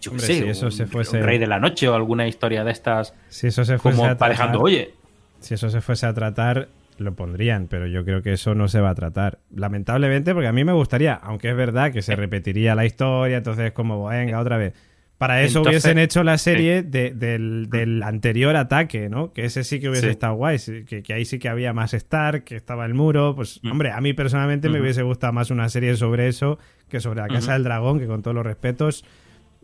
yo 0.00 0.10
qué 0.12 0.16
Hombre, 0.16 0.26
sé, 0.26 0.42
si 0.42 0.48
eso 0.48 0.66
un, 0.66 0.72
se 0.72 0.86
fuese- 0.86 1.18
un 1.18 1.22
Rey 1.24 1.38
de 1.38 1.46
la 1.46 1.60
Noche 1.60 1.88
o 1.88 1.94
alguna 1.94 2.26
historia 2.26 2.64
de 2.64 2.72
estas, 2.72 3.14
Si 3.28 3.46
eso 3.48 3.64
se 3.64 3.78
fuese 3.78 3.98
como 3.98 4.10
a 4.10 4.16
parejando, 4.16 4.58
tratar- 4.58 4.64
oye, 4.64 4.94
Si 5.40 5.54
eso 5.54 5.68
se 5.70 5.80
fuese 5.82 6.06
a 6.06 6.14
tratar, 6.14 6.68
lo 6.98 7.14
pondrían, 7.14 7.66
pero 7.68 7.86
yo 7.86 8.04
creo 8.04 8.22
que 8.22 8.32
eso 8.32 8.54
no 8.54 8.68
se 8.68 8.80
va 8.80 8.90
a 8.90 8.94
tratar. 8.94 9.38
Lamentablemente, 9.54 10.32
porque 10.34 10.48
a 10.48 10.52
mí 10.52 10.64
me 10.64 10.72
gustaría, 10.72 11.14
aunque 11.14 11.50
es 11.50 11.56
verdad 11.56 11.92
que 11.92 12.02
se 12.02 12.12
Eh. 12.14 12.16
repetiría 12.16 12.74
la 12.74 12.84
historia, 12.84 13.38
entonces 13.38 13.72
como, 13.72 14.06
venga, 14.08 14.40
otra 14.40 14.56
vez. 14.56 14.74
Para 15.18 15.40
eso 15.42 15.60
Entonces- 15.60 15.82
hubiesen 15.84 15.98
hecho 15.98 16.22
la 16.24 16.36
serie 16.36 16.82
de- 16.82 17.12
del, 17.12 17.68
del 17.70 18.02
anterior 18.02 18.54
ataque, 18.54 19.08
¿no? 19.08 19.32
Que 19.32 19.46
ese 19.46 19.64
sí 19.64 19.80
que 19.80 19.88
hubiese 19.88 20.08
Sí. 20.08 20.10
estado 20.10 20.34
guay, 20.34 20.58
que, 20.86 21.02
que 21.02 21.14
ahí 21.14 21.24
sí 21.24 21.38
que 21.38 21.48
había 21.48 21.72
más 21.72 21.94
Stark, 21.94 22.44
que 22.44 22.54
estaba 22.54 22.84
el 22.84 22.92
muro. 22.92 23.34
Pues, 23.34 23.60
Mm. 23.62 23.70
hombre, 23.70 23.90
a 23.92 24.00
mí 24.02 24.12
personalmente 24.12 24.68
me 24.68 24.74
Ujú. 24.74 24.82
hubiese 24.82 25.00
gustado 25.02 25.32
más 25.32 25.50
una 25.50 25.70
serie 25.70 25.96
sobre 25.96 26.28
eso 26.28 26.58
que 26.90 27.00
sobre 27.00 27.22
la 27.22 27.28
Casa 27.28 27.44
Ujú. 27.46 27.52
del 27.52 27.64
Dragón, 27.64 27.98
que 27.98 28.06
con 28.06 28.20
todos 28.22 28.34
los 28.34 28.44
respetos 28.44 29.04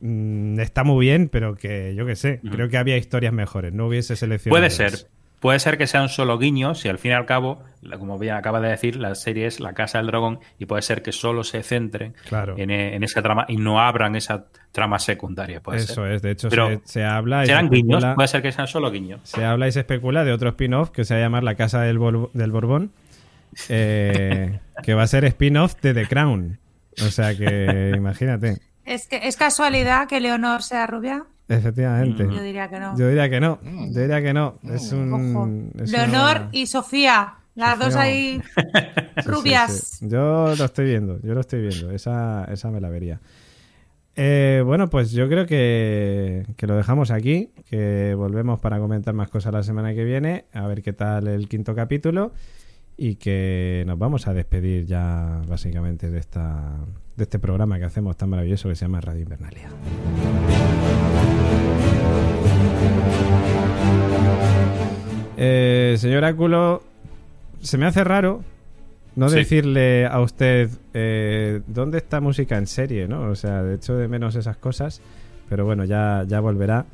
mm, 0.05 0.59
está 0.59 0.83
muy 0.85 1.05
bien, 1.07 1.29
pero 1.29 1.55
que 1.55 1.95
yo 1.95 2.05
qué 2.07 2.17
sé, 2.17 2.41
Ujú. 2.43 2.55
creo 2.55 2.69
que 2.69 2.77
había 2.77 2.97
historias 2.97 3.33
mejores, 3.33 3.73
no 3.73 3.87
hubiese 3.87 4.17
seleccionado. 4.17 4.59
Puede 4.59 4.71
ser. 4.71 5.07
Puede 5.43 5.59
ser 5.59 5.77
que 5.77 5.87
sea 5.87 6.01
un 6.03 6.09
solo 6.09 6.39
guiño, 6.39 6.75
si 6.75 6.89
al 6.89 6.97
fin 6.99 7.11
y 7.11 7.15
al 7.15 7.27
cabo, 7.27 7.63
como 7.99 8.19
bien 8.19 8.35
acaba 8.37 8.61
de 8.61 8.69
decir, 8.71 8.97
la 8.97 9.15
serie 9.17 9.47
es 9.47 9.59
La 9.61 9.75
Casa 9.75 9.99
del 9.99 10.07
Dragón 10.07 10.39
y 10.59 10.65
puede 10.67 10.83
ser 10.83 11.03
que 11.03 11.11
solo 11.13 11.43
se 11.45 11.63
centren 11.65 12.15
Claro. 12.29 12.55
en, 12.57 12.71
en 12.71 13.03
esa 13.03 13.21
trama 13.23 13.45
y 13.49 13.57
no 13.57 13.81
abran 13.81 14.15
esa 14.17 14.47
trama 14.71 14.99
secundaria. 15.01 15.61
Puede 15.61 15.79
Eso 15.81 15.95
ser. 16.05 16.13
es, 16.13 16.23
de 16.23 16.31
hecho 16.31 16.49
Pero 16.49 16.69
se, 16.69 16.81
se 16.85 17.05
habla 17.05 17.43
y 17.43 17.47
se 17.47 17.53
Serán 17.53 17.69
guiños, 17.71 17.97
especula, 17.99 18.15
puede 18.15 18.29
ser 18.29 18.41
que 18.43 18.53
sean 18.53 18.69
solo 18.69 18.91
guiños. 18.93 19.21
se 19.25 19.45
habla 19.45 19.67
y 19.69 19.73
se 19.73 19.81
especula 19.81 20.25
de 20.25 20.33
otro 20.33 20.49
spin-off 20.51 20.91
que 20.91 21.05
se 21.05 21.15
va 21.15 21.21
a 21.21 21.23
llamar 21.25 21.43
La 21.43 21.57
Casa 21.57 21.81
del, 21.83 21.99
Bor- 21.99 22.31
del 22.33 22.53
Borbón, 22.53 22.93
eh, 23.69 24.61
que 24.83 24.95
va 24.95 25.03
a 25.03 25.07
ser 25.07 25.25
spin-off 25.25 25.75
de 25.83 25.95
The 25.95 26.07
Crown. 26.07 26.59
O 27.05 27.11
sea 27.11 27.35
que 27.37 27.93
imagínate, 27.97 28.59
Es 28.85 29.07
que 29.09 29.27
es 29.27 29.37
casualidad 29.37 30.07
que 30.09 30.21
Leonor 30.21 30.63
sea 30.63 30.87
rubia. 30.87 31.25
Efectivamente. 31.49 32.25
Mm. 32.25 32.31
Yo 32.33 32.43
diría 32.43 32.69
que 32.69 32.79
no. 32.81 32.99
Yo 32.99 33.09
diría 33.09 33.31
que 33.31 33.41
no, 33.41 33.59
Mm. 33.63 33.93
yo 33.93 34.01
diría 34.01 34.23
que 34.23 34.33
no. 34.35 34.59
Es 34.65 34.93
Ojo. 34.93 35.05
un... 35.05 35.71
es 35.81 35.91
Leonor 35.93 36.37
una- 36.43 36.49
y 36.53 36.67
Sofía, 36.67 37.35
las 37.55 37.71
Sofía. 37.73 37.85
dos 37.87 37.97
ahí 37.97 38.41
Sí, 38.57 38.63
sí, 39.23 39.29
rubias. 39.29 39.73
sí. 40.01 40.09
Yo 40.09 40.55
lo 40.57 40.65
estoy 40.65 40.87
viendo, 40.87 41.21
yo 41.23 41.35
lo 41.35 41.41
estoy 41.41 41.61
viendo. 41.63 41.91
Esa, 41.91 42.45
esa 42.51 42.71
me 42.71 42.81
la 42.81 42.89
vería. 42.89 43.21
Eh, 44.15 44.63
bueno, 44.67 44.91
pues 44.91 45.11
yo 45.13 45.27
creo 45.29 45.47
que, 45.47 46.45
que 46.57 46.67
lo 46.67 46.77
dejamos 46.77 47.11
aquí, 47.11 47.51
que 47.71 48.15
volvemos 48.15 48.61
para 48.61 48.79
comentar 48.79 49.15
más 49.15 49.31
cosas 49.31 49.55
la 49.55 49.63
semana 49.63 49.95
que 49.95 50.05
viene, 50.05 50.45
a 50.53 50.67
ver 50.67 50.83
qué 50.83 50.93
tal 50.93 51.29
el 51.29 51.49
quinto 51.49 51.75
capítulo 51.75 52.33
y 52.99 53.15
que 53.15 53.85
nos 53.87 53.99
vamos 53.99 54.29
a 54.29 54.35
despedir 54.35 54.85
ya 54.85 55.41
básicamente 55.49 56.11
de 56.11 56.19
esta 56.19 56.77
de 57.17 57.25
este 57.25 57.39
programa 57.39 57.79
que 57.79 57.85
hacemos 57.87 58.17
tan 58.19 58.29
maravilloso 58.29 58.69
que 58.69 58.75
se 58.75 58.85
llama 58.85 59.01
Radio 59.01 59.23
Invernalia. 59.23 59.69
Eh, 65.93 65.99
señor 65.99 66.25
Áculo, 66.25 66.83
se 67.61 67.79
me 67.79 67.87
hace 67.87 68.05
raro 68.05 68.43
no 69.15 69.29
Sí. 69.29 69.37
decirle 69.37 70.07
a 70.07 70.21
usted 70.21 70.71
eh, 70.95 71.61
dónde 71.67 71.99
está 71.99 72.21
música 72.21 72.57
en 72.57 72.67
serie, 72.67 73.07
¿no? 73.09 73.23
O 73.31 73.35
sea, 73.35 73.63
de 73.63 73.75
hecho 73.75 73.95
de 73.97 74.09
menos 74.09 74.37
esas 74.37 74.57
cosas, 74.57 75.03
pero 75.49 75.65
bueno, 75.67 75.85
ya, 75.85 76.25
ya 76.27 76.41
volverá. 76.41 76.87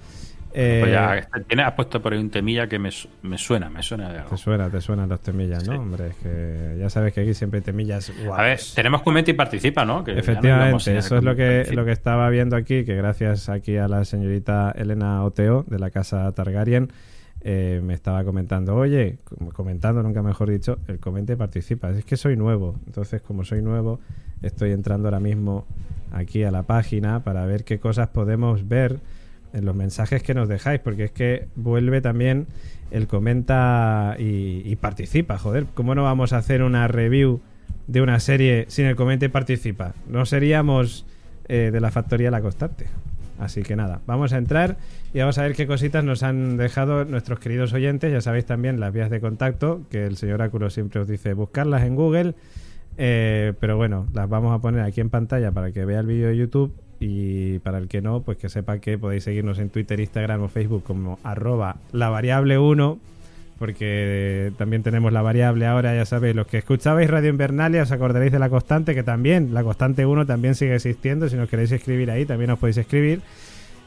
Eh, 0.54 0.78
Pues 0.80 0.92
ya, 0.92 1.28
tiene, 1.46 1.62
has 1.62 1.74
puesto 1.74 2.00
por 2.02 2.12
ahí 2.14 2.18
un 2.18 2.30
temilla 2.30 2.66
que 2.66 2.78
me, 2.78 2.88
me 3.22 3.38
suena, 3.38 3.68
me 3.68 3.82
suena 3.82 4.10
de 4.10 4.18
algo. 4.18 4.30
Te 4.30 4.36
suena, 4.38 4.68
te 4.70 4.80
suenan 4.80 5.08
los 5.08 5.20
temillas, 5.20 5.68
¿no? 5.68 5.78
Hombre, 5.78 6.08
es 6.08 6.16
que 6.16 6.76
ya 6.80 6.88
sabes 6.90 7.12
que 7.12 7.20
aquí 7.20 7.34
siempre 7.34 7.58
hay 7.58 7.64
temillas 7.64 8.10
guapos. 8.24 8.38
A 8.38 8.42
ver, 8.42 8.58
tenemos 8.74 9.02
comenta 9.02 9.30
y 9.30 9.34
participa, 9.34 9.84
¿no? 9.84 10.02
Que 10.02 10.18
Efectivamente, 10.18 10.80
sin 10.80 10.96
eso 10.96 11.18
es 11.18 11.22
lo 11.22 11.36
que, 11.36 11.68
lo 11.72 11.84
que 11.84 11.92
estaba 11.92 12.28
viendo 12.30 12.56
aquí, 12.56 12.84
que 12.84 12.96
gracias 12.96 13.48
aquí 13.50 13.76
a 13.76 13.86
la 13.88 14.04
señorita 14.04 14.72
Elena 14.76 15.22
Oteo 15.22 15.64
de 15.68 15.78
la 15.78 15.90
casa 15.90 16.32
Targaryen, 16.32 16.90
eh, 17.50 17.80
me 17.82 17.94
estaba 17.94 18.24
comentando, 18.24 18.76
oye, 18.76 19.16
com- 19.24 19.48
comentando, 19.48 20.02
nunca 20.02 20.22
mejor 20.22 20.50
dicho, 20.50 20.78
el 20.86 20.98
comente 20.98 21.34
participa. 21.34 21.88
Es 21.88 22.04
que 22.04 22.18
soy 22.18 22.36
nuevo, 22.36 22.74
entonces 22.86 23.22
como 23.22 23.42
soy 23.42 23.62
nuevo, 23.62 24.00
estoy 24.42 24.72
entrando 24.72 25.08
ahora 25.08 25.18
mismo 25.18 25.64
aquí 26.12 26.42
a 26.42 26.50
la 26.50 26.64
página 26.64 27.24
para 27.24 27.46
ver 27.46 27.64
qué 27.64 27.78
cosas 27.78 28.08
podemos 28.08 28.68
ver 28.68 29.00
en 29.54 29.64
los 29.64 29.74
mensajes 29.74 30.22
que 30.22 30.34
nos 30.34 30.46
dejáis, 30.46 30.80
porque 30.80 31.04
es 31.04 31.10
que 31.10 31.48
vuelve 31.56 32.02
también 32.02 32.46
el 32.90 33.06
comenta 33.06 34.16
y, 34.18 34.76
participa, 34.76 35.38
joder, 35.38 35.64
¿cómo 35.72 35.94
no 35.94 36.02
vamos 36.02 36.34
a 36.34 36.36
hacer 36.36 36.62
una 36.62 36.86
review 36.86 37.40
de 37.86 38.02
una 38.02 38.20
serie 38.20 38.66
sin 38.68 38.84
el 38.84 38.94
comenta 38.94 39.24
y 39.24 39.28
participa? 39.28 39.94
No 40.06 40.26
seríamos 40.26 41.06
eh, 41.48 41.70
de 41.72 41.80
la 41.80 41.90
factoría 41.90 42.30
La 42.30 42.42
Constante. 42.42 42.88
Así 43.38 43.62
que 43.62 43.76
nada, 43.76 44.00
vamos 44.06 44.32
a 44.32 44.38
entrar 44.38 44.76
y 45.14 45.20
vamos 45.20 45.38
a 45.38 45.42
ver 45.42 45.54
qué 45.54 45.66
cositas 45.66 46.02
nos 46.04 46.22
han 46.22 46.56
dejado 46.56 47.04
nuestros 47.04 47.38
queridos 47.38 47.72
oyentes. 47.72 48.12
Ya 48.12 48.20
sabéis 48.20 48.46
también 48.46 48.80
las 48.80 48.92
vías 48.92 49.10
de 49.10 49.20
contacto, 49.20 49.82
que 49.90 50.06
el 50.06 50.16
señor 50.16 50.42
Áculo 50.42 50.70
siempre 50.70 51.00
os 51.00 51.08
dice 51.08 51.34
buscarlas 51.34 51.82
en 51.82 51.94
Google. 51.94 52.34
Eh, 52.96 53.52
pero 53.60 53.76
bueno, 53.76 54.08
las 54.12 54.28
vamos 54.28 54.52
a 54.52 54.60
poner 54.60 54.80
aquí 54.82 55.00
en 55.00 55.08
pantalla 55.08 55.52
para 55.52 55.70
que 55.70 55.84
vea 55.84 56.00
el 56.00 56.06
vídeo 56.06 56.28
de 56.28 56.36
YouTube 56.36 56.74
y 56.98 57.60
para 57.60 57.78
el 57.78 57.86
que 57.86 58.02
no, 58.02 58.22
pues 58.22 58.38
que 58.38 58.48
sepa 58.48 58.80
que 58.80 58.98
podéis 58.98 59.22
seguirnos 59.22 59.60
en 59.60 59.70
Twitter, 59.70 60.00
Instagram 60.00 60.42
o 60.42 60.48
Facebook 60.48 60.82
como 60.82 61.20
arroba 61.22 61.76
la 61.92 62.08
variable 62.08 62.58
1 62.58 62.98
porque 63.58 64.52
también 64.56 64.82
tenemos 64.82 65.12
la 65.12 65.22
variable 65.22 65.66
ahora, 65.66 65.94
ya 65.94 66.04
sabéis, 66.04 66.34
los 66.34 66.46
que 66.46 66.58
escuchabais 66.58 67.10
Radio 67.10 67.30
Invernalia 67.30 67.82
os 67.82 67.92
acordaréis 67.92 68.32
de 68.32 68.38
la 68.38 68.48
constante, 68.48 68.94
que 68.94 69.02
también, 69.02 69.52
la 69.52 69.62
constante 69.64 70.06
1 70.06 70.26
también 70.26 70.54
sigue 70.54 70.74
existiendo, 70.74 71.28
si 71.28 71.36
nos 71.36 71.48
queréis 71.48 71.72
escribir 71.72 72.10
ahí 72.10 72.24
también 72.24 72.50
os 72.50 72.58
podéis 72.58 72.78
escribir. 72.78 73.20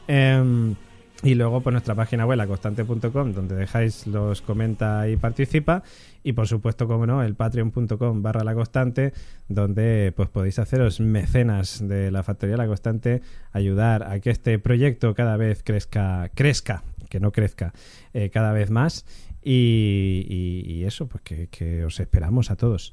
Em, 0.08 0.74
y 1.22 1.36
luego 1.36 1.60
pues 1.60 1.72
nuestra 1.72 1.94
página 1.94 2.26
web, 2.26 2.36
laconstante.com, 2.36 3.32
donde 3.32 3.54
dejáis 3.54 4.06
los 4.08 4.42
comenta 4.42 5.08
y 5.08 5.16
participa. 5.16 5.82
Y 6.24 6.32
por 6.32 6.48
supuesto, 6.48 6.88
como 6.88 7.06
no, 7.06 7.22
el 7.22 7.34
patreon.com 7.34 8.22
barra 8.22 8.42
la 8.42 8.54
constante, 8.54 9.12
donde 9.48 10.12
pues 10.16 10.28
podéis 10.28 10.58
haceros 10.58 11.00
mecenas 11.00 11.86
de 11.86 12.10
la 12.10 12.22
Factoría 12.22 12.56
La 12.56 12.66
Constante, 12.66 13.22
ayudar 13.52 14.02
a 14.04 14.18
que 14.20 14.30
este 14.30 14.58
proyecto 14.58 15.14
cada 15.14 15.36
vez 15.36 15.62
crezca, 15.62 16.28
crezca, 16.34 16.82
que 17.08 17.20
no 17.20 17.30
crezca, 17.30 17.72
eh, 18.14 18.30
cada 18.30 18.52
vez 18.52 18.70
más. 18.70 19.04
Y, 19.44 20.82
eso, 20.86 21.06
pues 21.06 21.22
que, 21.50 21.84
os 21.84 22.00
esperamos 22.00 22.50
a 22.50 22.56
todos. 22.56 22.92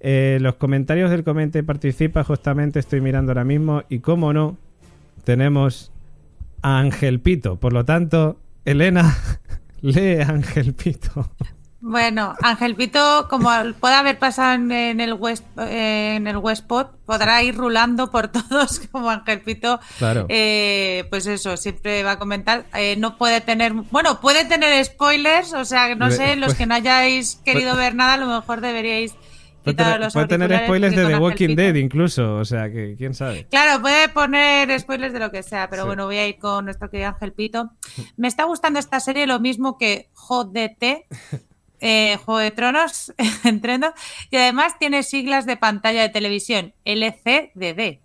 Eh, 0.00 0.38
los 0.40 0.56
comentarios 0.56 1.10
del 1.10 1.24
Comente 1.24 1.62
Participa, 1.62 2.22
justamente 2.22 2.78
estoy 2.78 3.00
mirando 3.00 3.32
ahora 3.32 3.44
mismo, 3.44 3.82
y 3.88 4.00
como 4.00 4.32
no, 4.32 4.58
tenemos 5.24 5.92
a 6.62 6.78
Ángel 6.78 7.20
Pito. 7.20 7.56
Por 7.56 7.72
lo 7.72 7.84
tanto, 7.84 8.38
Elena, 8.64 9.16
Lee 9.80 10.20
Ángel 10.20 10.74
Pito. 10.74 11.30
Bueno, 11.88 12.34
Ángel 12.42 12.74
Pito, 12.74 13.28
como 13.30 13.48
puede 13.78 13.94
haber 13.94 14.18
pasado 14.18 14.54
en 14.54 15.00
el 15.00 15.12
West 15.14 15.44
en 15.56 16.26
el 16.26 16.36
Westpot, 16.38 16.90
podrá 17.06 17.44
ir 17.44 17.54
rulando 17.54 18.10
por 18.10 18.26
todos 18.32 18.80
como 18.90 19.08
Ángel 19.08 19.40
Pito. 19.40 19.78
Claro. 19.98 20.26
Eh, 20.28 21.04
pues 21.10 21.28
eso, 21.28 21.56
siempre 21.56 22.02
va 22.02 22.12
a 22.12 22.18
comentar. 22.18 22.64
Eh, 22.74 22.96
no 22.98 23.16
puede 23.16 23.40
tener, 23.40 23.72
bueno, 23.72 24.20
puede 24.20 24.44
tener 24.46 24.84
spoilers, 24.84 25.52
o 25.52 25.64
sea, 25.64 25.94
no 25.94 26.10
sé, 26.10 26.34
los 26.34 26.46
puede- 26.46 26.58
que 26.58 26.66
no 26.66 26.74
hayáis 26.74 27.36
querido 27.44 27.76
ver 27.76 27.94
nada, 27.94 28.14
a 28.14 28.16
lo 28.16 28.26
mejor 28.26 28.60
deberíais 28.60 29.14
Puede 29.62 30.10
puede 30.12 30.26
tener 30.28 30.64
spoilers 30.64 30.94
de 30.96 31.06
The 31.06 31.16
Walking 31.18 31.48
Pito- 31.50 31.56
Dead 31.56 31.74
incluso, 31.76 32.34
o 32.36 32.44
sea, 32.44 32.70
que 32.70 32.94
quién 32.98 33.14
sabe. 33.14 33.46
Claro, 33.50 33.80
puede 33.80 34.08
poner 34.08 34.76
spoilers 34.80 35.12
de 35.12 35.18
lo 35.20 35.30
que 35.32 35.42
sea, 35.44 35.68
pero 35.70 35.82
Sí. 35.82 35.86
bueno, 35.86 36.06
voy 36.06 36.16
a 36.18 36.26
ir 36.28 36.38
con 36.38 36.64
nuestro 36.64 36.88
querido 36.90 37.10
Ángel 37.10 37.32
Pito. 37.32 37.70
Me 38.16 38.26
está 38.28 38.42
gustando 38.44 38.78
esta 38.80 38.98
serie 39.00 39.26
lo 39.26 39.38
mismo 39.40 39.76
que 39.78 40.08
JDT, 40.14 41.06
eh, 41.80 42.18
Juego 42.24 42.38
de 42.38 42.50
Tronos, 42.50 43.12
entreno, 43.44 43.92
y 44.30 44.36
además 44.36 44.78
tiene 44.78 45.02
siglas 45.02 45.46
de 45.46 45.56
pantalla 45.56 46.02
de 46.02 46.08
televisión, 46.08 46.74
LCDD. 46.84 48.00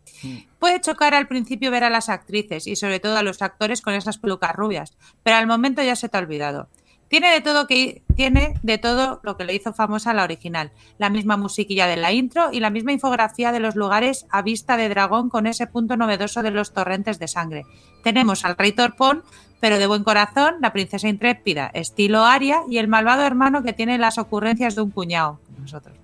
Puede 0.59 0.81
chocar 0.81 1.15
al 1.15 1.27
principio 1.27 1.71
ver 1.71 1.83
a 1.83 1.89
las 1.89 2.09
actrices 2.09 2.67
y 2.67 2.75
sobre 2.75 2.99
todo 2.99 3.17
a 3.17 3.23
los 3.23 3.41
actores 3.41 3.81
con 3.81 3.93
esas 3.93 4.17
pelucas 4.19 4.55
rubias, 4.55 4.95
pero 5.23 5.37
al 5.37 5.47
momento 5.47 5.81
ya 5.81 5.95
se 5.95 6.09
te 6.09 6.17
ha 6.17 6.21
olvidado. 6.21 6.69
Tiene 7.11 7.29
de 7.33 7.41
todo 7.41 7.67
que 7.67 8.03
tiene 8.15 8.53
de 8.63 8.77
todo 8.77 9.19
lo 9.23 9.35
que 9.35 9.43
le 9.43 9.53
hizo 9.53 9.73
famosa 9.73 10.13
la 10.13 10.23
original, 10.23 10.71
la 10.97 11.09
misma 11.09 11.35
musiquilla 11.35 11.85
de 11.85 11.97
la 11.97 12.13
intro 12.13 12.53
y 12.53 12.61
la 12.61 12.69
misma 12.69 12.93
infografía 12.93 13.51
de 13.51 13.59
los 13.59 13.75
lugares 13.75 14.25
a 14.29 14.41
vista 14.41 14.77
de 14.77 14.87
dragón 14.87 15.27
con 15.29 15.45
ese 15.45 15.67
punto 15.67 15.97
novedoso 15.97 16.41
de 16.41 16.51
los 16.51 16.71
torrentes 16.71 17.19
de 17.19 17.27
sangre. 17.27 17.65
Tenemos 18.01 18.45
al 18.45 18.55
rey 18.55 18.71
Torpón, 18.71 19.23
pero 19.59 19.77
de 19.77 19.87
buen 19.87 20.05
corazón, 20.05 20.55
la 20.61 20.71
princesa 20.71 21.09
intrépida, 21.09 21.69
estilo 21.73 22.23
Aria 22.23 22.61
y 22.69 22.77
el 22.77 22.87
malvado 22.87 23.23
hermano 23.23 23.61
que 23.61 23.73
tiene 23.73 23.97
las 23.97 24.17
ocurrencias 24.17 24.75
de 24.75 24.81
un 24.81 24.91
cuñado, 24.91 25.41
nosotros. 25.59 25.97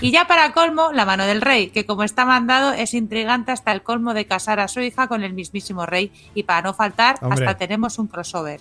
Y 0.00 0.10
ya 0.10 0.26
para 0.26 0.50
colmo, 0.50 0.90
la 0.92 1.04
mano 1.04 1.24
del 1.24 1.40
rey, 1.40 1.68
que 1.70 1.86
como 1.86 2.02
está 2.02 2.24
mandado 2.24 2.72
es 2.72 2.94
intrigante 2.94 3.52
hasta 3.52 3.70
el 3.70 3.84
colmo 3.84 4.12
de 4.12 4.26
casar 4.26 4.58
a 4.58 4.66
su 4.66 4.80
hija 4.80 5.06
con 5.06 5.22
el 5.22 5.34
mismísimo 5.34 5.86
rey 5.86 6.10
y 6.34 6.42
para 6.42 6.62
no 6.62 6.74
faltar, 6.74 7.20
Hombre. 7.22 7.46
hasta 7.46 7.56
tenemos 7.56 8.00
un 8.00 8.08
crossover. 8.08 8.60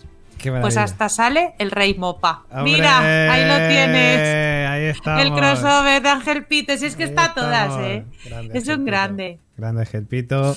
Pues 0.61 0.77
hasta 0.77 1.09
sale 1.09 1.53
el 1.59 1.71
rey 1.71 1.93
Mopa. 1.95 2.45
¡Hombre! 2.51 2.63
Mira, 2.73 3.31
ahí 3.31 3.43
lo 3.47 3.67
tienes. 3.69 4.67
Ahí 4.69 4.83
estamos. 4.85 5.23
El 5.23 5.33
crossover 5.33 6.01
de 6.01 6.09
Ángel 6.09 6.45
Pito. 6.45 6.77
Si 6.77 6.85
es 6.85 6.95
que 6.95 7.03
Ahí 7.03 7.09
está 7.09 7.25
a 7.25 7.33
todas. 7.33 7.77
¿eh? 7.79 8.05
Grande 8.25 8.57
Es 8.57 8.67
un 8.67 8.85
grande. 8.85 9.39
Grande 9.57 9.81
Ángel 9.81 10.05
Pito, 10.05 10.55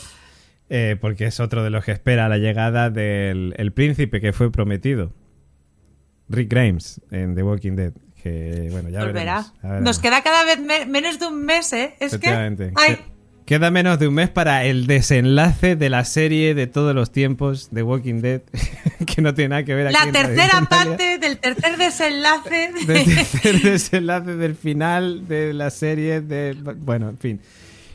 eh, 0.68 0.96
porque 1.00 1.26
es 1.26 1.40
otro 1.40 1.62
de 1.64 1.70
los 1.70 1.84
que 1.84 1.92
espera 1.92 2.28
la 2.28 2.38
llegada 2.38 2.90
del 2.90 3.54
el 3.56 3.72
príncipe 3.72 4.20
que 4.20 4.32
fue 4.32 4.50
prometido. 4.52 5.12
Rick 6.28 6.50
Grimes 6.50 7.00
en 7.10 7.34
The 7.34 7.42
Walking 7.42 7.72
Dead. 7.76 7.92
Que, 8.22 8.68
bueno, 8.70 8.90
ya 8.90 9.00
Volverá. 9.00 9.12
veremos, 9.36 9.52
ya 9.62 9.68
veremos. 9.68 9.84
Nos 9.84 9.98
queda 9.98 10.22
cada 10.22 10.44
vez 10.44 10.60
me- 10.60 10.84
menos 10.84 11.18
de 11.18 11.26
un 11.26 11.42
mes, 11.44 11.72
¿eh? 11.72 11.94
Es 12.00 12.10
que. 12.10 12.16
Efectivamente. 12.16 12.72
Ay, 12.76 12.96
Que- 12.96 13.04
Queda 13.50 13.72
menos 13.72 13.98
de 13.98 14.06
un 14.06 14.14
mes 14.14 14.28
para 14.28 14.64
el 14.64 14.86
desenlace 14.86 15.74
de 15.74 15.90
la 15.90 16.04
serie 16.04 16.54
de 16.54 16.68
todos 16.68 16.94
los 16.94 17.10
tiempos 17.10 17.70
de 17.72 17.82
Walking 17.82 18.20
Dead, 18.20 18.42
que 19.12 19.20
no 19.20 19.34
tiene 19.34 19.48
nada 19.48 19.64
que 19.64 19.74
ver 19.74 19.88
aquí 19.88 19.96
la 19.98 20.04
en 20.04 20.12
tercera 20.12 20.66
parte 20.70 21.18
del 21.18 21.36
tercer 21.38 21.76
desenlace. 21.76 22.70
de- 22.86 22.94
del 22.94 23.04
tercer 23.16 23.60
desenlace 23.60 24.36
del 24.36 24.54
final 24.54 25.26
de 25.26 25.52
la 25.52 25.70
serie 25.70 26.20
de 26.20 26.56
bueno 26.76 27.08
en 27.08 27.18
fin 27.18 27.40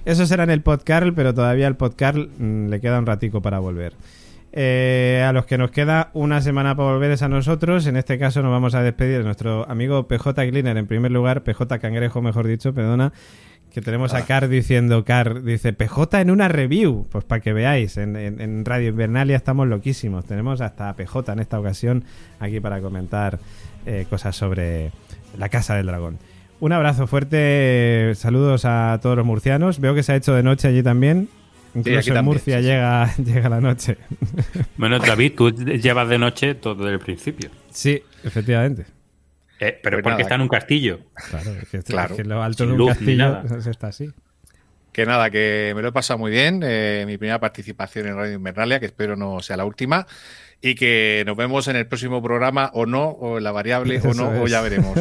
eso 0.03 0.26
será 0.26 0.44
en 0.44 0.49
el 0.49 0.60
podcast 0.60 1.06
pero 1.15 1.34
todavía 1.34 1.68
el 1.69 1.77
podcast 1.77 2.18
mm, 2.18 2.68
le 2.68 2.82
queda 2.82 2.99
un 2.99 3.06
ratico 3.06 3.41
para 3.41 3.60
volver 3.60 3.94
Eh, 4.57 5.22
a 5.27 5.34
los 5.34 5.45
que 5.45 5.57
nos 5.57 5.69
queda 5.69 6.11
una 6.14 6.41
semana 6.41 6.76
para 6.77 6.94
volver 6.94 7.11
es 7.11 7.22
a 7.22 7.27
nosotros. 7.27 7.86
En 7.88 7.98
este 7.98 8.18
caso 8.18 8.41
nos 8.41 8.52
vamos 8.52 8.73
a 8.73 8.82
despedir 8.82 9.18
de 9.18 9.23
nuestro 9.26 9.69
amigo 9.69 10.07
PJ 10.07 10.34
Cleaner. 10.49 10.77
En 10.77 10.88
primer 10.88 11.11
lugar 11.11 11.44
PJ 11.44 11.77
Cangrejo 11.80 12.22
mejor 12.22 12.48
dicho 12.48 12.73
perdona 12.73 13.11
que 13.73 13.82
tenemos 13.82 14.14
a 14.14 14.26
Car 14.26 14.48
diciendo, 14.48 15.03
Car 15.03 15.44
dice, 15.44 15.73
PJ 15.73 16.22
en 16.22 16.32
una 16.32 16.48
review, 16.48 17.07
pues 17.11 17.26
para 17.26 17.41
que 17.41 17.52
veáis, 17.52 17.98
en, 17.98 18.15
en- 18.15 18.40
en 18.40 18.64
Radio 18.64 18.88
Invernalia 18.88 19.36
estamos 19.36 19.68
loquísimos, 19.68 20.23
tenemos 20.23 20.61
hasta 20.61 20.88
a 20.88 20.95
PJ 20.95 21.34
en 21.34 21.40
esta 21.40 21.60
ocasión 21.60 22.06
aquí 22.40 22.61
para 22.61 22.80
comentar 22.80 23.38
eh, 23.86 24.06
cosas 24.10 24.34
sobre 24.38 24.91
la 25.38 25.49
Casa 25.49 25.76
del 25.76 25.88
Dragón. 25.88 26.19
Un 26.61 26.72
abrazo 26.72 27.06
fuerte, 27.07 28.14
saludos 28.15 28.64
a 28.64 28.98
todos 29.02 29.18
los 29.18 29.26
murcianos, 29.26 29.82
veo 29.82 29.94
que 29.94 30.03
se 30.03 30.14
ha 30.14 30.15
hecho 30.15 30.34
de 30.34 30.44
noche 30.44 30.69
allí 30.69 30.82
también, 30.82 31.27
incluso 31.76 31.99
aquí 31.99 32.10
en 32.10 32.15
también, 32.15 32.26
Murcia 32.26 32.57
sí, 32.57 32.64
sí. 32.64 32.68
llega, 32.69 33.15
llega 33.23 33.49
la 33.49 33.61
noche. 33.61 33.97
Bueno, 34.77 34.99
David, 34.99 35.34
tú 35.35 35.52
llevas 35.52 36.10
de 36.10 36.18
noche 36.18 36.56
todo 36.56 36.76
desde 36.76 36.93
el 36.93 36.99
principio. 36.99 37.49
Sí, 37.72 38.02
efectivamente. 38.23 38.85
Eh, 39.60 39.80
pero 39.81 39.97
Pues 39.97 40.03
porque 40.03 40.10
nada. 40.10 40.22
está 40.23 40.35
en 40.35 40.41
un 40.41 40.47
castillo. 40.49 40.99
Claro, 41.30 41.52
es 41.53 41.69
que, 41.69 41.80
Claro. 41.84 42.15
es 42.15 42.22
que 42.22 42.27
lo 42.27 42.41
alto 42.43 42.57
Sin 42.64 42.68
de 42.68 42.72
un 42.73 42.77
luz 42.80 42.89
castillo 42.89 43.18
nada. 43.18 43.61
se 43.61 43.69
está 43.72 43.88
así. 43.88 44.11
Que 44.91 45.06
nada, 45.06 45.30
que 45.30 45.73
me 45.76 45.81
lo 45.81 45.89
he 45.89 45.91
pasado 45.91 46.18
muy 46.18 46.31
bien. 46.31 46.61
eh, 46.64 47.03
mi 47.06 47.18
primera 47.18 47.39
participación 47.39 48.07
en 48.07 48.15
Radio 48.15 48.34
Invernalia, 48.34 48.80
que 48.80 48.85
espero 48.85 49.15
no 49.15 49.41
sea 49.41 49.57
la 49.57 49.65
última. 49.65 50.07
Y 50.61 50.73
que 50.76 51.23
nos 51.27 51.35
vemos 51.35 51.68
en 51.68 51.76
el 51.76 51.85
próximo 51.85 52.23
programa, 52.23 52.72
o 52.73 52.85
no, 52.85 53.03
o 53.10 53.38
en 53.38 53.43
la 53.43 53.52
variable, 53.52 53.99
o 54.03 54.14
no, 54.15 54.41
o 54.41 54.47
ya 54.47 54.61
veremos. 54.61 54.97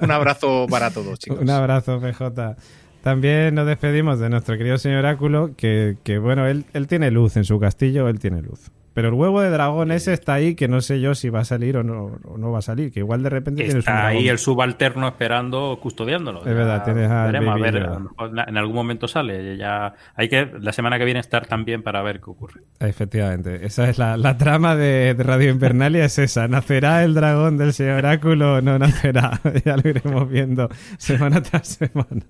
Un 0.00 0.10
abrazo 0.10 0.66
para 0.68 0.90
todos, 0.90 1.18
chicos. 1.18 1.40
Un 1.40 1.50
abrazo, 1.50 1.98
PJ. 2.00 2.56
También 3.02 3.54
nos 3.54 3.66
despedimos 3.66 4.18
de 4.18 4.28
nuestro 4.28 4.56
querido 4.58 4.76
señor 4.78 4.98
Oráculo, 5.00 5.50
que, 5.56 5.96
que, 6.04 6.18
bueno, 6.18 6.46
él, 6.46 6.64
él 6.74 6.86
tiene 6.86 7.10
luz 7.10 7.36
en 7.36 7.44
su 7.44 7.58
castillo, 7.58 8.08
él 8.08 8.18
tiene 8.18 8.42
luz. 8.42 8.70
Pero 8.98 9.10
el 9.10 9.14
huevo 9.14 9.40
de 9.40 9.50
dragón 9.50 9.92
ese 9.92 10.12
está 10.12 10.34
ahí, 10.34 10.56
que 10.56 10.66
no 10.66 10.80
sé 10.80 11.00
yo 11.00 11.14
si 11.14 11.28
va 11.30 11.38
a 11.38 11.44
salir 11.44 11.76
o 11.76 11.84
no, 11.84 12.18
o 12.24 12.36
no 12.36 12.50
va 12.50 12.58
a 12.58 12.62
salir, 12.62 12.90
que 12.90 12.98
igual 12.98 13.22
de 13.22 13.30
repente 13.30 13.58
tienes 13.58 13.74
un 13.74 13.78
Está 13.78 13.92
dragón. 13.92 14.10
ahí 14.10 14.28
el 14.28 14.38
subalterno 14.38 15.06
esperando, 15.06 15.78
custodiándolo. 15.80 16.40
Es 16.40 16.46
verdad, 16.52 16.78
Ya 16.78 16.84
tienes 16.84 17.08
al 17.08 17.26
veremos, 17.30 17.48
a 17.48 17.58
Baby 17.60 17.62
ver, 17.62 17.82
Yoda. 17.84 17.94
a 17.94 17.98
mejor 18.00 18.30
en 18.48 18.56
algún 18.56 18.74
momento 18.74 19.06
sale. 19.06 19.56
Ya 19.56 19.94
hay 20.16 20.28
que 20.28 20.50
la 20.60 20.72
semana 20.72 20.98
que 20.98 21.04
viene 21.04 21.20
estar 21.20 21.46
también 21.46 21.84
para 21.84 22.02
ver 22.02 22.18
qué 22.18 22.28
ocurre. 22.28 22.62
Efectivamente, 22.80 23.64
esa 23.64 23.88
es 23.88 23.98
la, 23.98 24.16
la 24.16 24.36
trama 24.36 24.74
de, 24.74 25.14
de 25.14 25.22
Radio 25.22 25.48
Invernalia, 25.52 26.04
es 26.04 26.18
esa. 26.18 26.48
¿Nacerá 26.48 27.04
el 27.04 27.14
dragón 27.14 27.56
del 27.56 27.72
señor 27.74 27.98
Oráculo 27.98 28.54
o 28.56 28.60
no 28.60 28.80
nacerá? 28.80 29.40
ya 29.64 29.76
lo 29.76 29.88
iremos 29.88 30.28
viendo 30.28 30.68
semana 30.98 31.40
tras 31.40 31.68
semana. 31.68 32.24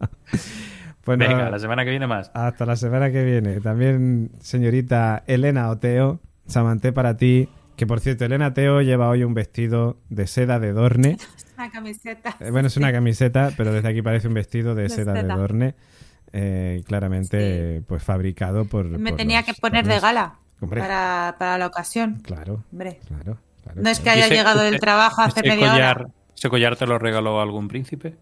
Bueno, 1.06 1.26
Venga, 1.26 1.48
la 1.48 1.58
semana 1.58 1.84
que 1.84 1.90
viene 1.90 2.06
más. 2.06 2.30
Hasta 2.34 2.66
la 2.66 2.76
semana 2.76 3.10
que 3.10 3.24
viene. 3.24 3.60
También, 3.62 4.32
señorita 4.40 5.24
Elena 5.26 5.70
Oteo, 5.70 6.20
Samanté 6.48 6.92
para 6.92 7.16
ti. 7.16 7.48
Que 7.76 7.86
por 7.86 8.00
cierto, 8.00 8.24
Elena 8.24 8.52
Teo 8.54 8.80
lleva 8.82 9.08
hoy 9.08 9.22
un 9.22 9.34
vestido 9.34 9.98
de 10.08 10.26
seda 10.26 10.58
de 10.58 10.72
Dorne. 10.72 11.16
Una 11.56 11.70
camiseta. 11.70 12.36
Eh, 12.40 12.50
bueno, 12.50 12.66
es 12.68 12.76
una 12.76 12.90
camiseta, 12.92 13.52
pero 13.56 13.72
desde 13.72 13.88
aquí 13.88 14.02
parece 14.02 14.26
un 14.28 14.34
vestido 14.34 14.74
de 14.74 14.84
De 14.84 14.88
seda 14.88 15.12
de. 15.12 15.22
Dorne. 15.24 15.74
eh, 16.32 16.82
claramente, 16.86 17.82
pues 17.86 18.02
fabricado 18.02 18.64
por. 18.64 18.84
Me 18.86 19.10
por 19.10 19.16
tenía 19.18 19.40
los- 19.40 19.46
que 19.46 19.54
poner 19.60 19.86
de 19.86 19.98
gala 20.00 20.34
para, 20.60 21.36
para 21.38 21.58
la 21.58 21.66
ocasión. 21.66 22.20
Claro, 22.22 22.64
Hombre. 22.72 23.00
claro. 23.06 23.38
claro, 23.62 23.82
No 23.82 23.90
es 23.90 23.98
que 24.00 24.10
haya 24.10 24.26
Ese- 24.26 24.34
llegado 24.36 24.60
del 24.62 24.78
trabajo 24.80 25.22
hace 25.22 25.40
ese 25.40 25.48
media 25.48 25.70
collar, 25.72 26.00
hora. 26.02 26.10
¿Ese 26.36 26.48
collar 26.48 26.76
te 26.76 26.86
lo 26.86 26.98
regaló 26.98 27.40
algún 27.40 27.66
príncipe? 27.68 28.16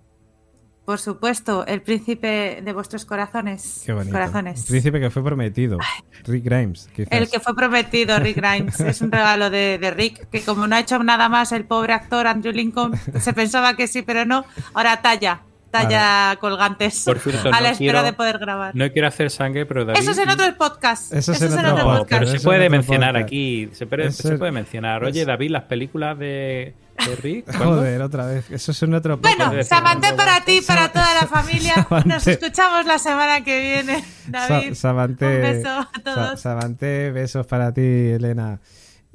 Por 0.87 1.01
supuesto, 1.01 1.67
el 1.67 1.83
príncipe 1.83 2.63
de 2.65 2.73
vuestros 2.73 3.05
corazones. 3.05 3.83
Qué 3.85 3.93
bonito. 3.93 4.13
Corazones. 4.13 4.61
Un 4.61 4.67
príncipe 4.67 5.01
que 5.01 5.11
fue 5.11 5.25
prometido. 5.25 5.79
Rick 6.25 6.45
Grimes, 6.45 6.89
quizás. 6.95 7.09
El 7.11 7.29
que 7.29 7.41
fue 7.41 7.57
prometido, 7.57 8.17
Rick 8.21 8.37
Grimes. 8.37 8.79
es 8.79 9.01
un 9.01 9.11
regalo 9.11 9.51
de, 9.51 9.79
de 9.79 9.91
Rick, 9.91 10.31
que 10.31 10.43
como 10.43 10.69
no 10.69 10.77
ha 10.77 10.81
hecho 10.81 11.03
nada 11.03 11.29
más 11.29 11.51
el 11.51 11.65
pobre 11.65 11.93
actor 11.93 12.29
Andrew 12.29 12.55
Lincoln, 12.55 12.93
se 13.21 13.33
pensaba 13.33 13.75
que 13.75 13.89
sí, 13.89 14.03
pero 14.03 14.25
no. 14.25 14.45
Ahora 14.75 15.03
talla, 15.03 15.43
talla 15.83 16.37
colgantes. 16.41 17.05
Por 17.05 17.19
cierto, 17.19 17.49
a 17.49 17.51
la 17.53 17.61
no 17.61 17.67
espera 17.67 17.77
quiero- 17.79 18.03
de 18.03 18.13
poder 18.13 18.39
grabar. 18.39 18.75
No 18.75 18.91
quiero 18.91 19.09
hacer 19.09 19.31
sangre, 19.31 19.67
pero 19.67 19.85
David. 19.85 20.01
Eso 20.01 20.11
es 20.13 20.19
en 20.19 20.29
otros 20.31 20.53
podcasts. 20.55 21.13
Eso 21.13 21.33
es 21.33 21.43
en 21.43 21.53
otro 21.53 21.77
No, 21.77 21.85
podcast. 21.99 22.09
pero 22.23 22.27
se 22.27 22.41
puede 22.41 22.61
otro 22.67 22.71
mencionar 22.71 23.11
podcast. 23.13 23.27
aquí. 23.27 23.69
Se 23.73 23.87
puede, 23.87 24.11
se 24.13 24.37
mencionar. 24.53 25.05
Oye, 25.05 25.21
es- 25.23 25.27
David, 25.27 25.51
las 25.51 25.63
películas 25.65 26.19
de, 26.19 26.75
de 27.07 27.17
Rick. 27.17 27.53
Joder, 27.59 28.03
otra 28.03 28.27
vez. 28.27 28.51
Eso 28.51 28.73
es 28.73 28.83
en 28.83 28.95
otro 28.95 29.21
podcast. 29.21 29.39
Bueno, 29.49 29.65
Samanté 29.65 30.13
para 30.15 30.45
ti, 30.45 30.61
para 30.67 30.93
toda 30.93 31.15
la 31.21 31.27
familia. 31.27 31.87
Nos 32.05 32.27
escuchamos 32.27 32.87
la 32.87 32.99
semana 32.99 33.43
que 33.45 33.61
viene. 33.61 34.05
David, 34.27 34.75
Sa- 34.75 34.93
un 34.95 35.17
beso 35.17 35.69
a 35.69 35.91
Sa- 35.95 36.03
todos. 36.03 36.41
Samanté, 36.41 37.11
besos 37.11 37.47
para 37.47 37.73
ti, 37.73 37.81
Elena. 37.83 38.59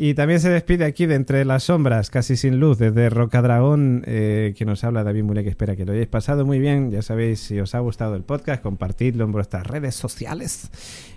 Y 0.04 0.16
también 0.16 0.40
se 0.40 0.50
despide 0.50 0.86
aquí 0.86 1.06
de 1.06 1.14
Entre 1.14 1.46
las 1.46 1.66
Sombras, 1.66 2.10
casi 2.10 2.36
sin 2.36 2.60
luz, 2.60 2.80
desde 2.80 3.12
Rocadragón, 3.12 4.02
eh, 4.08 4.56
que 4.58 4.66
nos 4.66 4.84
habla 4.84 5.04
David 5.04 5.22
Mule, 5.22 5.44
que 5.44 5.52
espera 5.52 5.76
que 5.76 5.86
lo 5.86 5.92
hayáis 5.92 6.08
pasado 6.08 6.44
muy 6.44 6.58
bien. 6.58 6.90
Ya 6.90 7.04
sabéis, 7.04 7.42
si 7.42 7.60
os 7.60 7.76
ha 7.76 7.80
gustado 7.82 8.16
el 8.16 8.24
podcast, 8.24 8.64
compartidlo 8.64 9.26
en 9.26 9.32
vuestras 9.32 9.68
redes 9.68 9.94
sociales 9.94 10.72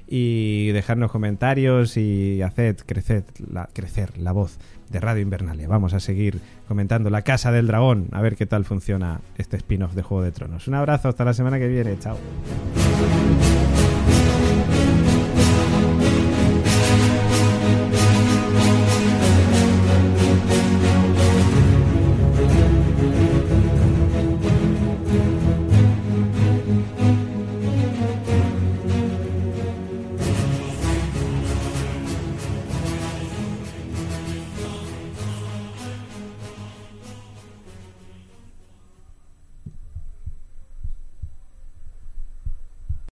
y 0.07 0.69
dejadnos 0.73 1.11
comentarios 1.11 1.97
y 1.97 2.43
haced 2.43 2.77
crecer 2.85 3.25
la, 3.51 3.71
crecer 3.73 4.19
la 4.19 4.33
voz 4.33 4.59
de 4.91 5.01
Radio 5.01 5.23
Invernalia. 5.23 5.67
Vamos 5.67 5.95
a 5.95 6.01
seguir 6.01 6.41
comentando 6.69 7.09
La 7.09 7.23
Casa 7.23 7.53
del 7.53 7.67
Dragón, 7.67 8.09
a 8.13 8.21
ver 8.21 8.37
qué 8.37 8.45
tal 8.45 8.67
funciona 8.67 9.23
este 9.39 9.57
spin-off 9.57 9.95
de 9.95 10.03
Juego 10.03 10.23
de 10.23 10.33
Tronos. 10.33 10.69
Un 10.69 10.75
abrazo, 10.75 11.09
hasta 11.09 11.25
la 11.25 11.33
semana 11.33 11.59
que 11.59 11.69
viene, 11.69 11.99
chao. 11.99 12.19